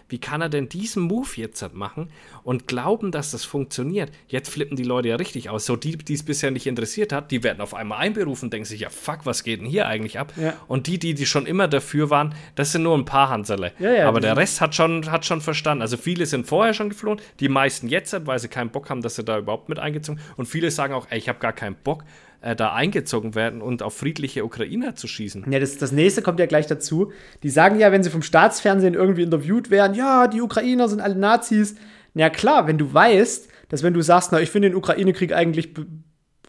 wie 0.08 0.20
kann 0.20 0.41
er 0.41 0.49
denn 0.49 0.70
diesen 0.70 1.03
Move 1.03 1.30
jetzt 1.36 1.62
halt 1.62 1.74
machen 1.74 2.10
und 2.43 2.68
glauben, 2.68 3.12
dass 3.12 3.32
das 3.32 3.43
funktioniert? 3.43 4.12
Jetzt 4.28 4.49
flippen 4.49 4.78
die 4.78 4.84
Leute 4.84 5.10
ja 5.10 5.16
richtig 5.16 5.49
aus. 5.49 5.66
So 5.66 5.76
die, 5.76 5.97
die 5.97 6.14
es 6.14 6.24
bisher 6.24 6.51
nicht 6.51 6.68
interessiert 6.68 7.12
hat, 7.12 7.32
die 7.32 7.43
werden 7.43 7.62
auf 7.62 7.74
einmal 7.74 7.99
einberufen, 7.99 8.49
denken 8.49 8.66
sich, 8.66 8.82
ja 8.82 8.89
fuck, 8.89 9.26
was 9.26 9.43
geht 9.43 9.62
denn 9.62 9.68
hier 9.68 9.88
eigentlich 9.88 10.20
ab? 10.20 10.34
Ja. 10.38 10.53
Und 10.68 10.88
die, 10.88 10.99
die, 10.99 11.14
die 11.14 11.26
schon 11.26 11.45
immer 11.45 11.68
dafür 11.68 12.10
waren, 12.10 12.36
das 12.56 12.72
sind 12.72 12.84
nur 12.84 12.97
ein 12.97 13.06
paar 13.06 13.30
Hansele. 13.30 13.72
Ja, 13.80 13.91
ja, 13.91 14.08
Aber 14.08 14.20
der 14.20 14.38
Rest 14.38 14.62
hat 14.62 14.76
schon, 14.76 15.12
hat 15.12 15.26
schon 15.26 15.41
verstanden. 15.41 15.82
Also 15.82 15.97
viele 15.97 16.26
sind 16.26 16.45
vorher 16.45 16.74
schon 16.74 16.89
geflohen, 16.89 17.20
die 17.39 17.49
meisten 17.49 17.88
jetzt, 17.88 18.16
weil 18.26 18.39
sie 18.39 18.47
keinen 18.47 18.70
Bock 18.70 18.89
haben, 18.89 19.01
dass 19.01 19.16
sie 19.16 19.24
da 19.24 19.39
überhaupt 19.39 19.70
mit 19.70 19.80
eingezogen 19.80 20.22
Und 20.38 20.45
viele 20.45 20.70
sagen 20.72 20.93
auch, 20.93 21.08
ey, 21.10 21.18
ich 21.18 21.30
habe 21.30 21.39
gar 21.39 21.53
keinen 21.53 21.76
Bock, 21.76 22.03
äh, 22.41 22.55
da 22.55 22.73
eingezogen 22.73 23.36
werden 23.36 23.61
und 23.61 23.83
auf 23.83 23.95
friedliche 23.95 24.45
Ukrainer 24.45 24.95
zu 24.95 25.07
schießen. 25.07 25.45
Ja, 25.51 25.59
das, 25.59 25.77
das 25.77 25.91
nächste 25.91 26.21
kommt 26.21 26.39
ja 26.39 26.45
gleich 26.45 26.67
dazu. 26.67 27.11
Die 27.43 27.49
sagen 27.49 27.79
ja, 27.79 27.91
wenn 27.91 28.03
sie 28.03 28.09
vom 28.09 28.21
Staatsfernsehen 28.21 28.93
irgendwie 28.93 29.23
interviewt 29.23 29.69
werden, 29.69 29.95
ja, 29.95 30.27
die 30.27 30.41
Ukrainer 30.41 30.88
sind 30.88 31.01
alle 31.01 31.15
Nazis. 31.15 31.75
Na 32.13 32.29
klar, 32.29 32.67
wenn 32.67 32.77
du 32.77 32.93
weißt, 32.93 33.49
dass 33.69 33.83
wenn 33.83 33.93
du 33.93 34.01
sagst, 34.01 34.31
na, 34.31 34.39
ich 34.39 34.49
finde 34.49 34.69
den 34.69 34.75
Ukraine-Krieg 34.75 35.33
eigentlich 35.33 35.73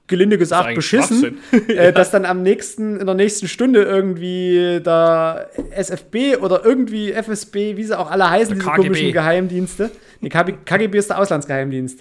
gelinde 0.06 0.38
gesagt 0.38 0.74
beschissen, 0.74 1.38
äh, 1.68 1.92
dass 1.94 2.10
dann 2.10 2.24
am 2.24 2.42
nächsten, 2.42 3.00
in 3.00 3.06
der 3.06 3.14
nächsten 3.14 3.48
Stunde 3.48 3.82
irgendwie 3.82 4.80
der 4.84 5.50
SFB 5.70 6.36
oder 6.40 6.64
irgendwie 6.64 7.12
FSB, 7.12 7.76
wie 7.76 7.84
sie 7.84 7.98
auch 7.98 8.10
alle 8.10 8.30
heißen, 8.30 8.54
diese 8.54 8.66
komischen 8.66 9.12
Geheimdienste. 9.12 9.90
Nee, 10.20 10.28
KGB 10.28 10.98
ist 10.98 11.10
der 11.10 11.18
Auslandsgeheimdienst. 11.18 12.00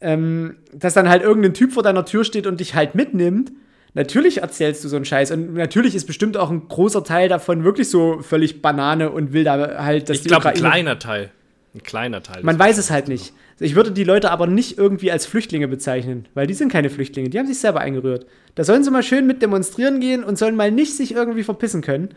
Ähm, 0.00 0.56
dass 0.72 0.94
dann 0.94 1.08
halt 1.08 1.22
irgendein 1.22 1.54
Typ 1.54 1.72
vor 1.72 1.82
deiner 1.82 2.04
Tür 2.04 2.24
steht 2.24 2.46
und 2.46 2.60
dich 2.60 2.74
halt 2.74 2.94
mitnimmt. 2.94 3.52
Natürlich 3.94 4.42
erzählst 4.42 4.84
du 4.84 4.88
so 4.88 4.96
einen 4.96 5.06
Scheiß. 5.06 5.30
Und 5.30 5.54
natürlich 5.54 5.94
ist 5.94 6.06
bestimmt 6.06 6.36
auch 6.36 6.50
ein 6.50 6.68
großer 6.68 7.02
Teil 7.02 7.30
davon 7.30 7.64
wirklich 7.64 7.88
so 7.88 8.20
völlig 8.20 8.60
Banane 8.60 9.10
und 9.10 9.32
will 9.32 9.42
da 9.42 9.82
halt, 9.82 10.10
dass 10.10 10.18
Ich 10.18 10.24
glaube, 10.24 10.50
ein 10.50 10.54
kleiner 10.54 10.98
Teil. 10.98 11.30
Ein 11.74 11.82
kleiner 11.82 12.22
Teil. 12.22 12.42
man 12.42 12.58
weiß 12.58 12.78
es 12.78 12.90
halt 12.90 13.08
nicht. 13.08 13.32
Ich 13.58 13.74
würde 13.74 13.90
die 13.90 14.04
Leute 14.04 14.30
aber 14.30 14.46
nicht 14.46 14.76
irgendwie 14.76 15.10
als 15.10 15.24
Flüchtlinge 15.24 15.68
bezeichnen, 15.68 16.26
weil 16.34 16.46
die 16.46 16.54
sind 16.54 16.70
keine 16.70 16.90
Flüchtlinge, 16.90 17.30
die 17.30 17.38
haben 17.38 17.46
sich 17.46 17.58
selber 17.58 17.80
eingerührt. 17.80 18.26
Da 18.54 18.64
sollen 18.64 18.84
sie 18.84 18.90
mal 18.90 19.02
schön 19.02 19.26
mit 19.26 19.40
demonstrieren 19.40 20.00
gehen 20.00 20.24
und 20.24 20.36
sollen 20.38 20.56
mal 20.56 20.70
nicht 20.70 20.94
sich 20.94 21.12
irgendwie 21.12 21.42
verpissen 21.42 21.80
können. 21.80 22.10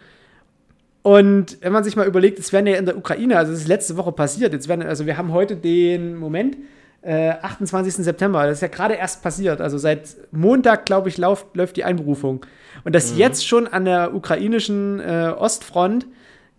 Und 1.01 1.57
wenn 1.61 1.71
man 1.71 1.83
sich 1.83 1.95
mal 1.95 2.07
überlegt, 2.07 2.39
es 2.39 2.51
werden 2.51 2.67
ja 2.67 2.75
in 2.75 2.85
der 2.85 2.97
Ukraine, 2.97 3.37
also 3.37 3.53
es 3.53 3.59
ist 3.59 3.67
letzte 3.67 3.95
Woche 3.95 4.11
passiert, 4.11 4.51
jetzt 4.51 4.67
werden, 4.67 4.85
also 4.85 5.05
wir 5.05 5.17
haben 5.17 5.31
heute 5.31 5.55
den 5.55 6.17
Moment, 6.17 6.57
äh, 7.01 7.31
28. 7.41 7.93
September, 7.95 8.45
das 8.45 8.57
ist 8.57 8.61
ja 8.61 8.67
gerade 8.67 8.95
erst 8.95 9.23
passiert, 9.23 9.61
also 9.61 9.77
seit 9.77 10.17
Montag, 10.31 10.85
glaube 10.85 11.09
ich, 11.09 11.17
lauf, 11.17 11.45
läuft 11.53 11.77
die 11.77 11.83
Einberufung. 11.83 12.45
Und 12.83 12.95
dass 12.95 13.17
jetzt 13.17 13.47
schon 13.47 13.67
an 13.67 13.85
der 13.85 14.13
ukrainischen 14.13 14.99
äh, 14.99 15.33
Ostfront 15.37 16.05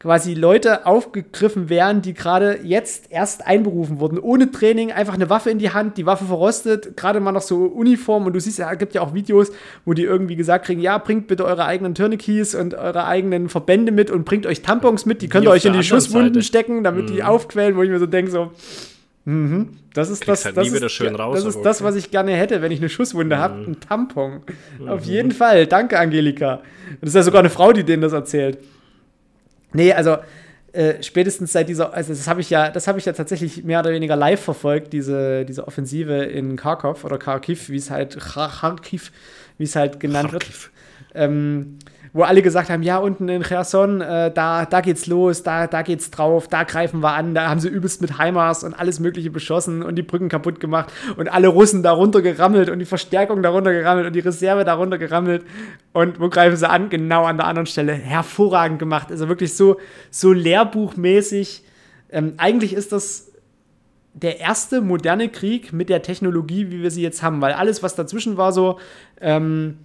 quasi 0.01 0.33
Leute 0.33 0.87
aufgegriffen 0.87 1.69
werden, 1.69 2.01
die 2.01 2.15
gerade 2.15 2.61
jetzt 2.65 3.13
erst 3.13 3.47
einberufen 3.47 4.01
wurden, 4.01 4.19
ohne 4.19 4.51
Training, 4.51 4.93
einfach 4.93 5.13
eine 5.13 5.29
Waffe 5.29 5.51
in 5.51 5.59
die 5.59 5.71
Hand, 5.75 5.99
die 5.99 6.07
Waffe 6.07 6.25
verrostet, 6.25 6.97
gerade 6.97 7.21
mal 7.21 7.33
noch 7.33 7.43
so 7.43 7.67
Uniform 7.67 8.25
und 8.25 8.33
du 8.33 8.41
siehst 8.41 8.59
ja, 8.59 8.73
es 8.73 8.79
gibt 8.79 8.95
ja 8.95 9.03
auch 9.03 9.13
Videos, 9.13 9.53
wo 9.85 9.93
die 9.93 10.05
irgendwie 10.05 10.37
gesagt 10.37 10.65
kriegen, 10.65 10.81
ja, 10.81 10.97
bringt 10.97 11.27
bitte 11.27 11.45
eure 11.45 11.67
eigenen 11.67 11.95
Tourniquets 11.95 12.55
und 12.55 12.73
eure 12.73 13.05
eigenen 13.05 13.51
Verbände 13.51 13.93
mit 13.93 14.11
und 14.11 14.25
bringt 14.25 14.47
euch 14.47 14.63
Tampons 14.63 15.05
mit, 15.05 15.21
die 15.21 15.29
könnt 15.29 15.45
ihr 15.45 15.51
euch 15.51 15.67
in 15.67 15.75
die 15.75 15.85
Schusswunden 15.85 16.33
Seite. 16.33 16.47
stecken, 16.47 16.83
damit 16.83 17.11
die 17.11 17.23
aufquellen, 17.23 17.77
wo 17.77 17.83
ich 17.83 17.91
mir 17.91 17.99
so 17.99 18.07
denke, 18.07 18.31
so, 18.31 18.53
mhm, 19.25 19.71
das 19.95 20.11
ist 20.11 20.27
das, 20.29 20.45
halt 20.45 20.57
das, 20.57 20.63
nie 20.63 20.69
ist, 20.69 20.77
wieder 20.77 20.89
schön 20.89 21.15
raus, 21.15 21.37
das 21.43 21.57
ist 21.57 21.63
das, 21.63 21.81
okay. 21.81 21.89
was 21.89 21.97
ich 21.97 22.11
gerne 22.11 22.33
hätte, 22.33 22.63
wenn 22.63 22.73
ich 22.73 22.79
eine 22.81 22.89
Schusswunde 22.89 23.39
habe, 23.39 23.55
Mhm. 23.55 23.73
ein 23.73 23.81
Tampon. 23.81 24.43
Auf 24.87 25.05
jeden 25.05 25.33
Fall, 25.33 25.67
danke 25.67 25.99
Angelika. 25.99 26.61
Das 27.01 27.11
ist 27.11 27.15
ja 27.15 27.23
sogar 27.23 27.41
eine 27.41 27.51
Frau, 27.51 27.73
die 27.73 27.85
denen 27.85 28.03
das 28.03 28.13
erzählt. 28.13 28.59
Nee, 29.73 29.93
also 29.93 30.17
äh, 30.73 31.03
spätestens 31.03 31.53
seit 31.53 31.69
dieser, 31.69 31.93
also 31.93 32.13
das 32.13 32.29
habe 32.29 32.41
ich 32.41 32.51
ja, 32.51 32.71
das 32.71 32.87
habe 32.87 32.99
ich 32.99 33.05
ja 33.05 33.13
tatsächlich 33.13 33.65
mehr 33.65 33.81
oder 33.81 33.91
weniger 33.91 34.17
live 34.17 34.41
verfolgt, 34.41 34.93
diese, 34.93 35.45
diese 35.45 35.67
Offensive 35.67 36.13
in 36.13 36.57
Kharkov 36.57 37.05
oder 37.05 37.19
Kharkiv, 37.19 37.71
wie 37.71 37.77
es 37.77 37.91
halt 37.91 38.19
Kharkiv, 38.19 39.11
wie 39.59 39.65
es 39.65 39.75
halt 39.75 39.99
genannt 40.01 40.33
wird. 40.33 40.47
Ähm, 41.15 41.79
wo 42.13 42.23
alle 42.23 42.43
gesagt 42.43 42.71
haben, 42.71 42.83
ja, 42.83 42.99
unten 42.99 43.29
in 43.29 43.43
Cherson, 43.43 44.01
äh, 44.01 44.33
da, 44.33 44.67
da 44.67 44.81
geht's 44.81 45.07
los, 45.07 45.43
da, 45.43 45.67
da 45.67 45.83
geht's 45.83 46.11
drauf, 46.11 46.49
da 46.49 46.65
greifen 46.65 47.01
wir 47.01 47.13
an, 47.13 47.35
da 47.35 47.49
haben 47.49 47.61
sie 47.61 47.69
übelst 47.69 48.01
mit 48.01 48.19
HIMARS 48.19 48.65
und 48.65 48.75
alles 48.75 48.99
mögliche 48.99 49.31
beschossen 49.31 49.83
und 49.83 49.95
die 49.97 50.03
Brücken 50.03 50.29
kaputt 50.29 50.59
gemacht 50.59 50.93
und 51.17 51.33
alle 51.33 51.49
Russen 51.49 51.83
darunter 51.83 52.23
gerammelt 52.23 52.69
und 52.69 52.81
die 52.81 52.85
Verstärkung 52.85 53.43
darunter 53.43 53.73
gerammelt 53.73 54.07
und 54.07 54.15
die 54.15 54.21
Reserve 54.21 54.65
darunter 54.65 54.99
gerammelt 54.99 55.45
und 55.93 56.19
wo 56.21 56.29
greifen 56.29 56.57
sie 56.57 56.69
an? 56.69 56.89
Genau 56.89 57.25
an 57.25 57.37
der 57.37 57.47
anderen 57.47 57.67
Stelle. 57.67 57.93
Hervorragend 57.93 58.79
gemacht, 58.79 59.11
also 59.11 59.29
wirklich 59.29 59.55
so, 59.55 59.77
so 60.11 60.33
lehrbuchmäßig. 60.33 61.65
Ähm, 62.11 62.35
eigentlich 62.39 62.73
ist 62.73 62.93
das 62.93 63.31
der 64.15 64.41
erste 64.41 64.81
moderne 64.81 65.29
Krieg 65.29 65.73
mit 65.73 65.89
der 65.89 66.03
Technologie, 66.03 66.71
wie 66.71 66.83
wir 66.83 66.91
sie 66.91 67.03
jetzt 67.03 67.23
haben, 67.23 67.41
weil 67.41 67.53
alles, 67.53 67.83
was 67.83 67.95
dazwischen 67.95 68.37
war, 68.37 68.53
so 68.53 68.81
ähm, 69.21 69.79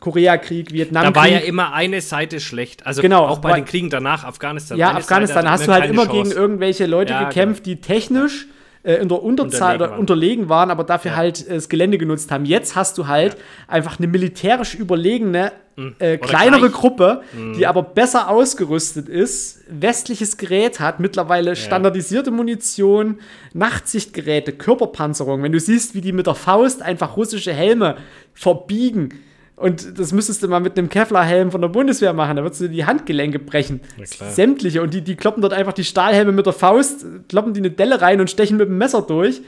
Koreakrieg, 0.00 0.72
Vietnamkrieg. 0.72 1.14
Da 1.14 1.20
war 1.20 1.28
ja 1.28 1.38
immer 1.38 1.72
eine 1.72 2.00
Seite 2.00 2.40
schlecht. 2.40 2.86
Also 2.86 3.02
Genau, 3.02 3.26
auch 3.26 3.38
bei 3.38 3.52
den 3.54 3.64
Kriegen 3.66 3.90
danach, 3.90 4.24
Afghanistan. 4.24 4.78
Ja, 4.78 4.94
Afghanistan, 4.94 5.44
Seite 5.44 5.50
hast 5.50 5.66
du 5.68 5.72
halt 5.72 5.90
immer 5.90 6.06
Chance. 6.06 6.30
gegen 6.30 6.30
irgendwelche 6.40 6.86
Leute 6.86 7.12
Ja, 7.12 7.24
gekämpft, 7.24 7.66
die 7.66 7.76
technisch 7.80 8.46
äh, 8.82 8.94
in 8.94 9.08
der 9.10 9.22
Unterzahl 9.22 9.74
Unterlegen 9.74 9.90
waren. 9.90 10.00
unterlegen 10.00 10.48
waren, 10.48 10.70
aber 10.70 10.84
dafür 10.84 11.10
Ja. 11.10 11.16
halt 11.18 11.46
äh, 11.46 11.54
das 11.54 11.68
Gelände 11.68 11.98
genutzt 11.98 12.30
haben. 12.32 12.46
Jetzt 12.46 12.76
hast 12.76 12.96
du 12.96 13.06
halt 13.08 13.36
einfach 13.68 13.98
eine 13.98 14.06
militärisch 14.08 14.74
überlegene, 14.74 15.48
äh, 15.48 15.80
Mhm. 15.80 15.94
Oder 16.00 16.18
kleinere 16.18 16.60
gleich. 16.68 16.72
Gruppe, 16.72 17.22
die 17.56 17.66
aber 17.66 17.82
besser 17.82 18.28
ausgerüstet 18.28 19.08
ist, 19.08 19.60
westliches 19.68 20.36
Gerät 20.38 20.78
hat, 20.80 20.98
mittlerweile 21.00 21.56
standardisierte 21.56 22.30
Munition, 22.30 23.18
Nachtsichtgeräte, 23.54 24.52
Körperpanzerung. 24.52 25.42
Wenn 25.42 25.52
du 25.52 25.60
siehst, 25.60 25.94
wie 25.94 26.00
die 26.00 26.12
mit 26.12 26.26
der 26.26 26.34
Faust 26.34 26.82
einfach 26.82 27.16
russische 27.16 27.52
Helme 27.52 27.96
verbiegen. 28.34 29.10
Und 29.60 29.98
das 29.98 30.12
müsstest 30.12 30.42
du 30.42 30.48
mal 30.48 30.60
mit 30.60 30.78
einem 30.78 30.88
Kevlar-Helm 30.88 31.50
von 31.50 31.60
der 31.60 31.68
Bundeswehr 31.68 32.14
machen, 32.14 32.36
da 32.36 32.42
würdest 32.42 32.62
du 32.62 32.68
die 32.70 32.86
Handgelenke 32.86 33.38
brechen. 33.38 33.82
Sämtliche. 34.06 34.80
Und 34.80 34.94
die, 34.94 35.02
die 35.02 35.16
kloppen 35.16 35.42
dort 35.42 35.52
einfach 35.52 35.74
die 35.74 35.84
Stahlhelme 35.84 36.32
mit 36.32 36.46
der 36.46 36.54
Faust, 36.54 37.04
kloppen 37.28 37.52
die 37.52 37.60
eine 37.60 37.70
Delle 37.70 38.00
rein 38.00 38.22
und 38.22 38.30
stechen 38.30 38.56
mit 38.56 38.68
dem 38.68 38.78
Messer 38.78 39.02
durch. 39.02 39.42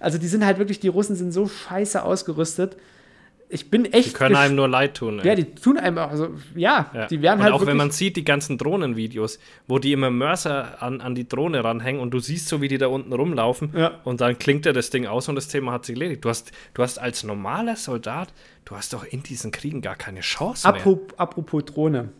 Also 0.00 0.16
die 0.16 0.26
sind 0.26 0.46
halt 0.46 0.58
wirklich, 0.58 0.80
die 0.80 0.88
Russen 0.88 1.16
sind 1.16 1.32
so 1.32 1.46
scheiße 1.46 2.02
ausgerüstet. 2.02 2.78
Ich 3.50 3.70
bin 3.70 3.86
echt. 3.86 4.08
Die 4.08 4.12
können 4.12 4.36
einem 4.36 4.56
nur 4.56 4.68
leid 4.68 4.94
tun. 4.94 5.20
ey. 5.20 5.26
ja, 5.26 5.34
die 5.34 5.44
tun 5.54 5.78
einem 5.78 5.96
auch, 5.98 6.10
also, 6.10 6.28
ja, 6.54 6.90
Ja. 6.92 7.06
die 7.06 7.22
werden 7.22 7.38
und 7.38 7.44
halt 7.44 7.54
auch 7.54 7.64
wenn 7.64 7.78
man 7.78 7.90
sieht, 7.90 8.16
die 8.16 8.24
ganzen 8.24 8.58
Drohnenvideos, 8.58 9.38
wo 9.66 9.78
die 9.78 9.92
immer 9.92 10.10
Mörser 10.10 10.82
an, 10.82 11.00
an 11.00 11.14
die 11.14 11.26
Drohne 11.26 11.64
ranhängen 11.64 12.00
und 12.02 12.10
du 12.10 12.18
siehst 12.18 12.48
so, 12.48 12.60
wie 12.60 12.68
die 12.68 12.76
da 12.76 12.88
unten 12.88 13.12
rumlaufen 13.12 13.70
Ja. 13.74 13.92
und 14.04 14.20
dann 14.20 14.38
klingt 14.38 14.66
ja 14.66 14.72
das 14.72 14.90
Ding 14.90 15.06
aus 15.06 15.28
und 15.30 15.34
das 15.34 15.48
Thema 15.48 15.72
hat 15.72 15.86
sich 15.86 15.96
erledigt. 15.96 16.24
Du 16.24 16.28
hast, 16.28 16.52
du 16.74 16.82
hast 16.82 16.98
als 16.98 17.24
normaler 17.24 17.76
Soldat, 17.76 18.34
du 18.66 18.76
hast 18.76 18.92
doch 18.92 19.04
in 19.04 19.22
diesen 19.22 19.50
Kriegen 19.50 19.80
gar 19.80 19.96
keine 19.96 20.20
Chance 20.20 20.68
mehr. 20.68 20.76
Apropos, 20.76 21.18
apropos 21.18 21.64
Drohne. 21.64 22.10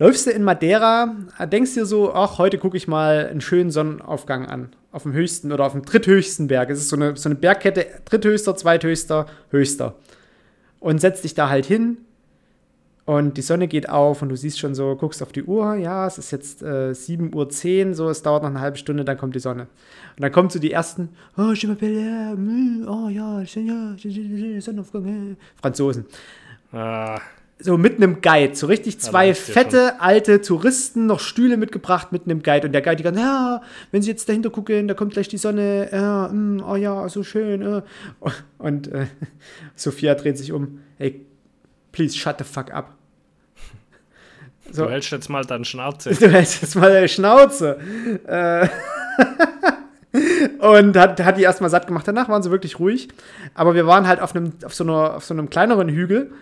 Läufst 0.00 0.26
du 0.26 0.32
in 0.32 0.42
Madeira, 0.42 1.14
denkst 1.52 1.74
dir 1.74 1.86
so, 1.86 2.12
ach, 2.12 2.38
heute 2.38 2.58
gucke 2.58 2.76
ich 2.76 2.88
mal 2.88 3.28
einen 3.30 3.40
schönen 3.40 3.70
Sonnenaufgang 3.70 4.44
an. 4.46 4.72
Auf 4.90 5.04
dem 5.04 5.12
höchsten 5.12 5.52
oder 5.52 5.64
auf 5.66 5.72
dem 5.72 5.82
dritthöchsten 5.84 6.48
Berg. 6.48 6.68
Es 6.70 6.78
ist 6.80 6.88
so 6.88 6.96
eine, 6.96 7.16
so 7.16 7.28
eine 7.28 7.36
Bergkette, 7.36 7.86
dritthöchster, 8.04 8.56
zweithöchster, 8.56 9.26
höchster. 9.50 9.94
Und 10.84 11.00
setzt 11.00 11.24
dich 11.24 11.32
da 11.32 11.48
halt 11.48 11.64
hin 11.64 11.96
und 13.06 13.38
die 13.38 13.42
Sonne 13.42 13.68
geht 13.68 13.88
auf 13.88 14.20
und 14.20 14.28
du 14.28 14.36
siehst 14.36 14.58
schon 14.58 14.74
so, 14.74 14.96
guckst 14.96 15.22
auf 15.22 15.32
die 15.32 15.42
Uhr, 15.42 15.76
ja, 15.76 16.06
es 16.06 16.18
ist 16.18 16.30
jetzt 16.30 16.62
äh, 16.62 16.90
7.10 16.90 17.88
Uhr, 17.88 17.94
so, 17.94 18.10
es 18.10 18.20
dauert 18.20 18.42
noch 18.42 18.50
eine 18.50 18.60
halbe 18.60 18.76
Stunde, 18.76 19.02
dann 19.02 19.16
kommt 19.16 19.34
die 19.34 19.40
Sonne. 19.40 19.62
Und 19.62 20.22
dann 20.22 20.30
kommen 20.30 20.50
so 20.50 20.58
die 20.58 20.72
ersten, 20.72 21.08
oh, 21.38 21.52
je 21.54 21.70
m'appelle, 21.70 22.34
euh, 22.34 22.86
oh 22.86 23.08
ja, 23.08 23.42
Sonnenaufgang, 24.60 25.32
äh, 25.32 25.36
Franzosen 25.58 26.04
Ah, 26.70 27.18
so 27.58 27.78
mit 27.78 27.96
einem 27.96 28.20
Guide, 28.20 28.56
so 28.56 28.66
richtig 28.66 28.98
zwei 28.98 29.32
fette 29.34 30.00
alte 30.00 30.40
Touristen, 30.40 31.06
noch 31.06 31.20
Stühle 31.20 31.56
mitgebracht 31.56 32.10
mit 32.10 32.24
einem 32.24 32.42
Guide. 32.42 32.66
Und 32.66 32.72
der 32.72 32.82
Guide, 32.82 32.96
die 32.96 33.02
ganze, 33.04 33.20
ja, 33.20 33.62
wenn 33.92 34.02
Sie 34.02 34.10
jetzt 34.10 34.28
dahinter 34.28 34.50
gucken, 34.50 34.88
da 34.88 34.94
kommt 34.94 35.12
gleich 35.12 35.28
die 35.28 35.38
Sonne, 35.38 35.88
ja, 35.92 36.28
mm, 36.28 36.64
oh 36.66 36.76
ja, 36.76 37.08
so 37.08 37.22
schön. 37.22 37.62
Äh. 37.62 37.82
Und 38.58 38.88
äh, 38.88 39.06
Sophia 39.76 40.14
dreht 40.14 40.36
sich 40.36 40.52
um, 40.52 40.80
hey, 40.98 41.24
please 41.92 42.16
shut 42.16 42.38
the 42.38 42.44
fuck 42.44 42.72
up. 42.72 42.94
So. 44.70 44.84
Du 44.84 44.90
hältst 44.90 45.12
jetzt 45.12 45.28
mal 45.28 45.44
deinen 45.44 45.64
Schnauze. 45.64 46.10
Du 46.18 46.28
hältst 46.28 46.62
jetzt 46.62 46.74
mal 46.74 46.90
deine 46.90 47.08
Schnauze. 47.08 47.78
Äh, 48.26 48.68
und 50.58 50.96
hat, 50.96 51.22
hat 51.22 51.38
die 51.38 51.42
erstmal 51.42 51.70
satt 51.70 51.86
gemacht. 51.86 52.08
Danach 52.08 52.28
waren 52.28 52.42
sie 52.42 52.50
wirklich 52.50 52.78
ruhig. 52.78 53.08
Aber 53.54 53.74
wir 53.74 53.86
waren 53.86 54.08
halt 54.08 54.20
auf, 54.20 54.34
einem, 54.34 54.52
auf, 54.64 54.74
so, 54.74 54.84
einer, 54.84 55.14
auf 55.16 55.24
so 55.24 55.34
einem 55.34 55.50
kleineren 55.50 55.88
Hügel. 55.88 56.32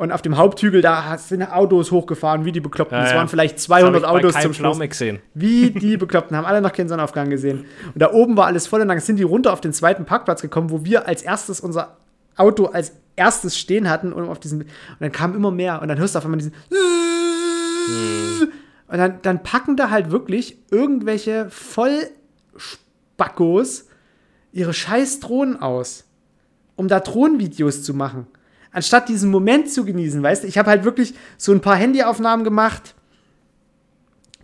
Und 0.00 0.12
auf 0.12 0.22
dem 0.22 0.38
Haupthügel, 0.38 0.80
da 0.80 1.18
sind 1.18 1.42
Autos 1.42 1.90
hochgefahren, 1.90 2.46
wie 2.46 2.52
die 2.52 2.60
Bekloppten. 2.60 2.96
Ja, 2.96 3.04
Es 3.04 3.10
ja. 3.10 3.18
waren 3.18 3.28
vielleicht 3.28 3.56
Das 3.56 3.64
200 3.64 4.02
hab 4.02 4.16
ich 4.16 4.22
bei 4.22 4.28
Autos 4.28 4.40
zum 4.40 4.54
Schluss. 4.54 4.78
Gesehen. 4.78 5.18
Wie 5.34 5.72
die 5.72 5.98
Bekloppten, 5.98 6.38
haben 6.38 6.46
alle 6.46 6.62
noch 6.62 6.72
keinen 6.72 6.88
Sonnenaufgang 6.88 7.28
gesehen. 7.28 7.66
Und 7.92 8.00
da 8.00 8.10
oben 8.10 8.34
war 8.34 8.46
alles 8.46 8.66
voll 8.66 8.80
und 8.80 8.88
dann 8.88 8.98
sind 9.00 9.18
die 9.18 9.24
runter 9.24 9.52
auf 9.52 9.60
den 9.60 9.74
zweiten 9.74 10.06
Parkplatz 10.06 10.40
gekommen, 10.40 10.70
wo 10.70 10.86
wir 10.86 11.06
als 11.06 11.20
erstes 11.20 11.60
unser 11.60 11.98
Auto 12.34 12.64
als 12.64 12.94
erstes 13.14 13.58
stehen 13.58 13.90
hatten 13.90 14.14
und 14.14 14.26
auf 14.26 14.40
diesen 14.40 14.62
und 14.62 14.68
dann 15.00 15.12
kam 15.12 15.36
immer 15.36 15.50
mehr 15.50 15.82
und 15.82 15.88
dann 15.88 15.98
hörst 15.98 16.14
du 16.14 16.18
auf 16.18 16.24
einmal 16.24 16.38
diesen 16.38 16.54
und 18.88 18.96
dann, 18.96 19.18
dann 19.20 19.42
packen 19.42 19.76
da 19.76 19.90
halt 19.90 20.10
wirklich 20.10 20.56
irgendwelche 20.70 21.50
Vollspackos 21.50 23.84
ihre 24.52 24.72
scheiß 24.72 25.20
Drohnen 25.20 25.60
aus, 25.60 26.06
um 26.76 26.88
da 26.88 27.00
Drohnenvideos 27.00 27.82
zu 27.82 27.92
machen. 27.92 28.26
Anstatt 28.72 29.08
diesen 29.08 29.30
Moment 29.30 29.68
zu 29.70 29.84
genießen, 29.84 30.22
weißt 30.22 30.44
du, 30.44 30.48
ich 30.48 30.56
habe 30.58 30.70
halt 30.70 30.84
wirklich 30.84 31.14
so 31.36 31.52
ein 31.52 31.60
paar 31.60 31.76
Handyaufnahmen 31.76 32.44
gemacht, 32.44 32.94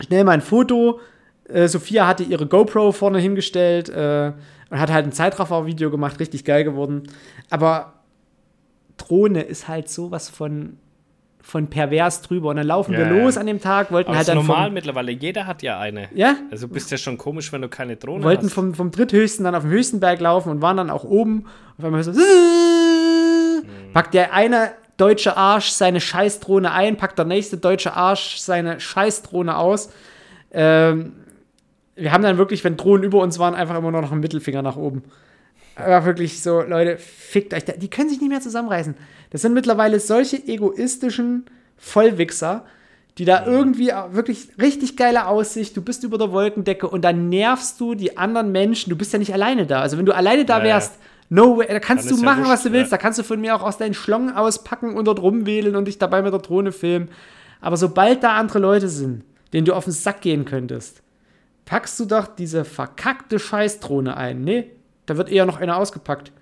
schnell 0.04 0.24
mal 0.24 0.32
ein 0.32 0.40
Foto. 0.40 1.00
Äh, 1.48 1.68
Sophia 1.68 2.06
hatte 2.08 2.24
ihre 2.24 2.46
GoPro 2.46 2.90
vorne 2.92 3.18
hingestellt 3.20 3.88
äh, 3.88 4.32
und 4.70 4.80
hat 4.80 4.90
halt 4.92 5.06
ein 5.06 5.12
Zeitraffer-Video 5.12 5.90
gemacht, 5.92 6.18
richtig 6.18 6.44
geil 6.44 6.64
geworden. 6.64 7.04
Aber 7.50 7.92
Drohne 8.96 9.42
ist 9.42 9.68
halt 9.68 9.88
sowas 9.88 10.28
von, 10.28 10.78
von 11.40 11.68
pervers 11.68 12.22
drüber. 12.22 12.48
Und 12.50 12.56
dann 12.56 12.66
laufen 12.66 12.94
Ja, 12.94 12.98
wir 12.98 13.22
los 13.22 13.36
an 13.36 13.46
dem 13.46 13.60
Tag, 13.60 13.92
wollten 13.92 14.12
halt 14.16 14.26
dann 14.26 14.38
normal 14.38 14.66
vom, 14.66 14.74
mittlerweile. 14.74 15.12
Jeder 15.12 15.46
hat 15.46 15.62
ja 15.62 15.78
eine. 15.78 16.08
ja, 16.14 16.34
Also 16.50 16.66
bist 16.66 16.90
ja 16.90 16.96
schon 16.98 17.16
komisch, 17.16 17.52
wenn 17.52 17.62
du 17.62 17.68
keine 17.68 17.94
Drohne 17.94 18.24
wollten 18.24 18.46
hast. 18.46 18.54
vom, 18.54 18.74
vom 18.74 18.90
dritthöchsten 18.90 19.44
dann 19.44 19.54
auf 19.54 19.62
den 19.62 19.70
höchsten 19.70 20.00
Berg 20.00 20.18
laufen 20.20 20.50
und 20.50 20.62
waren 20.62 20.76
dann 20.78 20.90
auch 20.90 21.04
oben. 21.04 21.44
Auf 21.78 21.84
einmal 21.84 22.02
so, 22.02 22.12
Packt 23.96 24.12
der 24.12 24.34
eine 24.34 24.72
deutsche 24.98 25.38
Arsch 25.38 25.70
seine 25.70 26.02
Scheißdrohne 26.02 26.70
ein, 26.70 26.98
packt 26.98 27.16
der 27.16 27.24
nächste 27.24 27.56
deutsche 27.56 27.94
Arsch 27.94 28.36
seine 28.36 28.78
Scheißdrohne 28.78 29.56
aus. 29.56 29.88
Ähm, 30.52 31.14
wir 31.94 32.12
haben 32.12 32.22
dann 32.22 32.36
wirklich, 32.36 32.62
wenn 32.62 32.76
Drohnen 32.76 33.04
über 33.04 33.20
uns 33.20 33.38
waren, 33.38 33.54
einfach 33.54 33.74
immer 33.74 33.90
nur 33.90 34.02
noch 34.02 34.12
einen 34.12 34.20
Mittelfinger 34.20 34.60
nach 34.60 34.76
oben. 34.76 35.02
Aber 35.76 36.04
wirklich 36.04 36.42
so, 36.42 36.60
Leute, 36.60 36.98
fickt 36.98 37.54
euch. 37.54 37.64
Die 37.64 37.88
können 37.88 38.10
sich 38.10 38.20
nicht 38.20 38.28
mehr 38.28 38.42
zusammenreißen. 38.42 38.96
Das 39.30 39.40
sind 39.40 39.54
mittlerweile 39.54 39.98
solche 39.98 40.46
egoistischen 40.46 41.46
Vollwichser, 41.78 42.66
die 43.16 43.24
da 43.24 43.46
irgendwie 43.46 43.92
wirklich 44.10 44.50
richtig 44.60 44.98
geile 44.98 45.26
Aussicht, 45.26 45.74
du 45.74 45.80
bist 45.80 46.04
über 46.04 46.18
der 46.18 46.32
Wolkendecke 46.32 46.86
und 46.86 47.00
dann 47.00 47.30
nervst 47.30 47.80
du 47.80 47.94
die 47.94 48.18
anderen 48.18 48.52
Menschen. 48.52 48.90
Du 48.90 48.96
bist 48.96 49.14
ja 49.14 49.18
nicht 49.18 49.32
alleine 49.32 49.64
da. 49.64 49.80
Also 49.80 49.96
wenn 49.96 50.04
du 50.04 50.14
alleine 50.14 50.44
da 50.44 50.62
wärst, 50.62 50.98
no 51.28 51.58
way, 51.58 51.66
da 51.66 51.80
kannst 51.80 52.10
du 52.10 52.16
machen, 52.18 52.44
ja 52.44 52.50
was 52.50 52.62
du 52.62 52.72
willst. 52.72 52.90
Ja. 52.92 52.98
Da 52.98 53.02
kannst 53.02 53.18
du 53.18 53.22
von 53.22 53.40
mir 53.40 53.54
auch 53.54 53.62
aus 53.62 53.78
deinen 53.78 53.94
Schlongen 53.94 54.34
auspacken 54.34 54.94
und 54.94 55.06
dort 55.06 55.20
rumwählen 55.20 55.76
und 55.76 55.86
dich 55.86 55.98
dabei 55.98 56.22
mit 56.22 56.32
der 56.32 56.40
Drohne 56.40 56.72
filmen. 56.72 57.08
Aber 57.60 57.76
sobald 57.76 58.22
da 58.22 58.36
andere 58.36 58.58
Leute 58.58 58.88
sind, 58.88 59.24
denen 59.52 59.64
du 59.64 59.74
auf 59.74 59.84
den 59.84 59.92
Sack 59.92 60.20
gehen 60.20 60.44
könntest, 60.44 61.02
packst 61.64 61.98
du 62.00 62.04
doch 62.04 62.26
diese 62.26 62.64
verkackte 62.64 63.38
Scheißdrohne 63.38 64.16
ein. 64.16 64.42
Nee, 64.42 64.70
da 65.06 65.16
wird 65.16 65.30
eher 65.30 65.46
noch 65.46 65.60
einer 65.60 65.76
ausgepackt. 65.76 66.32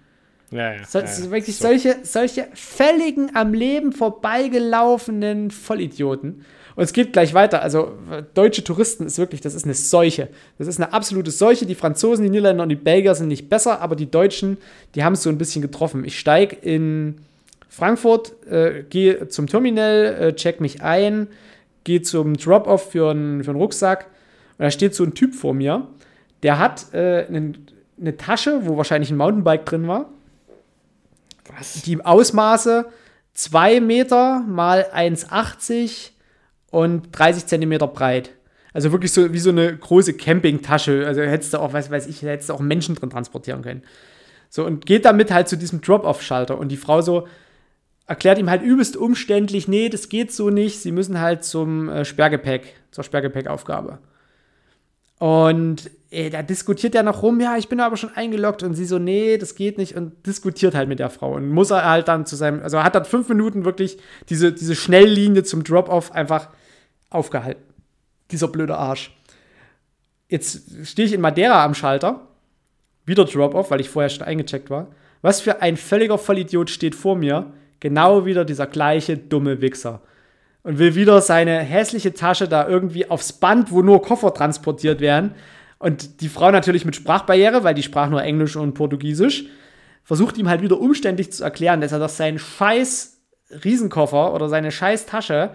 Ja, 0.50 0.74
ja, 0.74 0.84
so, 0.84 1.00
ja, 1.00 1.30
wirklich 1.30 1.56
so. 1.56 1.68
solche, 1.68 1.96
solche 2.02 2.48
völligen 2.54 3.34
am 3.34 3.54
Leben 3.54 3.92
vorbeigelaufenen 3.92 5.50
Vollidioten. 5.50 6.44
Und 6.76 6.82
es 6.82 6.92
geht 6.92 7.12
gleich 7.12 7.34
weiter. 7.34 7.62
Also, 7.62 7.92
deutsche 8.34 8.64
Touristen 8.64 9.06
ist 9.06 9.18
wirklich, 9.18 9.40
das 9.40 9.54
ist 9.54 9.64
eine 9.64 9.74
Seuche. 9.74 10.28
Das 10.58 10.66
ist 10.66 10.80
eine 10.80 10.92
absolute 10.92 11.30
Seuche. 11.30 11.66
Die 11.66 11.74
Franzosen, 11.74 12.24
die 12.24 12.30
Niederländer 12.30 12.64
und 12.64 12.68
die 12.68 12.76
Belgier 12.76 13.14
sind 13.14 13.28
nicht 13.28 13.48
besser, 13.48 13.80
aber 13.80 13.94
die 13.94 14.10
Deutschen, 14.10 14.58
die 14.94 15.04
haben 15.04 15.12
es 15.12 15.22
so 15.22 15.30
ein 15.30 15.38
bisschen 15.38 15.62
getroffen. 15.62 16.04
Ich 16.04 16.18
steige 16.18 16.56
in 16.56 17.18
Frankfurt, 17.68 18.32
äh, 18.46 18.84
gehe 18.88 19.28
zum 19.28 19.46
Terminal, 19.46 20.16
äh, 20.20 20.34
check 20.34 20.60
mich 20.60 20.82
ein, 20.82 21.28
gehe 21.84 22.02
zum 22.02 22.36
Drop-Off 22.36 22.90
für, 22.90 23.10
einen, 23.10 23.44
für 23.44 23.50
einen 23.50 23.60
Rucksack. 23.60 24.06
Und 24.58 24.64
da 24.64 24.70
steht 24.70 24.94
so 24.94 25.04
ein 25.04 25.14
Typ 25.14 25.34
vor 25.34 25.54
mir, 25.54 25.86
der 26.42 26.58
hat 26.58 26.92
äh, 26.92 27.26
einen, 27.26 27.66
eine 28.00 28.16
Tasche, 28.16 28.60
wo 28.64 28.76
wahrscheinlich 28.76 29.10
ein 29.10 29.16
Mountainbike 29.16 29.66
drin 29.66 29.88
war. 29.88 30.08
Was? 31.56 31.82
Die 31.82 32.04
Ausmaße 32.04 32.86
2 33.34 33.80
Meter 33.80 34.40
mal 34.46 34.86
1,80 34.94 36.10
und 36.74 37.08
30 37.12 37.46
Zentimeter 37.46 37.86
breit. 37.86 38.30
Also 38.72 38.90
wirklich 38.90 39.12
so 39.12 39.32
wie 39.32 39.38
so 39.38 39.50
eine 39.50 39.76
große 39.76 40.14
Campingtasche. 40.14 41.04
Also 41.06 41.22
hättest 41.22 41.54
du 41.54 41.58
auch, 41.58 41.72
weiß, 41.72 41.90
weiß 41.90 42.08
ich, 42.08 42.22
hättest 42.22 42.48
du 42.48 42.54
auch 42.54 42.60
Menschen 42.60 42.96
drin 42.96 43.10
transportieren 43.10 43.62
können. 43.62 43.82
So, 44.50 44.64
und 44.64 44.84
geht 44.84 45.04
damit 45.04 45.30
halt 45.30 45.48
zu 45.48 45.56
diesem 45.56 45.80
Drop-Off-Schalter. 45.80 46.58
Und 46.58 46.68
die 46.68 46.76
Frau 46.76 47.00
so 47.00 47.28
erklärt 48.06 48.38
ihm 48.38 48.50
halt 48.50 48.62
übelst 48.62 48.96
umständlich, 48.96 49.68
nee, 49.68 49.88
das 49.88 50.08
geht 50.08 50.32
so 50.32 50.50
nicht. 50.50 50.80
Sie 50.80 50.92
müssen 50.92 51.20
halt 51.20 51.44
zum 51.44 51.88
äh, 51.88 52.04
Sperrgepäck, 52.04 52.74
zur 52.90 53.04
Sperrgepäckaufgabe. 53.04 53.98
Und 55.18 55.90
ey, 56.10 56.30
da 56.30 56.42
diskutiert 56.42 56.96
er 56.96 57.04
noch 57.04 57.22
rum, 57.22 57.40
ja, 57.40 57.56
ich 57.56 57.68
bin 57.68 57.80
aber 57.80 57.96
schon 57.96 58.14
eingeloggt 58.14 58.64
und 58.64 58.74
sie 58.74 58.84
so, 58.84 58.98
nee, 58.98 59.38
das 59.38 59.54
geht 59.54 59.78
nicht 59.78 59.96
und 59.96 60.26
diskutiert 60.26 60.74
halt 60.74 60.88
mit 60.88 60.98
der 60.98 61.10
Frau 61.10 61.34
und 61.34 61.48
muss 61.50 61.70
er 61.70 61.88
halt 61.88 62.08
dann 62.08 62.26
zu 62.26 62.34
seinem, 62.36 62.62
also 62.62 62.82
hat 62.82 62.94
dann 62.94 63.04
fünf 63.04 63.28
Minuten 63.28 63.64
wirklich 63.64 63.98
diese, 64.28 64.52
diese 64.52 64.74
Schnelllinie 64.74 65.44
zum 65.44 65.62
Drop-Off 65.62 66.12
einfach 66.12 66.48
aufgehalten. 67.14 67.62
Dieser 68.30 68.48
blöde 68.48 68.76
Arsch. 68.76 69.16
Jetzt 70.28 70.86
stehe 70.86 71.06
ich 71.06 71.14
in 71.14 71.20
Madeira 71.20 71.64
am 71.64 71.74
Schalter, 71.74 72.22
wieder 73.04 73.24
Drop-Off, 73.24 73.70
weil 73.70 73.80
ich 73.80 73.90
vorher 73.90 74.08
schon 74.08 74.26
eingecheckt 74.26 74.70
war. 74.70 74.88
Was 75.22 75.40
für 75.40 75.62
ein 75.62 75.76
völliger 75.76 76.18
Vollidiot 76.18 76.70
steht 76.70 76.94
vor 76.94 77.16
mir? 77.16 77.52
Genau 77.80 78.24
wieder 78.24 78.44
dieser 78.44 78.66
gleiche 78.66 79.16
dumme 79.16 79.60
Wichser 79.60 80.00
und 80.62 80.78
will 80.78 80.94
wieder 80.94 81.20
seine 81.20 81.58
hässliche 81.60 82.14
Tasche 82.14 82.48
da 82.48 82.66
irgendwie 82.66 83.10
aufs 83.10 83.34
Band, 83.34 83.70
wo 83.70 83.82
nur 83.82 84.02
Koffer 84.02 84.34
transportiert 84.34 85.00
werden, 85.00 85.34
und 85.78 86.22
die 86.22 86.30
Frau 86.30 86.50
natürlich 86.50 86.86
mit 86.86 86.96
Sprachbarriere, 86.96 87.62
weil 87.62 87.74
die 87.74 87.82
sprach 87.82 88.08
nur 88.08 88.22
Englisch 88.22 88.56
und 88.56 88.72
Portugiesisch, 88.72 89.44
versucht 90.02 90.38
ihm 90.38 90.48
halt 90.48 90.62
wieder 90.62 90.80
umständlich 90.80 91.30
zu 91.30 91.44
erklären, 91.44 91.82
dass 91.82 91.92
er 91.92 91.98
doch 91.98 92.08
seinen 92.08 92.38
scheiß 92.38 93.20
Riesenkoffer 93.62 94.32
oder 94.32 94.48
seine 94.48 94.72
scheiß 94.72 95.04
Tasche 95.04 95.50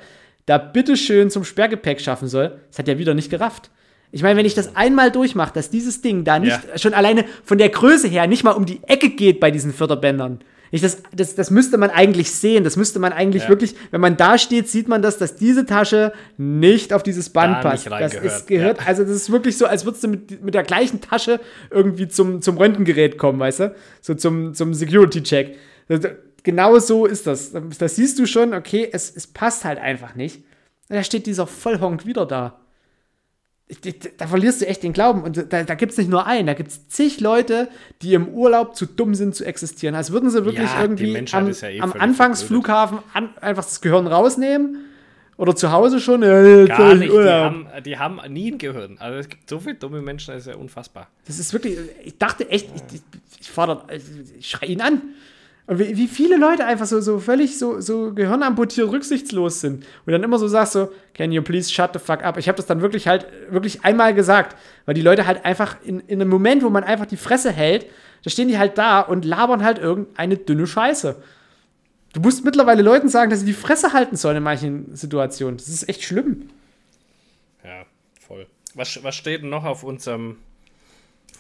da 0.50 0.58
bitteschön 0.58 1.30
zum 1.30 1.44
Sperrgepäck 1.44 2.02
schaffen 2.02 2.28
soll. 2.28 2.60
Das 2.70 2.80
hat 2.80 2.88
er 2.88 2.98
wieder 2.98 3.14
nicht 3.14 3.30
gerafft. 3.30 3.70
Ich 4.12 4.24
meine, 4.24 4.38
wenn 4.38 4.46
ich 4.46 4.56
das 4.56 4.76
einmal 4.76 5.12
durchmache, 5.12 5.54
dass 5.54 5.70
dieses 5.70 6.02
Ding 6.02 6.24
da 6.24 6.40
nicht 6.40 6.60
ja. 6.68 6.78
schon 6.78 6.96
alleine 6.96 7.26
von 7.44 7.60
der 7.60 7.70
Größe 7.70 8.08
her 8.08 8.26
nicht 8.26 8.44
mal 8.44 8.52
um 8.52 8.66
die 8.66 8.82
Ecke 8.88 9.10
geht 9.10 9.40
bei 9.40 9.52
diesen 9.52 9.72
Förderbändern, 9.72 10.40
ich, 10.72 10.82
das, 10.82 11.02
das, 11.12 11.36
das 11.36 11.50
müsste 11.50 11.78
man 11.78 11.90
eigentlich 11.90 12.32
sehen. 12.32 12.64
Das 12.64 12.78
müsste 12.78 13.00
man 13.00 13.12
eigentlich 13.12 13.44
ja. 13.44 13.50
wirklich, 13.50 13.76
wenn 13.92 14.02
man 14.02 14.18
da 14.18 14.38
steht, 14.38 14.70
sieht 14.70 14.88
man 14.88 15.02
das, 15.02 15.18
dass 15.18 15.36
diese 15.36 15.66
Tasche 15.66 16.14
nicht 16.38 16.94
auf 16.94 17.02
dieses 17.02 17.30
Band 17.30 17.64
da 17.64 17.70
passt. 17.72 17.88
das 17.88 18.14
ist 18.14 18.48
gehört, 18.48 18.80
ja. 18.80 18.86
also 18.86 19.04
das 19.04 19.14
ist 19.14 19.32
wirklich 19.32 19.58
so, 19.58 19.66
als 19.66 19.86
würdest 19.86 20.04
du 20.04 20.10
mit, 20.10 20.44
mit 20.44 20.54
der 20.54 20.64
gleichen 20.64 21.02
Tasche 21.02 21.40
irgendwie 21.72 22.08
zum, 22.08 22.42
zum 22.42 22.58
Röntgengerät 22.58 23.18
kommen, 23.18 23.40
weißt 23.40 23.62
du? 23.62 23.76
So 24.02 24.14
zum, 24.14 24.54
zum 24.54 24.74
Security-Check. 24.74 25.58
Genau 26.50 26.80
so 26.80 27.06
ist 27.06 27.28
das. 27.28 27.52
Da 27.52 27.88
siehst 27.88 28.18
du 28.18 28.26
schon, 28.26 28.54
okay, 28.54 28.90
es, 28.92 29.16
es 29.16 29.28
passt 29.28 29.66
halt 29.66 29.78
einfach 29.78 30.16
nicht. 30.16 30.38
Und 30.90 30.96
da 30.96 31.04
steht 31.04 31.28
dieser 31.28 31.46
Vollhonk 31.46 32.08
wieder 32.08 32.26
da 32.26 32.60
da 34.18 34.26
verlierst 34.26 34.62
du 34.62 34.68
echt 34.68 34.82
den 34.82 34.94
Glauben. 34.94 35.22
Und 35.22 35.54
da, 35.54 35.64
da 35.64 35.76
gibt 35.76 35.92
es 35.92 35.98
nicht 35.98 36.10
nur 36.10 36.26
einen, 36.26 36.48
da 36.48 36.56
gibt 36.56 36.70
es 36.70 36.88
zig 36.88 37.20
Leute, 37.20 37.70
die 38.02 38.16
im 38.16 38.30
Urlaub 38.30 38.76
zu 38.76 38.88
dumm 38.88 39.14
sind 39.14 39.36
zu 39.36 39.46
existieren. 39.46 39.94
Als 39.94 40.12
würden 40.12 40.32
sie 40.32 40.44
wirklich 40.44 40.72
ja, 40.72 40.82
irgendwie 40.82 41.16
am, 41.32 41.52
ja 41.52 41.70
eh 41.70 41.80
am 41.80 41.94
Anfangsflughafen 41.94 43.00
an, 43.14 43.30
einfach 43.42 43.64
das 43.64 43.80
Gehirn 43.82 44.08
rausnehmen. 44.08 44.86
Oder 45.38 45.56
zu 45.56 45.72
Hause 45.72 46.02
schon? 46.02 46.24
Ja, 46.24 46.66
Gar 46.66 46.96
nicht. 46.96 47.14
Die 47.14 47.18
haben, 47.18 47.68
die 47.86 47.98
haben, 47.98 48.20
nie 48.34 48.52
ein 48.52 48.58
Gehirn. 48.58 48.98
Also 49.00 49.20
es 49.20 49.30
gibt 49.30 49.48
so 49.48 49.60
viele 49.60 49.76
dumme 49.76 50.02
Menschen, 50.02 50.34
das 50.34 50.48
ist 50.48 50.48
ja 50.48 50.56
unfassbar. 50.56 51.08
Das 51.28 51.40
ist 51.40 51.54
wirklich, 51.54 51.78
ich 52.04 52.18
dachte 52.18 52.50
echt, 52.50 52.68
ich, 52.76 52.82
ich, 52.96 53.02
ich 53.40 54.38
ich 54.40 54.50
schreie 54.50 54.70
ihn 54.70 54.82
an. 54.82 55.02
Und 55.70 55.78
wie, 55.78 55.96
wie, 55.98 56.08
viele 56.08 56.36
Leute 56.36 56.66
einfach 56.66 56.88
so, 56.88 57.00
so 57.00 57.20
völlig 57.20 57.60
so, 57.60 57.80
so 57.80 58.12
gehirnamputiert 58.12 58.90
rücksichtslos 58.92 59.62
sind. 59.62 59.86
Und 60.04 60.12
dann 60.12 60.24
immer 60.24 60.40
so 60.40 60.48
sagst 60.48 60.74
so, 60.74 60.92
can 61.14 61.32
you 61.32 61.44
please 61.44 61.72
shut 61.72 61.92
the 61.94 62.00
fuck 62.00 62.24
up? 62.24 62.38
Ich 62.38 62.48
habe 62.48 62.56
das 62.56 62.66
dann 62.66 62.82
wirklich 62.82 63.08
halt, 63.08 63.28
wirklich 63.52 63.86
einmal 63.86 64.16
gesagt, 64.16 64.58
weil 64.88 64.96
die 64.96 65.04
Leute 65.04 65.28
halt 65.28 65.46
einfach 65.46 65.78
in, 65.84 66.00
in 66.00 66.22
einem 66.22 66.32
Moment, 66.32 66.64
wo 66.64 66.72
man 66.72 66.84
einfach 66.84 67.06
die 67.06 67.18
Fresse 67.18 67.52
hält, 67.52 67.86
da 68.24 68.32
stehen 68.32 68.48
die 68.48 68.58
halt 68.58 68.80
da 68.80 69.00
und 69.00 69.26
labern 69.26 69.64
halt 69.64 69.78
irgendeine 69.78 70.38
dünne 70.38 70.66
Scheiße. 70.66 71.22
Du 72.14 72.20
musst 72.20 72.44
mittlerweile 72.44 72.82
Leuten 72.82 73.08
sagen, 73.08 73.30
dass 73.30 73.42
sie 73.42 73.46
die 73.46 73.54
Fresse 73.54 73.94
halten 73.94 74.16
sollen 74.16 74.38
in 74.38 74.44
manchen 74.44 74.96
Situationen. 74.96 75.58
Das 75.58 75.68
ist 75.68 75.88
echt 75.88 76.02
schlimm. 76.02 76.50
Ja, 77.64 77.86
voll. 78.20 78.48
Was, 78.74 79.04
was 79.04 79.16
steht 79.16 79.44
denn 79.44 79.52
noch 79.52 79.66
auf 79.66 79.84
unserem 79.84 80.38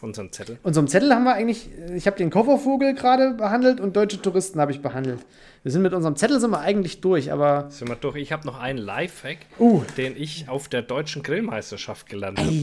unseren 0.03 0.31
Zettel? 0.31 0.57
Unserem 0.63 0.87
Zettel 0.87 1.13
haben 1.13 1.23
wir 1.23 1.33
eigentlich, 1.33 1.69
ich 1.93 2.07
habe 2.07 2.17
den 2.17 2.29
Koffervogel 2.29 2.93
gerade 2.93 3.33
behandelt 3.33 3.79
und 3.79 3.95
deutsche 3.95 4.21
Touristen 4.21 4.59
habe 4.59 4.71
ich 4.71 4.81
behandelt. 4.81 5.19
Wir 5.63 5.71
sind 5.71 5.81
mit 5.81 5.93
unserem 5.93 6.15
Zettel 6.15 6.39
sind 6.39 6.51
wir 6.51 6.59
eigentlich 6.59 7.01
durch, 7.01 7.31
aber. 7.31 7.69
Sind 7.69 7.89
wir 7.89 7.95
durch. 7.95 8.15
Ich 8.15 8.31
habe 8.31 8.47
noch 8.47 8.59
einen 8.59 8.79
Lifehack, 8.79 9.39
uh. 9.59 9.83
den 9.97 10.15
ich 10.15 10.47
auf 10.47 10.69
der 10.69 10.81
deutschen 10.81 11.21
Grillmeisterschaft 11.21 12.07
gelernt 12.07 12.39
habe. 12.39 12.53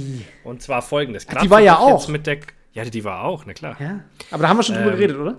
Und 0.45 0.63
zwar 0.63 0.81
folgendes. 0.81 1.27
Ach, 1.29 1.43
die 1.43 1.51
war 1.51 1.61
ja 1.61 1.79
auch. 1.79 2.09
Mit 2.09 2.27
der, 2.27 2.39
ja, 2.73 2.85
die 2.85 3.05
war 3.05 3.25
auch, 3.25 3.45
na 3.47 3.53
klar. 3.53 3.77
Ja. 3.79 4.01
Aber 4.31 4.43
da 4.43 4.49
haben 4.49 4.57
wir 4.57 4.63
schon 4.63 4.77
ähm, 4.77 4.83
drüber 4.83 4.97
geredet, 4.97 5.17
oder? 5.19 5.37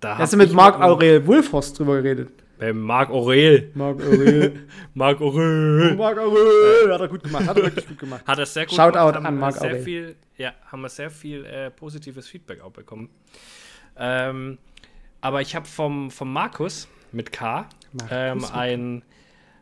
Da 0.00 0.18
hast 0.18 0.32
du 0.32 0.36
mit 0.36 0.52
Marc 0.52 0.80
Aurel 0.80 1.26
Wulfhorst 1.26 1.78
drüber 1.78 2.02
geredet. 2.02 2.30
Bei 2.58 2.72
Marc 2.72 3.10
Aurel. 3.10 3.70
Marc 3.74 4.00
Aurel. 4.00 4.66
Marc 4.94 5.20
Aurel. 5.20 5.94
Marc 5.94 6.18
Aurel. 6.18 6.92
Hat 6.92 7.00
er 7.00 7.08
gut 7.08 7.22
gemacht. 7.22 7.46
Hat 7.46 7.56
er 7.56 7.62
wirklich 7.62 7.86
gut 7.86 7.98
gemacht. 7.98 8.22
Hat 8.26 8.38
er 8.38 8.46
sehr 8.46 8.66
gut 8.66 8.74
Shoutout 8.74 8.92
gemacht. 8.92 9.14
Shoutout 9.14 9.26
an 9.26 9.38
Marc 9.38 9.60
Aurel. 9.60 9.82
Viel, 9.82 10.16
ja, 10.38 10.54
haben 10.66 10.80
wir 10.80 10.88
sehr 10.88 11.10
viel 11.10 11.44
äh, 11.44 11.70
positives 11.70 12.26
Feedback 12.28 12.62
auch 12.62 12.72
bekommen. 12.72 13.10
Ähm, 13.96 14.58
aber 15.20 15.40
ich 15.40 15.54
habe 15.54 15.66
vom, 15.66 16.10
vom 16.10 16.32
Markus 16.32 16.88
mit 17.12 17.32
K 17.32 17.68
ähm, 18.10 18.44
ein, 18.46 19.02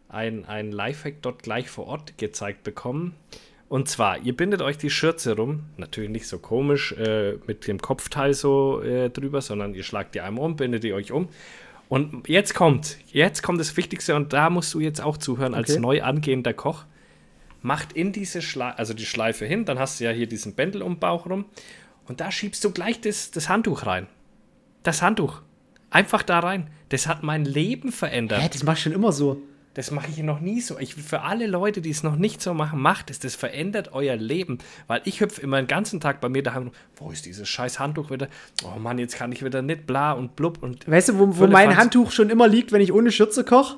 ein, 0.09 0.45
ein 0.45 0.71
Lifehack 0.71 1.23
dort 1.23 1.43
gleich 1.43 1.69
vor 1.69 1.87
Ort 1.87 2.19
gezeigt 2.19 2.63
bekommen. 2.63 3.15
Und 3.69 3.89
zwar, 3.89 4.19
ihr 4.19 4.37
bindet 4.37 4.63
euch 4.63 4.79
die 4.79 4.91
Schürze 4.91 5.35
rum, 5.35 5.65
natürlich 5.77 6.11
nicht 6.11 6.29
so 6.29 6.39
komisch 6.39 6.93
äh, 6.93 7.39
mit 7.47 7.67
dem 7.67 7.81
Kopfteil 7.81 8.33
so 8.33 8.81
äh, 8.81 9.11
drüber, 9.11 9.41
sondern 9.41 9.75
ihr 9.75 9.83
schlagt 9.83 10.15
die 10.15 10.21
einmal 10.21 10.45
um, 10.45 10.57
bindet 10.57 10.85
die 10.85 10.93
euch 10.93 11.11
um 11.11 11.29
und 11.89 12.29
jetzt 12.29 12.55
kommt, 12.55 12.99
jetzt 13.13 13.43
kommt 13.43 13.61
das 13.61 13.77
Wichtigste 13.77 14.17
und 14.17 14.33
da 14.33 14.51
musst 14.51 14.75
du 14.75 14.81
jetzt 14.81 15.01
auch 15.01 15.17
zuhören 15.17 15.53
okay. 15.53 15.63
als 15.63 15.79
neu 15.79 16.03
angehender 16.03 16.53
Koch. 16.53 16.85
Macht 17.63 17.93
in 17.93 18.13
diese 18.13 18.43
Schleife, 18.43 18.79
also 18.79 18.95
die 18.95 19.07
Schleife 19.07 19.45
hin, 19.45 19.65
dann 19.65 19.79
hast 19.79 20.01
du 20.01 20.05
ja 20.05 20.11
hier 20.11 20.27
diesen 20.27 20.55
Bändel 20.55 20.83
um 20.83 20.95
den 20.95 21.01
Bauch 21.01 21.27
rum 21.27 21.47
und 22.07 22.21
da 22.21 22.31
schiebst 22.31 22.63
du 22.65 22.71
gleich 22.71 23.01
das, 23.01 23.31
das 23.31 23.49
Handtuch 23.49 23.87
rein. 23.87 24.07
Das 24.83 25.03
Handtuch. 25.03 25.43
Einfach 25.91 26.23
da 26.23 26.41
rein. 26.41 26.71
Das 26.89 27.07
hat 27.07 27.23
mein 27.23 27.45
Leben 27.45 27.91
verändert. 27.91 28.43
Hä, 28.43 28.49
das 28.53 28.63
machst 28.63 28.85
du 28.85 28.91
schon 28.91 28.93
immer 28.93 29.13
so. 29.13 29.43
Das 29.75 29.91
mache 29.91 30.07
ich 30.09 30.19
noch 30.19 30.41
nie 30.41 30.61
so. 30.63 30.79
Ich, 30.79 30.95
für 30.95 31.21
alle 31.21 31.47
Leute, 31.47 31.83
die 31.83 31.91
es 31.91 32.03
noch 32.03 32.17
nicht 32.17 32.41
so 32.41 32.55
machen, 32.55 32.81
macht 32.81 33.11
es. 33.11 33.19
Das 33.19 33.35
verändert 33.35 33.93
euer 33.93 34.17
Leben. 34.17 34.59
Weil 34.87 35.03
ich 35.05 35.21
hüpfe 35.21 35.43
immer 35.43 35.61
den 35.61 35.67
ganzen 35.67 36.01
Tag 36.01 36.21
bei 36.21 36.31
mir 36.31 36.43
daheim. 36.43 36.71
Wo 36.97 37.11
ist 37.11 37.27
dieses 37.27 37.47
scheiß 37.49 37.79
Handtuch 37.79 38.11
wieder? 38.11 38.29
Oh 38.65 38.79
Mann, 38.79 38.99
jetzt 38.99 39.17
kann 39.17 39.33
ich 39.33 39.45
wieder 39.45 39.61
nicht 39.61 39.87
bla 39.87 40.13
und 40.13 40.35
blub 40.35 40.63
und. 40.63 40.91
Weißt 40.91 41.11
du, 41.11 41.19
wo, 41.19 41.37
wo 41.37 41.47
mein 41.47 41.77
Handtuch 41.77 42.11
schon 42.11 42.31
immer 42.31 42.49
liegt, 42.49 42.73
wenn 42.73 42.81
ich 42.81 42.93
ohne 42.93 43.13
Schürze 43.13 43.45
koche? 43.45 43.77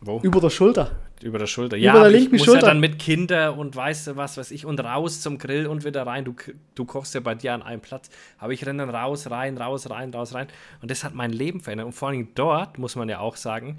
Wo? 0.00 0.20
Über 0.20 0.40
der 0.40 0.50
Schulter. 0.50 0.96
Über 1.22 1.38
der 1.38 1.46
Schulter. 1.46 1.76
Über 1.76 1.84
ja, 1.84 1.92
der 1.94 2.10
linken 2.10 2.34
ich 2.34 2.40
muss 2.40 2.46
Schulter. 2.46 2.62
ja 2.62 2.66
dann 2.68 2.80
mit 2.80 2.98
Kinder 2.98 3.56
und 3.56 3.74
weißt 3.74 4.08
du 4.08 4.16
was, 4.16 4.36
was 4.36 4.50
ich 4.50 4.66
und 4.66 4.80
raus 4.80 5.20
zum 5.20 5.38
Grill 5.38 5.66
und 5.66 5.84
wieder 5.84 6.06
rein. 6.06 6.24
Du, 6.24 6.34
du 6.74 6.84
kochst 6.84 7.14
ja 7.14 7.20
bei 7.20 7.34
dir 7.34 7.54
an 7.54 7.62
einem 7.62 7.80
Platz. 7.80 8.10
Aber 8.38 8.52
ich 8.52 8.66
renne 8.66 8.86
dann 8.86 8.94
raus, 8.94 9.30
rein, 9.30 9.56
raus, 9.56 9.88
rein, 9.88 10.12
raus, 10.12 10.34
rein. 10.34 10.48
Und 10.82 10.90
das 10.90 11.04
hat 11.04 11.14
mein 11.14 11.32
Leben 11.32 11.60
verändert. 11.60 11.86
Und 11.86 11.92
vor 11.92 12.08
allem 12.08 12.28
dort 12.34 12.78
muss 12.78 12.96
man 12.96 13.08
ja 13.08 13.20
auch 13.20 13.36
sagen, 13.36 13.78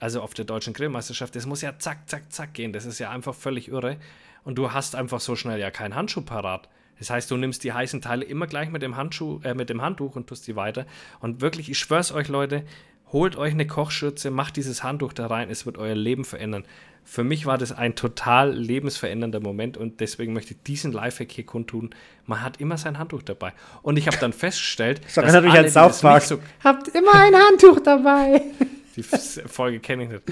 also 0.00 0.20
auf 0.22 0.34
der 0.34 0.44
deutschen 0.44 0.72
Grillmeisterschaft, 0.72 1.34
das 1.34 1.46
muss 1.46 1.62
ja 1.62 1.78
zack, 1.78 2.08
zack, 2.08 2.32
zack 2.32 2.54
gehen. 2.54 2.72
Das 2.72 2.84
ist 2.86 2.98
ja 2.98 3.10
einfach 3.10 3.34
völlig 3.34 3.68
irre. 3.68 3.96
Und 4.44 4.56
du 4.56 4.72
hast 4.72 4.94
einfach 4.94 5.20
so 5.20 5.34
schnell 5.34 5.58
ja 5.58 5.70
keinen 5.70 5.94
Handschuh 5.94 6.22
parat. 6.22 6.68
Das 6.98 7.10
heißt, 7.10 7.30
du 7.30 7.36
nimmst 7.36 7.64
die 7.64 7.72
heißen 7.72 8.00
Teile 8.00 8.24
immer 8.24 8.46
gleich 8.46 8.70
mit 8.70 8.82
dem 8.82 8.96
Handschuh, 8.96 9.40
äh, 9.44 9.54
mit 9.54 9.70
dem 9.70 9.82
Handtuch 9.82 10.16
und 10.16 10.26
tust 10.26 10.46
die 10.46 10.56
weiter. 10.56 10.86
Und 11.20 11.40
wirklich, 11.40 11.70
ich 11.70 11.78
schwör's 11.78 12.12
euch, 12.12 12.28
Leute, 12.28 12.64
holt 13.12 13.36
euch 13.36 13.52
eine 13.52 13.66
Kochschürze, 13.66 14.30
macht 14.30 14.56
dieses 14.56 14.82
Handtuch 14.82 15.12
da 15.12 15.26
rein, 15.26 15.50
es 15.50 15.66
wird 15.66 15.78
euer 15.78 15.94
Leben 15.94 16.24
verändern. 16.24 16.64
Für 17.04 17.24
mich 17.24 17.46
war 17.46 17.56
das 17.56 17.72
ein 17.72 17.94
total 17.94 18.52
lebensverändernder 18.54 19.40
Moment 19.40 19.78
und 19.78 20.00
deswegen 20.00 20.34
möchte 20.34 20.52
ich 20.52 20.62
diesen 20.64 20.92
Lifehack 20.92 21.32
hier 21.32 21.46
kundtun. 21.46 21.90
Man 22.26 22.42
hat 22.42 22.60
immer 22.60 22.76
sein 22.76 22.98
Handtuch 22.98 23.22
dabei. 23.22 23.54
Und 23.80 23.96
ich 23.96 24.06
habe 24.06 24.18
dann 24.18 24.34
festgestellt, 24.34 25.00
Das 25.06 25.16
erinnert 25.16 25.44
mich 25.44 25.54
an 25.54 25.64
die 25.64 25.70
South 25.70 25.92
das 25.92 26.00
Park. 26.02 26.20
nicht 26.20 26.28
so 26.28 26.38
Habt 26.62 26.88
immer 26.88 27.14
ein 27.14 27.34
Handtuch 27.34 27.80
dabei. 27.80 28.42
die 28.96 29.02
Folge 29.02 29.80
kenne 29.80 30.04
ich 30.04 30.10
nicht. 30.10 30.22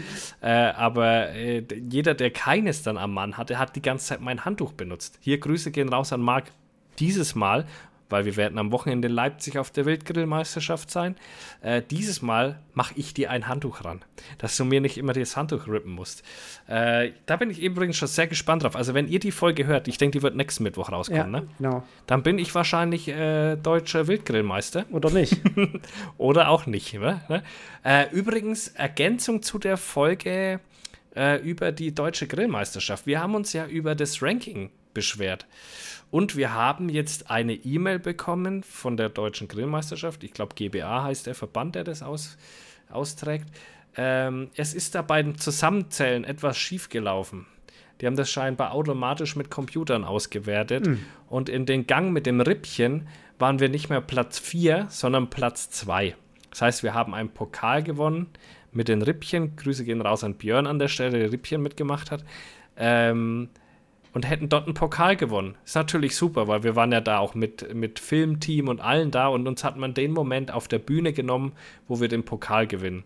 Äh, 0.43 0.48
aber 0.48 1.31
äh, 1.31 1.65
jeder, 1.89 2.12
der 2.12 2.31
keines 2.31 2.82
dann 2.82 2.98
am 2.98 3.15
Mann 3.15 3.39
hatte, 3.39 3.59
hat 3.59 3.74
die 3.74 3.82
ganze 3.82 4.09
Zeit 4.09 4.20
mein 4.20 4.44
Handtuch 4.44 4.73
benutzt. 4.73 5.19
Hier 5.20 5.39
Grüße 5.39 5.70
gehen 5.70 5.89
raus 5.89 6.12
an 6.12 6.20
Marc 6.20 6.53
dieses 6.98 7.35
Mal, 7.35 7.66
weil 8.09 8.24
wir 8.24 8.37
werden 8.37 8.59
am 8.59 8.73
Wochenende 8.73 9.09
in 9.09 9.15
Leipzig 9.15 9.59
auf 9.59 9.70
der 9.70 9.85
Wildgrillmeisterschaft 9.87 10.91
sein. 10.91 11.16
Äh, 11.61 11.83
dieses 11.91 12.23
Mal 12.23 12.61
mache 12.74 12.95
ich 12.97 13.15
dir 13.15 13.31
ein 13.31 13.49
Handtuch 13.49 13.85
ran, 13.85 14.05
dass 14.39 14.57
du 14.57 14.65
mir 14.65 14.81
nicht 14.81 14.99
immer 14.99 15.12
das 15.12 15.37
Handtuch 15.37 15.66
rippen 15.66 15.93
musst. 15.93 16.23
Äh, 16.69 17.12
da 17.27 17.37
bin 17.37 17.51
ich 17.51 17.61
übrigens 17.62 17.97
schon 17.97 18.09
sehr 18.09 18.27
gespannt 18.27 18.62
drauf. 18.62 18.77
Also 18.77 18.95
wenn 18.95 19.09
ihr 19.09 19.19
die 19.19 19.33
Folge 19.33 19.66
hört, 19.66 19.89
ich 19.89 19.99
denke, 19.99 20.19
die 20.19 20.23
wird 20.23 20.37
nächsten 20.37 20.62
Mittwoch 20.62 20.91
rauskommen, 20.93 21.35
Ja, 21.35 21.41
ne? 21.41 21.49
genau. 21.59 21.83
dann 22.07 22.23
bin 22.23 22.39
ich 22.39 22.55
wahrscheinlich 22.55 23.09
äh, 23.09 23.57
deutscher 23.57 24.07
Wildgrillmeister. 24.07 24.85
Oder 24.91 25.11
nicht? 25.11 25.41
Oder 26.19 26.49
auch 26.49 26.66
nicht. 26.66 26.95
Ne? 26.95 27.20
Äh, 27.85 28.11
übrigens, 28.12 28.69
Ergänzung 28.69 29.43
zu 29.43 29.59
der 29.59 29.77
Folge 29.77 30.61
äh, 31.16 31.41
über 31.41 31.73
die 31.73 31.95
deutsche 31.95 32.27
Grillmeisterschaft. 32.27 33.07
Wir 33.07 33.20
haben 33.20 33.35
uns 33.35 33.53
ja 33.53 33.66
über 33.66 33.95
das 33.95 34.23
Ranking 34.23 34.70
beschwert. 34.97 35.47
Und 36.10 36.36
wir 36.36 36.55
haben 36.55 36.89
jetzt 36.89 37.31
eine 37.31 37.52
E-Mail 37.52 37.98
bekommen 37.98 38.62
von 38.62 38.97
der 38.97 39.10
deutschen 39.10 39.47
Grillmeisterschaft. 39.47 40.24
Ich 40.24 40.32
glaube, 40.32 40.55
GBA 40.55 41.05
heißt 41.05 41.27
der 41.27 41.35
Verband, 41.35 41.74
der 41.74 41.85
das 41.85 42.02
aus, 42.02 42.39
austrägt. 42.89 43.47
Ähm, 43.94 44.48
es 44.56 44.73
ist 44.73 44.94
da 44.94 45.02
beim 45.02 45.36
Zusammenzählen 45.36 46.24
etwas 46.24 46.56
schiefgelaufen. 46.56 47.47
Die 48.01 48.06
haben 48.06 48.16
das 48.16 48.31
scheinbar 48.31 48.73
automatisch 48.73 49.36
mit 49.36 49.51
Computern 49.51 50.05
ausgewertet. 50.05 50.86
Und 51.28 51.51
in 51.51 51.66
den 51.66 51.86
Gang 51.86 52.12
mit 52.12 52.24
dem 52.24 52.40
Rippchen 52.40 53.09
waren 53.39 53.60
wir 53.60 53.68
nicht 53.68 53.90
mehr 53.90 54.01
Platz 54.01 54.39
4, 54.39 54.86
sondern 54.89 55.28
Platz 55.28 55.70
2. 55.70 56.14
Das 56.51 56.62
heißt, 56.62 56.82
wir 56.82 56.94
haben 56.94 57.14
einen 57.14 57.28
Pokal 57.28 57.82
gewonnen 57.82 58.28
mit 58.73 58.89
den 58.89 59.02
Rippchen. 59.02 59.56
Grüße 59.56 59.85
gehen 59.85 60.01
raus 60.01 60.24
an 60.24 60.35
Björn 60.35 60.66
an 60.66 60.78
der 60.78 60.89
Stelle, 60.89 61.18
der 61.18 61.32
Rippchen 61.32 61.62
mitgemacht 61.62 62.10
hat. 62.10 62.24
Ähm, 62.78 63.48
und 64.16 64.26
hätten 64.26 64.48
dort 64.48 64.64
einen 64.64 64.72
Pokal 64.72 65.14
gewonnen. 65.14 65.56
Ist 65.66 65.74
natürlich 65.74 66.16
super, 66.16 66.48
weil 66.48 66.62
wir 66.62 66.74
waren 66.74 66.90
ja 66.90 67.02
da 67.02 67.18
auch 67.18 67.34
mit, 67.34 67.74
mit 67.74 67.98
Filmteam 67.98 68.68
und 68.68 68.80
allen 68.80 69.10
da 69.10 69.28
und 69.28 69.47
uns 69.47 69.62
hat 69.62 69.76
man 69.76 69.93
den 69.93 70.12
Moment 70.12 70.51
auf 70.51 70.68
der 70.68 70.78
Bühne 70.78 71.12
genommen, 71.12 71.52
wo 71.86 72.01
wir 72.01 72.09
den 72.09 72.22
Pokal 72.22 72.66
gewinnen. 72.66 73.05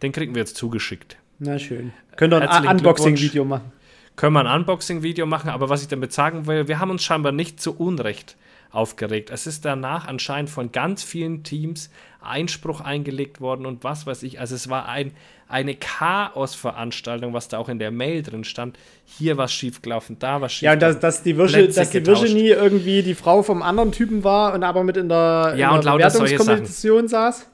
Den 0.00 0.12
kriegen 0.12 0.34
wir 0.34 0.40
jetzt 0.40 0.56
zugeschickt. 0.56 1.18
Na 1.38 1.58
schön. 1.58 1.92
Könnt 2.16 2.32
ihr 2.32 2.50
ein 2.50 2.68
Unboxing-Video 2.68 3.44
machen. 3.44 3.70
Können 4.16 4.32
wir 4.32 4.46
ein 4.46 4.60
Unboxing-Video 4.60 5.26
machen, 5.26 5.50
aber 5.50 5.68
was 5.68 5.82
ich 5.82 5.88
damit 5.88 6.14
sagen 6.14 6.46
will, 6.46 6.68
wir 6.68 6.78
haben 6.78 6.90
uns 6.90 7.04
scheinbar 7.04 7.32
nicht 7.32 7.60
zu 7.60 7.76
Unrecht 7.76 8.38
aufgeregt. 8.76 9.30
Es 9.30 9.46
ist 9.46 9.64
danach 9.64 10.06
anscheinend 10.06 10.50
von 10.50 10.70
ganz 10.70 11.02
vielen 11.02 11.42
Teams 11.42 11.90
Einspruch 12.20 12.80
eingelegt 12.80 13.40
worden 13.40 13.66
und 13.66 13.84
was 13.84 14.06
weiß 14.06 14.22
ich. 14.24 14.38
Also 14.40 14.54
es 14.54 14.68
war 14.68 14.88
ein, 14.88 15.12
eine 15.48 15.74
Chaos-Veranstaltung, 15.74 17.32
was 17.32 17.48
da 17.48 17.58
auch 17.58 17.68
in 17.68 17.78
der 17.78 17.90
Mail 17.90 18.22
drin 18.22 18.44
stand. 18.44 18.78
Hier 19.04 19.36
was 19.36 19.52
schiefgelaufen, 19.52 20.18
da 20.18 20.40
was 20.40 20.60
Ja, 20.60 20.72
und 20.72 20.82
dass, 20.82 20.96
schiefgelaufen. 20.96 21.00
dass, 21.00 21.22
die, 21.22 21.36
Virgi 21.36 21.72
dass 21.72 21.90
die. 21.90 22.06
Virginie 22.06 22.54
irgendwie 22.54 23.02
die 23.02 23.14
Frau 23.14 23.42
vom 23.42 23.62
anderen 23.62 23.92
Typen 23.92 24.24
war 24.24 24.54
und 24.54 24.62
aber 24.64 24.84
mit 24.84 24.96
in 24.96 25.08
der, 25.08 25.54
Ja, 25.56 25.70
in 25.70 25.76
und 25.76 25.84
der 25.84 25.92
Bewertungskommission 25.92 27.08
saß. 27.08 27.48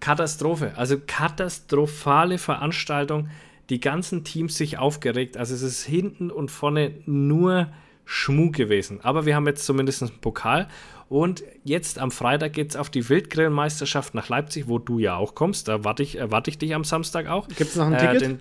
Katastrophe. 0.00 0.72
Also 0.76 0.96
katastrophale 1.06 2.38
Veranstaltung. 2.38 3.28
Die 3.70 3.80
ganzen 3.80 4.24
Teams 4.24 4.56
sich 4.56 4.78
aufgeregt. 4.78 5.36
Also 5.36 5.54
es 5.54 5.62
ist 5.62 5.84
hinten 5.84 6.30
und 6.30 6.50
vorne 6.50 6.92
nur 7.06 7.68
Schmuh 8.12 8.50
gewesen. 8.50 8.98
Aber 9.04 9.24
wir 9.24 9.36
haben 9.36 9.46
jetzt 9.46 9.64
zumindest 9.64 10.02
einen 10.02 10.10
Pokal. 10.20 10.66
Und 11.08 11.44
jetzt 11.62 12.00
am 12.00 12.10
Freitag 12.10 12.54
geht 12.54 12.70
es 12.70 12.76
auf 12.76 12.90
die 12.90 13.08
Wildgrillmeisterschaft 13.08 14.14
nach 14.14 14.28
Leipzig, 14.28 14.66
wo 14.66 14.80
du 14.80 14.98
ja 14.98 15.14
auch 15.14 15.36
kommst. 15.36 15.68
Da 15.68 15.84
warte 15.84 16.02
ich, 16.02 16.16
erwarte 16.18 16.50
ich 16.50 16.58
dich 16.58 16.74
am 16.74 16.82
Samstag 16.82 17.28
auch. 17.28 17.46
Gibt 17.46 17.60
es 17.70 17.76
noch 17.76 17.86
ein 17.86 17.92
Äh, 17.94 18.18
Ticket? 18.18 18.40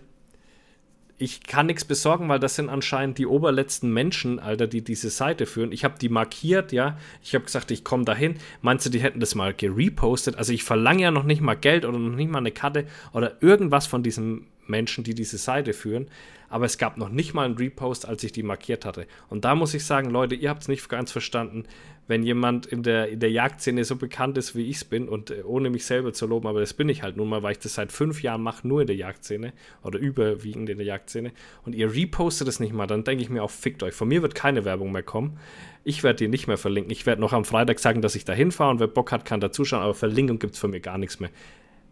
ich 1.22 1.44
kann 1.44 1.68
nichts 1.68 1.86
besorgen, 1.86 2.30
weil 2.30 2.40
das 2.40 2.56
sind 2.56 2.70
anscheinend 2.70 3.18
die 3.20 3.28
oberletzten 3.28 3.92
Menschen, 3.94 4.40
Alter, 4.40 4.66
die 4.68 4.82
diese 4.84 5.10
Seite 5.12 5.46
führen. 5.46 5.72
Ich 5.72 5.84
habe 5.84 6.00
die 6.00 6.10
markiert, 6.10 6.72
ja. 6.72 6.98
Ich 7.22 7.36
habe 7.36 7.46
gesagt, 7.46 7.70
ich 7.72 7.84
komme 7.84 8.06
dahin. 8.06 8.36
Meinst 8.62 8.86
du, 8.86 8.90
die 8.90 9.02
hätten 9.02 9.20
das 9.20 9.36
mal 9.36 9.54
gerepostet? 9.54 10.36
Also 10.38 10.52
ich 10.54 10.64
verlange 10.64 11.04
ja 11.04 11.12
noch 11.12 11.26
nicht 11.26 11.42
mal 11.42 11.56
Geld 11.56 11.86
oder 11.86 12.00
noch 12.00 12.16
nicht 12.16 12.32
mal 12.32 12.40
eine 12.40 12.52
Karte 12.52 12.86
oder 13.14 13.36
irgendwas 13.44 13.86
von 13.86 14.02
diesen 14.02 14.48
Menschen, 14.70 15.04
die 15.04 15.14
diese 15.14 15.38
Seite 15.38 15.74
führen. 15.74 16.08
Aber 16.50 16.66
es 16.66 16.78
gab 16.78 16.98
noch 16.98 17.10
nicht 17.10 17.34
mal 17.34 17.46
einen 17.46 17.58
Repost, 17.58 18.08
als 18.08 18.24
ich 18.24 18.32
die 18.32 18.44
markiert 18.44 18.84
hatte. 18.84 19.06
Und 19.30 19.46
da 19.46 19.54
muss 19.54 19.74
ich 19.74 19.86
sagen, 19.86 20.10
Leute, 20.10 20.36
ihr 20.36 20.50
habt 20.50 20.64
es 20.64 20.68
nicht 20.68 20.90
ganz 20.90 21.12
verstanden, 21.12 21.66
wenn 22.10 22.24
jemand 22.24 22.66
in 22.66 22.82
der, 22.82 23.08
in 23.10 23.20
der 23.20 23.30
Jagdszene 23.30 23.84
so 23.84 23.96
bekannt 23.96 24.36
ist, 24.40 24.56
wie 24.56 24.68
ich 24.68 24.78
es 24.78 24.84
bin, 24.84 25.08
und 25.08 25.30
äh, 25.30 25.44
ohne 25.44 25.70
mich 25.70 25.86
selber 25.86 26.12
zu 26.12 26.26
loben, 26.26 26.48
aber 26.48 26.60
das 26.60 26.74
bin 26.74 26.90
ich 26.90 27.04
halt 27.04 27.18
nun 27.18 27.30
mal, 27.30 27.44
weil 27.44 27.52
ich 27.52 27.60
das 27.60 27.76
seit 27.76 27.92
fünf 27.92 28.24
Jahren 28.24 28.42
mache, 28.42 28.68
nur 28.68 28.82
in 28.82 28.88
der 28.88 28.96
Jagdszene 28.96 29.54
oder 29.84 30.00
überwiegend 30.00 30.70
in 30.70 30.80
der 30.80 30.88
Jagdszene, 30.88 31.32
und 31.66 31.76
ihr 31.76 31.94
repostet 31.94 32.48
es 32.48 32.60
nicht 32.60 32.74
mal, 32.74 32.88
dann 32.88 33.04
denke 33.04 33.24
ich 33.24 33.30
mir 33.30 33.44
auch, 33.44 33.52
fickt 33.52 33.84
euch. 33.84 33.94
Von 33.94 34.08
mir 34.08 34.24
wird 34.24 34.34
keine 34.34 34.66
Werbung 34.66 34.92
mehr 34.92 35.04
kommen. 35.04 35.38
Ich 35.84 36.02
werde 36.02 36.18
die 36.18 36.28
nicht 36.28 36.48
mehr 36.48 36.58
verlinken. 36.58 36.92
Ich 36.92 37.06
werde 37.06 37.22
noch 37.22 37.32
am 37.32 37.46
Freitag 37.46 37.78
sagen, 37.78 38.02
dass 38.02 38.16
ich 38.16 38.26
da 38.26 38.34
hinfahre 38.34 38.72
und 38.72 38.80
wer 38.80 38.88
Bock 38.88 39.12
hat, 39.12 39.24
kann 39.24 39.40
da 39.40 39.52
zuschauen, 39.52 39.84
aber 39.84 39.94
Verlinkung 39.94 40.40
gibt 40.40 40.56
es 40.56 40.60
von 40.60 40.72
mir 40.72 40.80
gar 40.80 40.98
nichts 40.98 41.20
mehr 41.20 41.30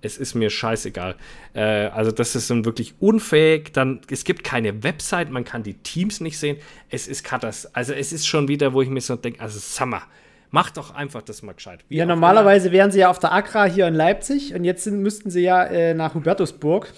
es 0.01 0.17
ist 0.17 0.35
mir 0.35 0.49
scheißegal. 0.49 1.15
Äh, 1.53 1.61
also 1.87 2.11
das 2.11 2.35
ist 2.35 2.49
dann 2.49 2.65
wirklich 2.65 2.95
unfähig. 2.99 3.73
Dann 3.73 4.01
es 4.09 4.23
gibt 4.23 4.43
keine 4.43 4.83
Website, 4.83 5.29
man 5.29 5.43
kann 5.43 5.63
die 5.63 5.75
Teams 5.75 6.21
nicht 6.21 6.37
sehen. 6.37 6.57
Es 6.89 7.07
ist 7.07 7.23
katas. 7.23 7.73
Also 7.75 7.93
es 7.93 8.13
ist 8.13 8.27
schon 8.27 8.47
wieder, 8.47 8.73
wo 8.73 8.81
ich 8.81 8.89
mir 8.89 9.01
so 9.01 9.15
denke, 9.15 9.41
also 9.41 9.59
Summer, 9.59 10.03
mach 10.51 10.71
doch 10.71 10.93
einfach 10.93 11.21
das 11.21 11.41
mal 11.41 11.53
gescheit. 11.53 11.83
Wie 11.89 11.97
Ja, 11.97 12.05
normalerweise 12.05 12.71
wären 12.71 12.91
sie 12.91 12.99
ja 12.99 13.09
auf 13.09 13.19
der 13.19 13.31
Agra 13.31 13.65
hier 13.65 13.87
in 13.87 13.95
Leipzig 13.95 14.53
und 14.53 14.63
jetzt 14.63 14.83
sind, 14.83 15.01
müssten 15.01 15.29
sie 15.29 15.41
ja 15.41 15.63
äh, 15.63 15.93
nach 15.93 16.15
Hubertusburg. 16.15 16.93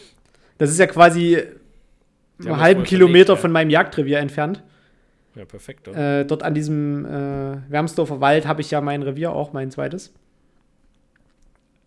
Das 0.58 0.70
ist 0.70 0.78
ja 0.78 0.88
quasi 0.88 1.36
haben 1.36 2.48
einen 2.48 2.50
das 2.50 2.60
halben 2.60 2.84
Kilometer 2.84 3.34
ja. 3.34 3.40
von 3.40 3.52
meinem 3.52 3.70
Jagdrevier 3.70 4.20
entfernt. 4.20 4.64
Ja, 5.36 5.46
perfekt. 5.46 5.88
Äh, 5.88 6.26
dort 6.26 6.44
an 6.44 6.54
diesem 6.54 7.06
äh, 7.06 7.58
Wermsdorfer 7.70 8.20
Wald 8.20 8.48
habe 8.48 8.62
ich 8.62 8.72
ja 8.72 8.82
mein 8.82 9.04
Revier 9.04 9.32
auch, 9.32 9.54
mein 9.54 9.72
zweites. 9.72 10.14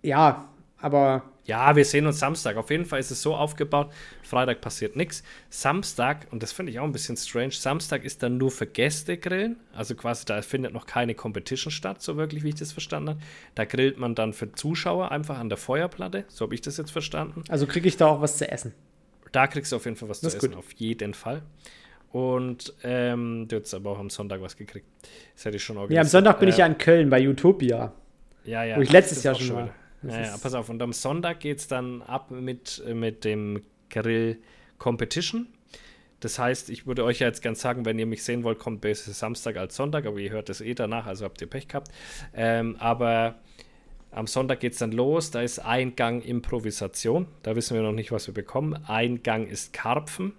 Ja, 0.03 0.49
aber 0.83 1.23
Ja, 1.45 1.75
wir 1.75 1.85
sehen 1.85 2.07
uns 2.07 2.19
Samstag. 2.21 2.57
Auf 2.57 2.71
jeden 2.71 2.85
Fall 2.85 3.01
ist 3.01 3.11
es 3.11 3.21
so 3.23 3.35
aufgebaut. 3.35 3.91
Freitag 4.23 4.61
passiert 4.61 4.95
nichts. 4.95 5.23
Samstag, 5.51 6.27
und 6.31 6.43
das 6.43 6.53
finde 6.53 6.71
ich 6.71 6.79
auch 6.79 6.85
ein 6.85 6.93
bisschen 6.93 7.17
strange, 7.17 7.51
Samstag 7.53 8.05
ist 8.05 8.23
dann 8.23 8.37
nur 8.39 8.51
für 8.51 8.67
Gäste 8.67 9.17
grillen. 9.19 9.57
Also 9.75 9.95
quasi, 9.95 10.25
da 10.25 10.41
findet 10.43 10.73
noch 10.73 10.87
keine 10.87 11.15
Competition 11.15 11.71
statt, 11.73 12.01
so 12.03 12.17
wirklich, 12.17 12.45
wie 12.45 12.51
ich 12.51 12.55
das 12.57 12.71
verstanden 12.73 13.11
habe. 13.11 13.21
Da 13.55 13.65
grillt 13.65 13.99
man 13.99 14.15
dann 14.15 14.33
für 14.35 14.53
Zuschauer 14.53 15.11
einfach 15.11 15.39
an 15.39 15.49
der 15.49 15.59
Feuerplatte. 15.59 16.25
So 16.29 16.45
habe 16.45 16.55
ich 16.55 16.61
das 16.61 16.77
jetzt 16.77 16.91
verstanden. 16.93 17.43
also 17.49 17.67
kriege 17.67 17.89
ich 17.89 17.97
da 17.97 18.07
auch 18.07 18.21
was 18.21 18.37
zu 18.39 18.49
essen. 18.51 18.73
Da 19.33 19.47
kriegst 19.47 19.73
du 19.73 19.77
auf 19.77 19.85
jeden 19.87 19.97
Fall 19.97 20.09
was 20.11 20.21
Das 20.21 20.33
zu 20.33 20.39
essen, 20.39 20.51
gut. 20.51 20.59
auf 20.59 20.73
jeden 20.75 21.15
Fall. 21.15 21.43
Und 22.13 22.75
ähm, 22.85 23.47
du 23.49 23.57
hättest 23.57 23.75
aber 23.75 23.91
auch 23.91 23.99
am 23.99 24.11
Sonntag 24.11 24.43
was 24.43 24.57
gekriegt. 24.57 24.87
Das 25.35 25.47
hätte 25.47 25.57
ich 25.57 25.65
schon 25.65 25.77
Ja, 25.77 25.83
organisiert. 25.83 26.05
am 26.05 26.11
Sonntag 26.11 26.39
bin 26.41 26.49
ich 26.51 26.57
Äh, 26.57 26.59
ja 26.61 26.67
in 26.67 26.77
Köln 26.79 27.09
bei 27.11 27.27
Utopia. 27.27 27.93
ja, 28.45 28.65
ja. 28.65 28.77
Wo 28.77 28.83
ich 28.83 28.93
letztes 28.93 29.23
Jahr 29.23 29.35
schon 29.35 29.57
war. 29.57 29.63
wieder. 29.65 29.75
Das 30.03 30.13
Ja, 30.15 30.21
ja, 30.23 30.35
ist- 30.35 30.43
pass 30.43 30.55
auf. 30.55 30.69
Und 30.69 30.83
am 30.83 30.93
Sonntag 30.93 31.41
geht 31.41 31.59
es 31.59 31.69
dann 31.69 32.03
ab 32.03 32.31
mit, 32.31 32.83
mit 32.93 33.25
dem 33.25 33.63
Grill 33.91 34.39
Competition. 34.79 35.47
Das 36.21 36.39
heißt, 36.39 36.71
ich 36.71 36.87
würde 36.87 37.05
euch 37.05 37.19
ja 37.19 37.27
jetzt 37.27 37.43
gern 37.43 37.55
sagen, 37.57 37.85
wenn 37.85 37.99
ihr 37.99 38.07
mich 38.07 38.23
sehen 38.23 38.45
wollt, 38.45 38.59
kommt 38.61 38.81
besser 38.81 39.13
Samstag 39.13 39.57
als 39.57 39.75
Sonntag, 39.75 40.07
aber 40.07 40.19
ihr 40.19 40.31
hört 40.31 40.49
es 40.51 40.61
eh 40.61 40.75
danach, 40.75 41.07
also 41.07 41.25
habt 41.25 41.41
ihr 41.41 41.49
Pech 41.49 41.69
gehabt. 41.69 41.91
Ähm, 42.35 42.77
aber 42.79 43.37
Am 44.15 44.27
Sonntag 44.27 44.61
geht 44.61 44.75
es 44.75 44.79
dann 44.79 44.93
los. 44.93 45.31
Da 45.31 45.41
ist 45.41 45.59
ein 45.59 45.97
Gang 45.97 46.23
Improvisation. 46.23 47.27
Da 47.43 47.57
wissen 47.57 47.75
wir 47.75 47.83
noch 47.83 47.93
nicht, 47.95 48.13
was 48.13 48.27
wir 48.27 48.35
bekommen. 48.35 48.77
Ein 48.87 49.23
Gang 49.23 49.49
ist 49.51 49.73
Karpfen. 49.73 50.35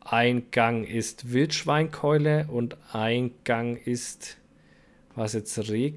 Ein 0.00 0.52
Gang 0.52 0.88
ist 0.88 1.32
Wildschweinkeule. 1.32 2.46
Und 2.46 2.76
ein 2.92 3.32
Gang 3.42 3.84
ist, 3.84 4.36
was 5.16 5.32
jetzt, 5.32 5.58
Reh 5.68 5.94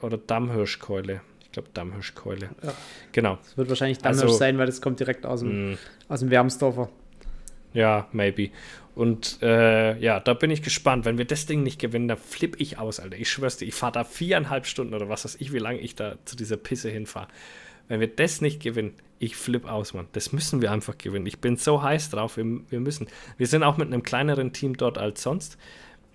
oder 0.00 0.16
Dammhirschkeule. 0.16 1.22
Ich 1.52 1.54
glaube, 1.54 1.68
Dammhirschkeule. 1.74 2.48
Ja. 2.62 2.72
Genau. 3.12 3.36
Das 3.42 3.58
wird 3.58 3.68
wahrscheinlich 3.68 3.98
Dammhirsch 3.98 4.22
Also- 4.22 4.36
sein, 4.38 4.56
weil 4.56 4.64
das 4.64 4.80
kommt 4.80 5.00
direkt 5.00 5.26
aus 5.26 5.40
dem, 5.40 5.72
Mm. 5.72 5.78
aus 6.08 6.20
dem 6.20 6.30
Wermsdorfer. 6.30 6.88
Ja, 7.74 8.08
maybe. 8.12 8.48
Und 8.94 9.38
äh, 9.42 9.98
ja, 9.98 10.18
da 10.18 10.32
bin 10.32 10.50
ich 10.50 10.62
gespannt. 10.62 11.04
Wenn 11.04 11.18
wir 11.18 11.26
das 11.26 11.44
Ding 11.44 11.62
nicht 11.62 11.78
gewinnen, 11.78 12.08
dann 12.08 12.16
flippe 12.16 12.56
ich 12.58 12.78
aus, 12.78 13.00
Alter. 13.00 13.16
Ich 13.18 13.30
schwör's 13.30 13.58
dir, 13.58 13.66
ich 13.66 13.74
fahre 13.74 13.92
da 13.92 14.04
viereinhalb 14.04 14.64
Stunden 14.66 14.94
oder 14.94 15.10
was 15.10 15.26
weiß 15.26 15.36
ich, 15.40 15.52
wie 15.52 15.58
lange 15.58 15.78
ich 15.80 15.94
da 15.94 16.16
zu 16.24 16.36
dieser 16.36 16.56
Pisse 16.56 16.88
hinfahre. 16.88 17.28
Wenn 17.88 18.00
wir 18.00 18.08
das 18.08 18.40
nicht 18.40 18.62
gewinnen, 18.62 18.94
ich 19.18 19.36
flippe 19.36 19.70
aus, 19.70 19.92
Mann. 19.92 20.06
Das 20.12 20.32
müssen 20.32 20.62
wir 20.62 20.72
einfach 20.72 20.96
gewinnen. 20.96 21.26
Ich 21.26 21.40
bin 21.40 21.56
so 21.58 21.82
heiß 21.82 22.08
drauf, 22.08 22.38
wir, 22.38 22.46
wir 22.70 22.80
müssen. 22.80 23.08
Wir 23.36 23.46
sind 23.46 23.62
auch 23.62 23.76
mit 23.76 23.88
einem 23.88 24.02
kleineren 24.02 24.54
Team 24.54 24.74
dort 24.78 24.96
als 24.96 25.22
sonst. 25.22 25.58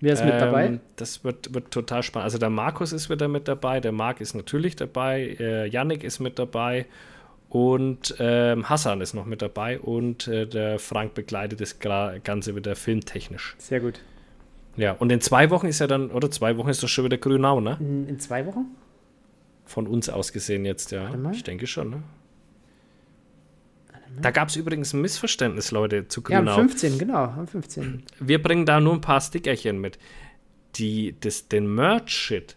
Wer 0.00 0.12
ist 0.12 0.24
mit 0.24 0.34
Ähm, 0.34 0.40
dabei? 0.40 0.80
Das 0.96 1.24
wird, 1.24 1.52
wird 1.54 1.70
total 1.70 2.02
spannend. 2.02 2.24
Also 2.24 2.38
der 2.38 2.50
Markus 2.50 2.92
ist 2.92 3.10
wieder 3.10 3.28
mit 3.28 3.48
dabei, 3.48 3.80
der 3.80 3.92
Marc 3.92 4.20
ist 4.20 4.34
natürlich 4.34 4.76
dabei, 4.76 5.36
äh, 5.40 5.66
Yannick 5.68 6.04
ist 6.04 6.20
mit 6.20 6.38
dabei 6.38 6.86
und 7.48 8.14
ähm, 8.18 8.68
Hassan 8.68 9.00
ist 9.00 9.14
noch 9.14 9.26
mit 9.26 9.42
dabei 9.42 9.80
und 9.80 10.28
äh, 10.28 10.46
der 10.46 10.78
Frank 10.78 11.14
begleitet 11.14 11.60
das 11.60 11.78
Ganze 11.80 12.54
wieder 12.54 12.76
filmtechnisch. 12.76 13.56
Sehr 13.58 13.80
gut. 13.80 14.00
Ja, 14.76 14.92
und 14.92 15.10
in 15.10 15.20
zwei 15.20 15.50
Wochen 15.50 15.66
ist 15.66 15.80
ja 15.80 15.88
dann, 15.88 16.10
oder 16.10 16.30
zwei 16.30 16.56
Wochen 16.56 16.68
ist 16.68 16.82
doch 16.82 16.88
schon 16.88 17.04
wieder 17.04 17.16
Grünau, 17.16 17.60
ne? 17.60 17.76
In, 17.80 18.20
zwei 18.20 18.46
Wochen? 18.46 18.66
Von 19.64 19.88
uns 19.88 20.08
aus 20.08 20.32
gesehen 20.32 20.64
jetzt, 20.64 20.92
ja. 20.92 21.10
Ich 21.32 21.42
denke 21.42 21.66
schon, 21.66 21.90
ne? 21.90 22.02
Da 24.20 24.30
gab 24.30 24.48
es 24.48 24.56
übrigens 24.56 24.92
ein 24.92 25.00
Missverständnis, 25.00 25.70
Leute, 25.70 26.08
zu 26.08 26.22
Ja, 26.28 26.38
am 26.38 26.46
Grünau. 26.46 26.58
15, 26.60 26.98
genau, 26.98 27.24
am 27.24 27.46
15. 27.46 28.02
Wir 28.20 28.42
bringen 28.42 28.66
da 28.66 28.80
nur 28.80 28.94
ein 28.94 29.00
paar 29.00 29.20
Stickerchen 29.20 29.80
mit. 29.80 29.98
Die, 30.76 31.14
das, 31.20 31.48
den 31.48 31.74
Merch-Shit, 31.74 32.56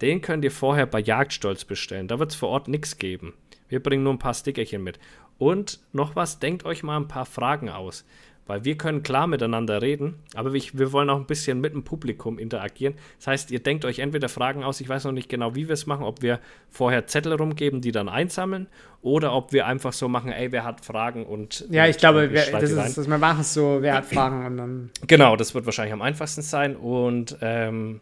den 0.00 0.20
könnt 0.20 0.44
ihr 0.44 0.50
vorher 0.50 0.86
bei 0.86 1.00
Jagdstolz 1.00 1.64
bestellen. 1.64 2.08
Da 2.08 2.18
wird 2.18 2.30
es 2.30 2.36
vor 2.36 2.50
Ort 2.50 2.68
nichts 2.68 2.98
geben. 2.98 3.34
Wir 3.68 3.82
bringen 3.82 4.04
nur 4.04 4.14
ein 4.14 4.18
paar 4.18 4.34
Stickerchen 4.34 4.82
mit. 4.82 4.98
Und 5.38 5.80
noch 5.92 6.16
was, 6.16 6.38
denkt 6.38 6.64
euch 6.64 6.82
mal 6.82 6.96
ein 6.96 7.08
paar 7.08 7.26
Fragen 7.26 7.68
aus. 7.68 8.04
Weil 8.46 8.64
wir 8.64 8.76
können 8.78 9.02
klar 9.02 9.26
miteinander 9.26 9.82
reden, 9.82 10.20
aber 10.34 10.52
wir, 10.52 10.92
wollen 10.92 11.10
auch 11.10 11.16
ein 11.18 11.26
bisschen 11.26 11.60
mit 11.60 11.74
dem 11.74 11.82
Publikum 11.82 12.38
interagieren. 12.38 12.94
Das 13.18 13.26
heißt, 13.26 13.50
ihr 13.50 13.58
denkt 13.58 13.84
euch 13.84 13.98
entweder 13.98 14.28
Fragen 14.28 14.62
aus, 14.62 14.80
ich 14.80 14.88
weiß 14.88 15.04
noch 15.04 15.12
nicht 15.12 15.28
genau, 15.28 15.56
wie 15.56 15.66
wir 15.66 15.72
es 15.72 15.86
machen, 15.86 16.04
ob 16.04 16.22
wir 16.22 16.38
vorher 16.70 17.08
Zettel 17.08 17.32
rumgeben, 17.32 17.80
die 17.80 17.90
dann 17.90 18.08
einsammeln, 18.08 18.68
oder 19.02 19.32
ob 19.32 19.52
wir 19.52 19.66
einfach 19.66 19.92
so 19.92 20.08
machen, 20.08 20.32
ey, 20.32 20.52
wer 20.52 20.64
hat 20.64 20.84
Fragen 20.84 21.26
und. 21.26 21.66
Ja, 21.70 21.86
ich 21.86 21.96
glaube, 21.96 22.28
wer, 22.32 22.50
das 22.52 22.70
ist, 22.70 22.98
das, 22.98 23.08
wir 23.08 23.18
machen 23.18 23.40
es 23.40 23.54
so, 23.54 23.78
wer 23.80 23.94
hat 23.94 24.06
Fragen 24.06 24.46
und 24.46 24.56
dann. 24.56 24.90
Genau, 25.06 25.36
das 25.36 25.54
wird 25.54 25.66
wahrscheinlich 25.66 25.92
am 25.92 26.02
einfachsten 26.02 26.42
sein. 26.42 26.76
Und 26.76 27.36
ähm, 27.40 28.00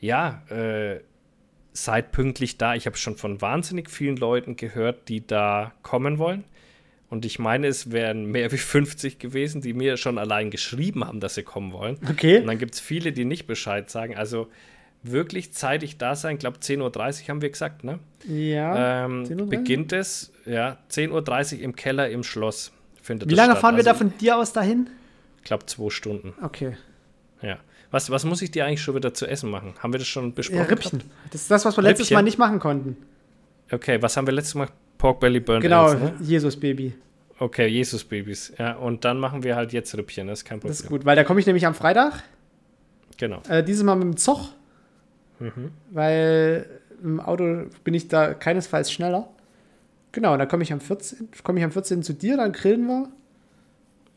ja, 0.00 0.42
äh, 0.48 1.00
seid 1.72 2.12
pünktlich 2.12 2.58
da. 2.58 2.74
Ich 2.74 2.86
habe 2.86 2.96
schon 2.96 3.16
von 3.16 3.40
wahnsinnig 3.40 3.90
vielen 3.90 4.16
Leuten 4.16 4.56
gehört, 4.56 5.08
die 5.08 5.26
da 5.26 5.72
kommen 5.82 6.18
wollen. 6.18 6.44
Und 7.12 7.26
ich 7.26 7.38
meine, 7.38 7.66
es 7.66 7.92
wären 7.92 8.24
mehr 8.24 8.50
wie 8.52 8.56
50 8.56 9.18
gewesen, 9.18 9.60
die 9.60 9.74
mir 9.74 9.98
schon 9.98 10.16
allein 10.16 10.50
geschrieben 10.50 11.04
haben, 11.04 11.20
dass 11.20 11.34
sie 11.34 11.42
kommen 11.42 11.72
wollen. 11.74 11.96
Und 11.96 12.08
Okay. 12.12 12.42
dann 12.42 12.56
gibt 12.56 12.72
es 12.72 12.80
viele, 12.80 13.12
die 13.12 13.26
nicht 13.26 13.46
Bescheid 13.46 13.90
sagen. 13.90 14.16
Also 14.16 14.48
wirklich 15.02 15.52
zeitig 15.52 15.98
da 15.98 16.14
sein. 16.16 16.36
Ich 16.36 16.40
glaube, 16.40 16.56
10.30 16.58 17.22
Uhr 17.24 17.28
haben 17.28 17.42
wir 17.42 17.50
gesagt, 17.50 17.84
ne? 17.84 17.98
Ja. 18.26 19.04
Ähm, 19.04 19.24
10.30 19.24 19.40
Uhr? 19.42 19.46
beginnt 19.50 19.92
es, 19.92 20.32
ja, 20.46 20.78
10.30 20.90 21.56
Uhr 21.58 21.62
im 21.64 21.76
Keller 21.76 22.08
im 22.08 22.22
Schloss. 22.22 22.72
Findet 23.02 23.28
Wie 23.28 23.34
lange 23.34 23.50
statt. 23.52 23.60
fahren 23.60 23.76
wir 23.76 23.84
da 23.84 23.90
Also, 23.90 24.04
von 24.08 24.16
dir 24.16 24.38
aus 24.38 24.54
dahin? 24.54 24.88
Ich 25.38 25.44
glaube, 25.44 25.66
zwei 25.66 25.90
Stunden. 25.90 26.32
Okay. 26.42 26.78
Ja. 27.42 27.58
Was, 27.90 28.08
was 28.08 28.24
muss 28.24 28.40
ich 28.40 28.52
dir 28.52 28.64
eigentlich 28.64 28.80
schon 28.80 28.94
wieder 28.94 29.12
zu 29.12 29.26
essen 29.26 29.50
machen? 29.50 29.74
Haben 29.80 29.92
wir 29.92 29.98
das 29.98 30.08
schon 30.08 30.32
besprochen? 30.32 30.60
Ja, 30.62 30.64
Rippchen. 30.66 31.02
Das 31.30 31.42
ist 31.42 31.50
das, 31.50 31.66
was 31.66 31.76
wir 31.76 31.82
letztes 31.82 32.06
Rippchen? 32.06 32.14
Mal 32.14 32.22
nicht 32.22 32.38
machen 32.38 32.58
konnten. 32.58 32.96
Okay, 33.70 34.00
was 34.00 34.16
haben 34.16 34.26
wir 34.26 34.32
letztes 34.32 34.54
Mal? 34.54 34.68
Pork 35.02 35.18
Belly 35.18 35.40
Burnt 35.40 35.62
Genau, 35.62 35.90
Ends, 35.90 36.00
ne? 36.00 36.14
Jesus 36.24 36.56
Baby. 36.56 36.94
Okay, 37.40 37.66
Jesus-Babys. 37.66 38.52
Ja, 38.56 38.74
und 38.74 39.04
dann 39.04 39.18
machen 39.18 39.42
wir 39.42 39.56
halt 39.56 39.72
jetzt 39.72 39.96
Rippchen, 39.96 40.28
das 40.28 40.40
ist 40.40 40.44
kein 40.44 40.60
Problem. 40.60 40.70
Das 40.70 40.80
ist 40.80 40.86
gut, 40.88 41.04
weil 41.04 41.16
da 41.16 41.24
komme 41.24 41.40
ich 41.40 41.46
nämlich 41.46 41.66
am 41.66 41.74
Freitag. 41.74 42.22
Genau. 43.16 43.42
Äh, 43.48 43.64
dieses 43.64 43.82
Mal 43.82 43.96
mit 43.96 44.04
dem 44.04 44.16
Zoch. 44.16 44.50
Mhm. 45.40 45.72
Weil 45.90 46.66
im 47.02 47.18
Auto 47.18 47.64
bin 47.82 47.94
ich 47.94 48.06
da 48.06 48.32
keinesfalls 48.32 48.92
schneller. 48.92 49.28
Genau, 50.12 50.36
dann 50.36 50.46
komme 50.46 50.62
ich 50.62 50.72
am 50.72 50.80
14. 50.80 51.30
komme 51.42 51.58
ich 51.58 51.64
am 51.64 51.72
14. 51.72 52.04
zu 52.04 52.12
dir, 52.12 52.36
dann 52.36 52.52
grillen 52.52 52.86
wir. 52.86 53.08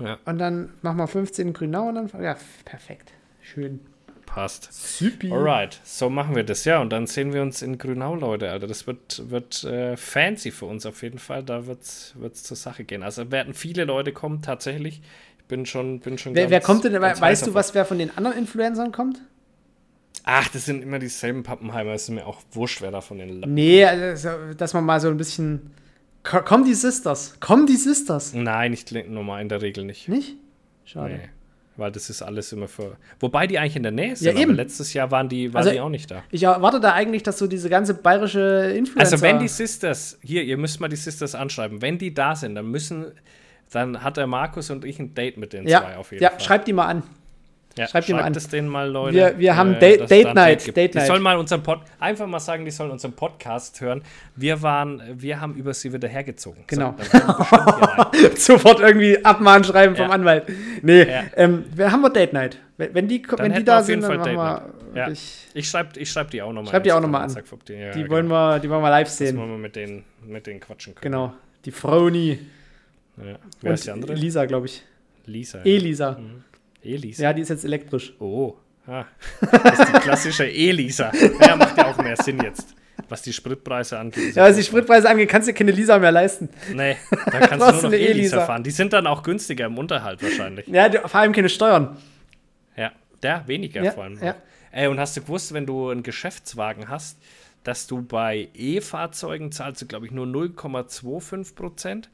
Ja, 0.02 0.20
Und 0.26 0.38
dann 0.38 0.74
machen 0.84 0.98
wir 0.98 1.08
15 1.08 1.48
in 1.48 1.54
Grünau 1.54 1.90
und 1.90 1.96
dann. 1.96 2.10
Ja, 2.22 2.36
perfekt. 2.64 3.12
Schön. 3.42 3.80
Passt. 4.26 4.70
Supi. 4.72 5.32
Alright, 5.32 5.80
so 5.84 6.10
machen 6.10 6.36
wir 6.36 6.44
das. 6.44 6.66
Ja, 6.66 6.80
und 6.82 6.90
dann 6.92 7.08
sehen 7.08 7.34
wir 7.34 7.42
uns 7.42 7.62
in 7.62 7.78
Grünau, 7.78 8.16
Leute. 8.16 8.50
Alter, 8.52 8.68
das 8.68 8.88
wird, 8.88 9.30
wird 9.30 9.64
äh, 9.64 9.96
fancy 9.98 10.52
für 10.52 10.66
uns 10.66 10.86
auf 10.86 11.02
jeden 11.04 11.20
Fall. 11.20 11.44
Da 11.44 11.68
wird 11.68 11.82
es 11.84 12.44
zur 12.44 12.58
Sache 12.58 12.84
gehen. 12.84 13.04
Also 13.04 13.32
werden 13.32 13.54
viele 13.54 13.86
Leute 13.86 14.12
kommen, 14.12 14.42
tatsächlich. 14.42 15.02
Ich 15.40 15.46
bin 15.46 15.66
schon, 15.66 16.00
bin 16.00 16.18
schon 16.18 16.34
Wer, 16.36 16.50
wer 16.50 16.60
ganz- 16.60 16.66
kommt 16.66 16.84
denn? 16.86 17.00
Weißt 17.00 17.46
du, 17.48 17.54
was 17.54 17.74
wer 17.76 17.86
von 17.86 18.00
den 18.00 18.16
anderen 18.18 18.38
Influencern 18.38 18.92
kommt? 18.92 19.22
Ach, 20.24 20.48
das 20.50 20.66
sind 20.66 20.82
immer 20.82 20.98
dieselben 20.98 21.44
Pappenheimer. 21.44 21.92
Es 21.92 22.04
ist 22.04 22.10
mir 22.10 22.26
auch 22.26 22.42
wurscht, 22.52 22.82
wer 22.82 22.90
da 22.90 23.02
von 23.02 23.20
den 23.20 23.30
Lappen 23.42 23.54
Nee, 23.54 23.86
also, 23.86 24.30
dass 24.58 24.74
man 24.74 24.84
mal 24.84 25.00
so 25.00 25.08
ein 25.10 25.18
bisschen. 25.18 25.72
Ko- 26.24 26.42
Kommen 26.42 26.66
die 26.66 26.74
Sisters? 26.74 27.36
Kommen 27.40 27.68
die 27.68 27.76
Sisters? 27.76 28.34
Nein, 28.34 28.72
nicht 28.72 28.92
normal 29.08 29.44
in 29.44 29.50
der 29.50 29.62
Regel 29.62 29.84
nicht. 29.86 30.10
Nicht? 30.10 30.36
Schade. 30.84 31.14
Nee. 31.22 31.30
Weil 31.78 31.92
das 31.92 32.10
ist 32.10 32.22
alles 32.22 32.54
immer 32.54 32.68
für. 32.70 32.96
Wobei 33.20 33.48
die 33.48 33.60
eigentlich 33.60 33.76
in 33.76 33.84
der 33.84 33.92
Nähe 33.92 34.16
sind. 34.16 34.34
Ja, 34.34 34.42
eben. 34.42 34.52
Aber 34.52 34.64
letztes 34.64 34.94
Jahr 34.94 35.12
waren 35.12 35.28
die, 35.28 35.54
waren 35.54 35.64
Also, 35.64 35.72
die 35.72 35.82
auch 35.82 35.90
nicht 35.90 36.10
da. 36.10 36.24
Ich 36.32 36.44
erwarte 36.44 36.80
da 36.80 36.94
eigentlich, 36.94 37.24
dass 37.24 37.38
so 37.38 37.48
diese 37.48 37.70
ganze 37.70 37.94
bayerische 37.94 38.74
Influencer. 38.78 39.12
Also 39.12 39.22
wenn 39.22 39.40
die 39.40 39.50
Sisters, 39.50 40.18
hier, 40.24 40.44
ihr 40.44 40.58
müsst 40.58 40.80
mal 40.80 40.88
die 40.88 40.96
Sisters 40.96 41.36
anschreiben, 41.36 41.82
wenn 41.82 41.98
die 41.98 42.14
da 42.14 42.36
sind, 42.36 42.56
dann 42.56 42.68
müssen, 42.72 43.12
dann 43.72 44.04
hat 44.04 44.16
der 44.16 44.28
Markus 44.28 44.70
und 44.70 44.86
ich 44.86 45.00
ein 45.00 45.14
Date 45.16 45.38
mit 45.38 45.52
den 45.52 45.68
ja, 45.68 45.82
zwei 45.82 45.98
auf 45.98 46.12
jeden 46.12 46.24
ja 46.24 46.30
Fall. 46.30 46.40
schreibt 46.40 46.68
die 46.68 46.74
mal 46.74 46.86
an. 46.86 47.04
Ja, 47.78 47.88
schreibt 47.88 48.08
die 48.08 48.14
mal 48.14 48.20
schreibt 48.20 48.28
an. 48.36 48.38
es 48.38 48.48
denen 48.48 48.68
mal, 48.70 48.90
Leute. 48.90 49.16
Wir- 49.18 49.38
wir 49.40 49.56
haben 49.56 49.74
äh, 49.76 49.98
da 49.98 50.06
Date 50.06 50.34
Night. 50.34 50.76
Date 50.78 50.94
Die 50.94 50.98
Night. 50.98 51.08
sollen 51.08 51.22
mal 51.22 51.38
unseren 51.38 51.62
Pod, 51.64 51.80
einfach 52.00 52.26
mal 52.28 52.40
sagen, 52.40 52.64
die 52.66 52.72
sollen 52.72 52.92
unseren 52.92 53.14
Podcast 53.14 53.82
hören. 53.82 54.02
Wir 54.36 54.62
waren, 54.62 55.02
wir 55.16 55.42
haben 55.42 55.56
über 55.56 55.74
sie 55.74 55.92
wieder 55.92 56.08
hergezogen. 56.08 56.64
Genau. 56.68 56.96
So. 57.12 58.36
Sofort 58.36 58.80
irgendwie 58.80 59.24
Abmahn 59.24 59.64
schreiben 59.64 59.96
vom 59.96 60.08
Ja. 60.08 60.12
Anwalt. 60.12 60.46
Nee, 60.82 61.04
Ja. 61.04 61.24
ähm, 61.36 61.66
wir 61.74 61.92
haben 61.92 62.02
wir 62.02 62.10
Date 62.10 62.34
Night. 62.34 62.60
Wenn, 62.78 62.94
wenn 62.94 63.08
die, 63.08 63.24
wenn 63.38 63.52
die 63.52 63.58
wir 63.60 63.66
da 63.66 63.82
sind, 63.84 64.02
dann 64.04 64.18
machen 64.18 64.24
Date 64.24 64.36
wir. 64.38 65.00
Ja. 65.02 65.10
Ich, 65.10 65.48
Ich 65.54 65.70
schreibe 65.70 66.00
ich 66.00 66.10
schreib 66.10 66.32
die 66.32 66.42
auch 66.42 66.54
nochmal. 66.54 66.72
Schreib 66.72 66.84
die 66.84 66.92
auch 66.94 67.02
noch 67.02 67.10
mal 67.10 67.22
an. 67.22 67.36
Die, 67.68 67.74
ja, 67.74 67.92
die, 67.92 68.04
genau. 68.04 68.12
wollen 68.16 68.28
wir, 68.28 68.60
die 68.60 68.70
wollen 68.70 68.82
wir 68.82 68.90
live 68.90 69.10
sehen. 69.10 69.36
wir 69.38 69.46
mal 69.46 69.58
mit 69.58 69.76
denen, 69.76 70.04
mit 70.26 70.48
denen 70.48 70.60
quatschen 70.62 70.96
können. 70.96 71.12
Genau. 71.12 71.34
Die 71.66 71.72
Froni. 71.72 72.40
Ja. 73.18 73.36
Wer 73.62 73.74
ist 73.74 73.86
die 73.86 73.92
andere? 73.92 74.14
Lisa, 74.14 74.46
glaube 74.46 74.68
ich. 74.68 74.84
Lisa. 75.26 75.60
Elisa. 75.64 76.18
Elisa. 76.86 77.24
Ja, 77.24 77.34
die 77.34 77.42
ist 77.42 77.50
jetzt 77.50 77.66
elektrisch. 77.66 78.14
Oh, 78.20 78.56
ah. 78.88 79.06
das 79.42 79.80
ist 79.80 79.88
die 79.88 80.00
klassische 80.00 80.46
Elisa. 80.48 81.12
Ja, 81.42 81.56
macht 81.56 81.78
ja 81.78 81.88
auch 81.88 81.98
mehr 81.98 82.16
Sinn 82.18 82.40
jetzt, 82.42 82.76
was 83.10 83.22
die 83.22 83.34
Spritpreise 83.34 84.00
angeht. 84.00 84.36
Ja, 84.36 84.44
was 84.44 84.56
die 84.56 84.64
Spritpreise 84.64 85.10
angeht, 85.10 85.30
kannst 85.30 85.48
du 85.48 85.52
dir 85.52 85.58
keine 85.58 85.72
Lisa 85.72 86.00
mehr 86.00 86.12
leisten. 86.12 86.50
Nee, 86.74 86.98
da 87.26 87.40
kannst 87.48 87.68
du 87.68 87.72
nur 87.74 87.82
noch 87.84 87.92
Elisa 87.92 88.46
fahren. 88.46 88.64
Die 88.64 88.72
sind 88.72 88.94
dann 88.94 89.08
auch 89.08 89.24
günstiger 89.24 89.66
im 89.66 89.78
Unterhalt 89.78 90.22
wahrscheinlich. 90.24 90.68
Ja, 90.68 90.90
vor 91.08 91.20
allem 91.20 91.32
keine 91.32 91.50
Steuern. 91.50 91.98
Ja, 92.76 92.92
der 93.22 93.48
weniger 93.48 93.84
Ja, 93.84 93.92
vor 93.92 94.04
allem. 94.04 94.20
ja. 94.22 94.36
Ey, 94.72 94.88
und 94.88 95.00
hast 95.00 95.16
du 95.16 95.22
gewusst, 95.22 95.54
wenn 95.54 95.66
du 95.66 95.90
einen 95.90 96.04
Geschäftswagen 96.04 96.90
hast, 96.90 97.18
dass 97.66 97.88
du 97.88 98.02
bei 98.02 98.50
E-Fahrzeugen 98.54 99.52
zahlst 99.52 99.82
du, 99.82 99.86
glaube 99.86 100.06
ich, 100.06 100.12
nur 100.12 100.26
0,25 100.28 101.56
Prozent. 101.56 102.10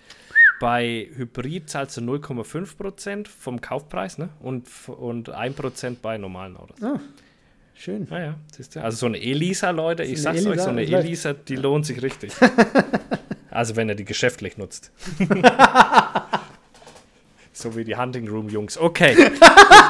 Bei 0.61 1.09
Hybrid 1.15 1.71
zahlst 1.71 1.97
du 1.97 2.01
0,5 2.01 2.77
Prozent 2.77 3.27
vom 3.27 3.61
Kaufpreis 3.61 4.19
ne? 4.19 4.29
und, 4.41 4.67
und 4.88 5.31
1 5.31 5.55
Prozent 5.55 6.03
bei 6.03 6.19
normalen 6.19 6.55
Autos. 6.55 6.77
Schön. 7.73 8.05
Naja, 8.11 8.35
siehst 8.55 8.75
du. 8.75 8.83
Also 8.83 8.97
so 8.97 9.05
eine 9.07 9.19
Elisa, 9.19 9.71
Leute, 9.71 10.03
ich 10.03 10.21
sag's 10.21 10.41
euch, 10.41 10.51
Elisa, 10.51 10.63
so 10.65 10.69
eine. 10.69 10.83
Elisa, 10.83 11.33
die 11.33 11.55
lohnt 11.55 11.88
sich 11.88 12.03
richtig. 12.03 12.31
also 13.49 13.75
wenn 13.75 13.89
er 13.89 13.95
die 13.95 14.05
geschäftlich 14.05 14.59
nutzt. 14.59 14.91
so 17.53 17.75
wie 17.75 17.83
die 17.83 17.95
Hunting 17.95 18.27
Room 18.27 18.47
Jungs. 18.47 18.77
Okay. 18.77 19.31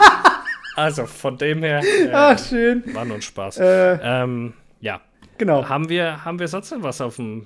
also 0.78 1.06
von 1.06 1.38
dem 1.38 1.64
her 1.64 1.84
äh, 1.84 2.12
Ach, 2.14 2.40
schön. 2.40 2.82
war 2.96 3.04
nur 3.04 3.16
ein 3.18 3.22
Spaß. 3.22 3.58
Äh, 3.58 4.00
Ähm, 4.02 4.54
ja. 4.80 5.02
genau. 5.38 5.68
Haben 5.68 5.90
wir, 5.90 6.24
haben 6.24 6.40
wir 6.40 6.48
sonst 6.48 6.72
noch 6.72 6.82
was 6.82 7.02
auf 7.02 7.18
dem, 7.18 7.46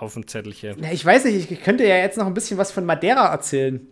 auf 0.00 0.14
dem 0.14 0.26
Zettelchen? 0.26 0.82
Ja, 0.82 0.90
ich 0.92 1.04
weiß 1.04 1.24
nicht, 1.24 1.50
ich 1.50 1.62
könnte 1.62 1.86
ja 1.86 1.96
jetzt 1.96 2.18
noch 2.18 2.26
ein 2.26 2.34
bisschen 2.34 2.58
was 2.58 2.72
von 2.72 2.84
Madeira 2.84 3.30
erzählen. 3.30 3.86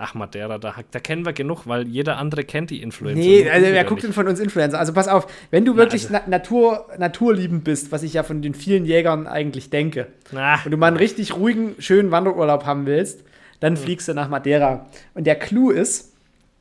Ach, 0.00 0.14
Madeira, 0.14 0.58
da, 0.58 0.76
da 0.88 1.00
kennen 1.00 1.26
wir 1.26 1.32
genug, 1.32 1.66
weil 1.66 1.88
jeder 1.88 2.18
andere 2.18 2.44
kennt 2.44 2.70
die 2.70 2.82
Influencer. 2.82 3.20
Nee, 3.20 3.50
also 3.50 3.66
wer 3.66 3.82
guckt 3.82 4.04
denn 4.04 4.12
von 4.12 4.28
uns 4.28 4.38
Influencer? 4.38 4.78
Also 4.78 4.92
pass 4.92 5.08
auf, 5.08 5.26
wenn 5.50 5.64
du 5.64 5.76
wirklich 5.76 6.08
Na, 6.08 6.18
also, 6.18 6.30
na 6.30 6.36
Natur, 6.36 6.86
naturliebend 6.98 7.64
bist, 7.64 7.90
was 7.90 8.04
ich 8.04 8.12
ja 8.12 8.22
von 8.22 8.40
den 8.40 8.54
vielen 8.54 8.84
Jägern 8.84 9.26
eigentlich 9.26 9.70
denke, 9.70 10.06
na, 10.30 10.60
und 10.64 10.70
du 10.70 10.76
mal 10.76 10.86
einen 10.86 10.98
richtig 10.98 11.34
ruhigen, 11.34 11.74
schönen 11.80 12.12
Wanderurlaub 12.12 12.64
haben 12.64 12.86
willst, 12.86 13.24
dann 13.58 13.74
hm. 13.74 13.82
fliegst 13.82 14.06
du 14.06 14.14
nach 14.14 14.28
Madeira. 14.28 14.86
Und 15.14 15.26
der 15.26 15.34
Clou 15.34 15.70
ist, 15.70 16.12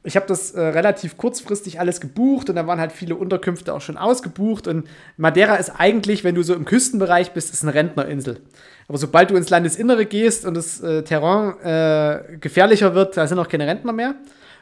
ich 0.08 0.16
habe 0.16 0.26
das 0.26 0.52
äh, 0.52 0.62
relativ 0.62 1.18
kurzfristig 1.18 1.82
alles 1.82 2.00
gebucht 2.00 2.50
und 2.50 2.56
da 2.56 2.66
waren 2.66 2.80
halt 2.80 2.94
viele 2.94 3.16
Unterkünfte 3.16 3.74
auch 3.74 3.82
schon 3.82 3.98
ausgebucht. 3.98 4.66
Und 4.68 4.88
Madeira 5.18 5.56
ist 5.56 5.70
eigentlich, 5.70 6.24
wenn 6.24 6.34
du 6.34 6.44
so 6.44 6.54
im 6.54 6.64
Küstenbereich 6.64 7.34
bist, 7.34 7.54
ist 7.54 7.64
eine 7.64 7.74
Rentnerinsel. 7.74 8.40
Aber 8.88 8.98
sobald 8.98 9.32
du 9.32 9.36
ins 9.36 9.50
Landesinnere 9.50 10.06
gehst 10.06 10.46
und 10.46 10.54
das 10.54 10.80
äh, 10.80 11.04
Terrain 11.04 11.60
äh, 11.60 12.38
gefährlicher 12.38 12.96
wird, 12.96 13.18
da 13.18 13.28
sind 13.28 13.38
auch 13.38 13.50
keine 13.50 13.68
Rentner 13.68 13.92
mehr. 13.92 14.16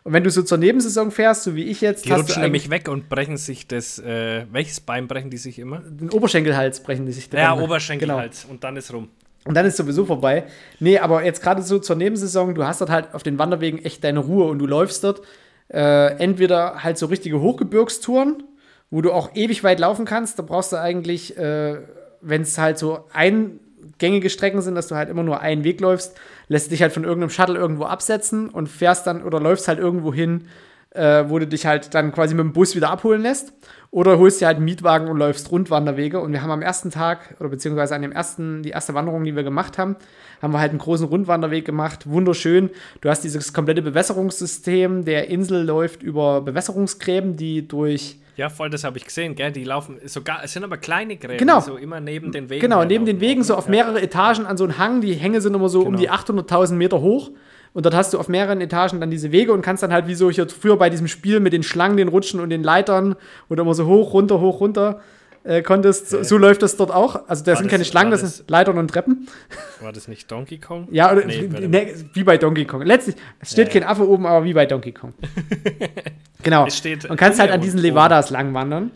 Und 0.03 0.13
wenn 0.13 0.23
du 0.23 0.31
so 0.31 0.41
zur 0.41 0.57
Nebensaison 0.57 1.11
fährst, 1.11 1.43
so 1.43 1.55
wie 1.55 1.65
ich 1.65 1.79
jetzt. 1.79 2.05
Die 2.05 2.11
rutschen 2.11 2.41
nämlich 2.41 2.71
weg 2.71 2.87
und 2.87 3.07
brechen 3.07 3.37
sich 3.37 3.67
das. 3.67 3.99
Äh, 3.99 4.45
welches 4.51 4.79
Bein 4.79 5.07
brechen 5.07 5.29
die 5.29 5.37
sich 5.37 5.59
immer? 5.59 5.79
Den 5.79 6.09
Oberschenkelhals 6.09 6.79
brechen 6.79 7.05
die 7.05 7.11
sich. 7.11 7.29
Ja, 7.31 7.53
Oberschenkelhals. 7.53 8.41
Genau. 8.43 8.53
Und 8.53 8.63
dann 8.63 8.77
ist 8.77 8.91
rum. 8.91 9.09
Und 9.45 9.53
dann 9.53 9.65
ist 9.65 9.77
sowieso 9.77 10.05
vorbei. 10.05 10.45
Nee, 10.79 10.97
aber 10.97 11.23
jetzt 11.23 11.41
gerade 11.41 11.61
so 11.61 11.77
zur 11.79 11.95
Nebensaison, 11.95 12.55
du 12.55 12.65
hast 12.65 12.81
dort 12.81 12.89
halt 12.89 13.13
auf 13.13 13.23
den 13.23 13.37
Wanderwegen 13.37 13.83
echt 13.85 14.03
deine 14.03 14.19
Ruhe 14.19 14.45
und 14.45 14.59
du 14.59 14.65
läufst 14.65 15.03
dort 15.03 15.21
äh, 15.71 16.17
entweder 16.17 16.83
halt 16.83 16.97
so 16.97 17.05
richtige 17.05 17.39
Hochgebirgstouren, 17.39 18.43
wo 18.89 19.01
du 19.01 19.11
auch 19.11 19.35
ewig 19.35 19.63
weit 19.63 19.79
laufen 19.79 20.05
kannst. 20.05 20.39
Da 20.39 20.43
brauchst 20.43 20.71
du 20.71 20.79
eigentlich, 20.79 21.37
äh, 21.37 21.77
wenn 22.21 22.41
es 22.41 22.57
halt 22.57 22.79
so 22.79 23.05
eingängige 23.13 24.31
Strecken 24.31 24.61
sind, 24.61 24.73
dass 24.73 24.87
du 24.87 24.95
halt 24.95 25.09
immer 25.09 25.23
nur 25.23 25.41
einen 25.41 25.63
Weg 25.63 25.79
läufst, 25.79 26.17
lässt 26.47 26.71
dich 26.71 26.81
halt 26.81 26.91
von 26.91 27.03
irgendeinem 27.03 27.29
Shuttle 27.29 27.55
irgendwo 27.55 27.85
absetzen 27.85 28.49
und 28.49 28.67
fährst 28.67 29.05
dann 29.05 29.23
oder 29.23 29.39
läufst 29.39 29.67
halt 29.67 29.77
irgendwo 29.77 30.11
hin, 30.11 30.47
äh, 30.95 31.29
wo 31.29 31.39
du 31.39 31.47
dich 31.47 31.65
halt 31.65 31.93
dann 31.93 32.11
quasi 32.11 32.33
mit 32.33 32.43
dem 32.43 32.53
Bus 32.53 32.75
wieder 32.75 32.89
abholen 32.89 33.21
lässt. 33.21 33.53
Oder 33.91 34.19
holst 34.19 34.41
dir 34.41 34.47
halt 34.47 34.57
einen 34.57 34.65
Mietwagen 34.65 35.07
und 35.07 35.17
läufst 35.17 35.51
Rundwanderwege. 35.51 36.19
Und 36.19 36.33
wir 36.33 36.41
haben 36.41 36.51
am 36.51 36.61
ersten 36.61 36.91
Tag, 36.91 37.35
oder 37.39 37.49
beziehungsweise 37.49 37.95
an 37.95 38.01
dem 38.01 38.11
ersten, 38.11 38.61
die 38.61 38.71
erste 38.71 38.93
Wanderung, 38.93 39.23
die 39.23 39.35
wir 39.35 39.43
gemacht 39.43 39.77
haben, 39.77 39.95
haben 40.41 40.51
wir 40.51 40.59
halt 40.59 40.71
einen 40.71 40.79
großen 40.79 41.07
Rundwanderweg 41.07 41.63
gemacht. 41.63 42.09
Wunderschön. 42.09 42.69
Du 43.01 43.09
hast 43.09 43.21
dieses 43.21 43.53
komplette 43.53 43.81
Bewässerungssystem. 43.81 45.05
Der 45.05 45.29
Insel 45.29 45.63
läuft 45.63 46.03
über 46.03 46.41
Bewässerungsgräben, 46.41 47.37
die 47.37 47.67
durch 47.67 48.17
ja, 48.37 48.49
voll, 48.49 48.69
das 48.69 48.83
habe 48.83 48.97
ich 48.97 49.05
gesehen, 49.05 49.35
gell? 49.35 49.51
Die 49.53 49.63
laufen 49.63 49.97
sogar, 50.03 50.43
es 50.43 50.51
sind 50.51 50.65
aber 50.65 50.75
kleine 50.75 51.15
Gräben, 51.15 51.37
genau. 51.37 51.61
so 51.61 51.77
immer 51.77 52.01
neben 52.01 52.33
den 52.33 52.49
Wegen. 52.49 52.59
Genau, 52.59 52.83
neben 52.83 53.05
den 53.05 53.21
Wegen, 53.21 53.43
so 53.43 53.55
auf 53.55 53.69
mehrere 53.69 54.01
Etagen 54.01 54.45
an 54.45 54.57
so 54.57 54.65
einem 54.65 54.77
Hang. 54.77 54.99
Die 54.99 55.13
Hänge 55.13 55.39
sind 55.39 55.53
immer 55.53 55.69
so 55.69 55.79
genau. 55.79 55.91
um 55.91 55.97
die 55.97 56.11
800.000 56.11 56.73
Meter 56.73 56.99
hoch. 56.99 57.31
Und 57.75 57.85
dort 57.85 57.93
hast 57.93 58.13
du 58.13 58.19
auf 58.19 58.29
mehreren 58.29 58.61
Etagen 58.61 59.01
dann 59.01 59.11
diese 59.11 59.33
Wege 59.33 59.51
und 59.51 59.61
kannst 59.61 59.83
dann 59.83 59.91
halt 59.91 60.07
wie 60.07 60.15
so 60.15 60.31
hier 60.31 60.47
früher 60.47 60.77
bei 60.77 60.89
diesem 60.89 61.09
Spiel 61.09 61.41
mit 61.41 61.51
den 61.51 61.61
Schlangen, 61.61 61.97
den 61.97 62.07
Rutschen 62.07 62.39
und 62.39 62.49
den 62.49 62.63
Leitern, 62.63 63.17
du 63.49 63.55
immer 63.55 63.73
so 63.73 63.85
hoch, 63.85 64.13
runter, 64.13 64.39
hoch, 64.39 64.61
runter 64.61 65.01
äh, 65.43 65.61
konntest. 65.61 66.09
So, 66.09 66.23
so, 66.23 66.37
läuft 66.37 66.61
das 66.61 66.77
dort 66.77 66.91
auch. 66.91 67.27
Also 67.27 67.43
da 67.43 67.53
sind 67.57 67.65
das, 67.65 67.71
keine 67.71 67.83
Schlangen, 67.83 68.11
das, 68.11 68.21
das, 68.21 68.37
sind 68.37 68.49
Leitern 68.49 68.77
und 68.77 68.87
Treppen. 68.87 69.27
War 69.81 69.91
das 69.91 70.07
nicht 70.07 70.31
Donkey 70.31 70.57
Kong? 70.57 70.87
Ja, 70.89 71.11
oder, 71.11 71.25
nee, 71.25 71.49
ne, 71.67 71.93
wie 72.13 72.23
bei 72.23 72.37
Donkey 72.37 72.63
Kong. 72.63 72.81
Letztlich, 72.81 73.17
es 73.41 73.51
steht 73.51 73.73
ja, 73.73 73.81
kein 73.81 73.83
Affe 73.83 74.07
oben, 74.07 74.25
aber 74.25 74.45
wie 74.45 74.53
bei 74.53 74.65
Donkey 74.65 74.93
Kong. 74.93 75.13
genau. 76.43 76.63
und 76.63 77.17
kannst 77.17 77.39
halt 77.39 77.51
an 77.51 77.59
diesen 77.59 77.81
Levadas 77.81 78.29
lang 78.29 78.53
wandern. 78.53 78.91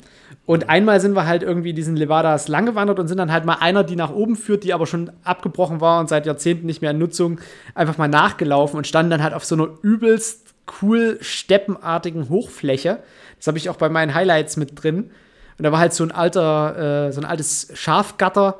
Und 0.49 0.67
einmal 0.67 0.99
sind 0.99 1.15
wir 1.15 1.27
halt 1.27 1.43
irgendwie 1.43 1.73
diesen 1.73 1.95
Levadas 1.95 2.47
lang 2.47 2.65
gewandert 2.65 2.97
und 2.97 3.07
sind 3.07 3.19
dann 3.19 3.31
halt 3.31 3.45
mal 3.45 3.57
einer, 3.59 3.83
die 3.83 3.95
nach 3.95 4.09
oben 4.09 4.35
führt, 4.35 4.63
die 4.63 4.73
aber 4.73 4.87
schon 4.87 5.11
abgebrochen 5.23 5.79
war 5.79 5.99
und 5.99 6.09
seit 6.09 6.25
Jahrzehnten 6.25 6.65
nicht 6.65 6.81
mehr 6.81 6.89
in 6.89 6.97
Nutzung, 6.97 7.39
einfach 7.75 7.99
mal 7.99 8.07
nachgelaufen 8.07 8.75
und 8.75 8.87
standen 8.87 9.11
dann 9.11 9.21
halt 9.21 9.35
auf 9.35 9.45
so 9.45 9.53
einer 9.53 9.67
übelst 9.83 10.55
cool 10.81 11.19
steppenartigen 11.21 12.29
Hochfläche. 12.29 12.97
Das 13.37 13.45
habe 13.45 13.59
ich 13.59 13.69
auch 13.69 13.75
bei 13.75 13.89
meinen 13.89 14.15
Highlights 14.15 14.57
mit 14.57 14.83
drin. 14.83 15.11
Und 15.59 15.65
da 15.65 15.71
war 15.71 15.77
halt 15.77 15.93
so 15.93 16.03
ein 16.03 16.11
alter, 16.11 17.09
äh, 17.09 17.11
so 17.11 17.21
ein 17.21 17.25
altes 17.25 17.69
Schafgatter 17.75 18.57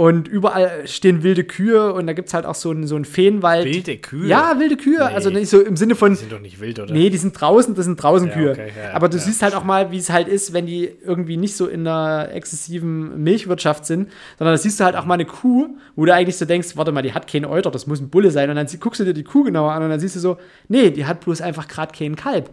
und 0.00 0.28
überall 0.28 0.88
stehen 0.88 1.22
wilde 1.22 1.44
Kühe 1.44 1.92
und 1.92 2.06
da 2.06 2.14
gibt 2.14 2.28
es 2.28 2.32
halt 2.32 2.46
auch 2.46 2.54
so 2.54 2.70
einen 2.70 2.86
so 2.86 2.96
einen 2.96 3.04
Feenwald. 3.04 3.66
Wilde 3.66 3.98
Kühe? 3.98 4.26
Ja, 4.26 4.58
wilde 4.58 4.78
Kühe. 4.78 4.96
Nee. 4.96 5.14
Also 5.14 5.28
nicht 5.28 5.50
so 5.50 5.60
im 5.60 5.76
Sinne 5.76 5.94
von. 5.94 6.12
Die 6.12 6.20
sind 6.20 6.32
doch 6.32 6.40
nicht 6.40 6.58
wild, 6.58 6.78
oder? 6.78 6.90
Nee, 6.90 7.10
die 7.10 7.18
sind 7.18 7.38
draußen, 7.38 7.74
das 7.74 7.84
sind 7.84 8.02
draußen 8.02 8.28
ja, 8.28 8.32
Kühe. 8.32 8.50
Okay, 8.52 8.72
ja, 8.82 8.94
Aber 8.94 9.10
du 9.10 9.18
ja. 9.18 9.22
siehst 9.22 9.42
halt 9.42 9.54
auch 9.54 9.62
mal, 9.62 9.90
wie 9.90 9.98
es 9.98 10.08
halt 10.08 10.26
ist, 10.26 10.54
wenn 10.54 10.64
die 10.64 10.90
irgendwie 11.04 11.36
nicht 11.36 11.54
so 11.54 11.66
in 11.66 11.86
einer 11.86 12.32
exzessiven 12.32 13.22
Milchwirtschaft 13.22 13.84
sind, 13.84 14.08
sondern 14.38 14.54
da 14.54 14.56
siehst 14.56 14.80
du 14.80 14.84
halt 14.84 14.96
auch 14.96 15.04
mal 15.04 15.14
eine 15.14 15.26
Kuh, 15.26 15.68
wo 15.96 16.06
du 16.06 16.14
eigentlich 16.14 16.38
so 16.38 16.46
denkst, 16.46 16.78
warte 16.78 16.92
mal, 16.92 17.02
die 17.02 17.12
hat 17.12 17.30
keinen 17.30 17.44
Euter, 17.44 17.70
das 17.70 17.86
muss 17.86 18.00
ein 18.00 18.08
Bulle 18.08 18.30
sein. 18.30 18.48
Und 18.48 18.56
dann 18.56 18.68
guckst 18.80 19.00
du 19.00 19.04
dir 19.04 19.12
die 19.12 19.24
Kuh 19.24 19.44
genauer 19.44 19.72
an 19.72 19.82
und 19.82 19.90
dann 19.90 20.00
siehst 20.00 20.16
du 20.16 20.20
so, 20.20 20.38
nee, 20.68 20.90
die 20.90 21.04
hat 21.04 21.20
bloß 21.20 21.42
einfach 21.42 21.68
gerade 21.68 21.92
keinen 21.94 22.16
Kalb. 22.16 22.48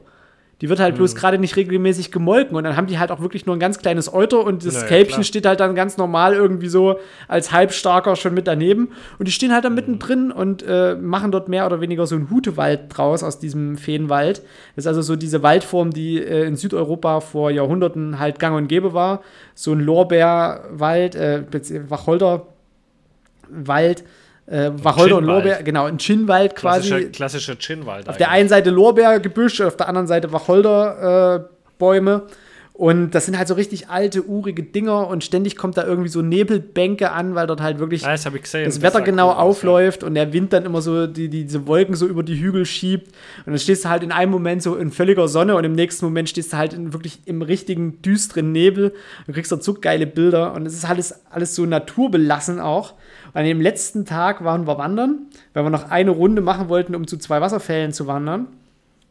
Die 0.62 0.70
wird 0.70 0.80
halt 0.80 0.96
mhm. 0.96 0.98
bloß 0.98 1.16
gerade 1.16 1.38
nicht 1.38 1.56
regelmäßig 1.56 2.12
gemolken 2.12 2.58
und 2.58 2.64
dann 2.64 2.76
haben 2.76 2.88
die 2.88 2.98
halt 2.98 3.12
auch 3.12 3.22
wirklich 3.22 3.46
nur 3.46 3.56
ein 3.56 3.60
ganz 3.60 3.78
kleines 3.78 4.12
Euter 4.12 4.44
und 4.44 4.66
das 4.66 4.76
naja, 4.76 4.88
Kälbchen 4.88 5.16
klar. 5.16 5.24
steht 5.24 5.46
halt 5.46 5.60
dann 5.60 5.76
ganz 5.76 5.98
normal 5.98 6.34
irgendwie 6.34 6.68
so 6.68 7.00
als 7.28 7.52
halbstarker 7.52 8.16
schon 8.16 8.34
mit 8.34 8.48
daneben 8.48 8.90
und 9.20 9.28
die 9.28 9.32
stehen 9.32 9.54
halt 9.54 9.66
dann 9.66 9.74
mhm. 9.74 9.78
mittendrin 9.78 10.32
und 10.32 10.64
äh, 10.68 10.96
machen 10.96 11.32
dort 11.32 11.48
mehr 11.48 11.68
oder 11.68 11.80
weniger 11.80 12.08
so 12.08 12.16
einen 12.16 12.32
Hutewald 12.32 12.86
draus 12.90 13.22
aus 13.22 13.38
diesem 13.38 13.78
Feenwald. 13.78 14.42
Das 14.76 14.86
ist 14.86 14.88
also 14.88 15.04
so 15.04 15.16
diese 15.16 15.44
Waldform, 15.44 15.92
die 15.92 16.18
äh, 16.18 16.46
in 16.46 16.56
Südeuropa 16.56 17.20
vor 17.20 17.52
Jahrhunderten 17.52 18.18
halt 18.18 18.40
gang 18.40 18.58
und 18.58 18.68
gäbe 18.68 18.94
war. 18.94 19.22
So 19.54 19.74
ein 19.74 19.80
Lorbeerwald, 19.80 21.16
äh, 21.16 21.44
Wacholderwald 21.88 24.04
äh, 24.48 24.72
Wacholder 24.82 25.18
und 25.18 25.26
Lorbeer, 25.26 25.62
genau, 25.64 25.86
ein 25.86 25.98
Chinwald 26.00 26.56
quasi. 26.56 26.88
Klassischer, 26.90 27.12
klassischer 27.12 27.56
Chinwald. 27.60 28.10
Auf 28.10 28.18
der 28.18 28.32
einen 28.32 28.50
Seite 28.50 28.70
Lorbeergebüsch, 28.70 29.62
auf 29.62 29.78
der 29.78 29.90
anderen 29.90 30.08
Seite 30.08 30.32
Wacholderbäume. 30.32 32.24
Äh, 32.26 32.34
und 32.78 33.16
das 33.16 33.26
sind 33.26 33.40
halt 33.40 33.48
so 33.48 33.56
richtig 33.56 33.90
alte, 33.90 34.24
urige 34.24 34.62
Dinger 34.62 35.08
und 35.08 35.24
ständig 35.24 35.58
kommt 35.58 35.78
da 35.78 35.84
irgendwie 35.84 36.10
so 36.10 36.22
Nebelbänke 36.22 37.12
an, 37.12 37.34
weil 37.34 37.48
dort 37.48 37.60
halt 37.60 37.80
wirklich 37.80 38.04
ja, 38.04 38.12
das, 38.12 38.24
gesehen, 38.32 38.66
das 38.66 38.84
Wetter 38.84 39.02
genau 39.02 39.30
cool 39.32 39.38
aufläuft 39.38 40.04
ja. 40.04 40.08
und 40.08 40.14
der 40.14 40.32
Wind 40.32 40.54
dann 40.54 40.64
immer 40.64 40.84
so 40.84 41.08
die, 41.08 41.28
die, 41.28 41.46
diese 41.46 41.66
Wolken 41.66 41.96
so 41.96 42.06
über 42.06 42.22
die 42.22 42.40
Hügel 42.40 42.68
schiebt. 42.68 43.08
Und 43.48 43.54
dann 43.54 43.58
stehst 43.58 43.84
du 43.84 43.90
halt 43.90 44.04
in 44.04 44.12
einem 44.12 44.32
Moment 44.32 44.62
so 44.62 44.76
in 44.76 44.92
völliger 44.92 45.28
Sonne 45.28 45.56
und 45.56 45.64
im 45.64 45.74
nächsten 45.74 46.06
Moment 46.06 46.30
stehst 46.30 46.54
du 46.54 46.58
halt 46.58 46.74
in 46.74 46.94
wirklich 46.94 47.22
im 47.26 47.42
richtigen 47.42 48.00
düsteren 48.04 48.52
Nebel 48.52 48.94
und 49.26 49.34
kriegst 49.34 49.52
dort 49.52 49.64
so 49.64 49.74
geile 49.74 50.06
Bilder. 50.06 50.54
Und 50.54 50.68
es 50.68 50.76
ist 50.76 50.86
alles, 50.86 51.16
alles 51.32 51.56
so 51.56 51.66
naturbelassen 51.66 52.60
auch. 52.60 52.94
An 53.38 53.46
dem 53.46 53.62
letzten 53.62 54.06
Tag 54.06 54.44
waren 54.44 54.66
wir 54.66 54.78
wandern, 54.78 55.28
weil 55.54 55.64
wir 55.64 55.70
noch 55.70 55.90
eine 55.90 56.12
Runde 56.12 56.42
machen 56.42 56.70
wollten, 56.70 56.96
um 56.96 57.08
zu 57.08 57.18
zwei 57.18 57.40
Wasserfällen 57.40 57.94
zu 57.94 58.08
wandern. 58.08 58.48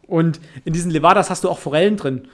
Und 0.06 0.40
in 0.64 0.72
diesen 0.72 0.90
Levadas 0.90 1.30
hast 1.30 1.44
du 1.44 1.50
auch 1.50 1.58
Forellen 1.58 1.96
drin 1.96 2.28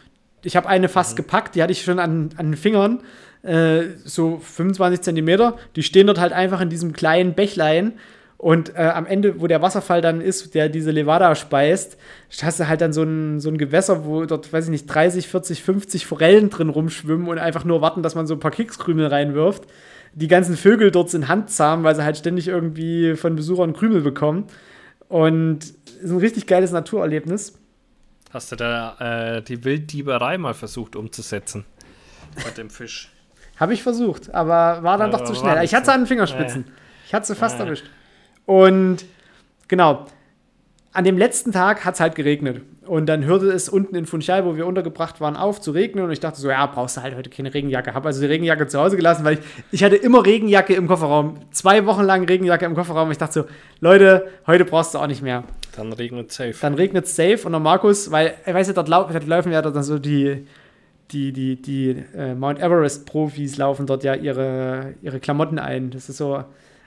ich 0.44 0.56
habe 0.56 0.68
eine 0.68 0.88
fast 0.88 1.12
mhm. 1.12 1.16
gepackt, 1.16 1.54
die 1.54 1.62
hatte 1.62 1.72
ich 1.72 1.82
schon 1.82 1.98
an, 1.98 2.30
an 2.36 2.46
den 2.46 2.56
Fingern, 2.56 3.00
äh, 3.42 3.84
so 4.04 4.38
25 4.38 5.00
Zentimeter. 5.00 5.56
Die 5.76 5.82
stehen 5.82 6.06
dort 6.06 6.20
halt 6.20 6.32
einfach 6.32 6.60
in 6.60 6.68
diesem 6.68 6.92
kleinen 6.92 7.34
Bächlein. 7.34 7.94
Und 8.38 8.74
äh, 8.74 8.82
am 8.82 9.06
Ende, 9.06 9.40
wo 9.40 9.46
der 9.46 9.62
Wasserfall 9.62 10.00
dann 10.00 10.20
ist, 10.20 10.56
der 10.56 10.68
diese 10.68 10.90
Levada 10.90 11.36
speist, 11.36 11.96
hast 12.42 12.58
du 12.58 12.66
halt 12.66 12.80
dann 12.80 12.92
so 12.92 13.04
ein, 13.04 13.38
so 13.38 13.48
ein 13.48 13.56
Gewässer, 13.56 14.04
wo 14.04 14.24
dort, 14.24 14.52
weiß 14.52 14.64
ich 14.64 14.70
nicht, 14.70 14.86
30, 14.86 15.28
40, 15.28 15.62
50 15.62 16.06
Forellen 16.06 16.50
drin 16.50 16.68
rumschwimmen 16.68 17.28
und 17.28 17.38
einfach 17.38 17.64
nur 17.64 17.82
warten, 17.82 18.02
dass 18.02 18.16
man 18.16 18.26
so 18.26 18.34
ein 18.34 18.40
paar 18.40 18.50
Kekskrümel 18.50 19.06
reinwirft. 19.06 19.64
Die 20.14 20.28
ganzen 20.28 20.56
Vögel 20.56 20.90
dort 20.90 21.10
sind 21.10 21.28
handzahm, 21.28 21.84
weil 21.84 21.94
sie 21.94 22.04
halt 22.04 22.18
ständig 22.18 22.48
irgendwie 22.48 23.16
von 23.16 23.34
Besuchern 23.34 23.72
Krümel 23.72 24.02
bekommen. 24.02 24.46
Und 25.08 25.60
es 25.62 26.04
ist 26.04 26.10
ein 26.10 26.18
richtig 26.18 26.46
geiles 26.46 26.70
Naturerlebnis. 26.72 27.58
Hast 28.32 28.52
du 28.52 28.56
da 28.56 29.36
äh, 29.36 29.42
die 29.42 29.64
Wilddieberei 29.64 30.38
mal 30.38 30.54
versucht 30.54 30.96
umzusetzen? 30.96 31.64
Mit 32.44 32.56
dem 32.56 32.70
Fisch. 32.70 33.10
Habe 33.58 33.74
ich 33.74 33.82
versucht, 33.82 34.34
aber 34.34 34.82
war 34.82 34.96
dann 34.96 35.10
aber 35.12 35.18
doch 35.18 35.24
zu 35.24 35.34
schnell. 35.34 35.62
Ich 35.64 35.74
hatte 35.74 35.86
sie 35.86 35.92
an 35.92 36.00
den 36.00 36.06
Fingerspitzen. 36.06 36.64
Ja. 36.66 36.72
Ich 37.06 37.14
hatte 37.14 37.26
sie 37.26 37.34
fast 37.34 37.58
ja. 37.58 37.66
erwischt. 37.66 37.84
Und 38.46 39.04
genau, 39.68 40.06
an 40.92 41.04
dem 41.04 41.16
letzten 41.16 41.52
Tag 41.52 41.84
hat 41.84 41.94
es 41.94 42.00
halt 42.00 42.14
geregnet. 42.14 42.62
Und 42.86 43.06
dann 43.06 43.24
hörte 43.24 43.46
es 43.46 43.68
unten 43.68 43.94
in 43.94 44.06
Funchal, 44.06 44.44
wo 44.44 44.56
wir 44.56 44.66
untergebracht 44.66 45.20
waren, 45.20 45.36
auf 45.36 45.60
zu 45.60 45.70
regnen. 45.70 46.04
Und 46.04 46.10
ich 46.10 46.20
dachte 46.20 46.40
so, 46.40 46.50
ja, 46.50 46.66
brauchst 46.66 46.96
du 46.96 47.02
halt 47.02 47.16
heute 47.16 47.30
keine 47.30 47.54
Regenjacke. 47.54 47.94
Habe 47.94 48.08
also 48.08 48.20
die 48.20 48.26
Regenjacke 48.26 48.66
zu 48.66 48.78
Hause 48.78 48.96
gelassen, 48.96 49.24
weil 49.24 49.34
ich, 49.34 49.40
ich 49.70 49.84
hatte 49.84 49.96
immer 49.96 50.26
Regenjacke 50.26 50.74
im 50.74 50.88
Kofferraum. 50.88 51.36
Zwei 51.52 51.86
Wochen 51.86 52.02
lang 52.02 52.24
Regenjacke 52.24 52.66
im 52.66 52.74
Kofferraum. 52.74 53.10
Ich 53.10 53.18
dachte 53.18 53.32
so, 53.32 53.44
Leute, 53.80 54.26
heute 54.46 54.64
brauchst 54.64 54.94
du 54.94 54.98
auch 54.98 55.06
nicht 55.06 55.22
mehr. 55.22 55.44
Dann 55.76 55.92
regnet 55.94 56.30
es 56.30 56.36
safe. 56.36 56.54
Dann 56.60 56.74
regnet 56.74 57.06
es 57.06 57.16
safe. 57.16 57.40
Und 57.44 57.52
der 57.52 57.60
Markus, 57.60 58.10
weil, 58.10 58.34
er 58.44 58.52
weiß 58.52 58.66
ja, 58.66 58.72
dort, 58.74 58.88
lau 58.88 59.04
dort 59.04 59.26
laufen 59.26 59.52
ja 59.52 59.62
dann 59.62 59.82
so 59.82 59.98
die, 59.98 60.46
die, 61.12 61.32
die, 61.32 61.62
die 61.62 62.04
äh, 62.14 62.34
Mount 62.34 62.60
Everest-Profis 62.60 63.56
laufen 63.56 63.86
dort 63.86 64.04
ja 64.04 64.14
ihre, 64.14 64.94
ihre 65.00 65.20
Klamotten 65.20 65.58
ein. 65.58 65.90
Das 65.90 66.10
ist 66.10 66.18
so. 66.18 66.44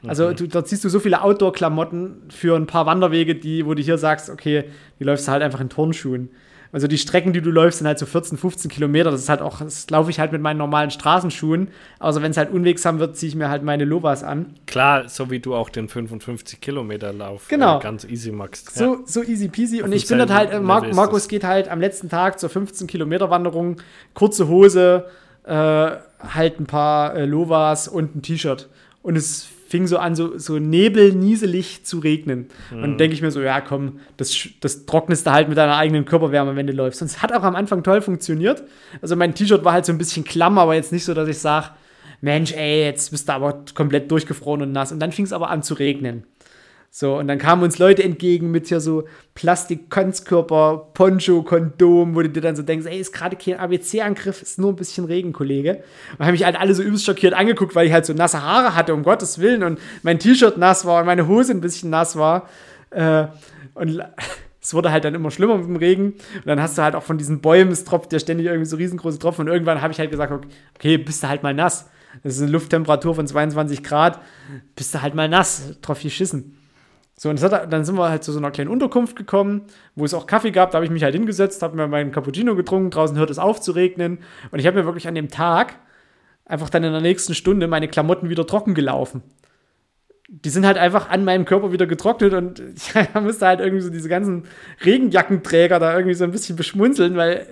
Also 0.07 0.29
mhm. 0.29 0.35
du, 0.35 0.47
dort 0.47 0.67
siehst 0.67 0.83
du 0.83 0.89
so 0.89 0.99
viele 0.99 1.21
Outdoor-Klamotten 1.21 2.23
für 2.29 2.55
ein 2.55 2.67
paar 2.67 2.85
Wanderwege, 2.85 3.35
die, 3.35 3.65
wo 3.65 3.73
du 3.73 3.81
hier 3.81 3.97
sagst, 3.97 4.29
okay, 4.29 4.65
die 4.99 5.03
läufst 5.03 5.27
du 5.27 5.31
halt 5.31 5.43
einfach 5.43 5.61
in 5.61 5.69
Turnschuhen. 5.69 6.29
Also 6.75 6.87
die 6.87 6.97
Strecken, 6.97 7.31
die 7.31 7.39
du 7.39 7.51
läufst, 7.51 7.77
sind 7.77 7.87
halt 7.87 7.99
so 7.99 8.05
14, 8.05 8.37
15 8.37 8.69
Kilometer. 8.69 9.09
Das 9.09 9.21
ist 9.21 9.29
halt 9.29 9.41
auch, 9.41 9.59
das 9.59 9.89
laufe 9.89 10.09
ich 10.09 10.19
halt 10.19 10.33
mit 10.33 10.41
meinen 10.41 10.57
normalen 10.57 10.91
Straßenschuhen. 10.91 11.69
Außer 11.99 12.21
wenn 12.21 12.31
es 12.31 12.37
halt 12.37 12.51
unwegsam 12.51 12.99
wird, 12.99 13.15
ziehe 13.15 13.29
ich 13.29 13.35
mir 13.35 13.47
halt 13.47 13.63
meine 13.63 13.85
Lovas 13.85 14.25
an. 14.25 14.55
Klar, 14.67 15.07
so 15.07 15.31
wie 15.31 15.39
du 15.39 15.55
auch 15.55 15.69
den 15.69 15.87
55 15.87 16.59
Kilometer 16.59 17.13
Lauf 17.13 17.47
genau. 17.47 17.79
Äh, 17.79 17.81
ganz 17.81 18.03
easy 18.03 18.33
machst. 18.33 18.75
So, 18.75 18.83
ja. 18.83 18.99
so 19.05 19.23
easy 19.23 19.47
peasy. 19.47 19.83
Und 19.83 19.93
ich 19.93 20.05
bin 20.05 20.17
dort 20.17 20.31
halt, 20.31 20.51
äh, 20.51 20.59
Mar 20.59 20.85
Markus 20.93 21.29
geht 21.29 21.45
halt 21.45 21.69
am 21.69 21.79
letzten 21.79 22.09
Tag 22.09 22.41
zur 22.41 22.49
15 22.49 22.87
Kilometer 22.87 23.29
Wanderung, 23.29 23.77
kurze 24.13 24.49
Hose, 24.49 25.05
äh, 25.45 25.51
halt 25.53 26.59
ein 26.59 26.65
paar 26.65 27.15
äh, 27.15 27.23
Lovas 27.23 27.87
und 27.87 28.17
ein 28.17 28.21
T-Shirt. 28.21 28.67
Und 29.01 29.15
es 29.15 29.47
fing 29.75 29.87
so 29.87 29.97
an, 29.97 30.15
so, 30.15 30.37
so 30.37 30.57
nebelnieselig 30.57 31.83
zu 31.83 31.99
regnen. 31.99 32.47
Mhm. 32.71 32.83
Und 32.83 32.97
denke 32.97 33.13
ich 33.13 33.21
mir 33.21 33.31
so, 33.31 33.41
ja, 33.41 33.59
komm, 33.59 33.99
das, 34.15 34.47
das 34.61 34.85
trocknest 34.85 35.27
du 35.27 35.31
halt 35.31 35.49
mit 35.49 35.57
deiner 35.57 35.75
eigenen 35.75 36.05
Körperwärme, 36.05 36.55
wenn 36.55 36.65
du 36.65 36.71
läufst. 36.71 37.01
Und 37.01 37.07
es 37.07 37.21
hat 37.21 37.33
auch 37.33 37.43
am 37.43 37.55
Anfang 37.55 37.83
toll 37.83 38.01
funktioniert. 38.01 38.63
Also 39.01 39.17
mein 39.17 39.35
T-Shirt 39.35 39.65
war 39.65 39.73
halt 39.73 39.85
so 39.85 39.91
ein 39.91 39.97
bisschen 39.97 40.23
klamm, 40.23 40.57
aber 40.57 40.75
jetzt 40.75 40.93
nicht 40.93 41.03
so, 41.03 41.13
dass 41.13 41.27
ich 41.27 41.39
sage, 41.39 41.71
Mensch, 42.21 42.53
ey, 42.53 42.85
jetzt 42.85 43.11
bist 43.11 43.27
du 43.27 43.33
aber 43.33 43.65
komplett 43.73 44.09
durchgefroren 44.09 44.61
und 44.61 44.71
nass. 44.71 44.93
Und 44.93 44.99
dann 44.99 45.11
fing 45.11 45.25
es 45.25 45.33
aber 45.33 45.49
an 45.49 45.61
zu 45.61 45.73
regnen. 45.73 46.23
So, 46.97 47.17
und 47.17 47.27
dann 47.27 47.39
kamen 47.39 47.61
uns 47.61 47.77
Leute 47.77 48.03
entgegen 48.03 48.51
mit 48.51 48.67
hier 48.67 48.79
so 48.79 49.03
Plastik-Konzkörper, 49.33 50.91
Poncho, 50.93 51.43
Kondom, 51.43 52.15
wo 52.15 52.21
du 52.21 52.29
dir 52.29 52.39
dann 52.39 52.55
so 52.55 52.63
denkst, 52.63 52.87
ey, 52.87 53.01
ist 53.01 53.11
gerade 53.11 53.35
kein 53.35 53.57
ABC-Angriff, 53.57 54.41
ist 54.41 54.59
nur 54.59 54.71
ein 54.71 54.77
bisschen 54.77 55.03
Regen, 55.03 55.33
Kollege. 55.33 55.83
Und 56.17 56.25
haben 56.25 56.31
mich 56.31 56.45
halt 56.45 56.57
alle 56.57 56.73
so 56.73 56.81
übelst 56.81 57.03
schockiert 57.03 57.33
angeguckt, 57.33 57.75
weil 57.75 57.85
ich 57.85 57.91
halt 57.91 58.05
so 58.05 58.13
nasse 58.13 58.41
Haare 58.41 58.77
hatte, 58.77 58.93
um 58.93 59.03
Gottes 59.03 59.39
Willen, 59.39 59.63
und 59.63 59.77
mein 60.03 60.19
T-Shirt 60.19 60.57
nass 60.57 60.85
war 60.85 61.01
und 61.01 61.05
meine 61.05 61.27
Hose 61.27 61.51
ein 61.51 61.59
bisschen 61.59 61.89
nass 61.89 62.15
war. 62.15 62.47
Äh, 62.91 63.25
und 63.73 64.01
es 64.61 64.73
wurde 64.73 64.89
halt 64.89 65.03
dann 65.03 65.15
immer 65.15 65.31
schlimmer 65.31 65.57
mit 65.57 65.67
dem 65.67 65.75
Regen. 65.75 66.13
Und 66.13 66.45
dann 66.45 66.61
hast 66.61 66.77
du 66.77 66.81
halt 66.81 66.95
auch 66.95 67.03
von 67.03 67.17
diesen 67.17 67.41
Bäumen, 67.41 67.73
es 67.73 67.83
tropft 67.83 68.13
ja 68.13 68.19
ständig 68.19 68.47
irgendwie 68.47 68.69
so 68.69 68.77
riesengroße 68.77 69.19
Tropfen. 69.19 69.49
Und 69.49 69.53
irgendwann 69.53 69.81
habe 69.81 69.91
ich 69.91 69.99
halt 69.99 70.11
gesagt, 70.11 70.31
okay, 70.75 70.97
bist 70.97 71.21
du 71.23 71.27
halt 71.27 71.43
mal 71.43 71.53
nass. 71.53 71.89
Das 72.23 72.37
ist 72.37 72.41
eine 72.41 72.51
Lufttemperatur 72.51 73.15
von 73.15 73.27
22 73.27 73.83
Grad, 73.83 74.21
bist 74.77 74.95
du 74.95 75.01
halt 75.01 75.13
mal 75.13 75.27
nass, 75.27 75.73
drauf 75.81 76.01
geschissen. 76.01 76.55
So, 77.17 77.29
und 77.29 77.41
hat, 77.41 77.71
dann 77.71 77.85
sind 77.85 77.97
wir 77.97 78.09
halt 78.09 78.23
zu 78.23 78.33
so 78.33 78.39
einer 78.39 78.51
kleinen 78.51 78.69
Unterkunft 78.69 79.15
gekommen, 79.15 79.63
wo 79.95 80.03
es 80.03 80.13
auch 80.13 80.27
Kaffee 80.27 80.51
gab. 80.51 80.71
Da 80.71 80.77
habe 80.77 80.85
ich 80.85 80.91
mich 80.91 81.03
halt 81.03 81.15
hingesetzt, 81.15 81.61
habe 81.61 81.77
mir 81.77 81.87
meinen 81.87 82.11
Cappuccino 82.11 82.55
getrunken. 82.55 82.91
Draußen 82.91 83.17
hört 83.17 83.29
es 83.29 83.39
auf 83.39 83.61
zu 83.61 83.71
regnen. 83.71 84.19
Und 84.51 84.59
ich 84.59 84.67
habe 84.67 84.77
mir 84.77 84.85
wirklich 84.85 85.07
an 85.07 85.15
dem 85.15 85.29
Tag 85.29 85.75
einfach 86.43 86.69
dann 86.69 86.83
in 86.83 86.91
der 86.91 87.01
nächsten 87.01 87.33
Stunde 87.33 87.67
meine 87.67 87.87
Klamotten 87.87 88.29
wieder 88.29 88.45
trocken 88.45 88.75
gelaufen. 88.75 89.23
Die 90.27 90.49
sind 90.49 90.65
halt 90.65 90.77
einfach 90.77 91.09
an 91.09 91.23
meinem 91.23 91.45
Körper 91.45 91.71
wieder 91.71 91.85
getrocknet 91.87 92.33
und 92.33 92.59
ich 92.75 93.21
musste 93.21 93.47
halt 93.47 93.61
irgendwie 93.61 93.81
so 93.81 93.89
diese 93.89 94.09
ganzen 94.09 94.43
Regenjackenträger 94.83 95.79
da 95.79 95.95
irgendwie 95.95 96.15
so 96.15 96.23
ein 96.25 96.31
bisschen 96.31 96.55
beschmunzeln, 96.55 97.15
weil 97.15 97.33
äh, 97.33 97.45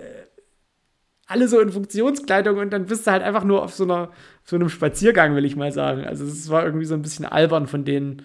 alle 1.28 1.48
so 1.48 1.60
in 1.62 1.72
Funktionskleidung 1.72 2.58
und 2.58 2.72
dann 2.72 2.86
bist 2.86 3.08
du 3.08 3.12
halt 3.12 3.24
einfach 3.24 3.44
nur 3.44 3.64
auf 3.64 3.74
so, 3.74 3.86
einer, 3.86 4.10
auf 4.10 4.50
so 4.50 4.56
einem 4.56 4.70
Spaziergang, 4.70 5.36
will 5.36 5.46
ich 5.46 5.56
mal 5.56 5.72
sagen. 5.72 6.06
Also 6.06 6.26
es 6.26 6.50
war 6.50 6.66
irgendwie 6.66 6.86
so 6.86 6.96
ein 6.96 7.02
bisschen 7.02 7.26
albern 7.26 7.68
von 7.68 7.86
denen 7.86 8.24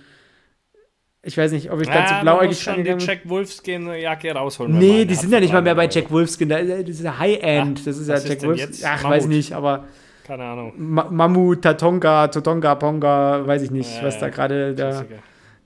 ich 1.22 1.36
weiß 1.36 1.50
nicht, 1.52 1.70
ob 1.70 1.80
ich 1.80 1.88
ganz 1.88 2.10
ja, 2.10 2.18
so 2.18 2.22
blauäugig 2.22 2.60
schon 2.60 2.84
die 2.84 2.94
Jack 2.98 3.28
Wolfskin 3.28 3.88
Jacke 3.92 4.32
rausholen. 4.32 4.78
Nee, 4.78 5.04
die 5.04 5.14
sind 5.14 5.32
ja 5.32 5.40
nicht 5.40 5.52
mal 5.52 5.62
mehr 5.62 5.74
bei 5.74 5.88
Jack 5.88 6.10
Wolfskin. 6.10 6.48
Das 6.48 6.62
ist 6.62 7.02
ja 7.02 7.18
High-End. 7.18 7.86
Das 7.86 7.98
ist 7.98 8.08
ja 8.08 8.18
Jack 8.18 8.42
Wolfskin. 8.44 8.86
Ach, 8.86 9.02
Mammut. 9.02 9.16
weiß 9.16 9.26
nicht, 9.26 9.52
aber. 9.52 9.84
Keine 10.24 10.44
Ahnung. 10.44 10.74
Ma 10.76 11.08
Mammut, 11.10 11.62
Tatonga, 11.62 12.28
Totonga, 12.28 12.74
Ponga, 12.76 13.46
weiß 13.46 13.62
ich 13.62 13.70
nicht, 13.70 13.96
ja, 13.96 14.04
was 14.04 14.18
da 14.18 14.28
gerade 14.28 14.74
der, 14.74 15.06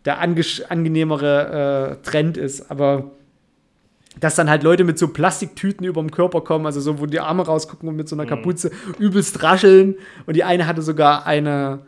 der 0.04 0.20
angenehmere 0.20 1.98
äh, 2.00 2.08
Trend 2.08 2.36
ist. 2.36 2.70
Aber 2.70 3.10
dass 4.20 4.36
dann 4.36 4.48
halt 4.48 4.62
Leute 4.62 4.84
mit 4.84 4.98
so 4.98 5.08
Plastiktüten 5.08 5.84
über 5.84 6.00
dem 6.00 6.10
Körper 6.10 6.42
kommen, 6.42 6.64
also 6.64 6.80
so, 6.80 7.00
wo 7.00 7.06
die 7.06 7.20
Arme 7.20 7.44
rausgucken 7.44 7.88
und 7.88 7.96
mit 7.96 8.08
so 8.08 8.16
einer 8.16 8.24
mhm. 8.24 8.28
Kapuze 8.28 8.70
übelst 8.98 9.42
rascheln. 9.42 9.96
Und 10.26 10.36
die 10.36 10.44
eine 10.44 10.66
hatte 10.66 10.80
sogar 10.80 11.26
eine 11.26 11.80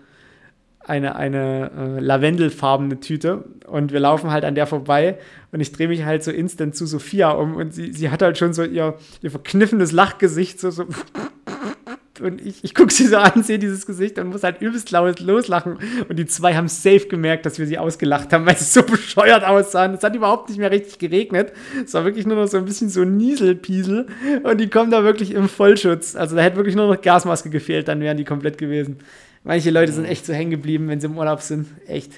eine, 0.86 1.16
eine 1.16 1.70
äh, 1.76 2.00
lavendelfarbene 2.00 3.00
Tüte 3.00 3.44
und 3.66 3.92
wir 3.92 4.00
laufen 4.00 4.30
halt 4.30 4.44
an 4.44 4.54
der 4.54 4.66
vorbei 4.66 5.18
und 5.52 5.60
ich 5.60 5.72
drehe 5.72 5.88
mich 5.88 6.04
halt 6.04 6.22
so 6.22 6.30
instant 6.30 6.76
zu 6.76 6.86
Sophia 6.86 7.30
um 7.30 7.56
und 7.56 7.74
sie, 7.74 7.92
sie 7.92 8.10
hat 8.10 8.22
halt 8.22 8.38
schon 8.38 8.52
so 8.52 8.64
ihr, 8.64 8.94
ihr 9.22 9.30
verkniffenes 9.30 9.92
Lachgesicht 9.92 10.60
so, 10.60 10.70
so 10.70 10.86
und 12.20 12.44
ich, 12.44 12.62
ich 12.62 12.74
gucke 12.74 12.92
sie 12.92 13.06
so 13.06 13.16
an, 13.16 13.42
sehe 13.42 13.58
dieses 13.58 13.86
Gesicht 13.86 14.18
und 14.18 14.28
muss 14.28 14.44
halt 14.44 14.60
übelst 14.60 14.90
laut 14.90 15.20
loslachen. 15.20 15.78
Und 16.08 16.16
die 16.16 16.26
zwei 16.26 16.54
haben 16.54 16.68
safe 16.68 17.06
gemerkt, 17.08 17.44
dass 17.44 17.58
wir 17.58 17.66
sie 17.66 17.78
ausgelacht 17.78 18.32
haben, 18.32 18.46
weil 18.46 18.56
sie 18.56 18.64
so 18.64 18.82
bescheuert 18.86 19.44
aussahen. 19.44 19.94
Es 19.94 20.02
hat 20.02 20.14
überhaupt 20.14 20.48
nicht 20.48 20.58
mehr 20.58 20.70
richtig 20.70 20.98
geregnet. 20.98 21.52
Es 21.84 21.94
war 21.94 22.04
wirklich 22.04 22.26
nur 22.26 22.36
noch 22.36 22.46
so 22.46 22.56
ein 22.56 22.64
bisschen 22.64 22.88
so 22.88 23.04
Nieselpiesel. 23.04 24.06
Und 24.42 24.60
die 24.60 24.70
kommen 24.70 24.90
da 24.90 25.04
wirklich 25.04 25.32
im 25.32 25.48
Vollschutz. 25.48 26.14
Also 26.14 26.36
da 26.36 26.42
hätte 26.42 26.56
wirklich 26.56 26.76
nur 26.76 26.86
noch 26.86 27.00
Gasmaske 27.00 27.50
gefehlt, 27.50 27.88
dann 27.88 28.00
wären 28.00 28.16
die 28.16 28.24
komplett 28.24 28.58
gewesen. 28.58 28.98
Manche 29.44 29.70
Leute 29.70 29.92
sind 29.92 30.06
echt 30.06 30.24
so 30.24 30.32
hängen 30.32 30.50
geblieben, 30.50 30.88
wenn 30.88 31.00
sie 31.00 31.06
im 31.06 31.18
Urlaub 31.18 31.42
sind. 31.42 31.68
Echt. 31.86 32.12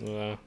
Ja. 0.00 0.38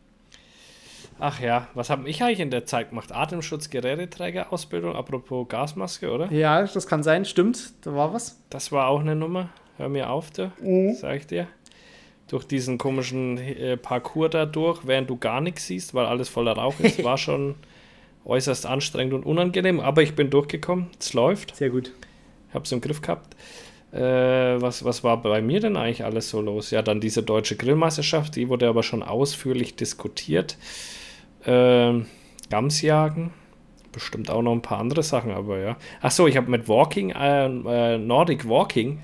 Ach 1.19 1.39
ja, 1.39 1.67
was 1.73 1.89
habe 1.89 2.09
ich 2.09 2.23
eigentlich 2.23 2.39
in 2.39 2.51
der 2.51 2.65
Zeit 2.65 2.89
gemacht? 2.89 3.11
Atemschutzgeräteträger-Ausbildung, 3.11 4.95
apropos 4.95 5.47
Gasmaske, 5.47 6.09
oder? 6.09 6.31
Ja, 6.31 6.63
das 6.63 6.87
kann 6.87 7.03
sein, 7.03 7.25
stimmt. 7.25 7.73
Da 7.81 7.93
war 7.93 8.13
was. 8.13 8.41
Das 8.49 8.71
war 8.71 8.87
auch 8.87 9.01
eine 9.01 9.15
Nummer. 9.15 9.49
Hör 9.77 9.89
mir 9.89 10.09
auf, 10.09 10.31
du, 10.31 10.51
mhm. 10.61 10.95
sag 10.95 11.17
ich 11.17 11.27
dir. 11.27 11.47
Durch 12.27 12.45
diesen 12.45 12.77
komischen 12.77 13.37
äh, 13.37 13.77
Parcours 13.77 14.31
da 14.31 14.45
durch, 14.45 14.87
während 14.87 15.09
du 15.09 15.17
gar 15.17 15.41
nichts 15.41 15.67
siehst, 15.67 15.93
weil 15.93 16.05
alles 16.05 16.29
voller 16.29 16.53
Rauch 16.53 16.79
ist, 16.79 17.03
war 17.03 17.17
schon 17.19 17.55
äußerst 18.25 18.65
anstrengend 18.65 19.13
und 19.13 19.25
unangenehm. 19.25 19.79
Aber 19.79 20.01
ich 20.01 20.15
bin 20.15 20.29
durchgekommen. 20.29 20.87
Es 20.99 21.13
läuft. 21.13 21.55
Sehr 21.57 21.69
gut. 21.69 21.91
Ich 22.49 22.55
habe 22.55 22.65
es 22.65 22.71
im 22.71 22.81
Griff 22.81 23.01
gehabt. 23.01 23.35
Äh, 23.93 24.59
was, 24.59 24.83
was 24.83 25.03
war 25.03 25.21
bei 25.21 25.41
mir 25.41 25.59
denn 25.59 25.77
eigentlich 25.77 26.03
alles 26.03 26.29
so 26.29 26.41
los? 26.41 26.71
Ja, 26.71 26.81
dann 26.81 26.99
diese 26.99 27.21
deutsche 27.21 27.55
Grillmeisterschaft, 27.55 28.35
die 28.35 28.49
wurde 28.49 28.67
aber 28.67 28.81
schon 28.81 29.03
ausführlich 29.03 29.75
diskutiert. 29.75 30.57
Ähm, 31.45 32.07
Gamsjagen, 32.49 33.31
bestimmt 33.91 34.31
auch 34.31 34.41
noch 34.41 34.51
ein 34.51 34.63
paar 34.63 34.79
andere 34.79 35.03
Sachen, 35.03 35.31
aber 35.31 35.59
ja. 35.59 35.77
Achso, 36.01 36.25
ich 36.25 36.37
habe 36.37 36.49
mit 36.49 36.67
Walking, 36.67 37.11
äh, 37.11 37.45
äh, 37.45 37.97
Nordic 37.99 38.49
Walking, 38.49 38.99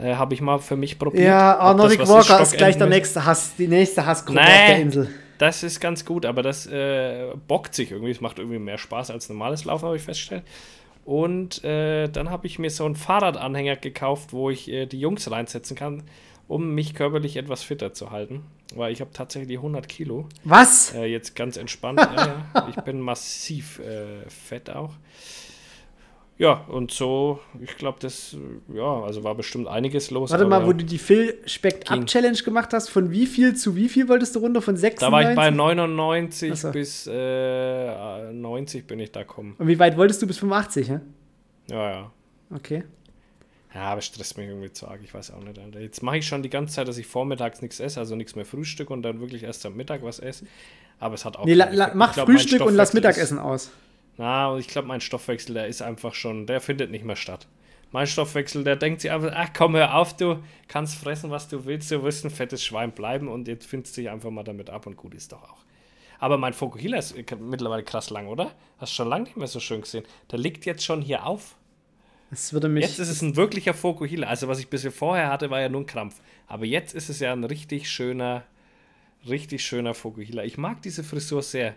äh, 0.00 0.14
habe 0.14 0.32
ich 0.32 0.40
mal 0.40 0.60
für 0.60 0.76
mich 0.76 0.98
probiert. 0.98 1.24
Ja, 1.24 1.70
oh, 1.70 1.76
Nordic 1.76 1.98
das, 1.98 2.08
Walker 2.08 2.40
ist, 2.40 2.52
ist 2.52 2.58
gleich 2.58 2.78
der 2.78 2.86
nächste 2.86 3.24
Hass, 3.24 3.54
die 3.56 3.68
nächste 3.68 4.06
Hassgruppe 4.06 4.40
nee, 4.40 4.46
auf 4.46 4.66
der 4.66 4.80
Insel. 4.80 5.10
Das 5.36 5.62
ist 5.62 5.78
ganz 5.80 6.06
gut, 6.06 6.24
aber 6.24 6.42
das 6.42 6.66
äh, 6.66 7.26
bockt 7.46 7.74
sich 7.74 7.90
irgendwie. 7.90 8.12
Es 8.12 8.22
macht 8.22 8.38
irgendwie 8.38 8.58
mehr 8.58 8.78
Spaß 8.78 9.10
als 9.10 9.28
normales 9.28 9.66
Laufen, 9.66 9.84
habe 9.84 9.96
ich 9.96 10.02
festgestellt. 10.02 10.44
Und 11.06 11.62
äh, 11.62 12.08
dann 12.08 12.30
habe 12.30 12.48
ich 12.48 12.58
mir 12.58 12.68
so 12.68 12.84
einen 12.84 12.96
Fahrradanhänger 12.96 13.76
gekauft, 13.76 14.32
wo 14.32 14.50
ich 14.50 14.68
äh, 14.68 14.86
die 14.86 14.98
Jungs 14.98 15.30
reinsetzen 15.30 15.76
kann, 15.76 16.02
um 16.48 16.74
mich 16.74 16.94
körperlich 16.94 17.36
etwas 17.36 17.62
fitter 17.62 17.92
zu 17.92 18.10
halten. 18.10 18.42
Weil 18.74 18.92
ich 18.92 19.00
habe 19.00 19.12
tatsächlich 19.12 19.58
100 19.58 19.88
Kilo. 19.88 20.28
Was? 20.42 20.92
Äh, 20.94 21.04
jetzt 21.04 21.36
ganz 21.36 21.58
entspannt. 21.58 22.00
ich 22.70 22.82
bin 22.82 23.00
massiv 23.00 23.78
äh, 23.78 24.28
fett 24.28 24.68
auch. 24.68 24.94
Ja, 26.38 26.66
und 26.68 26.90
so, 26.90 27.40
ich 27.62 27.76
glaube, 27.78 27.98
das, 28.00 28.36
ja, 28.72 29.00
also 29.02 29.24
war 29.24 29.34
bestimmt 29.34 29.68
einiges 29.68 30.10
los. 30.10 30.30
Warte 30.30 30.44
mal, 30.44 30.66
wo 30.66 30.74
du 30.74 30.84
die 30.84 30.98
Phil 30.98 31.38
Spect 31.46 31.90
Up 31.90 32.04
Challenge 32.04 32.36
gemacht 32.36 32.74
hast, 32.74 32.90
von 32.90 33.10
wie 33.10 33.26
viel 33.26 33.56
zu 33.56 33.74
wie 33.74 33.88
viel 33.88 34.06
wolltest 34.08 34.36
du 34.36 34.40
runter? 34.40 34.60
Von 34.60 34.76
96? 34.76 35.00
Da 35.00 35.12
war 35.12 35.30
ich 35.30 35.34
bei 35.34 35.50
99 35.50 36.54
so. 36.54 36.72
bis 36.72 37.06
äh, 37.10 38.32
90 38.32 38.86
bin 38.86 39.00
ich 39.00 39.12
da 39.12 39.22
gekommen. 39.22 39.54
Und 39.58 39.66
wie 39.66 39.78
weit 39.78 39.96
wolltest 39.96 40.20
du 40.20 40.26
bis 40.26 40.38
85, 40.38 40.90
hä? 40.90 41.00
Ja, 41.70 41.90
ja. 41.90 42.10
Okay. 42.54 42.84
Ja, 43.74 43.82
aber 43.84 44.02
stresst 44.02 44.36
mich 44.36 44.48
irgendwie 44.48 44.72
zu 44.72 44.88
arg, 44.88 45.00
ich 45.02 45.12
weiß 45.12 45.32
auch 45.32 45.42
nicht. 45.42 45.58
Jetzt 45.74 46.02
mache 46.02 46.18
ich 46.18 46.26
schon 46.26 46.42
die 46.42 46.50
ganze 46.50 46.74
Zeit, 46.74 46.88
dass 46.88 46.98
ich 46.98 47.06
vormittags 47.06 47.62
nichts 47.62 47.80
esse, 47.80 47.98
also 47.98 48.14
nichts 48.14 48.34
mehr 48.34 48.46
Frühstück 48.46 48.90
und 48.90 49.02
dann 49.02 49.20
wirklich 49.20 49.42
erst 49.42 49.64
am 49.64 49.74
Mittag 49.74 50.02
was 50.02 50.18
esse. 50.18 50.46
Aber 50.98 51.14
es 51.14 51.24
hat 51.24 51.36
auch. 51.36 51.46
Nee, 51.46 51.56
mach 51.94 52.14
glaub, 52.14 52.26
Frühstück 52.26 52.60
und 52.62 52.74
lass 52.74 52.92
Mittagessen 52.92 53.38
aus. 53.38 53.70
Na, 54.18 54.48
und 54.48 54.60
ich 54.60 54.68
glaube, 54.68 54.88
mein 54.88 55.00
Stoffwechsel, 55.00 55.54
der 55.54 55.66
ist 55.66 55.82
einfach 55.82 56.14
schon, 56.14 56.46
der 56.46 56.60
findet 56.60 56.90
nicht 56.90 57.04
mehr 57.04 57.16
statt. 57.16 57.46
Mein 57.92 58.06
Stoffwechsel, 58.06 58.64
der 58.64 58.76
denkt 58.76 59.00
sich 59.00 59.10
einfach, 59.10 59.32
ach 59.34 59.50
komm, 59.56 59.76
hör 59.76 59.94
auf, 59.94 60.16
du 60.16 60.42
kannst 60.68 60.96
fressen, 60.96 61.30
was 61.30 61.48
du 61.48 61.64
willst, 61.64 61.90
du 61.90 62.02
wirst 62.02 62.24
ein 62.24 62.30
fettes 62.30 62.64
Schwein 62.64 62.92
bleiben 62.92 63.28
und 63.28 63.46
jetzt 63.46 63.66
findest 63.66 63.96
du 63.96 64.00
dich 64.00 64.10
einfach 64.10 64.30
mal 64.30 64.42
damit 64.42 64.70
ab 64.70 64.86
und 64.86 64.96
gut 64.96 65.14
ist 65.14 65.32
doch 65.32 65.42
auch. 65.42 65.64
Aber 66.18 66.38
mein 66.38 66.52
Fokuhila 66.52 66.98
ist 66.98 67.14
mittlerweile 67.40 67.84
krass 67.84 68.10
lang, 68.10 68.26
oder? 68.26 68.52
Hast 68.78 68.92
du 68.92 68.96
schon 68.96 69.08
lange 69.08 69.24
nicht 69.24 69.36
mehr 69.36 69.46
so 69.46 69.60
schön 69.60 69.82
gesehen. 69.82 70.04
Der 70.30 70.38
liegt 70.38 70.64
jetzt 70.64 70.84
schon 70.84 71.02
hier 71.02 71.26
auf. 71.26 71.56
Das 72.30 72.52
würde 72.52 72.68
mich 72.68 72.84
jetzt 72.84 72.98
ist 72.98 73.08
es 73.08 73.22
ein 73.22 73.36
wirklicher 73.36 73.74
Fokuhila. 73.74 74.26
Also 74.26 74.48
was 74.48 74.58
ich 74.58 74.68
bisher 74.68 74.90
vorher 74.90 75.30
hatte, 75.30 75.50
war 75.50 75.60
ja 75.60 75.68
nur 75.68 75.82
ein 75.82 75.86
Krampf. 75.86 76.20
Aber 76.48 76.64
jetzt 76.64 76.94
ist 76.94 77.08
es 77.08 77.20
ja 77.20 77.32
ein 77.32 77.44
richtig 77.44 77.88
schöner, 77.88 78.44
richtig 79.28 79.64
schöner 79.64 79.94
Fokuhila. 79.94 80.42
Ich 80.42 80.58
mag 80.58 80.82
diese 80.82 81.04
Frisur 81.04 81.42
sehr 81.42 81.74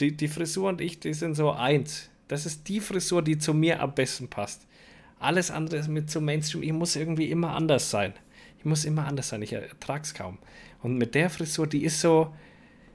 die, 0.00 0.16
die 0.16 0.28
Frisur 0.28 0.68
und 0.68 0.80
ich, 0.80 1.00
die 1.00 1.14
sind 1.14 1.34
so 1.34 1.52
eins. 1.52 2.08
Das 2.28 2.46
ist 2.46 2.68
die 2.68 2.80
Frisur, 2.80 3.22
die 3.22 3.38
zu 3.38 3.54
mir 3.54 3.80
am 3.80 3.94
besten 3.94 4.28
passt. 4.28 4.66
Alles 5.18 5.50
andere 5.50 5.78
ist 5.78 5.88
mit 5.88 6.10
so 6.10 6.20
Mainstream. 6.20 6.62
Ich 6.62 6.72
muss 6.72 6.94
irgendwie 6.96 7.30
immer 7.30 7.54
anders 7.54 7.90
sein. 7.90 8.12
Ich 8.58 8.64
muss 8.64 8.84
immer 8.84 9.06
anders 9.06 9.28
sein. 9.28 9.42
Ich 9.42 9.52
ertrage 9.52 10.02
es 10.02 10.14
kaum. 10.14 10.38
Und 10.82 10.96
mit 10.96 11.14
der 11.14 11.30
Frisur, 11.30 11.66
die 11.66 11.84
ist 11.84 12.00
so, 12.00 12.32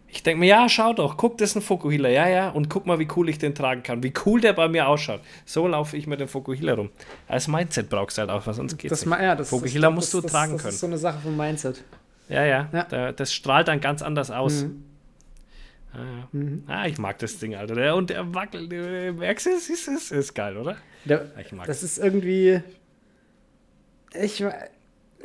Ich 0.08 0.22
denke 0.22 0.42
mir, 0.42 0.46
ja, 0.46 0.70
schau 0.70 0.94
doch, 0.94 1.18
guck, 1.18 1.40
das 1.40 1.50
ist 1.50 1.56
ein 1.56 1.62
Fokuhila, 1.64 2.08
ja, 2.08 2.30
ja, 2.30 2.50
und 2.50 2.70
guck 2.70 2.86
mal, 2.86 3.00
wie 3.00 3.08
cool 3.16 3.30
ich 3.30 3.40
den 3.40 3.56
tragen 3.56 3.82
kann, 3.82 4.04
wie 4.04 4.14
cool 4.26 4.40
der 4.40 4.54
bei 4.54 4.68
mir 4.68 4.88
ausschaut. 4.88 5.22
So 5.44 5.68
laufe 5.68 5.98
ich 5.98 6.06
mit 6.06 6.20
dem 6.20 6.28
Fokuhila 6.28 6.76
rum. 6.76 6.92
Als 7.28 7.48
Mindset 7.48 7.90
brauchst 7.90 8.18
du 8.18 8.22
halt 8.22 8.30
auch, 8.30 8.46
was 8.46 8.58
sonst 8.58 8.78
geht 8.78 8.92
das, 8.92 9.04
ja, 9.06 9.36
das, 9.36 9.50
Fokuhila 9.50 9.88
das, 9.88 9.96
musst 9.96 10.14
du 10.14 10.22
das, 10.22 10.32
tragen 10.32 10.54
das 10.54 10.62
können. 10.62 10.68
Das 10.68 10.76
ist 10.76 10.82
so 10.82 10.88
eine 10.88 11.00
Sache 11.00 11.18
vom 11.20 11.36
Mindset. 11.36 11.84
Ja, 12.30 12.46
ja, 12.46 12.70
Ja. 12.72 12.84
Da, 12.84 13.12
das 13.12 13.34
strahlt 13.34 13.68
dann 13.68 13.82
ganz 13.82 14.04
anders 14.04 14.30
aus. 14.30 14.64
Mhm. 14.64 14.84
Ah, 15.94 16.28
ja. 16.34 16.42
ah, 16.68 16.86
ich 16.88 16.98
mag 16.98 17.20
das 17.20 17.38
Ding, 17.38 17.56
Alter. 17.56 17.96
Und 17.96 18.10
der 18.10 18.34
wackelt, 18.34 18.72
du 18.72 19.14
merkst 19.14 19.46
du, 19.46 19.50
es 19.52 19.70
ist, 19.70 19.88
ist, 19.88 20.12
ist 20.12 20.34
geil, 20.34 20.58
oder? 20.58 20.78
Der, 21.06 21.32
Ich 21.40 21.52
mag 21.52 21.68
das 21.68 21.84
ist 21.84 22.00
irgendwie. 22.00 22.62
Ich. 24.14 24.44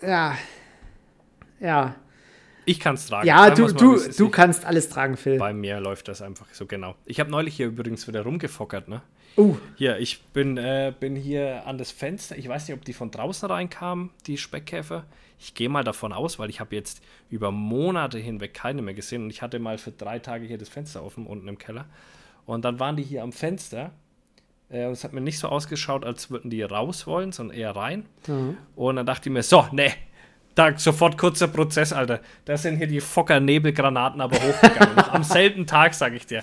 Ja. 0.02 0.36
Ja. 1.60 1.96
Ich 2.64 2.78
kann 2.80 2.96
es 2.96 3.06
tragen. 3.06 3.26
Ja, 3.26 3.48
du, 3.48 3.62
wir's 3.62 3.74
mal, 3.74 3.80
du, 3.80 4.24
du 4.24 4.30
kannst 4.30 4.66
alles 4.66 4.90
tragen, 4.90 5.16
Phil. 5.16 5.38
Bei 5.38 5.54
mir 5.54 5.80
läuft 5.80 6.06
das 6.08 6.20
einfach 6.20 6.46
so 6.52 6.66
genau. 6.66 6.96
Ich 7.06 7.18
habe 7.18 7.30
neulich 7.30 7.56
hier 7.56 7.66
übrigens 7.66 8.06
wieder 8.06 8.22
rumgefockert, 8.22 8.88
ne? 8.88 9.00
Uh, 9.38 9.56
Hier, 9.76 9.98
ich 9.98 10.22
bin, 10.32 10.58
äh, 10.58 10.92
bin 10.98 11.16
hier 11.16 11.66
an 11.66 11.78
das 11.78 11.92
Fenster. 11.92 12.36
Ich 12.36 12.48
weiß 12.48 12.68
nicht, 12.68 12.76
ob 12.76 12.84
die 12.84 12.92
von 12.92 13.10
draußen 13.10 13.48
reinkamen, 13.48 14.10
die 14.26 14.36
Speckkäfer. 14.36 15.04
Ich 15.39 15.55
gehe 15.55 15.69
mal 15.69 15.85
davon 15.85 16.12
aus, 16.12 16.39
weil 16.39 16.51
ich 16.51 16.60
habe 16.60 16.74
jetzt 16.74 17.02
über 17.31 17.51
Monate 17.51 18.19
hinweg 18.19 18.55
keine 18.55 18.82
mehr 18.82 18.94
gesehen. 18.94 19.24
Und 19.24 19.31
ich 19.31 19.43
hatte 19.43 19.59
mal 19.59 19.78
für 19.78 19.93
drei 19.93 20.19
Tage 20.19 20.47
hier 20.47 20.59
das 20.59 20.69
Fenster 20.69 21.05
offen, 21.05 21.27
unten 21.27 21.48
im 21.48 21.59
Keller. 21.59 21.86
Und 22.47 22.65
dann 22.65 22.81
waren 22.81 22.97
die 22.97 23.02
hier 23.05 23.23
am 23.23 23.32
Fenster. 23.32 23.93
Äh, 24.70 24.86
und 24.86 24.93
es 24.93 25.05
hat 25.05 25.12
mir 25.12 25.20
nicht 25.20 25.39
so 25.39 25.48
ausgeschaut, 25.48 26.05
als 26.05 26.31
würden 26.31 26.51
die 26.51 26.62
raus 26.62 27.06
wollen, 27.06 27.32
sondern 27.32 27.56
eher 27.56 27.77
rein. 27.77 28.06
Und 28.74 28.97
dann 28.97 29.06
dachte 29.06 29.28
ich 29.28 29.32
mir, 29.32 29.43
so, 29.43 29.66
ne, 29.73 29.93
da 30.55 30.77
sofort 30.77 31.16
kurzer 31.16 31.47
Prozess, 31.47 31.93
Alter. 31.93 32.20
Da 32.44 32.56
sind 32.56 32.78
hier 32.78 32.89
die 32.89 33.01
Fokker-Nebelgranaten 33.01 34.20
aber 34.20 34.36
hochgegangen. 34.36 34.98
Am 35.12 35.23
selben 35.23 35.66
Tag, 35.66 35.94
sag 35.94 36.15
ich 36.15 36.27
dir. 36.27 36.43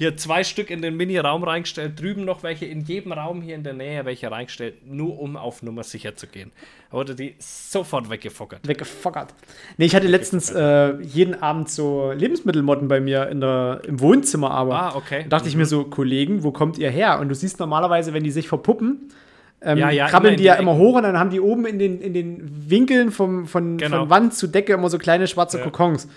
Hier 0.00 0.16
zwei 0.16 0.44
Stück 0.44 0.70
in 0.70 0.80
den 0.80 0.96
Mini-Raum 0.96 1.44
reingestellt, 1.44 2.00
drüben 2.00 2.24
noch 2.24 2.42
welche 2.42 2.64
in 2.64 2.80
jedem 2.80 3.12
Raum 3.12 3.42
hier 3.42 3.54
in 3.54 3.62
der 3.64 3.74
Nähe 3.74 4.06
welche 4.06 4.30
reingestellt, 4.30 4.86
nur 4.90 5.20
um 5.20 5.36
auf 5.36 5.62
Nummer 5.62 5.82
sicher 5.82 6.16
zu 6.16 6.26
gehen. 6.26 6.52
Da 6.90 6.96
wurde 6.96 7.14
die 7.14 7.34
sofort 7.38 8.08
weggefockert. 8.08 8.66
weggefockert. 8.66 9.34
Nee, 9.76 9.84
ich 9.84 9.94
hatte 9.94 10.06
letztens 10.08 10.50
äh, 10.50 10.94
jeden 11.02 11.42
Abend 11.42 11.68
so 11.68 12.12
Lebensmittelmotten 12.12 12.88
bei 12.88 12.98
mir 12.98 13.28
in 13.28 13.42
der, 13.42 13.82
im 13.86 14.00
Wohnzimmer, 14.00 14.52
aber 14.52 14.74
Ah, 14.82 14.96
okay. 14.96 15.24
da 15.28 15.36
dachte 15.36 15.50
ich 15.50 15.56
mir 15.56 15.66
so, 15.66 15.84
Kollegen, 15.84 16.44
wo 16.44 16.50
kommt 16.50 16.78
ihr 16.78 16.88
her? 16.88 17.20
Und 17.20 17.28
du 17.28 17.34
siehst 17.34 17.60
normalerweise, 17.60 18.14
wenn 18.14 18.24
die 18.24 18.30
sich 18.30 18.48
verpuppen, 18.48 19.10
ähm, 19.60 19.76
Ja, 19.76 19.90
ja, 19.90 20.08
krabbeln 20.08 20.38
die 20.38 20.44
ja 20.44 20.54
immer 20.54 20.76
hoch 20.78 20.96
und 20.96 21.02
dann 21.02 21.18
haben 21.18 21.28
die 21.28 21.40
oben 21.42 21.66
in 21.66 21.78
den, 21.78 22.00
in 22.00 22.14
den 22.14 22.70
Winkeln 22.70 23.10
vom, 23.10 23.46
von, 23.46 23.76
Genau. 23.76 23.98
von 23.98 24.08
Wand 24.08 24.32
zu 24.32 24.46
Decke 24.46 24.72
immer 24.72 24.88
so 24.88 24.96
kleine 24.96 25.26
schwarze 25.26 25.58
Ja. 25.58 25.64
Kokons. 25.64 26.08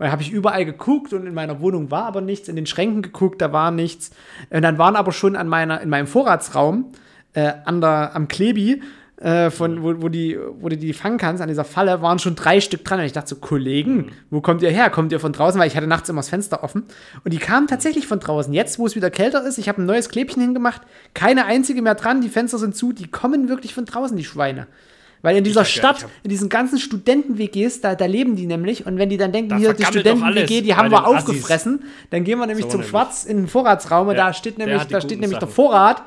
Und 0.00 0.04
dann 0.04 0.12
habe 0.12 0.22
ich 0.22 0.32
überall 0.32 0.64
geguckt 0.64 1.12
und 1.12 1.26
in 1.26 1.34
meiner 1.34 1.60
Wohnung 1.60 1.90
war 1.90 2.04
aber 2.04 2.22
nichts, 2.22 2.48
in 2.48 2.56
den 2.56 2.64
Schränken 2.64 3.02
geguckt, 3.02 3.42
da 3.42 3.52
war 3.52 3.70
nichts. 3.70 4.12
Und 4.48 4.62
dann 4.62 4.78
waren 4.78 4.96
aber 4.96 5.12
schon 5.12 5.36
an 5.36 5.46
meiner, 5.46 5.82
in 5.82 5.90
meinem 5.90 6.06
Vorratsraum 6.06 6.86
äh, 7.34 7.52
an 7.66 7.82
der, 7.82 8.16
am 8.16 8.26
Klebi, 8.26 8.80
äh, 9.20 9.50
von, 9.50 9.82
wo, 9.82 10.00
wo, 10.00 10.08
die, 10.08 10.38
wo 10.58 10.70
du 10.70 10.78
die 10.78 10.94
fangen 10.94 11.18
kannst, 11.18 11.42
an 11.42 11.48
dieser 11.48 11.64
Falle, 11.64 12.00
waren 12.00 12.18
schon 12.18 12.34
drei 12.34 12.62
Stück 12.62 12.82
dran. 12.82 12.98
Und 12.98 13.04
ich 13.04 13.12
dachte 13.12 13.28
so, 13.28 13.36
Kollegen, 13.36 14.12
wo 14.30 14.40
kommt 14.40 14.62
ihr 14.62 14.70
her? 14.70 14.88
Kommt 14.88 15.12
ihr 15.12 15.20
von 15.20 15.34
draußen? 15.34 15.60
Weil 15.60 15.68
ich 15.68 15.76
hatte 15.76 15.86
nachts 15.86 16.08
immer 16.08 16.20
das 16.20 16.30
Fenster 16.30 16.64
offen. 16.64 16.84
Und 17.22 17.34
die 17.34 17.38
kamen 17.38 17.66
tatsächlich 17.66 18.06
von 18.06 18.20
draußen. 18.20 18.54
Jetzt, 18.54 18.78
wo 18.78 18.86
es 18.86 18.96
wieder 18.96 19.10
kälter 19.10 19.46
ist, 19.46 19.58
ich 19.58 19.68
habe 19.68 19.82
ein 19.82 19.84
neues 19.84 20.08
Klebchen 20.08 20.40
hingemacht, 20.40 20.80
keine 21.12 21.44
einzige 21.44 21.82
mehr 21.82 21.94
dran, 21.94 22.22
die 22.22 22.30
Fenster 22.30 22.56
sind 22.56 22.74
zu, 22.74 22.94
die 22.94 23.10
kommen 23.10 23.50
wirklich 23.50 23.74
von 23.74 23.84
draußen, 23.84 24.16
die 24.16 24.24
Schweine. 24.24 24.66
Weil 25.22 25.36
in 25.36 25.44
dieser 25.44 25.60
ja- 25.60 25.64
Stadt, 25.66 26.04
hab- 26.04 26.10
in 26.22 26.30
diesen 26.30 26.48
ganzen 26.48 26.78
Studenten-WGs, 26.78 27.80
da, 27.82 27.94
da 27.94 28.06
leben 28.06 28.36
die 28.36 28.46
nämlich. 28.46 28.86
Und 28.86 28.96
wenn 28.98 29.08
die 29.10 29.16
dann 29.18 29.32
denken, 29.32 29.50
Da 29.50 29.56
hier, 29.56 29.74
die 29.74 29.84
Studenten-WG, 29.84 30.62
die 30.62 30.74
haben 30.74 30.90
wir 30.90 31.06
aufgefressen, 31.06 31.82
dann 32.10 32.24
gehen 32.24 32.38
wir 32.38 32.46
nämlich 32.46 32.64
So 32.64 32.70
zum 32.70 32.80
nämlich. 32.80 32.90
Schwarz 32.90 33.24
in 33.24 33.36
den 33.38 33.48
Vorratsraum 33.48 34.08
und 34.08 34.16
Ja, 34.16 34.28
da 34.28 34.32
steht 34.32 34.58
nämlich, 34.58 34.82
da 34.84 35.00
steht 35.00 35.20
nämlich 35.20 35.38
der. 35.38 35.48
Vorrat. 35.48 36.02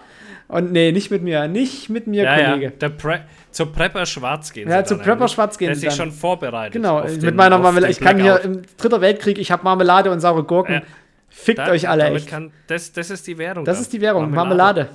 Und 0.48 0.72
nee, 0.72 0.91
nicht 0.91 1.10
mit 1.10 1.23
mir, 1.23 1.48
nicht 1.48 1.90
mit 1.90 2.06
mir, 2.06 2.23
Ja, 2.23 2.35
Kollege. 2.35 2.65
ja. 2.65 2.69
Der 2.72 2.90
Pre 2.90 3.22
zur 3.49 3.72
Prepper 3.72 4.06
Schwarz 4.06 4.52
gehen 4.52 4.68
Ja, 4.69 4.80
sie 4.80 4.85
zu 4.90 4.95
dann 4.95 5.03
Prepper. 5.06 5.27
Schwarz 5.27 5.57
gehen 5.57 5.68
Der 5.68 5.73
ist 5.76 5.81
sich 5.81 5.94
schon 5.94 6.11
vorbereitet. 6.11 6.73
Genau, 6.73 7.03
mit 7.03 7.22
den- 7.23 7.35
meiner 7.35 7.57
Marmelade. 7.60 7.91
Ich 7.91 7.99
kann 7.99 8.19
hier 8.19 8.41
im 8.41 8.61
Dritter 8.77 8.99
Weltkrieg, 9.02 9.38
ich 9.38 9.52
habe 9.52 9.64
Marmelade 9.64 10.11
und 10.11 10.19
saure 10.19 10.44
Gurken. 10.44 10.76
Ja. 10.76 10.81
Fickt 11.30 11.60
Da- 11.60 11.69
euch 11.72 11.88
alle 11.90 12.06
echt. 12.11 12.27
Kann, 12.27 12.52
das, 12.68 12.91
das 12.94 13.10
ist 13.10 13.26
die 13.26 13.38
Währung. 13.38 13.64
Das 13.65 13.77
dann. 13.77 13.84
ist 13.84 13.94
die 13.94 14.02
Währung, 14.02 14.30
Marmelade. 14.31 14.90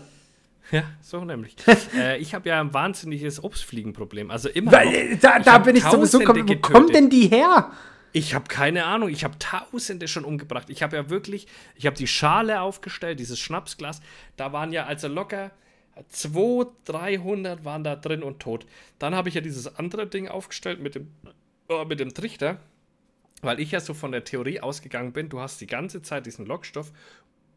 Ja, 0.70 0.84
so 1.00 1.24
nämlich. 1.24 1.56
äh, 1.96 2.18
ich 2.18 2.34
habe 2.34 2.48
ja 2.48 2.60
ein 2.60 2.74
wahnsinniges 2.74 3.42
Obstfliegenproblem. 3.42 4.30
Also 4.30 4.48
immer. 4.48 4.72
Weil, 4.72 4.86
noch. 4.86 4.92
äh, 4.94 5.16
da 5.16 5.38
da 5.38 5.52
hab 5.54 5.64
bin 5.64 5.76
ich 5.76 5.84
sowieso. 5.84 6.20
Komm, 6.20 6.40
wo 6.40 6.44
getötet. 6.44 6.94
denn 6.94 7.10
die 7.10 7.28
her? 7.28 7.72
Ich 8.12 8.34
habe 8.34 8.46
keine 8.48 8.84
Ahnung. 8.84 9.08
Ich 9.08 9.24
habe 9.24 9.38
Tausende 9.38 10.08
schon 10.08 10.24
umgebracht. 10.24 10.70
Ich 10.70 10.82
habe 10.82 10.96
ja 10.96 11.10
wirklich, 11.10 11.46
ich 11.74 11.86
habe 11.86 11.96
die 11.96 12.06
Schale 12.06 12.60
aufgestellt, 12.60 13.20
dieses 13.20 13.38
Schnapsglas. 13.38 14.00
Da 14.36 14.52
waren 14.52 14.72
ja 14.72 14.86
also 14.86 15.08
locker 15.08 15.50
200, 16.08 16.72
300 16.84 17.64
waren 17.64 17.84
da 17.84 17.96
drin 17.96 18.22
und 18.22 18.40
tot. 18.40 18.66
Dann 18.98 19.14
habe 19.14 19.28
ich 19.28 19.34
ja 19.34 19.40
dieses 19.40 19.76
andere 19.76 20.06
Ding 20.06 20.28
aufgestellt 20.28 20.80
mit 20.80 20.94
dem, 20.94 21.10
äh, 21.68 21.84
mit 21.84 22.00
dem 22.00 22.14
Trichter, 22.14 22.60
weil 23.42 23.60
ich 23.60 23.72
ja 23.72 23.80
so 23.80 23.94
von 23.94 24.12
der 24.12 24.24
Theorie 24.24 24.60
ausgegangen 24.60 25.12
bin, 25.12 25.28
du 25.28 25.40
hast 25.40 25.60
die 25.60 25.66
ganze 25.66 26.02
Zeit 26.02 26.26
diesen 26.26 26.46
Lockstoff 26.46 26.92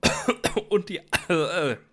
und 0.70 0.90
die. 0.90 1.02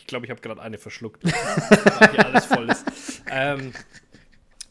Ich 0.00 0.06
glaube, 0.06 0.26
ich 0.26 0.30
habe 0.30 0.40
gerade 0.40 0.60
eine 0.60 0.78
verschluckt, 0.78 1.22
alles 2.24 2.46
voll 2.46 2.68
ist. 2.70 3.22
Ähm, 3.30 3.72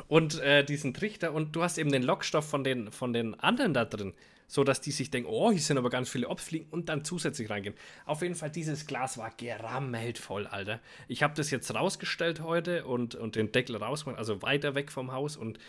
und 0.07 0.39
äh, 0.39 0.63
diesen 0.63 0.93
Trichter 0.93 1.33
und 1.33 1.55
du 1.55 1.61
hast 1.61 1.77
eben 1.77 1.91
den 1.91 2.01
Lockstoff 2.01 2.49
von 2.49 2.63
den, 2.63 2.91
von 2.91 3.13
den 3.13 3.39
anderen 3.39 3.75
da 3.75 3.85
drin, 3.85 4.13
so 4.47 4.63
dass 4.63 4.81
die 4.81 4.89
sich 4.89 5.11
denken, 5.11 5.29
oh, 5.31 5.51
hier 5.51 5.61
sind 5.61 5.77
aber 5.77 5.91
ganz 5.91 6.09
viele 6.09 6.27
Obstfliegen 6.27 6.67
und 6.71 6.89
dann 6.89 7.05
zusätzlich 7.05 7.49
reingehen. 7.51 7.75
Auf 8.05 8.23
jeden 8.23 8.33
Fall, 8.33 8.49
dieses 8.49 8.87
Glas 8.87 9.19
war 9.19 9.29
gerammelt 9.37 10.17
voll, 10.17 10.47
Alter. 10.47 10.79
Ich 11.07 11.21
habe 11.21 11.35
das 11.35 11.51
jetzt 11.51 11.73
rausgestellt 11.73 12.41
heute 12.41 12.85
und, 12.85 13.13
und 13.13 13.35
den 13.35 13.51
Deckel 13.51 13.75
rausgemacht, 13.75 14.17
also 14.17 14.41
weiter 14.41 14.73
weg 14.73 14.91
vom 14.91 15.11
Haus 15.11 15.37
und 15.37 15.59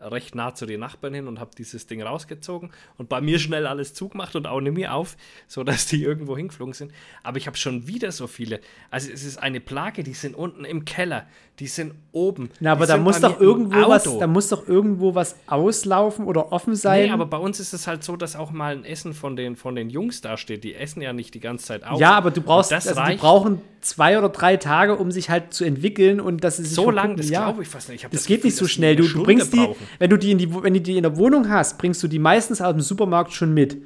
recht 0.00 0.34
nah 0.34 0.54
zu 0.54 0.66
den 0.66 0.80
Nachbarn 0.80 1.14
hin 1.14 1.26
und 1.26 1.40
habe 1.40 1.50
dieses 1.56 1.86
Ding 1.86 2.02
rausgezogen 2.02 2.70
und 2.98 3.08
bei 3.08 3.20
mir 3.20 3.38
schnell 3.38 3.66
alles 3.66 3.94
zugemacht 3.94 4.36
und 4.36 4.46
auch 4.46 4.60
nicht 4.60 4.74
mehr 4.74 4.94
auf, 4.94 5.16
sodass 5.48 5.86
die 5.86 6.02
irgendwo 6.02 6.36
hingeflogen 6.36 6.74
sind. 6.74 6.92
Aber 7.22 7.38
ich 7.38 7.46
habe 7.46 7.56
schon 7.56 7.86
wieder 7.86 8.12
so 8.12 8.26
viele. 8.26 8.60
Also 8.90 9.10
es 9.10 9.24
ist 9.24 9.38
eine 9.38 9.60
Plage, 9.60 10.02
die 10.02 10.12
sind 10.12 10.34
unten 10.34 10.64
im 10.64 10.84
Keller, 10.84 11.26
die 11.58 11.66
sind 11.66 11.94
oben. 12.12 12.50
Na, 12.60 12.72
aber 12.72 12.86
da 12.86 12.98
muss 12.98 13.20
doch 13.20 13.40
irgendwo 13.40 13.88
was, 13.88 14.04
da 14.04 14.26
muss 14.26 14.48
doch 14.48 14.68
irgendwo 14.68 15.14
was 15.14 15.36
auslaufen 15.46 16.26
oder 16.26 16.52
offen 16.52 16.74
sein. 16.74 17.06
Nee, 17.06 17.12
aber 17.12 17.26
bei 17.26 17.38
uns 17.38 17.60
ist 17.60 17.72
es 17.72 17.86
halt 17.86 18.04
so, 18.04 18.16
dass 18.16 18.36
auch 18.36 18.50
mal 18.50 18.76
ein 18.76 18.84
Essen 18.84 19.14
von 19.14 19.36
den, 19.36 19.56
von 19.56 19.74
den 19.74 19.88
Jungs 19.88 20.20
dasteht. 20.20 20.64
Die 20.64 20.74
essen 20.74 21.00
ja 21.00 21.12
nicht 21.12 21.34
die 21.34 21.40
ganze 21.40 21.66
Zeit 21.66 21.84
auf. 21.84 21.98
ja, 21.98 22.12
aber 22.12 22.30
du 22.30 22.42
brauchst, 22.42 22.70
Und 22.70 22.76
das 22.76 22.88
also 22.88 23.02
die 23.10 23.16
brauchen 23.16 23.62
zwei 23.80 24.18
oder 24.18 24.28
drei 24.28 24.56
Tage, 24.56 24.96
um 24.96 25.10
sich 25.10 25.30
halt 25.30 25.54
zu 25.54 25.64
entwickeln 25.64 26.20
und 26.20 26.42
sie 26.42 26.50
sich 26.50 26.74
so 26.74 26.90
lang, 26.90 27.16
das 27.16 27.30
ja. 27.30 27.44
glaube 27.44 27.62
ich 27.62 27.68
fast 27.68 27.88
nicht. 27.88 28.00
Ich 28.00 28.04
hab 28.04 28.10
Das, 28.10 28.26
geht 28.26 28.38
Gefühl, 28.38 28.48
nicht 28.48 28.56
so 28.56 28.66
schnell. 28.66 28.96
Du, 28.96 29.08
du 29.08 29.22
bringst 29.22 29.52
die, 29.52 29.58
brauchen. 29.58 29.85
Wenn 29.98 30.10
du 30.10 30.16
die 30.16 30.30
in 30.32 30.38
die, 30.38 30.52
wenn 30.62 30.74
du 30.74 30.80
die 30.80 30.96
in 30.96 31.02
der 31.02 31.16
Wohnung 31.16 31.48
hast, 31.48 31.78
bringst 31.78 32.02
du 32.02 32.08
die 32.08 32.18
meistens 32.18 32.60
aus 32.60 32.72
dem 32.72 32.80
Supermarkt 32.80 33.32
schon 33.32 33.54
mit. 33.54 33.78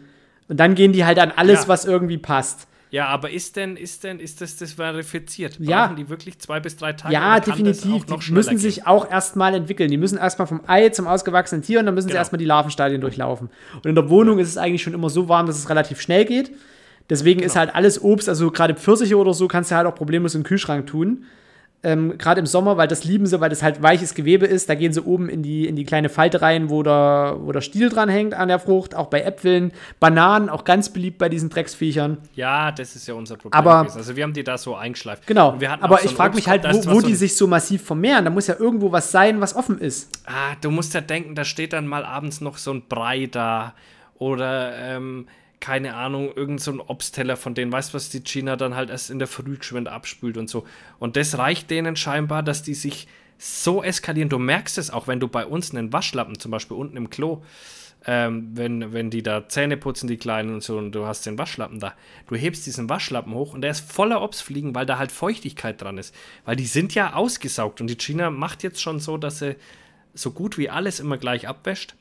Und 0.49 0.59
dann 0.59 0.75
gehen 0.75 0.93
die 0.93 1.05
halt 1.05 1.19
an 1.19 1.33
alles, 1.35 1.63
Ja. 1.63 1.69
was 1.69 1.85
irgendwie 1.85 2.19
passt. 2.19 2.67
Ja, 2.93 3.07
aber 3.07 3.31
ist 3.31 3.55
denn, 3.55 3.77
ist 3.77 4.03
denn, 4.03 4.19
ist 4.19 4.41
das, 4.41 4.57
das 4.57 4.73
verifiziert? 4.73 5.59
Ja. 5.61 5.87
Brauchen 5.87 5.97
die 5.97 6.09
wirklich 6.09 6.41
zwei 6.41 6.59
bis 6.59 6.77
drei 6.77 6.93
Tage? 6.93 7.15
Ja, 7.15 7.39
definitiv. 7.39 8.05
Die 8.05 8.33
müssen 8.33 8.51
gehen? 8.51 8.59
sich 8.59 8.85
auch 8.85 9.09
erstmal 9.09 9.55
entwickeln. 9.55 9.93
Die 9.93 9.97
müssen 9.97 10.19
erstmal 10.19 10.49
vom 10.49 10.63
Ei 10.67 10.89
zum 10.89 11.07
ausgewachsenen 11.07 11.63
Tier 11.63 11.79
und 11.79 11.87
dann 11.87 11.95
müssen 11.95 12.09
sie 12.09 12.13
Genau. 12.13 12.21
erstmal 12.21 12.39
die 12.41 12.47
Larvenstadien 12.47 13.01
durchlaufen. 13.01 13.49
Und 13.77 13.87
in 13.87 13.95
der 13.95 14.11
Wohnung 14.11 14.41
ist 14.41 14.49
es 14.49 14.57
eigentlich 14.59 14.83
schon 14.83 14.93
immer 14.95 15.09
so 15.09 15.29
warm, 15.29 15.47
dass 15.47 15.57
es 15.57 15.71
relativ 15.71 16.01
schnell 16.01 16.25
geht. 16.25 16.51
Deswegen 17.09 17.41
ist 17.41 17.53
Genau. 17.53 17.67
halt 17.67 17.75
alles 17.77 18.03
Obst, 18.03 18.29
also 18.29 18.51
gerade 18.51 18.75
Pfirsiche 18.75 19.17
oder 19.17 19.35
so, 19.35 19.47
kannst 19.47 19.71
du 19.71 19.77
halt 19.77 19.87
auch 19.87 19.95
problemlos 19.95 20.33
den 20.33 20.43
Kühlschrank 20.43 20.89
tun. 20.89 21.25
Ähm, 21.83 22.19
gerade 22.19 22.41
im 22.41 22.47
Sommer, 22.47 22.77
weil 22.77 22.89
das 22.89 23.05
lieben 23.05 23.25
sie, 23.27 23.41
weil 23.41 23.49
das 23.49 23.63
halt 23.63 23.83
weiches 23.83 24.15
Gewebe 24.15 24.45
ist. 24.45 24.69
Da 24.69 24.75
gehen 24.75 24.93
sie 24.93 25.03
oben 25.03 25.31
in 25.31 25.43
die, 25.43 25.67
in 25.67 25.77
die 25.77 25.85
kleine 25.85 26.11
Falte 26.11 26.43
rein, 26.43 26.69
wo 26.69 26.83
der, 26.83 27.37
wo 27.41 27.53
der 27.53 27.63
Stiel 27.63 27.89
dran 27.89 28.11
hängt 28.11 28.35
an 28.35 28.49
der 28.49 28.59
Frucht. 28.59 28.95
Auch 28.95 29.07
bei 29.07 29.23
Äpfeln, 29.23 29.73
Bananen, 29.99 30.51
auch 30.51 30.65
ganz 30.65 30.91
beliebt 30.91 31.17
bei 31.17 31.31
diesen 31.31 31.49
Drecksviechern. 31.49 32.19
Ja, 32.35 32.71
das 32.71 32.97
ist 32.97 33.09
ja 33.09 33.15
unser 33.15 33.37
Problem. 33.37 33.59
Aber- 33.59 33.85
gewesen. 33.85 33.97
Also 33.97 34.15
wir 34.15 34.25
haben 34.25 34.35
die 34.35 34.45
da 34.45 34.59
so 34.59 34.75
eingeschleift. 34.75 35.27
Genau. 35.27 35.57
Aber 35.81 35.99
so 35.99 36.05
ich 36.05 36.15
frage 36.15 36.35
mich 36.35 36.49
halt, 36.49 36.65
wo, 36.65 36.97
wo 36.97 37.01
die 37.01 37.15
so 37.15 37.21
sich 37.21 37.35
so 37.37 37.47
massiv 37.47 37.83
vermehren. 37.83 38.27
Da 38.27 38.31
muss 38.31 38.47
ja 38.47 38.57
irgendwo 38.59 38.93
was 38.93 39.11
sein, 39.11 39.41
was 39.41 39.57
offen 39.57 39.79
ist. 39.79 40.11
Ah, 40.27 40.57
du 40.61 40.71
musst 40.71 40.93
ja 40.93 41.01
denken, 41.01 41.35
da 41.35 41.45
steht 41.45 41.73
dann 41.73 41.87
mal 41.87 42.05
abends 42.05 42.43
noch 42.43 42.59
so 42.59 42.73
ein 42.73 42.83
Brei 42.89 43.27
da 43.27 43.75
oder 44.19 44.77
ähm, 44.77 45.27
keine 45.61 45.95
Ahnung, 45.95 46.33
irgend 46.35 46.61
so 46.61 46.83
Obstteller 46.89 47.37
von 47.37 47.55
denen, 47.55 47.71
weißt 47.71 47.91
du, 47.91 47.95
was 47.95 48.09
die 48.09 48.25
China 48.25 48.57
dann 48.57 48.75
halt 48.75 48.91
erst 48.91 49.11
in 49.11 49.19
der 49.19 49.29
Früh 49.29 49.59
geschwind 49.59 49.89
abspült 49.89 50.37
und 50.37 50.49
so. 50.49 50.67
Und 50.99 51.17
das 51.17 51.37
reicht 51.39 51.71
denen 51.71 51.97
scheinbar, 51.97 52.43
dass 52.43 52.63
die 52.63 52.75
sich 52.75 53.07
so 53.39 53.83
eskalieren. 53.83 54.31
Du 54.31 54.39
merkst 54.39 54.79
es 54.79 54.91
auch, 54.91 55.07
wenn 55.07 55.21
du 55.21 55.29
bei 55.29 55.47
uns 55.47 55.75
einen 55.75 55.93
Waschlappen, 55.93 56.39
zum 56.39 56.51
Beispiel 56.51 56.77
unten 56.77 56.97
im 56.97 57.11
Klo, 57.11 57.43
ähm, 58.07 58.51
wenn, 58.55 58.95
wenn 58.95 59.11
die 59.11 59.23
da 59.23 59.49
Zähne 59.49 59.77
putzen, 59.77 60.09
die 60.09 60.17
Kleinen 60.17 60.55
und 60.55 60.63
so, 60.63 60.79
und 60.79 60.93
du 60.93 61.07
hast 61.07 61.27
den 61.27 61.39
Waschlappen 61.39 61.81
da, 61.81 61.95
du 62.29 62.37
hebst 62.37 62.65
diesen 62.67 62.89
Waschlappen 62.89 63.35
hoch 63.35 63.53
und 63.53 63.61
der 63.61 63.71
ist 63.71 63.91
voller 63.93 64.23
Obstfliegen, 64.23 64.75
weil 64.75 64.87
da 64.87 64.99
halt 64.99 65.13
Feuchtigkeit 65.13 65.81
dran 65.81 65.99
ist. 65.99 66.15
Weil 66.45 66.57
die 66.57 66.67
sind 66.67 66.95
ja 66.95 67.13
ausgesaugt 67.13 67.81
und 67.81 67.89
die 67.89 67.99
China 67.99 68.31
macht 68.31 68.63
jetzt 68.63 68.81
schon 68.81 69.01
so, 69.01 69.19
dass 69.19 69.41
sie 69.41 69.57
so 70.15 70.31
gut 70.33 70.57
wie 70.57 70.71
alles 70.71 71.01
immer 71.01 71.19
gleich 71.19 71.47
abwäscht. 71.47 71.95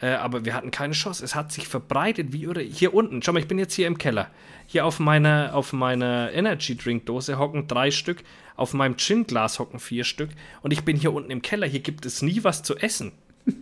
Äh, 0.00 0.12
aber 0.12 0.44
wir 0.44 0.54
hatten 0.54 0.70
keine 0.70 0.94
Chance. 0.94 1.24
Es 1.24 1.34
hat 1.34 1.52
sich 1.52 1.68
verbreitet 1.68 2.32
wie 2.32 2.48
oder 2.48 2.60
hier 2.60 2.94
unten. 2.94 3.22
Schau 3.22 3.32
mal, 3.32 3.40
ich 3.40 3.48
bin 3.48 3.58
jetzt 3.58 3.74
hier 3.74 3.86
im 3.86 3.98
Keller. 3.98 4.30
Hier 4.66 4.86
auf 4.86 4.98
meiner 4.98 5.54
auf 5.54 5.72
meine 5.72 6.32
Energy 6.32 6.76
Drink 6.76 7.06
Dose 7.06 7.38
hocken 7.38 7.66
drei 7.66 7.90
Stück, 7.90 8.22
auf 8.56 8.72
meinem 8.72 8.96
Gin 8.96 9.26
Glas 9.26 9.58
hocken 9.58 9.80
vier 9.80 10.04
Stück 10.04 10.30
und 10.62 10.72
ich 10.72 10.84
bin 10.84 10.96
hier 10.96 11.12
unten 11.12 11.30
im 11.30 11.42
Keller. 11.42 11.66
Hier 11.66 11.80
gibt 11.80 12.06
es 12.06 12.22
nie 12.22 12.42
was 12.44 12.62
zu 12.62 12.76
essen. 12.76 13.12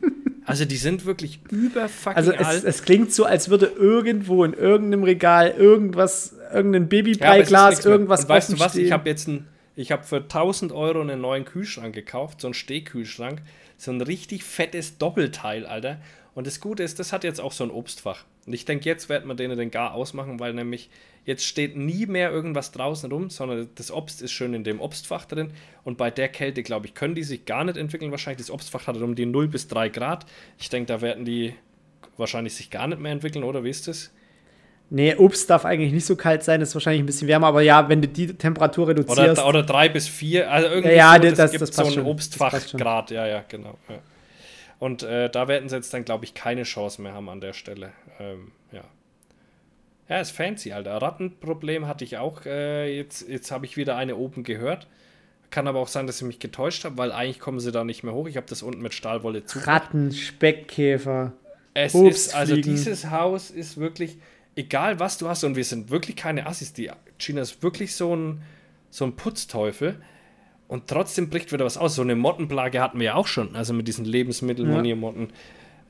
Also 0.49 0.65
die 0.65 0.79
sind 0.79 1.05
wirklich 1.05 1.41
überfucking 1.51 2.17
Also 2.17 2.33
es, 2.33 2.65
es, 2.65 2.83
klingt 2.83 3.13
so, 3.13 3.27
als 3.27 3.51
würde 3.51 3.67
irgendwo 3.67 4.45
in 4.45 4.55
irgendeinem 4.55 5.03
Regal 5.03 5.51
irgendwas, 5.51 6.35
irgendein 6.51 6.89
Babybreiglas, 6.89 7.85
ja, 7.85 7.91
irgendwas 7.91 8.23
Und 8.23 8.29
weißt 8.31 8.53
du 8.53 8.59
was, 8.59 8.73
stehen. 8.73 8.87
ich 8.87 8.93
habe 8.93 9.11
jetzt 9.11 9.29
ein, 9.29 9.47
ich 9.77 9.93
habe 9.93 10.05
für 10.05 10.23
1000 10.23 10.73
Euro 10.73 11.03
einen 11.03 11.21
neuen 11.21 11.45
Kühlschrank 11.45 11.95
gekauft, 11.95 12.41
so 12.41 12.47
einen 12.47 12.55
Stehkühlschrank, 12.55 13.43
so 13.77 13.91
ein 13.91 14.01
richtig 14.01 14.43
fettes 14.43 14.97
Doppelteil, 14.97 15.67
Alter. 15.67 15.99
Und 16.39 16.47
das 16.47 16.61
Gute 16.61 16.85
ist, 16.85 17.01
das 17.01 17.13
hat 17.13 17.25
jetzt 17.25 17.41
auch 17.41 17.51
so 17.51 17.65
ein 17.65 17.71
Obstfach. 17.73 18.23
Und 18.47 18.53
ich 18.53 18.65
denke, 18.65 18.89
jetzt 18.89 19.09
werden 19.09 19.27
wir 19.27 19.35
denen 19.35 19.59
den 19.59 19.73
gar 19.73 19.93
ausmachen, 19.93 20.39
weil 20.39 20.55
nämlich 20.55 20.89
jetzt 21.25 21.45
steht 21.45 21.77
nie 21.77 22.07
mehr 22.07 22.31
irgendwas 22.31 22.71
draußen 22.71 23.11
rum, 23.11 23.29
sondern 23.29 23.69
das 23.75 23.91
Obst 23.91 24.23
ist 24.23 24.31
schön 24.31 24.55
in 24.55 24.63
dem 24.63 24.81
Obstfach 24.81 25.25
drin. 25.25 25.51
Und 25.83 25.99
bei 25.99 26.13
der 26.13 26.29
Kälte, 26.29 26.63
glaube 26.63 26.87
ich, 26.87 26.95
können 26.95 27.17
die 27.17 27.25
sich 27.25 27.45
gar 27.45 27.65
nicht 27.65 27.77
entwickeln. 27.77 28.13
Wahrscheinlich 28.13 28.47
das 28.47 28.53
Obstfach 28.53 28.87
hat 28.87 28.97
um 28.99 29.17
die 29.17 29.27
0 29.27 29.49
bis 29.49 29.67
3 29.67 29.89
Grad. 29.89 30.27
Ich 30.61 30.69
denke, 30.69 30.87
da 30.87 31.01
werden 31.01 31.25
die 31.25 31.57
wahrscheinlich 32.17 32.55
sich 32.55 32.71
gar 32.71 32.87
nicht 32.87 33.01
mehr 33.01 33.11
entwickeln, 33.11 33.43
oder 33.43 33.65
wie 33.65 33.71
ist 33.71 33.89
das? 33.89 34.13
Nee, 34.91 35.17
Obst 35.17 35.51
darf 35.51 35.65
eigentlich 35.65 35.93
nicht 35.93 36.07
so 36.07 36.15
kalt 36.15 36.45
sein, 36.45 36.61
ist 36.61 36.73
wahrscheinlich 36.73 37.03
ein 37.03 37.07
bisschen 37.07 37.27
wärmer, 37.27 37.49
aber 37.49 37.63
ja, 37.63 37.89
wenn 37.89 38.01
du 38.01 38.07
die 38.07 38.29
Temperatur 38.33 38.87
reduzierst. 38.87 39.41
Oder, 39.41 39.49
oder 39.49 39.63
drei 39.65 39.89
bis 39.89 40.07
vier, 40.07 40.49
also 40.49 40.69
irgendwie 40.69 40.91
ja, 40.91 41.17
ja, 41.17 41.21
so, 41.21 41.29
das, 41.31 41.37
das, 41.37 41.51
gibt 41.51 41.63
das 41.63 41.75
so 41.75 42.01
ein 42.01 42.07
Obstfachgrad, 42.07 43.11
ja, 43.11 43.27
ja, 43.27 43.45
genau. 43.49 43.77
Ja. 43.89 43.99
Und 44.79 45.03
äh, 45.03 45.29
da 45.29 45.49
werden 45.49 45.69
sie 45.69 45.77
jetzt 45.77 45.93
dann, 45.93 46.05
glaube 46.05 46.25
ich, 46.25 46.35
keine 46.35 46.63
Chance 46.63 47.03
mehr 47.03 47.13
haben 47.13 47.29
an 47.29 47.41
der 47.41 47.53
Stelle. 47.53 47.93
Ähm, 48.21 48.53
ja. 48.73 48.85
Ja, 50.09 50.21
ist 50.21 50.31
fancy, 50.31 50.73
Alter. 50.73 50.97
Rattenproblem 51.03 51.87
hatte 51.87 52.05
ich 52.05 52.17
auch. 52.19 52.47
Äh, 52.47 52.97
jetzt 52.97 53.29
jetzt 53.29 53.51
habe 53.51 53.67
ich 53.67 53.77
wieder 53.77 53.97
eine 53.97 54.17
oben 54.17 54.45
gehört. 54.45 54.87
Kann 55.51 55.67
aber 55.67 55.81
auch 55.81 55.89
sein, 55.89 56.07
dass 56.07 56.21
ich 56.21 56.27
mich 56.27 56.39
getäuscht 56.39 56.85
habe, 56.85 56.99
weil 56.99 57.11
eigentlich 57.11 57.41
kommen 57.41 57.59
sie 57.59 57.73
da 57.73 57.85
nicht 57.85 58.03
mehr 58.03 58.15
hoch. 58.15 58.29
Ich 58.29 58.37
habe 58.37 58.47
das 58.49 58.63
unten 58.63 58.83
mit 58.83 58.95
Stahlwolle 58.95 59.45
zu. 59.45 59.59
Ratten, 59.61 60.13
Speckkäfer. 60.13 61.33
Es 61.75 61.95
ist, 61.95 62.35
also 62.35 62.57
dieses 62.57 63.11
Haus 63.11 63.51
ist 63.51 63.77
wirklich, 63.79 64.19
egal 64.57 64.99
was 64.99 65.17
du 65.17 65.29
hast, 65.29 65.45
und 65.45 65.57
wir 65.57 65.65
sind 65.65 65.91
wirklich 65.91 66.17
keine 66.17 66.47
Assis. 66.47 66.73
Die 66.73 66.91
China 67.19 67.41
ist 67.41 67.63
wirklich 67.63 67.95
so 67.95 68.15
ein, 68.15 68.43
so 68.91 69.05
ein 69.05 69.17
Putzteufel. 69.17 70.01
Und 70.69 70.87
trotzdem 70.87 71.31
bricht 71.31 71.53
wieder 71.53 71.65
was 71.65 71.79
aus. 71.79 71.95
So 71.95 72.03
eine 72.03 72.15
Mottenplage 72.15 72.81
hatten 72.81 72.99
wir 72.99 73.07
ja 73.07 73.15
auch 73.15 73.27
schon, 73.27 73.57
also 73.57 73.73
mit 73.73 73.89
diesen 73.89 74.05
Lebensmittelmoniermotten. 74.05 75.29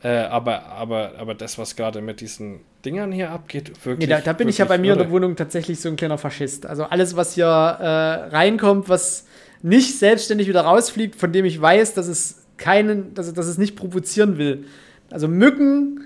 Ja. 0.03 0.11
Äh, 0.11 0.27
aber, 0.29 0.67
aber, 0.67 1.13
aber 1.19 1.35
das, 1.35 1.59
was 1.59 1.75
gerade 1.75 2.01
mit 2.01 2.21
diesen 2.21 2.61
Dingern 2.85 3.11
hier 3.11 3.31
abgeht, 3.31 3.85
wirklich. 3.85 4.09
Nee, 4.09 4.15
da, 4.15 4.21
da 4.21 4.33
bin 4.33 4.49
ich 4.49 4.59
ja 4.59 4.65
bei 4.65 4.79
mir 4.79 4.93
irre. 4.93 5.01
in 5.01 5.05
der 5.07 5.11
Wohnung 5.11 5.35
tatsächlich 5.35 5.81
so 5.81 5.89
ein 5.89 5.97
kleiner 5.97 6.19
Faschist. 6.19 6.67
Also 6.67 6.85
alles, 6.85 7.17
was 7.17 7.35
hier 7.35 7.47
äh, 7.47 8.29
reinkommt, 8.29 8.89
was 8.89 9.27
nicht 9.63 9.99
selbstständig 9.99 10.47
wieder 10.47 10.61
rausfliegt, 10.61 11.17
von 11.17 11.33
dem 11.33 11.45
ich 11.45 11.61
weiß, 11.61 11.95
dass 11.95 12.07
es 12.07 12.47
keinen, 12.57 13.15
dass, 13.15 13.33
dass 13.35 13.47
es 13.47 13.59
nicht 13.59 13.75
provozieren 13.75 14.39
will. 14.39 14.67
Also 15.11 15.27
Mücken, 15.27 16.05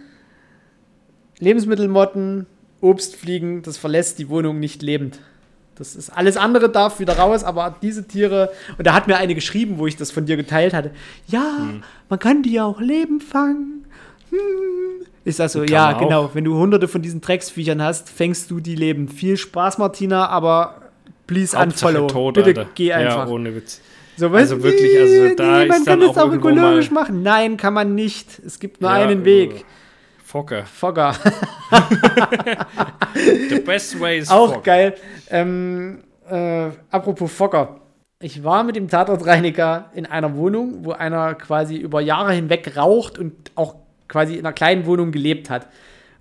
Lebensmittelmotten, 1.39 2.47
Obstfliegen, 2.81 3.63
das 3.63 3.77
verlässt 3.77 4.19
die 4.19 4.31
Wohnung 4.31 4.59
nicht 4.59 4.81
lebend. 4.81 5.21
Das 5.77 5.97
ist 5.97 6.11
alles 6.11 6.37
andere 6.37 6.69
darf 6.69 7.01
wieder 7.01 7.17
raus, 7.19 7.45
aber 7.45 7.75
diese 7.81 8.07
Tiere, 8.07 8.51
und 8.77 8.87
da 8.87 8.93
hat 8.93 9.07
mir 9.07 9.17
eine 9.17 9.35
geschrieben, 9.35 9.79
wo 9.79 9.87
ich 9.87 9.97
das 9.97 10.11
von 10.11 10.27
dir 10.27 10.37
geteilt 10.37 10.75
hatte. 10.75 10.91
Ja, 11.27 11.57
hm. 11.59 11.83
man 12.09 12.19
kann 12.19 12.43
die 12.43 12.53
ja 12.53 12.65
auch 12.65 12.81
leben 12.81 13.21
fangen. 13.21 13.87
Hm. 14.31 15.07
Ich 15.25 15.37
sag 15.37 15.51
so, 15.51 15.63
ja, 15.63 15.93
genau, 15.93 16.31
wenn 16.35 16.45
du 16.45 16.57
hunderte 16.57 16.89
von 16.89 17.01
diesen 17.01 17.21
Drecksviechern 17.21 17.81
hast, 17.81 18.11
fängst 18.11 18.51
du 18.51 18.61
die 18.61 18.75
leben. 18.75 19.09
Viel 19.09 19.37
Spaß, 19.37 19.79
Martina, 19.79 20.27
aber 20.29 20.83
please 21.27 21.57
Hauptsache 21.57 21.89
unfollow. 21.89 22.07
Tot, 22.09 22.35
Bitte 22.35 22.49
Alter. 22.49 22.67
geh 22.75 22.93
einfach. 22.93 23.27
Ja, 23.27 23.33
ohne 23.33 23.55
Witz. 23.55 23.81
So, 24.17 24.29
also 24.29 24.63
wirklich, 24.63 24.99
also 24.99 25.35
da 25.37 25.65
man 25.65 25.71
ist 25.71 25.87
kann 25.87 26.01
das 26.01 26.19
auch 26.19 26.33
ökologisch 26.33 26.91
machen. 26.91 27.23
Nein, 27.23 27.57
kann 27.57 27.73
man 27.73 27.95
nicht. 27.95 28.41
Es 28.45 28.59
gibt 28.59 28.81
nur 28.81 28.91
ja, 28.91 28.97
einen 28.97 29.25
Weg. 29.25 29.65
Fogger. 30.33 30.65
Fogger. 30.65 31.13
The 33.51 33.61
best 33.61 34.01
way 34.01 34.17
is 34.17 34.31
Auch 34.31 34.55
Fogger. 34.55 34.63
geil. 34.63 34.95
Ähm, 35.29 36.05
äh, 36.27 36.71
apropos 36.91 37.31
Fogger. 37.31 37.83
Ich 38.19 38.43
war 38.43 38.65
mit 38.65 38.77
dem 38.77 38.89
Tatortreiniger 38.89 39.91
in 39.95 40.07
einer 40.07 40.35
Wohnung, 40.35 40.87
wo 40.87 40.93
einer 40.93 41.35
quasi 41.35 41.77
über 41.77 42.01
Jahre 42.01 42.33
hinweg 42.33 42.79
raucht 42.79 43.19
und 43.19 43.35
auch 43.57 43.75
quasi 44.09 44.37
in 44.37 44.47
einer 44.47 44.55
kleinen 44.55 44.87
Wohnung 44.87 45.13
gelebt 45.13 45.51
hat. 45.51 45.67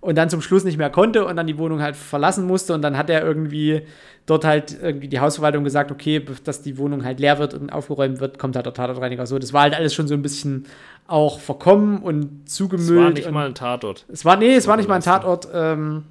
Und 0.02 0.18
dann 0.18 0.30
zum 0.30 0.42
Schluss 0.42 0.66
nicht 0.66 0.78
mehr 0.78 0.90
konnte 0.90 1.24
und 1.24 1.38
dann 1.38 1.48
die 1.48 1.58
Wohnung 1.58 1.82
halt 1.82 1.96
verlassen 1.96 2.46
musste. 2.46 2.74
Und 2.74 2.82
dann 2.82 2.98
hat 2.98 3.10
er 3.10 3.24
irgendwie 3.24 3.84
dort 4.26 4.44
halt 4.44 4.78
irgendwie 4.82 5.08
die 5.08 5.22
Hausverwaltung 5.22 5.64
gesagt, 5.64 5.90
okay, 5.90 6.22
dass 6.44 6.62
die 6.62 6.78
Wohnung 6.78 7.06
halt 7.06 7.22
leer 7.22 7.40
wird 7.40 7.54
und 7.54 7.72
aufgeräumt 7.72 8.20
wird, 8.20 8.40
kommt 8.40 8.58
halt 8.58 8.66
der 8.66 8.74
Tatortreiniger. 8.74 9.26
So, 9.26 9.40
das 9.40 9.54
war 9.54 9.62
halt 9.62 9.74
alles 9.74 9.94
schon 9.94 10.10
so 10.10 10.16
ein 10.16 10.22
bisschen 10.22 10.66
auch 11.12 11.40
verkommen 11.40 12.02
und 12.02 12.50
zugemüllt. 12.50 12.90
Es 12.90 12.96
war 12.96 13.12
nicht 13.12 13.32
mal 13.32 13.46
ein 13.48 13.56
Tatort. 13.56 14.06
Es 14.12 14.26
war, 14.26 14.38
nee, 14.38 14.56
es 14.56 14.68
war 14.68 14.78
nicht 14.78 14.88
mal 14.88 14.96
ein 14.96 15.02
Tatort. 15.02 15.48
Ähm, 15.54 16.06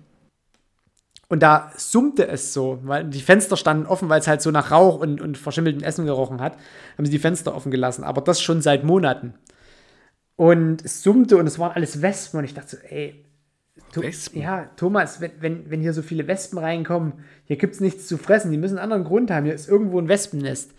und 1.28 1.42
da 1.42 1.70
summte 1.76 2.26
es 2.26 2.52
so, 2.52 2.80
weil 2.82 3.04
die 3.04 3.20
Fenster 3.20 3.56
standen 3.56 3.86
offen, 3.86 4.08
weil 4.08 4.20
es 4.20 4.26
halt 4.26 4.42
so 4.42 4.50
nach 4.50 4.72
Rauch 4.72 4.98
und, 4.98 5.20
und 5.20 5.38
verschimmeltem 5.38 5.82
Essen 5.82 6.04
gerochen 6.04 6.40
hat. 6.40 6.56
Haben 6.98 7.06
sie 7.06 7.12
die 7.12 7.18
Fenster 7.18 7.54
offen 7.54 7.70
gelassen. 7.70 8.04
Aber 8.04 8.20
das 8.20 8.42
schon 8.42 8.62
seit 8.62 8.84
Monaten. 8.84 9.34
Und 10.36 10.84
es 10.84 11.02
summte 11.02 11.36
und 11.36 11.46
es 11.46 11.58
waren 11.58 11.72
alles 11.72 12.02
Wespen. 12.02 12.38
Und 12.38 12.44
ich 12.44 12.54
dachte 12.54 12.70
so, 12.70 12.76
ey, 12.88 13.24
to 13.92 14.02
Wespen? 14.02 14.42
Ja, 14.42 14.70
Thomas, 14.76 15.20
wenn, 15.20 15.32
wenn, 15.40 15.70
wenn 15.70 15.80
hier 15.80 15.92
so 15.92 16.02
viele 16.02 16.26
Wespen 16.26 16.58
reinkommen, 16.58 17.12
hier 17.44 17.56
gibt 17.56 17.74
es 17.74 17.80
nichts 17.80 18.08
zu 18.08 18.18
fressen. 18.18 18.50
Die 18.50 18.58
müssen 18.58 18.78
einen 18.78 18.92
anderen 18.92 19.04
Grund 19.04 19.30
haben. 19.30 19.44
Hier 19.44 19.54
ist 19.54 19.68
irgendwo 19.68 20.00
ein 20.00 20.08
Wespennest. 20.08 20.72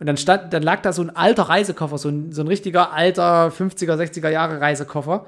Und 0.00 0.06
dann, 0.06 0.16
stand, 0.16 0.52
dann 0.52 0.62
lag 0.62 0.80
da 0.82 0.92
so 0.92 1.02
ein 1.02 1.14
alter 1.14 1.44
Reisekoffer, 1.44 1.98
so 1.98 2.08
ein, 2.08 2.32
so 2.32 2.42
ein 2.42 2.48
richtiger 2.48 2.92
alter 2.92 3.48
50er, 3.48 3.94
60er 3.94 4.28
Jahre 4.28 4.60
Reisekoffer. 4.60 5.26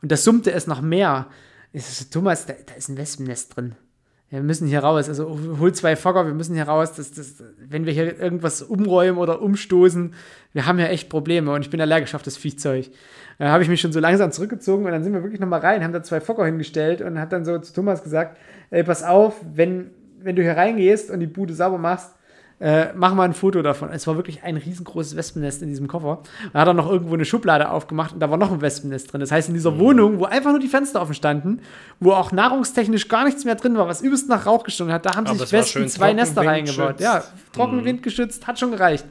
Und 0.00 0.12
da 0.12 0.16
summte 0.16 0.52
es 0.52 0.66
noch 0.66 0.80
mehr. 0.80 1.26
Ich 1.72 1.84
so, 1.84 2.04
Thomas, 2.10 2.46
da, 2.46 2.54
da 2.66 2.74
ist 2.74 2.88
ein 2.88 2.96
Wespennest 2.96 3.56
drin. 3.56 3.74
Wir 4.30 4.40
müssen 4.42 4.66
hier 4.66 4.80
raus. 4.80 5.08
Also 5.08 5.38
hol 5.58 5.74
zwei 5.74 5.96
Fogger, 5.96 6.26
wir 6.26 6.34
müssen 6.34 6.54
hier 6.54 6.64
raus. 6.64 6.94
Das, 6.94 7.12
das, 7.12 7.42
wenn 7.58 7.84
wir 7.84 7.92
hier 7.92 8.18
irgendwas 8.18 8.62
umräumen 8.62 9.18
oder 9.18 9.42
umstoßen, 9.42 10.14
wir 10.52 10.66
haben 10.66 10.78
ja 10.78 10.86
echt 10.86 11.10
Probleme. 11.10 11.52
Und 11.52 11.62
ich 11.62 11.70
bin 11.70 11.80
allergisch 11.80 12.14
auf 12.14 12.22
das 12.22 12.36
Viehzeug. 12.36 12.90
Da 13.38 13.48
habe 13.48 13.62
ich 13.62 13.68
mich 13.68 13.80
schon 13.80 13.92
so 13.92 14.00
langsam 14.00 14.30
zurückgezogen 14.30 14.84
und 14.84 14.92
dann 14.92 15.02
sind 15.02 15.12
wir 15.12 15.22
wirklich 15.22 15.40
nochmal 15.40 15.60
rein, 15.60 15.82
haben 15.82 15.92
da 15.92 16.02
zwei 16.02 16.20
Fogger 16.20 16.44
hingestellt 16.44 17.02
und 17.02 17.18
hat 17.18 17.32
dann 17.32 17.44
so 17.44 17.58
zu 17.58 17.72
Thomas 17.72 18.02
gesagt, 18.02 18.38
ey, 18.70 18.84
pass 18.84 19.02
auf, 19.02 19.34
wenn, 19.54 19.90
wenn 20.20 20.36
du 20.36 20.42
hier 20.42 20.56
reingehst 20.56 21.10
und 21.10 21.20
die 21.20 21.26
Bude 21.26 21.52
sauber 21.52 21.78
machst, 21.78 22.12
äh, 22.62 22.92
mach 22.94 23.12
mal 23.12 23.24
ein 23.24 23.34
Foto 23.34 23.60
davon. 23.60 23.90
Es 23.90 24.06
war 24.06 24.14
wirklich 24.14 24.44
ein 24.44 24.56
riesengroßes 24.56 25.16
Wespennest 25.16 25.62
in 25.62 25.68
diesem 25.68 25.88
Koffer. 25.88 26.22
Da 26.52 26.60
hat 26.60 26.68
er 26.68 26.74
noch 26.74 26.88
irgendwo 26.88 27.14
eine 27.14 27.24
Schublade 27.24 27.68
aufgemacht 27.68 28.14
und 28.14 28.20
da 28.20 28.30
war 28.30 28.36
noch 28.36 28.52
ein 28.52 28.60
Wespennest 28.60 29.12
drin. 29.12 29.20
Das 29.20 29.32
heißt, 29.32 29.48
in 29.48 29.54
dieser 29.54 29.72
mhm. 29.72 29.78
Wohnung, 29.80 30.20
wo 30.20 30.26
einfach 30.26 30.52
nur 30.52 30.60
die 30.60 30.68
Fenster 30.68 31.02
offen 31.02 31.14
standen, 31.14 31.60
wo 31.98 32.12
auch 32.12 32.30
nahrungstechnisch 32.30 33.08
gar 33.08 33.24
nichts 33.24 33.44
mehr 33.44 33.56
drin 33.56 33.76
war, 33.76 33.88
was 33.88 34.00
übelst 34.00 34.28
nach 34.28 34.46
Rauch 34.46 34.62
gestunken 34.62 34.94
hat, 34.94 35.04
da 35.04 35.16
haben 35.16 35.26
Aber 35.26 35.40
sich 35.40 35.50
Wespen 35.50 35.88
zwei 35.88 36.12
Nester 36.12 36.46
reingebaut. 36.46 37.00
Ja, 37.00 37.24
trocken 37.52 37.78
mhm. 37.78 37.84
windgeschützt, 37.84 38.46
hat 38.46 38.60
schon 38.60 38.70
gereicht. 38.70 39.06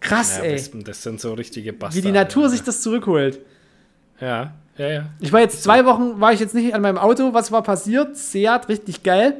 Krass, 0.00 0.38
ja, 0.38 0.44
ey. 0.44 0.54
Wespen, 0.54 0.82
das 0.82 1.02
sind 1.02 1.20
so 1.20 1.34
richtige 1.34 1.74
Bastarde. 1.74 1.96
Wie 1.96 2.08
die 2.08 2.12
Natur 2.12 2.44
ja. 2.44 2.48
sich 2.48 2.62
das 2.62 2.80
zurückholt. 2.80 3.40
Ja, 4.18 4.54
ja, 4.78 4.88
ja. 4.88 5.04
Ich 5.20 5.30
war 5.30 5.40
jetzt 5.40 5.62
zwei 5.62 5.84
Wochen, 5.84 6.22
war 6.22 6.32
ich 6.32 6.40
jetzt 6.40 6.54
nicht 6.54 6.74
an 6.74 6.80
meinem 6.80 6.96
Auto. 6.96 7.34
Was 7.34 7.52
war 7.52 7.62
passiert? 7.62 8.16
Seat, 8.16 8.70
richtig 8.70 9.02
geil. 9.02 9.34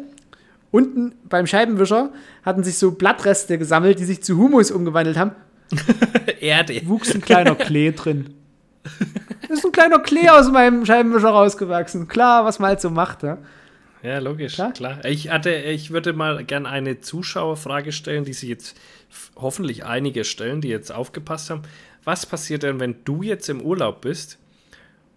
Unten 0.70 1.14
beim 1.28 1.46
Scheibenwischer 1.46 2.10
hatten 2.44 2.62
sich 2.62 2.78
so 2.78 2.92
Blattreste 2.92 3.58
gesammelt, 3.58 3.98
die 3.98 4.04
sich 4.04 4.22
zu 4.22 4.36
Humus 4.36 4.70
umgewandelt 4.70 5.16
haben. 5.16 5.32
Erde. 6.40 6.80
Wuchs 6.86 7.14
ein 7.14 7.20
kleiner 7.20 7.54
Klee 7.54 7.92
drin. 7.92 8.34
ist 9.48 9.64
ein 9.64 9.72
kleiner 9.72 9.98
Klee 9.98 10.28
aus 10.28 10.50
meinem 10.50 10.84
Scheibenwischer 10.84 11.30
rausgewachsen. 11.30 12.08
Klar, 12.08 12.44
was 12.44 12.58
man 12.58 12.70
halt 12.70 12.80
so 12.80 12.90
macht, 12.90 13.22
ja. 13.22 13.38
Ja, 14.02 14.18
logisch, 14.18 14.54
klar. 14.54 14.72
klar. 14.72 15.04
Ich, 15.04 15.30
hatte, 15.30 15.52
ich 15.52 15.90
würde 15.90 16.12
mal 16.12 16.44
gerne 16.44 16.68
eine 16.68 17.00
Zuschauerfrage 17.00 17.90
stellen, 17.92 18.24
die 18.24 18.32
sich 18.32 18.48
jetzt 18.48 18.76
hoffentlich 19.36 19.84
einige 19.84 20.24
stellen, 20.24 20.60
die 20.60 20.68
jetzt 20.68 20.92
aufgepasst 20.92 21.50
haben. 21.50 21.62
Was 22.04 22.24
passiert 22.24 22.62
denn, 22.62 22.78
wenn 22.78 22.96
du 23.04 23.22
jetzt 23.22 23.48
im 23.48 23.60
Urlaub 23.60 24.00
bist 24.00 24.38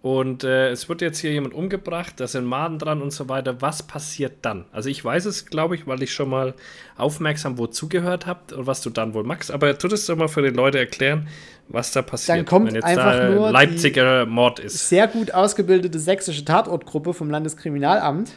und 0.02 0.42
äh, 0.42 0.70
es 0.70 0.88
wird 0.88 1.00
jetzt 1.00 1.20
hier 1.20 1.30
jemand 1.30 1.54
umgebracht, 1.54 2.14
da 2.16 2.26
sind 2.26 2.44
Maden 2.44 2.80
dran 2.80 3.00
und 3.00 3.12
so 3.12 3.28
weiter. 3.28 3.62
Was 3.62 3.84
passiert 3.84 4.32
dann? 4.42 4.64
Also 4.72 4.88
ich 4.88 5.04
weiß 5.04 5.26
es, 5.26 5.46
glaube 5.46 5.76
ich, 5.76 5.86
weil 5.86 6.02
ich 6.02 6.12
schon 6.12 6.28
mal 6.28 6.54
aufmerksam 6.96 7.56
wo 7.56 7.68
zugehört 7.68 8.26
habe 8.26 8.56
und 8.56 8.66
was 8.66 8.80
du 8.80 8.90
dann 8.90 9.14
wohl 9.14 9.22
magst. 9.22 9.52
Aber 9.52 9.78
tu 9.78 9.86
das 9.86 10.04
doch 10.06 10.16
mal 10.16 10.26
für 10.26 10.42
die 10.42 10.48
Leute 10.48 10.80
erklären, 10.80 11.28
was 11.68 11.92
da 11.92 12.02
passiert, 12.02 12.38
dann 12.38 12.44
kommt 12.46 12.66
wenn 12.66 12.74
jetzt 12.74 12.84
einfach 12.84 13.12
da 13.12 13.30
nur 13.30 13.52
Leipziger 13.52 14.26
Mord 14.26 14.58
ist. 14.58 14.88
Sehr 14.88 15.06
gut 15.06 15.32
ausgebildete 15.32 16.00
sächsische 16.00 16.44
Tatortgruppe 16.44 17.14
vom 17.14 17.30
Landeskriminalamt. 17.30 18.32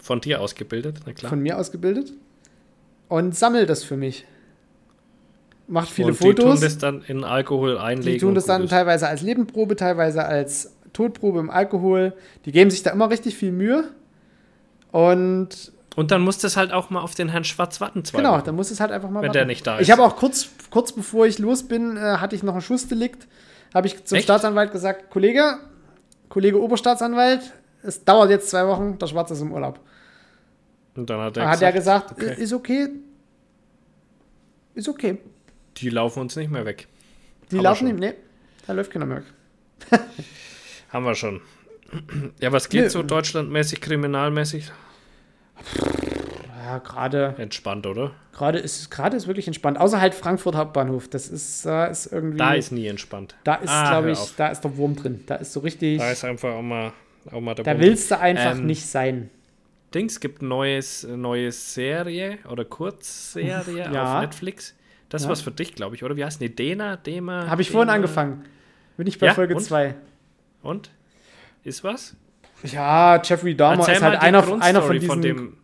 Von 0.00 0.22
dir 0.22 0.40
ausgebildet, 0.40 1.00
na 1.04 1.12
klar. 1.12 1.28
Von 1.28 1.40
mir 1.40 1.58
ausgebildet. 1.58 2.12
Und 3.08 3.36
sammelt 3.36 3.68
das 3.68 3.84
für 3.84 3.98
mich 3.98 4.24
macht 5.68 5.90
viele 5.90 6.08
und 6.08 6.14
Fotos. 6.14 6.34
Die 6.34 6.42
tun 6.42 6.60
das 6.60 6.78
dann 6.78 7.02
in 7.06 7.24
Alkohol 7.24 7.78
einlegen. 7.78 8.12
Die 8.12 8.18
tun 8.18 8.34
das 8.34 8.46
dann 8.46 8.68
teilweise 8.68 9.08
als 9.08 9.22
Nebenprobe, 9.22 9.76
teilweise 9.76 10.24
als 10.24 10.72
Todprobe 10.92 11.40
im 11.40 11.50
Alkohol. 11.50 12.14
Die 12.44 12.52
geben 12.52 12.70
sich 12.70 12.82
da 12.82 12.90
immer 12.90 13.10
richtig 13.10 13.36
viel 13.36 13.52
Mühe. 13.52 13.84
Und 14.90 15.72
Und 15.96 16.10
dann 16.10 16.22
muss 16.22 16.38
das 16.38 16.56
halt 16.56 16.72
auch 16.72 16.90
mal 16.90 17.00
auf 17.00 17.14
den 17.14 17.28
Herrn 17.28 17.44
Schwarz 17.44 17.80
warten, 17.80 18.04
zwei 18.04 18.18
genau, 18.18 18.40
dann 18.40 18.54
muss 18.54 18.70
es 18.70 18.80
halt 18.80 18.92
einfach 18.92 19.08
mal 19.10 19.20
Wenn 19.22 19.28
machen. 19.28 19.32
der 19.32 19.44
nicht 19.46 19.66
da 19.66 19.76
ist. 19.78 19.82
Ich 19.82 19.90
habe 19.90 20.02
auch 20.02 20.16
kurz, 20.16 20.48
kurz 20.70 20.92
bevor 20.92 21.26
ich 21.26 21.38
los 21.38 21.62
bin, 21.64 21.96
äh, 21.96 22.00
hatte 22.00 22.36
ich 22.36 22.42
noch 22.42 22.54
ein 22.54 22.60
Schussdelikt. 22.60 23.26
Habe 23.74 23.86
ich 23.86 24.04
zum 24.04 24.16
Echt? 24.16 24.24
Staatsanwalt 24.24 24.70
gesagt, 24.72 25.10
Kollege, 25.10 25.58
Kollege 26.28 26.60
Oberstaatsanwalt, 26.62 27.52
es 27.82 28.04
dauert 28.04 28.30
jetzt 28.30 28.50
zwei 28.50 28.66
Wochen, 28.66 28.98
der 28.98 29.06
Schwarz 29.06 29.30
ist 29.30 29.40
im 29.40 29.52
Urlaub. 29.52 29.80
Und 30.94 31.08
dann 31.08 31.20
hat 31.20 31.36
er 31.38 31.48
hat 31.48 31.62
er 31.62 31.72
gesagt, 31.72 32.12
okay. 32.12 32.34
ist 32.36 32.52
okay. 32.52 32.88
Ist 34.74 34.88
okay. 34.88 35.18
die 35.78 35.88
laufen 35.90 36.20
uns 36.20 36.36
nicht 36.36 36.50
mehr 36.50 36.64
weg. 36.66 36.88
Die 37.50 37.56
Haben 37.56 37.58
wir 37.58 37.62
laufen 37.62 37.86
ihm, 37.88 37.96
nee, 37.96 38.14
da 38.66 38.72
läuft 38.74 38.90
keiner 38.90 39.06
mehr. 39.06 39.18
weg. 39.18 39.24
Haben 40.92 41.04
wir 41.06 41.14
schon. 41.14 41.40
Ja, 42.40 42.52
was 42.52 42.68
geht 42.68 42.82
Nö. 42.84 42.88
so 42.90 43.02
deutschlandmäßig, 43.02 43.80
kriminalmäßig? 43.80 44.70
Ja, 46.64 46.78
gerade 46.78 47.34
Entspannt, 47.38 47.86
oder? 47.86 48.12
gerade 48.32 48.58
ist 48.58 48.90
gerade 48.90 49.16
ist 49.16 49.26
wirklich 49.26 49.46
entspannt. 49.46 49.78
Außer 49.78 50.00
halt 50.00 50.14
Frankfurt 50.14 50.54
Hauptbahnhof. 50.54 51.08
Das 51.08 51.28
ist, 51.28 51.66
äh, 51.66 51.90
ist 51.90 52.06
irgendwie. 52.12 52.38
Da 52.38 52.54
ist 52.54 52.72
nie 52.72 52.86
entspannt. 52.86 53.34
da 53.44 53.56
ist 53.56 53.68
Ah, 53.70 53.90
glaube 53.90 54.12
ich, 54.12 54.18
auf. 54.18 54.34
da 54.36 54.48
ist 54.48 54.60
der 54.62 54.76
Wurm 54.76 54.96
drin. 54.96 55.22
Da 55.26 55.36
ist 55.36 55.52
so 55.52 55.60
richtig. 55.60 55.98
Da 55.98 56.10
ist 56.10 56.24
einfach 56.24 56.54
auch 56.54 56.62
mal, 56.62 56.92
auch 57.30 57.40
mal 57.40 57.54
der 57.54 57.64
da 57.64 57.78
willst 57.78 58.10
du 58.10 58.18
einfach 58.18 58.52
Ähm, 58.52 58.66
nicht 58.66 58.86
sein. 58.86 59.28
Dings 59.94 60.20
gibt 60.20 60.40
neues, 60.40 61.06
neues 61.06 61.74
Serie 61.74 62.38
oder 62.50 62.64
Kurzserie 62.64 63.90
Ja. 63.92 64.14
auf 64.16 64.20
Netflix. 64.22 64.74
Das 65.10 65.20
ist 65.22 65.26
Ja. 65.26 65.32
was 65.32 65.42
für 65.42 65.50
dich, 65.50 65.74
glaube 65.74 65.94
ich, 65.96 66.02
oder? 66.04 66.16
Wie 66.16 66.24
heißt 66.24 66.40
die? 66.40 66.54
Dena? 66.54 66.96
Dema? 66.96 67.46
Habe 67.48 67.60
ich 67.60 67.70
vorhin 67.70 67.88
Dema? 67.88 67.96
angefangen. 67.96 68.44
Bin 68.96 69.06
ich 69.06 69.18
bei 69.18 69.26
Ja, 69.26 69.34
Folge 69.34 69.54
und? 69.56 69.60
2. 69.62 69.94
Und? 70.62 70.90
Ist 71.64 71.84
was? 71.84 72.16
Ja, 72.64 73.20
Jeffrey 73.22 73.56
Dahmer 73.56 73.80
Erzähl 73.80 73.94
ist 73.96 74.02
halt 74.02 74.20
einer, 74.20 74.62
einer 74.62 74.82
von 74.82 74.98
diesen. 74.98 75.22
dem. 75.22 75.56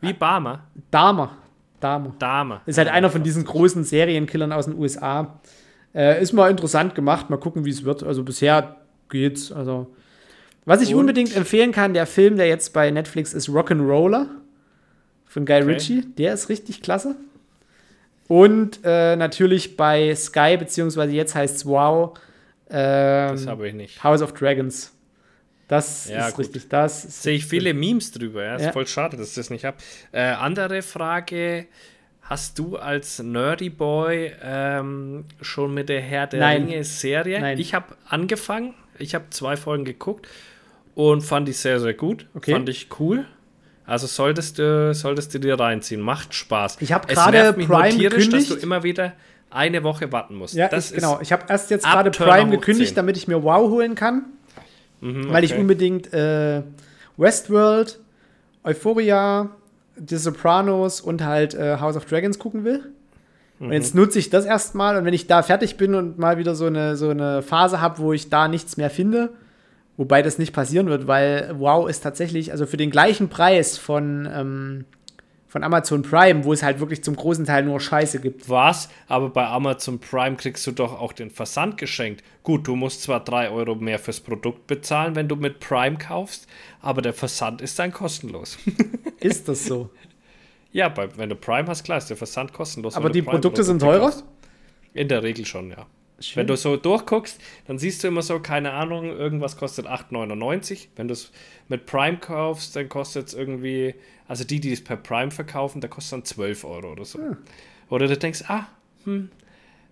Wie 0.00 0.12
Barmer? 0.12 0.64
Dahmer. 0.90 1.36
Dahmer. 1.80 2.14
Dame. 2.18 2.60
Ist 2.66 2.78
halt 2.78 2.88
einer 2.88 3.10
von 3.10 3.22
diesen 3.22 3.44
großen 3.44 3.84
Serienkillern 3.84 4.52
aus 4.52 4.64
den 4.64 4.78
USA. 4.78 5.40
Äh, 5.94 6.22
ist 6.22 6.32
mal 6.32 6.50
interessant 6.50 6.94
gemacht. 6.94 7.28
Mal 7.28 7.36
gucken, 7.36 7.64
wie 7.66 7.70
es 7.70 7.84
wird. 7.84 8.02
Also 8.02 8.22
bisher 8.22 8.76
geht's. 9.10 9.52
Also. 9.52 9.94
Was 10.64 10.80
ich 10.80 10.94
Und? 10.94 11.00
unbedingt 11.00 11.36
empfehlen 11.36 11.72
kann, 11.72 11.92
der 11.92 12.06
Film, 12.06 12.36
der 12.36 12.48
jetzt 12.48 12.72
bei 12.72 12.90
Netflix 12.90 13.34
ist, 13.34 13.50
Rock'n'Roller 13.50 14.26
von 15.26 15.44
Guy 15.44 15.56
Okay. 15.56 15.72
Ritchie. 15.72 16.00
Der 16.16 16.32
ist 16.32 16.48
richtig 16.48 16.80
klasse. 16.80 17.16
Und 18.28 18.80
äh, 18.84 19.16
natürlich 19.16 19.76
bei 19.76 20.14
Sky, 20.14 20.56
beziehungsweise 20.56 21.12
jetzt 21.12 21.34
heißt 21.34 21.56
es 21.56 21.66
Wow, 21.66 22.18
ähm, 22.70 23.30
Das 23.36 23.46
habe 23.46 23.68
ich 23.68 23.74
nicht. 23.74 24.02
House 24.02 24.22
of 24.22 24.32
Dragons. 24.32 24.92
Das 25.68 26.08
Ja, 26.08 26.28
ist 26.28 26.34
gut. 26.36 26.44
richtig. 26.46 26.68
Das 26.68 27.22
Sehe 27.22 27.36
ich 27.36 27.46
viele 27.46 27.72
Memes 27.74 28.12
drüber. 28.12 28.44
Ja? 28.44 28.56
Ist 28.56 28.64
Ja. 28.66 28.72
voll 28.72 28.86
schade, 28.86 29.16
dass 29.16 29.30
ich 29.30 29.34
das 29.34 29.50
nicht 29.50 29.64
habe. 29.64 29.76
Äh, 30.12 30.20
andere 30.32 30.82
Frage. 30.82 31.66
Hast 32.22 32.58
du 32.58 32.76
als 32.78 33.18
Nerdy 33.22 33.68
Boy 33.70 34.32
ähm, 34.42 35.24
schon 35.42 35.74
mit 35.74 35.88
der 35.90 36.00
Herr 36.00 36.26
der 36.26 36.40
Nein. 36.40 36.64
Ringe 36.66 36.84
Serie? 36.84 37.40
Nein. 37.40 37.58
Ich 37.58 37.74
habe 37.74 37.96
angefangen. 38.08 38.74
Ich 38.98 39.14
habe 39.14 39.26
zwei 39.30 39.56
Folgen 39.56 39.84
geguckt 39.84 40.26
und 40.94 41.20
fand 41.22 41.48
die 41.48 41.52
sehr, 41.52 41.80
sehr 41.80 41.94
gut. 41.94 42.26
Okay. 42.34 42.52
Fand 42.52 42.68
ich 42.68 42.88
cool. 42.98 43.26
Also 43.86 44.06
solltest 44.06 44.58
du, 44.58 44.94
solltest 44.94 45.34
du 45.34 45.38
dir 45.40 45.58
reinziehen. 45.60 46.00
Macht 46.00 46.32
Spaß. 46.34 46.78
Ich 46.80 46.92
hab 46.92 47.10
Es 47.10 47.14
gerade 47.18 47.52
Prime 47.52 47.90
tierisch, 47.90 48.24
dass 48.30 48.44
gekündigt. 48.44 48.50
du 48.52 48.56
immer 48.56 48.82
wieder 48.82 49.12
eine 49.54 49.82
Woche 49.84 50.10
warten 50.12 50.34
musst. 50.34 50.54
Ja, 50.54 50.68
das 50.68 50.90
ich, 50.90 50.96
genau. 50.96 51.18
Ich 51.22 51.32
habe 51.32 51.44
erst 51.48 51.70
jetzt 51.70 51.84
gerade 51.84 52.10
Prime 52.10 52.50
gekündigt, 52.50 52.88
10. 52.90 52.96
damit 52.96 53.16
ich 53.16 53.28
mir 53.28 53.42
Wow 53.42 53.70
holen 53.70 53.94
kann. 53.94 54.24
Mhm, 55.00 55.32
Weil 55.32 55.44
ich 55.44 55.54
unbedingt 55.54 56.12
äh, 56.12 56.62
Westworld, 57.16 58.00
Euphoria, 58.64 59.50
The 59.96 60.16
Sopranos 60.16 61.00
und 61.00 61.24
halt 61.24 61.54
äh, 61.54 61.78
House 61.78 61.96
of 61.96 62.04
Dragons 62.06 62.38
gucken 62.38 62.64
will. 62.64 62.92
Und 63.60 63.68
Mhm. 63.68 63.72
jetzt 63.72 63.94
nutze 63.94 64.18
ich 64.18 64.30
das 64.30 64.44
erstmal 64.44 64.96
und 64.96 65.04
wenn 65.04 65.14
ich 65.14 65.28
da 65.28 65.42
fertig 65.42 65.76
bin 65.76 65.94
und 65.94 66.18
mal 66.18 66.38
wieder 66.38 66.56
so 66.56 66.66
eine, 66.66 66.96
so 66.96 67.10
eine 67.10 67.40
Phase 67.42 67.80
habe, 67.80 67.98
wo 67.98 68.12
ich 68.12 68.28
da 68.28 68.48
nichts 68.48 68.76
mehr 68.76 68.90
finde, 68.90 69.30
wobei 69.96 70.22
das 70.22 70.38
nicht 70.38 70.52
passieren 70.52 70.88
wird, 70.88 71.06
weil 71.06 71.54
Wow 71.58 71.88
ist 71.88 72.00
tatsächlich, 72.02 72.50
also 72.50 72.66
für 72.66 72.76
den 72.76 72.90
gleichen 72.90 73.28
Preis 73.28 73.78
von, 73.78 74.28
ähm, 74.34 74.84
von 75.54 75.62
Amazon 75.62 76.02
Prime, 76.02 76.42
wo 76.42 76.52
es 76.52 76.64
halt 76.64 76.80
wirklich 76.80 77.04
zum 77.04 77.14
großen 77.14 77.44
Teil 77.44 77.62
nur 77.62 77.78
Scheiße 77.78 78.18
gibt. 78.18 78.48
Was? 78.48 78.88
Aber 79.06 79.28
bei 79.30 79.46
Amazon 79.46 80.00
Prime 80.00 80.34
kriegst 80.34 80.66
du 80.66 80.72
doch 80.72 81.00
auch 81.00 81.12
den 81.12 81.30
Versand 81.30 81.78
geschenkt. 81.78 82.24
Gut, 82.42 82.66
du 82.66 82.74
musst 82.74 83.02
zwar 83.02 83.22
3 83.22 83.50
Euro 83.50 83.76
mehr 83.76 84.00
fürs 84.00 84.18
Produkt 84.18 84.66
bezahlen, 84.66 85.14
wenn 85.14 85.28
du 85.28 85.36
mit 85.36 85.60
Prime 85.60 85.96
kaufst, 85.96 86.48
aber 86.80 87.02
der 87.02 87.14
Versand 87.14 87.60
ist 87.60 87.78
dann 87.78 87.92
kostenlos. 87.92 88.58
Ist 89.20 89.48
das 89.48 89.64
so? 89.64 89.90
ja, 90.72 90.88
bei, 90.88 91.16
wenn 91.16 91.28
du 91.28 91.36
Prime 91.36 91.68
hast, 91.68 91.84
klar, 91.84 91.98
ist 91.98 92.10
der 92.10 92.16
Versand 92.16 92.52
kostenlos. 92.52 92.96
Aber 92.96 93.08
die 93.08 93.22
Prime 93.22 93.38
Produkte 93.38 93.62
sind 93.62 93.78
teurer? 93.78 94.10
kaufst. 94.10 94.24
In 94.92 95.06
der 95.06 95.22
Regel 95.22 95.46
schon, 95.46 95.70
ja. 95.70 95.86
Schön. 96.24 96.40
Wenn 96.40 96.46
du 96.46 96.56
so 96.56 96.76
durchguckst, 96.76 97.40
dann 97.66 97.78
siehst 97.78 98.02
du 98.02 98.08
immer 98.08 98.22
so, 98.22 98.40
keine 98.40 98.72
Ahnung, 98.72 99.04
irgendwas 99.06 99.56
kostet 99.56 99.86
8,99. 99.86 100.88
Wenn 100.96 101.08
du 101.08 101.12
es 101.14 101.30
mit 101.68 101.86
Prime 101.86 102.18
kaufst, 102.18 102.76
dann 102.76 102.88
kostet 102.88 103.28
es 103.28 103.34
irgendwie, 103.34 103.94
also 104.26 104.44
die, 104.44 104.60
die 104.60 104.72
es 104.72 104.82
per 104.82 104.96
Prime 104.96 105.30
verkaufen, 105.30 105.80
da 105.80 105.88
kostet 105.88 106.12
dann 106.12 106.24
12 106.24 106.64
Euro 106.64 106.92
oder 106.92 107.04
so. 107.04 107.18
Oder 107.90 108.08
du 108.08 108.16
denkst, 108.16 108.44
ah, 108.48 108.66
hm, 109.04 109.30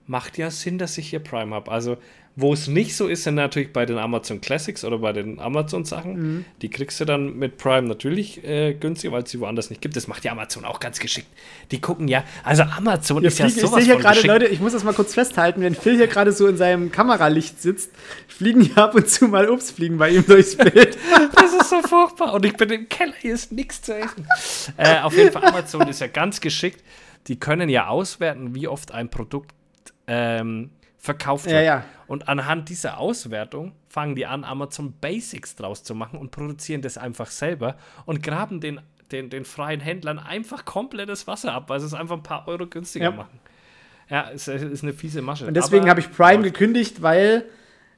macht 0.07 0.39
ja 0.39 0.51
Sinn, 0.51 0.79
dass 0.79 0.99
ich 0.99 1.11
hier 1.11 1.21
Prime 1.21 1.55
habe. 1.55 1.71
Also, 1.71 1.97
wo 2.35 2.55
es 2.55 2.67
nicht 2.67 2.97
so 2.97 3.09
ist, 3.09 3.25
sind 3.25 3.35
natürlich 3.35 3.75
bei 3.75 3.85
den 3.85 3.99
Amazon 3.99 4.41
Classics 4.41 4.85
oder 4.85 4.99
bei 4.99 5.13
den 5.13 5.39
Amazon-Sachen. 5.39 6.47
Die 6.63 6.71
kriegst 6.71 6.99
du 6.99 7.05
dann 7.05 7.37
mit 7.37 7.59
Prime 7.59 7.87
natürlich 7.87 8.43
äh, 8.43 8.73
günstiger, 8.73 9.13
weil 9.13 9.25
es 9.25 9.31
sie 9.31 9.41
woanders 9.41 9.69
nicht 9.69 9.83
gibt. 9.83 9.97
Das 9.97 10.09
macht 10.09 10.25
ja 10.25 10.33
Amazon 10.33 10.65
auch 10.65 10.81
ganz 10.81 10.99
geschickt. 10.99 11.27
Die 11.73 11.81
gucken 11.81 12.09
ja, 12.09 12.25
also 12.43 12.63
Amazon 12.63 13.21
Wir 13.21 13.29
ist 13.29 13.39
ja 13.39 13.47
fliegen, 13.47 13.59
ich 13.59 13.67
sowas 13.67 13.81
sehe 13.81 13.85
hier 13.85 13.95
von 13.95 14.03
gerade, 14.03 14.15
geschickt. 14.15 14.33
Leute, 14.33 14.47
ich 14.47 14.61
muss 14.61 14.73
das 14.73 14.83
mal 14.83 14.95
kurz 14.95 15.13
festhalten, 15.13 15.61
wenn 15.61 15.75
Phil 15.75 15.97
hier 15.97 16.07
gerade 16.07 16.33
so 16.33 16.47
in 16.47 16.57
seinem 16.57 16.91
Kameralicht 16.91 17.61
sitzt, 17.61 17.91
fliegen 18.29 18.63
hier 18.63 18.79
ab 18.79 18.95
und 18.95 19.11
zu 19.11 19.29
mal 19.29 19.51
Obstfliegen 19.51 19.99
bei 19.99 20.09
ihm 20.11 20.25
durchs 20.27 20.57
Bild. 20.57 20.97
Das 21.35 21.53
ist 21.55 21.71
so 21.71 21.83
furchtbar. 21.83 22.35
Und 22.35 22.45
ich 22.47 22.57
bin 22.57 22.71
im 22.71 22.89
Keller, 22.89 23.15
hier 23.19 23.35
ist 23.35 23.53
nichts 23.53 23.83
zu 23.83 23.95
essen. 23.95 24.27
äh, 24.77 25.01
auf 25.01 25.17
jeden 25.17 25.33
Fall, 25.33 25.45
Amazon 25.45 25.87
ist 25.89 26.01
ja 26.01 26.07
ganz 26.07 26.41
geschickt. 26.41 26.83
Die 27.27 27.39
können 27.39 27.69
ja 27.69 27.89
auswerten, 27.89 28.55
wie 28.55 28.69
oft 28.69 28.93
ein 28.93 29.11
Produkt 29.11 29.53
ähm, 30.13 30.71
verkauft 30.99 31.47
wird. 31.47 31.57
Ja, 31.57 31.63
ja. 31.63 31.85
Und 32.07 32.29
anhand 32.29 32.69
dieser 32.69 32.99
Auswertung 32.99 33.73
fangen 33.89 34.15
die 34.15 34.27
an, 34.27 34.45
Amazon 34.45 34.93
Basics 35.01 35.57
draus 35.57 35.83
zu 35.83 35.95
machen 35.95 36.19
und 36.19 36.31
produzieren 36.31 36.83
das 36.83 36.99
einfach 36.99 37.31
selber 37.31 37.77
und 38.05 38.23
graben 38.23 38.61
den, 38.61 38.81
den, 39.11 39.31
den 39.31 39.45
freien 39.45 39.81
Händlern 39.81 40.19
einfach 40.19 40.65
komplettes 40.65 41.27
Wasser 41.27 41.53
ab, 41.53 41.65
weil 41.69 41.81
sie 41.81 41.87
es 41.87 41.95
einfach 41.95 42.17
ein 42.17 42.23
paar 42.23 42.47
Euro 42.47 42.67
günstiger 42.67 43.07
Ja. 43.07 43.11
machen. 43.11 43.41
Ja, 44.11 44.31
es 44.35 44.47
es 44.49 44.63
ist 44.63 44.83
eine 44.83 44.93
fiese 44.93 45.23
Masche. 45.23 45.47
Und 45.47 45.55
deswegen 45.55 45.89
habe 45.89 46.01
ich 46.01 46.13
Prime 46.13 46.43
gekündigt, 46.43 47.01
weil 47.01 47.47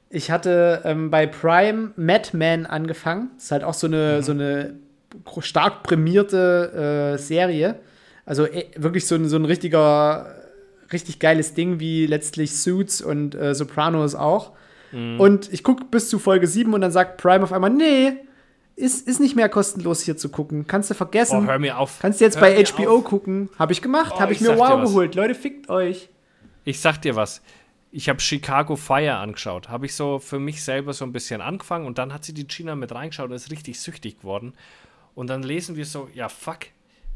ich 0.09 0.31
hatte 0.31 0.81
ähm, 0.85 1.11
bei 1.11 1.27
Prime 1.27 1.91
Madman 1.97 2.65
angefangen. 2.65 3.31
Das 3.35 3.45
ist 3.45 3.51
halt 3.51 3.63
auch 3.65 3.73
so 3.73 3.87
eine, 3.87 4.23
so 4.23 4.31
eine 4.31 4.75
stark 5.39 5.83
prämierte 5.83 7.15
äh, 7.15 7.17
Serie. 7.17 7.79
Also 8.25 8.45
äh, 8.45 8.65
wirklich 8.77 9.05
so 9.07 9.15
ein, 9.15 9.27
so 9.27 9.35
ein 9.35 9.45
richtiger, 9.45 10.34
richtig 10.91 11.19
geiles 11.19 11.53
Ding, 11.53 11.79
wie 11.79 12.05
letztlich 12.05 12.55
Suits 12.57 13.01
und 13.01 13.35
äh, 13.35 13.53
Sopranos 13.55 14.15
auch. 14.15 14.51
Und 14.91 15.51
ich 15.51 15.61
gucke 15.63 15.83
bis 15.83 16.07
zu 16.09 16.19
Folge 16.19 16.47
7 16.47 16.73
und 16.73 16.79
dann 16.79 16.91
sagt 16.91 17.17
Prime 17.21 17.43
auf 17.43 17.51
einmal, 17.51 17.69
nee, 17.69 18.13
ist, 18.77 19.05
ist 19.07 19.19
nicht 19.19 19.35
mehr 19.35 19.49
kostenlos 19.49 20.01
hier 20.01 20.15
zu 20.15 20.29
gucken. 20.29 20.67
Kannst 20.67 20.89
du 20.89 20.93
vergessen. 20.93 21.43
Oh, 21.43 21.47
hör 21.49 21.59
mir 21.59 21.77
auf. 21.79 21.99
Kannst 21.99 22.21
du 22.21 22.25
jetzt 22.25 22.35
Hör 22.39 22.41
bei 22.41 22.63
HBO 22.63 22.97
auf. 22.99 23.03
gucken. 23.03 23.49
Habe 23.59 23.73
ich 23.73 23.81
gemacht, 23.81 24.13
Oh, 24.15 24.19
habe 24.21 24.31
ich, 24.31 24.39
ich 24.39 24.47
mir 24.47 24.57
Wow 24.57 24.81
geholt. 24.81 25.15
Leute, 25.15 25.35
fickt 25.35 25.69
euch. 25.69 26.07
Ich 26.63 26.79
sag 26.79 27.01
dir 27.01 27.17
was. 27.17 27.41
Ich 27.91 28.07
habe 28.07 28.21
Chicago 28.21 28.77
Fire 28.77 29.15
angeschaut. 29.15 29.67
Habe 29.67 29.85
ich 29.85 29.95
so 29.95 30.19
für 30.19 30.39
mich 30.39 30.63
selber 30.63 30.93
so 30.93 31.03
ein 31.03 31.11
bisschen 31.11 31.41
angefangen 31.41 31.85
und 31.87 31.97
dann 31.97 32.13
hat 32.13 32.23
sie 32.23 32.33
die 32.33 32.47
Gina 32.47 32.75
mit 32.75 32.93
reingeschaut 32.93 33.29
und 33.29 33.35
ist 33.35 33.51
richtig 33.51 33.81
süchtig 33.81 34.19
geworden. 34.19 34.53
Und 35.13 35.29
dann 35.29 35.43
lesen 35.43 35.75
wir 35.75 35.85
so, 35.85 36.07
ja 36.13 36.29
fuck, 36.29 36.59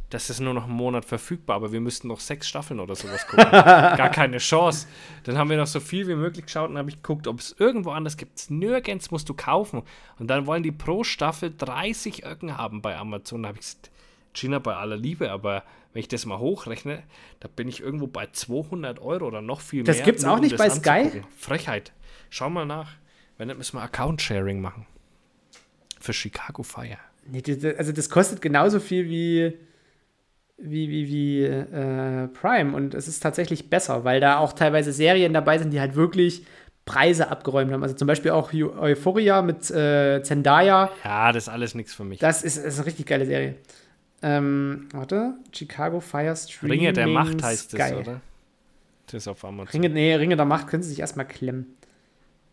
das 0.10 0.30
ist 0.30 0.40
nur 0.40 0.54
noch 0.56 0.64
einen 0.64 0.74
Monat 0.74 1.06
verfügbar, 1.06 1.56
aber 1.58 1.72
wir 1.72 1.80
müssten 1.82 2.08
noch 2.08 2.20
sechs 2.20 2.48
Staffeln 2.48 2.80
oder 2.80 2.96
sowas 2.96 3.28
gucken. 3.28 3.46
Gar 3.52 4.10
keine 4.10 4.38
Chance. 4.40 4.88
Dann 5.24 5.38
haben 5.38 5.50
wir 5.50 5.58
noch 5.58 5.68
so 5.68 5.80
viel 5.80 6.08
wie 6.08 6.16
möglich 6.16 6.46
geschaut 6.46 6.70
und 6.72 6.78
habe 6.80 6.90
ich 6.90 6.96
geguckt, 6.98 7.28
ob 7.28 7.40
es 7.40 7.56
irgendwo 7.60 7.92
anders 7.92 8.18
gibt. 8.18 8.50
Nirgends 8.50 9.12
musst 9.12 9.30
du 9.30 9.34
kaufen. 9.36 9.84
Und 10.18 10.28
dann 10.28 10.48
wollen 10.48 10.64
die 10.64 10.72
pro 10.72 11.04
Staffel 11.04 11.54
30 11.56 12.26
Öcken 12.26 12.58
haben 12.58 12.82
bei 12.82 12.98
Amazon. 12.98 13.44
Da 13.44 13.50
habe 13.50 13.60
ich 13.60 13.66
gesagt, 13.66 13.92
Gina, 14.34 14.58
bei 14.60 14.76
aller 14.76 14.98
Liebe, 14.98 15.32
aber 15.32 15.64
wenn 15.94 16.00
ich 16.00 16.08
das 16.08 16.26
mal 16.26 16.40
hochrechne, 16.40 17.04
da 17.40 17.48
bin 17.48 17.68
ich 17.68 17.82
irgendwo 17.82 18.08
bei 18.08 18.28
200 18.32 19.00
Euro 19.00 19.26
oder 19.28 19.42
noch 19.42 19.62
viel 19.62 19.84
Das 19.84 19.98
mehr. 19.98 20.06
gibt's 20.06 20.24
nur 20.24 20.34
auch 20.34 20.40
nicht 20.40 20.58
bei 20.58 20.70
Sky? 20.70 21.22
Frechheit. 21.38 21.92
Schau 22.30 22.50
mal 22.50 22.66
nach. 22.66 22.92
Wenn 23.38 23.48
nicht, 23.48 23.58
müssen 23.58 23.78
wir 23.78 23.82
Account-Sharing 23.84 24.60
machen. 24.62 24.86
Für 26.00 26.14
Chicago 26.14 26.64
Fire. 26.64 26.98
Nee, 27.28 27.42
das- 27.42 27.60
das- 27.60 27.78
also 27.78 27.92
das 27.92 28.10
kostet 28.10 28.42
genauso 28.42 28.80
viel 28.80 29.06
wie, 29.10 29.58
wie, 30.62 30.90
wie, 30.90 31.08
wie 31.08 31.44
äh, 31.44 32.28
Prime 32.28 32.76
und 32.76 32.94
es 32.94 33.08
ist 33.08 33.22
tatsächlich 33.22 33.70
besser, 33.70 34.04
weil 34.04 34.20
da 34.20 34.38
auch 34.40 34.54
teilweise 34.54 34.92
Serien 34.92 35.34
dabei 35.34 35.58
sind, 35.58 35.72
die 35.72 35.80
halt 35.80 35.96
wirklich 35.96 36.46
Preise 36.86 37.30
abgeräumt 37.30 37.72
haben. 37.72 37.84
Also 37.84 37.96
zum 37.96 38.08
Beispiel 38.08 38.32
auch 38.32 38.52
Eu- 38.54 38.74
Euphoria 38.80 39.42
mit 39.42 39.70
äh, 39.72 40.22
Zendaya. 40.24 40.90
Ja, 41.04 41.32
das 41.32 41.44
ist 41.44 41.50
alles 41.50 41.76
nichts 41.76 41.94
für 41.94 42.04
mich. 42.04 42.20
Das 42.20 42.44
ist, 42.44 42.58
ist 42.58 42.78
eine 42.78 42.86
richtig 42.88 43.06
geile 43.06 43.26
Serie. 43.26 43.56
Ähm, 44.22 44.90
warte, 44.92 45.36
Chicago 45.54 46.00
Fire 46.02 46.36
Streaming 46.36 46.80
Ringe 46.80 46.94
der 46.94 47.08
Macht 47.08 47.42
heißt 47.44 47.74
es, 47.74 47.80
Sky. 47.80 47.94
oder? 47.96 48.22
Das 49.06 49.14
ist 49.14 49.28
auf 49.28 49.46
Amazon. 49.46 49.82
Ringe, 49.82 49.94
nee, 49.94 50.14
Ringe 50.16 50.36
der 50.36 50.46
Macht 50.46 50.68
können 50.68 50.84
sie 50.84 50.90
sich 50.90 51.00
erstmal 51.00 51.26
klemmen. 51.28 51.68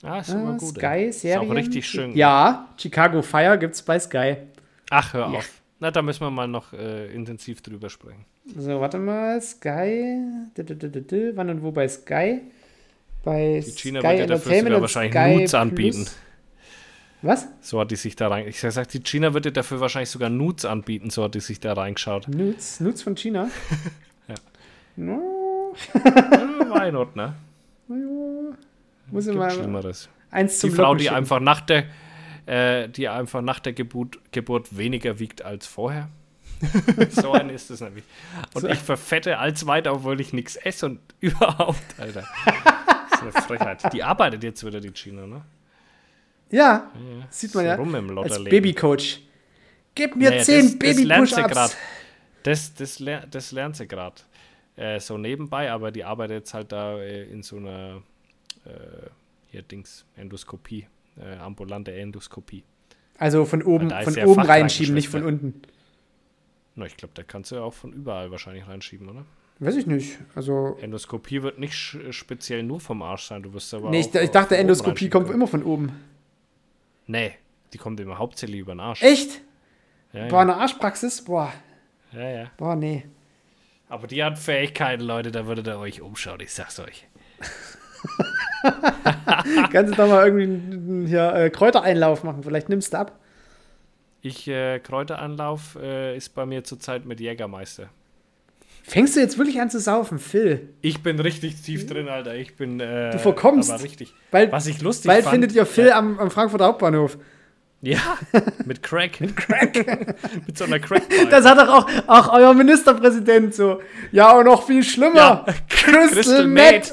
ah, 0.03 0.21
ist 0.21 0.29
immer 0.29 0.51
Ah, 0.51 0.57
gut. 0.59 0.77
Sky, 0.77 0.87
ey. 0.87 1.09
Ist 1.09 1.27
auch 1.37 1.51
richtig 1.51 1.87
schön. 1.89 2.15
Ja, 2.17 2.69
Chicago 2.77 3.21
Fire 3.23 3.59
gibt's 3.59 3.83
bei 3.83 3.99
Sky. 3.99 4.37
Ach, 4.91 5.13
hör 5.13 5.33
Ja. 5.33 5.39
auf. 5.39 5.51
Na, 5.79 5.91
da 5.91 6.01
müssen 6.03 6.21
wir 6.21 6.31
mal 6.31 6.49
noch 6.49 6.73
äh, 6.73 7.13
intensiv 7.15 7.61
drüber 7.61 7.91
sprechen. 7.91 8.25
So, 8.57 8.81
warte 8.81 8.99
mal, 8.99 9.41
Sky. 9.43 10.19
Du, 10.55 10.65
du, 10.65 10.75
du. 11.03 11.37
Wann 11.37 11.51
und 11.51 11.63
wo 11.63 11.71
bei 11.71 11.87
Sky? 11.87 12.41
Bei 13.23 13.63
Die 13.65 13.71
China 13.73 14.01
Sky 14.01 14.09
wird 14.11 14.19
ja 14.21 14.27
dafür 14.27 14.61
sogar 14.63 14.81
wahrscheinlich 14.81 15.13
Sky 15.13 15.35
Nudes 15.35 15.55
anbieten. 15.55 16.05
Plus. 16.05 16.17
Was? 17.23 17.49
So 17.61 17.81
hat 17.81 17.91
die 17.91 17.97
sich 17.97 18.15
da 18.15 18.29
rein. 18.29 18.47
Ich 18.47 18.61
sag, 18.61 18.89
die 18.89 19.01
China 19.01 19.35
wird 19.35 19.47
dir 19.47 19.53
dafür 19.53 19.81
wahrscheinlich 19.81 20.11
sogar 20.11 20.31
Nudes 20.31 20.65
anbieten, 20.65 21.11
so 21.11 21.25
hat 21.25 21.35
die 21.35 21.41
sich 21.41 21.59
da 21.61 21.73
reingeschaut. 21.73 22.29
Nudes? 22.29 22.81
Nudes 22.81 23.03
von 23.03 23.17
China? 23.17 23.49
Ja. 24.29 24.35
No, 24.97 25.75
Hm, 25.93 26.93
not, 26.93 27.15
ne? 27.17 27.35
muss 29.11 29.27
ich 29.27 29.35
mal 29.37 29.51
Schlimmeres. 29.51 30.09
eins 30.31 30.55
Die 30.55 30.69
zum 30.69 30.73
Frau, 30.73 30.83
Locken 30.93 30.99
die 30.99 31.11
einfach 31.11 31.39
nach 31.39 31.61
der, 31.61 31.85
äh, 32.47 32.89
die 32.89 33.09
einfach 33.09 33.43
nach 33.43 33.61
der 33.61 33.73
Geburt, 33.73 34.19
Geburt 34.33 34.77
weniger 34.77 35.19
wiegt 35.19 35.43
als 35.43 35.67
vorher. 35.67 36.09
so 37.11 37.33
ein 37.33 37.51
ist 37.51 37.71
es 37.71 37.81
nämlich. 37.81 38.05
Und 38.55 38.63
So. 38.63 38.69
ich 38.69 38.79
verfette 38.79 39.39
als 39.39 39.67
weiter, 39.67 39.93
obwohl 39.93 40.21
ich 40.21 40.33
nichts 40.33 40.57
esse 40.57 40.87
und 40.87 41.01
überhaupt, 41.21 41.83
Alter. 41.99 42.25
Das 43.11 43.21
ist 43.21 43.23
eine 43.23 43.33
Frechheit. 43.33 43.93
Die 43.93 44.03
arbeitet 44.03 44.43
jetzt 44.43 44.65
wieder, 44.65 44.81
die 44.81 44.93
China, 44.93 45.27
ne? 45.27 45.43
Ja, 46.51 46.91
sieht 47.29 47.55
man 47.55 47.67
ja. 47.67 47.75
rum 47.75 47.95
im 47.95 48.17
Als. 48.17 48.43
Babycoach. 48.45 49.21
Gib 49.95 50.15
mir 50.15 50.31
Naja, 50.31 50.43
zehn 50.45 50.79
das, 50.79 50.97
das 50.97 51.05
lernt 51.05 51.29
sie 51.29 51.35
grad. 51.43 51.55
Baby-Push-Ups. 51.55 51.77
Das, 52.43 52.75
das, 52.75 52.99
ler 53.01 53.27
das 53.27 53.51
lernt 53.51 53.77
sie 53.77 53.89
gerade. 53.89 54.23
Äh, 54.77 55.01
so 55.01 55.19
nebenbei, 55.19 55.73
aber 55.73 55.91
die 55.91 56.05
arbeitet 56.05 56.37
jetzt 56.37 56.55
halt 56.55 56.71
da 56.71 56.99
äh, 56.99 57.25
in 57.25 57.43
so 57.43 57.57
einer 57.57 58.03
äh, 58.67 59.09
hier 59.51 59.63
Dings, 59.63 60.05
Endoskopie, 60.17 60.87
äh, 61.21 61.37
ambulante 61.37 61.93
Endoskopie. 61.93 62.65
Also 63.19 63.45
von 63.45 63.63
oben, 63.63 63.91
von 63.91 64.15
ja 64.15 64.27
oben 64.27 64.43
reinschieben, 64.43 64.95
nicht 64.95 65.09
von 65.09 65.25
unten. 65.25 65.63
Na, 66.75 66.85
ich 66.85 66.97
glaube, 66.97 67.15
da 67.15 67.23
kannst 67.23 67.51
du 67.51 67.57
ja 67.57 67.63
auch 67.63 67.73
von 67.73 67.93
überall 67.93 68.31
wahrscheinlich 68.31 68.67
reinschieben, 68.69 69.09
oder? 69.09 69.25
Weiß 69.59 69.77
ich 69.77 69.87
nicht. 69.87 70.19
Also, 70.35 70.77
Endoskopie 70.83 71.43
wird 71.43 71.59
nicht 71.59 71.75
sch 71.75 71.97
speziell 72.11 72.63
nur 72.63 72.79
vom 72.79 73.01
Arsch 73.03 73.25
sein, 73.25 73.43
du 73.43 73.55
wirst 73.55 73.73
aber 73.73 73.89
nee, 73.89 74.01
ich, 74.01 74.15
ich 74.15 74.31
dachte, 74.31 74.57
Endoskopie 74.59 75.09
kommt 75.09 75.31
immer 75.31 75.47
von 75.47 75.63
oben. 75.63 75.99
Nee, 77.07 77.33
die 77.73 77.79
kommt 77.79 77.99
immer 78.01 78.19
hauptsächlich 78.19 78.61
über 78.61 78.75
den 78.75 78.81
Arsch. 78.81 79.03
Echt? 79.03 79.41
Ja, 80.13 80.29
Boah, 80.29 80.37
ja. 80.37 80.41
eine 80.41 80.57
Arschpraxis? 80.57 81.25
Boah, 81.25 81.53
ja, 82.13 82.29
ja. 82.29 82.51
boah, 82.59 82.77
nee. 82.77 83.07
Aber 83.89 84.07
die 84.07 84.23
hat 84.23 84.39
Fähigkeiten, 84.39 85.03
Leute, 85.03 85.31
da 85.31 85.47
würdet 85.47 85.69
ihr 85.69 85.79
euch 85.79 86.03
umschauen, 86.03 86.41
ich 86.41 86.53
sag's 86.53 86.79
euch. 86.79 87.07
Kannst 89.73 89.93
du 89.93 89.97
da 89.97 90.07
mal 90.07 90.25
irgendwie 90.27 90.45
einen- 90.45 91.07
hier, 91.07 91.33
äh, 91.35 91.51
Kräutereinlauf 91.51 92.25
machen? 92.25 92.43
Vielleicht 92.43 92.69
nimmst 92.69 92.93
du 92.95 92.99
ab. 92.99 93.19
Ich, 94.23 94.49
äh, 94.49 94.79
Kräuteranlauf 94.81 95.79
äh, 95.81 96.17
ist 96.17 96.35
bei 96.35 96.47
mir 96.47 96.65
zurzeit 96.65 97.05
mit 97.07 97.21
Jägermeister. 97.21 97.89
Fängst 98.83 99.17
du 99.17 99.21
jetzt 99.21 99.37
wirklich 99.39 99.61
an 99.61 99.69
zu 99.71 99.81
saufen, 99.81 100.19
Phil? 100.21 100.69
Ich 100.81 101.03
bin 101.03 101.19
richtig 101.19 101.61
tief 101.63 101.87
drin, 101.87 102.09
Alter. 102.09 102.35
Ich 102.37 102.55
bin. 102.57 102.79
Äh, 102.81 103.11
Du 103.11 103.19
verkommst. 103.19 103.71
Aber 103.73 103.83
richtig. 103.83 104.15
Bald, 104.31 104.53
Was 104.53 104.67
ich 104.69 104.81
lustig 104.81 105.09
bald 105.09 105.25
fand. 105.25 105.33
findet 105.35 105.53
ihr 105.53 105.67
Phil 105.67 105.91
am, 105.91 106.19
am 106.21 106.31
Frankfurter 106.31 106.67
Hauptbahnhof. 106.67 107.19
Ja, 107.83 107.99
mit 108.65 108.83
Crack. 108.83 109.21
mit 109.21 109.37
Crack. 109.37 109.75
mit 110.47 110.57
so 110.57 110.65
einer 110.65 110.79
Crack. 110.79 111.03
Das 111.31 111.45
hat 111.45 111.59
doch 111.59 111.69
auch, 111.69 111.89
auch 112.07 112.33
euer 112.33 112.55
Ministerpräsident 112.55 113.55
so. 113.55 113.81
Ja, 114.13 114.33
und 114.33 114.45
noch 114.47 114.65
viel 114.67 114.83
schlimmer. 114.85 115.15
Ja. 115.17 115.47
Crystal, 115.69 116.09
Crystal 116.09 116.47
Meth. 116.47 116.93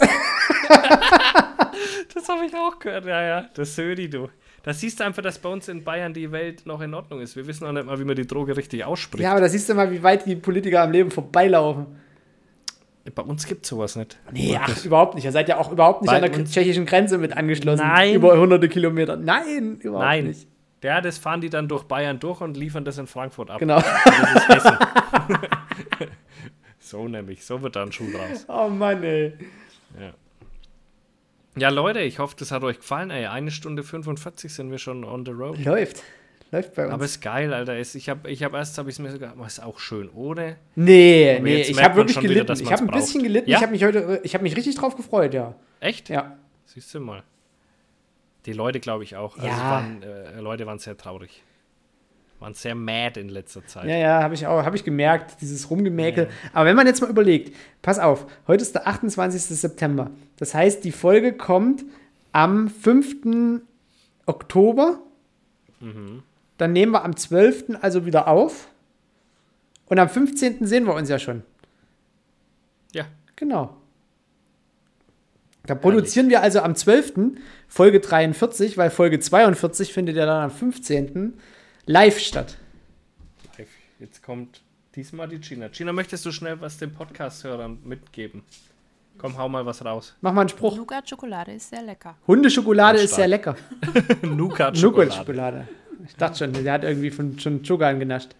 Das 2.14 2.30
habe 2.30 2.46
ich 2.46 2.54
auch 2.54 2.80
gehört. 2.80 3.06
Ja, 3.06 3.22
ja. 3.22 3.46
Das 3.54 3.76
Södi, 3.76 4.10
du. 4.10 4.30
Da 4.64 4.74
siehst 4.74 5.00
du 5.00 5.04
einfach, 5.04 5.22
dass 5.22 5.40
bei 5.40 5.50
uns 5.50 5.68
in 5.68 5.84
Bayern 5.84 6.14
die 6.14 6.32
Welt 6.32 6.66
noch 6.66 6.80
in 6.82 6.94
Ordnung 6.94 7.20
ist. 7.20 7.36
Wir 7.36 7.46
wissen 7.48 7.66
auch 7.66 7.74
nicht 7.74 7.86
mal, 7.86 8.00
wie 8.00 8.06
man 8.06 8.16
die 8.16 8.26
Droge 8.26 8.56
richtig 8.56 8.86
ausspricht. 8.86 9.24
Ja, 9.24 9.32
aber 9.32 9.42
da 9.42 9.50
siehst 9.50 9.68
du 9.68 9.74
mal, 9.74 9.92
wie 9.92 10.02
weit 10.02 10.26
die 10.26 10.38
Politiker 10.38 10.84
am 10.84 10.92
Leben 10.92 11.12
vorbeilaufen. 11.12 11.88
Bei 13.14 13.22
uns 13.22 13.46
gibt 13.46 13.66
sowas 13.66 13.98
nicht. 13.98 14.18
Nee, 14.32 14.58
ach, 14.58 14.86
überhaupt 14.86 15.16
nicht. 15.16 15.26
Ihr 15.26 15.34
seid 15.34 15.50
ja 15.50 15.58
auch 15.58 15.70
überhaupt 15.70 16.02
nicht 16.02 16.10
Bei 16.10 16.22
an 16.22 16.32
der 16.32 16.46
tschechischen 16.46 16.86
Grenze 16.86 17.18
mit 17.18 17.36
angeschlossen. 17.36 17.86
Nein. 17.86 18.16
Über 18.16 18.38
hunderte 18.38 18.70
Kilometer. 18.70 19.18
Nein, 19.18 19.80
überhaupt 19.82 20.06
Nein. 20.06 20.28
nicht. 20.28 20.48
Ja, 20.82 21.02
das 21.02 21.18
fahren 21.18 21.42
die 21.42 21.50
dann 21.50 21.68
durch 21.68 21.84
Bayern 21.84 22.20
durch 22.20 22.40
und 22.40 22.56
liefern 22.56 22.86
das 22.86 22.98
in 22.98 23.08
Frankfurt 23.08 23.50
ab. 23.50 23.60
Genau. 23.60 23.82
Das 24.48 24.64
so 26.80 27.08
nämlich. 27.10 27.44
So 27.44 27.62
wird 27.62 27.76
da 27.76 27.84
ein 27.84 27.92
Schuh 27.92 28.10
draus. 28.12 28.46
Oh 28.48 28.70
Mann, 28.70 29.04
ey. 29.04 29.34
Ja, 30.00 30.14
Leute, 31.56 32.00
ich 32.02 32.20
hoffe, 32.20 32.36
das 32.38 32.52
hat 32.52 32.64
euch 32.64 32.78
gefallen. 32.78 33.10
Ey, 33.12 33.26
eine 33.28 33.52
Stunde 33.52 33.84
45 33.84 34.54
sind 34.54 34.72
wir 34.72 34.78
schon 34.80 35.04
on 35.04 35.26
the 35.26 35.32
road. 35.32 35.64
Läuft. 35.64 36.02
Läuft 36.52 36.76
bei 36.76 36.86
uns. 36.86 36.94
Aber 36.94 37.06
ist 37.06 37.22
geil, 37.22 37.54
Alter. 37.54 37.78
Ich 37.80 38.10
habe 38.10 38.30
ich 38.30 38.44
hab 38.44 38.54
erst, 38.54 38.78
habe 38.78 38.90
ich 38.90 38.96
es 38.96 39.00
mir 39.00 39.12
sogar, 39.12 39.34
ist 39.46 39.62
auch 39.62 39.80
schön 39.80 40.10
ohne. 40.14 40.58
nee, 40.76 41.36
Aber 41.36 41.44
nee, 41.44 41.62
ich 41.62 41.82
habe 41.82 41.96
wirklich 41.96 42.18
wieder, 42.18 42.28
gelitten. 42.28 42.48
dass 42.48 42.62
ich 42.62 42.72
habe 42.72 42.84
ein 42.84 42.88
bisschen 42.88 43.22
braucht. 43.22 43.24
gelitten. 43.24 43.50
Ja? 43.50 43.58
Ich 43.58 43.64
habe 43.64 43.72
mich 43.72 43.84
heute, 43.84 44.20
ich 44.24 44.34
habe 44.36 44.44
mich 44.44 44.56
richtig 44.56 44.76
drauf 44.76 44.96
gefreut, 44.96 45.34
ja. 45.34 45.56
Echt? 45.80 46.10
Ja. 46.10 46.38
Siehst 46.66 46.94
du 46.94 47.00
mal. 47.00 47.24
Die 48.46 48.54
Leute, 48.54 48.80
glaube 48.80 49.04
ich, 49.04 49.16
auch. 49.16 49.36
Also 49.38 49.48
Ja. 49.48 49.58
waren, 49.72 50.04
äh, 50.04 50.40
Leute 50.42 50.66
waren 50.68 50.78
sehr 50.80 50.98
traurig. 50.98 51.42
Waren 52.44 52.56
sehr 52.56 52.76
mad 52.76 53.18
in 53.18 53.30
letzter 53.30 53.66
Zeit. 53.66 53.86
Ja, 53.86 53.96
ja, 53.96 54.22
habe 54.22 54.34
ich 54.34 54.46
auch, 54.48 54.66
habe 54.66 54.76
ich 54.76 54.84
gemerkt, 54.84 55.40
dieses 55.40 55.70
Rumgemäkel. 55.70 56.28
Aber 56.52 56.66
wenn 56.66 56.76
man 56.76 56.86
jetzt 56.86 57.00
mal 57.00 57.10
überlegt, 57.10 57.56
pass 57.82 58.00
auf, 58.00 58.28
heute 58.48 58.64
ist 58.64 58.76
der 58.76 58.86
28. 58.86 59.44
September. 59.44 60.12
Das 60.36 60.54
heißt, 60.54 60.84
die 60.84 60.92
Folge 60.92 61.32
kommt 61.32 61.86
am 62.34 62.68
5. 62.68 63.62
Oktober. 64.26 65.00
Dann 66.58 66.74
nehmen 66.74 66.92
wir 66.92 67.06
am 67.06 67.16
12. 67.16 67.78
also 67.82 68.06
wieder 68.06 68.28
auf. 68.28 68.68
Und 69.86 69.98
am 69.98 70.10
15. 70.10 70.66
sehen 70.68 70.86
wir 70.86 70.96
uns 70.96 71.08
ja 71.08 71.20
schon. 71.20 71.44
Ja. 72.92 73.06
Genau. 73.38 73.78
Da 75.66 75.76
produzieren 75.76 76.30
wir 76.30 76.42
also 76.42 76.60
am 76.60 76.76
12. 76.76 77.38
Folge 77.70 78.02
43, 78.02 78.78
weil 78.78 78.90
Folge 78.90 79.22
42 79.22 79.94
findet 79.94 80.18
ja 80.18 80.26
dann 80.26 80.44
am 80.44 80.52
15. 80.52 81.36
live 81.86 82.20
statt. 82.20 82.58
Live. 83.58 83.70
Jetzt 84.00 84.22
kommt 84.24 84.62
diesmal 84.96 85.28
die 85.28 85.40
Gina. 85.40 85.68
Gina, 85.70 85.94
möchtest 85.94 86.26
du 86.26 86.32
schnell 86.32 86.60
was 86.62 86.78
den 86.78 86.94
Podcast-Hörern 86.94 87.80
mitgeben? 87.84 88.44
Komm, 89.18 89.38
hau 89.38 89.48
mal 89.48 89.66
was 89.66 89.84
raus. 89.86 90.16
Mach 90.22 90.34
mal 90.34 90.42
einen 90.42 90.50
Spruch. 90.50 90.76
Nougat-Schokolade 90.76 91.54
ist 91.54 91.70
sehr 91.70 91.84
lecker. 91.84 92.16
Hundeschokolade 92.28 93.00
ist 93.00 93.16
sehr 93.16 93.28
lecker. 93.28 93.56
Nougat-Schokolade. 94.24 94.76
Nougat-Schokolade. 94.82 95.68
Ich 96.06 96.16
dachte 96.16 96.38
schon, 96.40 96.54
der 96.54 96.74
hat 96.74 96.84
irgendwie 96.84 97.12
von, 97.12 97.38
schon 97.40 97.64
Sugar 97.64 97.90
angenascht. 97.90 98.36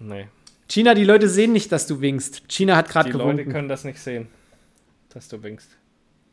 Nee, 0.00 0.26
China, 0.68 0.94
die 0.94 1.04
Leute 1.04 1.28
sehen 1.28 1.52
nicht, 1.52 1.70
dass 1.70 1.86
du 1.86 2.00
winkst. 2.00 2.48
China 2.48 2.76
hat 2.76 2.88
gerade 2.88 3.10
die 3.10 3.16
Leute 3.16 3.32
gewunken. 3.36 3.52
können 3.52 3.68
das 3.68 3.84
nicht 3.84 4.00
sehen, 4.00 4.28
dass 5.10 5.28
du 5.28 5.42
winkst. 5.42 5.68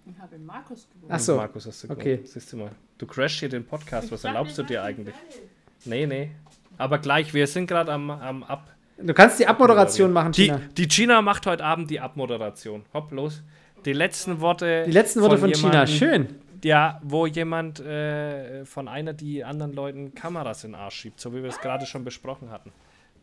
Ich 0.06 0.18
habe 0.18 0.40
Markus 0.40 0.88
gewonnen. 0.90 1.12
Ach 1.12 1.20
so. 1.20 1.36
Markus 1.36 1.68
hast 1.68 1.84
du 1.84 1.90
Okay. 1.92 2.16
gewonnen. 2.16 2.26
Siehst 2.26 2.54
du 2.54 2.58
mal. 2.58 2.72
Du 2.98 3.06
crashst 3.06 3.40
hier 3.40 3.50
den 3.50 3.66
Podcast. 3.66 4.12
Was 4.12 4.24
erlaubst 4.24 4.58
du 4.58 4.64
dir 4.64 4.82
eigentlich? 4.82 5.14
Nee, 5.86 6.06
nee. 6.06 6.32
Aber 6.78 6.98
gleich, 7.00 7.34
wir 7.34 7.48
sind 7.48 7.68
gerade 7.68 7.92
am, 7.92 8.10
am 8.10 8.44
Ab. 8.44 8.70
Du 9.02 9.14
kannst 9.14 9.40
die 9.40 9.48
Abmoderation 9.48 10.12
machen, 10.12 10.32
Die, 10.34 10.46
China. 10.46 10.62
die 10.78 10.88
China 10.88 11.22
macht 11.22 11.46
heute 11.46 11.64
Abend 11.64 11.90
die 11.90 12.00
Abmoderation. 12.00 12.84
Hopp, 12.94 13.12
los. 13.12 13.44
Die 13.86 13.94
letzten 13.94 14.42
Worte. 14.42 14.84
Die 14.86 14.92
letzten 14.92 15.22
Worte 15.22 15.38
von, 15.38 15.54
China. 15.54 15.86
jemandem, 15.86 15.96
Schön. 15.96 16.28
Ja, 16.64 17.00
wo 17.04 17.26
jemand 17.26 17.80
äh, 17.80 18.66
von 18.66 18.90
einer, 18.90 19.14
die 19.14 19.46
anderen 19.46 19.72
Leuten 19.74 20.14
Kameras 20.14 20.66
in 20.66 20.72
den 20.72 20.76
Arsch 20.82 20.96
schiebt, 20.96 21.20
so 21.22 21.34
wie 21.34 21.42
wir 21.42 21.50
es 21.50 21.60
gerade 21.62 21.86
schon 21.86 22.04
besprochen 22.04 22.52
hatten. 22.52 22.74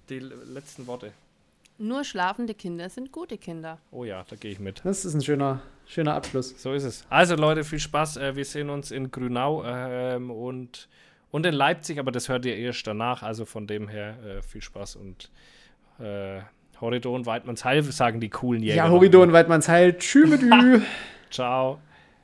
Die 0.09 0.19
letzten 0.19 0.87
Worte. 0.87 1.13
Nur 1.79 2.05
schlafende 2.05 2.55
Kinder 2.55 2.89
sind 2.89 3.13
gute 3.13 3.37
Kinder. 3.37 3.77
Oh 3.91 4.05
ja, 4.05 4.25
da 4.31 4.37
gehe 4.37 4.51
ich 4.51 4.59
mit. 4.59 4.81
Das 4.85 5.05
ist 5.05 5.13
ein 5.13 5.21
schöner, 5.21 5.61
schöner 5.87 6.15
Abschluss. 6.15 6.55
So 6.57 6.73
ist 6.73 6.85
es. 6.85 7.05
Also 7.11 7.35
Leute, 7.37 7.65
viel 7.65 7.79
Spaß. 7.81 8.17
Äh, 8.17 8.37
wir 8.37 8.47
sehen 8.47 8.71
uns 8.71 8.91
in 8.91 9.11
Grünau 9.11 9.63
ähm, 9.67 10.31
und, 10.31 10.89
und 11.31 11.47
in 11.47 11.55
Leipzig, 11.55 11.99
aber 11.99 12.13
das 12.13 12.29
hört 12.29 12.45
ihr 12.47 12.57
erst 12.57 12.87
danach. 12.87 13.23
Also 13.23 13.45
von 13.45 13.67
dem 13.67 13.89
her 13.89 14.17
äh, 14.25 14.43
viel 14.43 14.63
Spaß 14.63 14.97
und 14.97 15.31
äh, 15.99 16.41
Horidon 16.81 17.27
Weidmanns 17.27 17.65
Heil, 17.65 17.83
sagen 17.83 18.21
die 18.21 18.29
coolen 18.29 18.63
Jäger. 18.63 18.77
Ja, 18.77 18.91
Horidon, 18.91 19.33
Weidmanns 19.33 19.69
Heil. 19.69 19.97
Tschü 19.97 20.27
mit. 20.27 20.41
Ciao. 21.31 21.81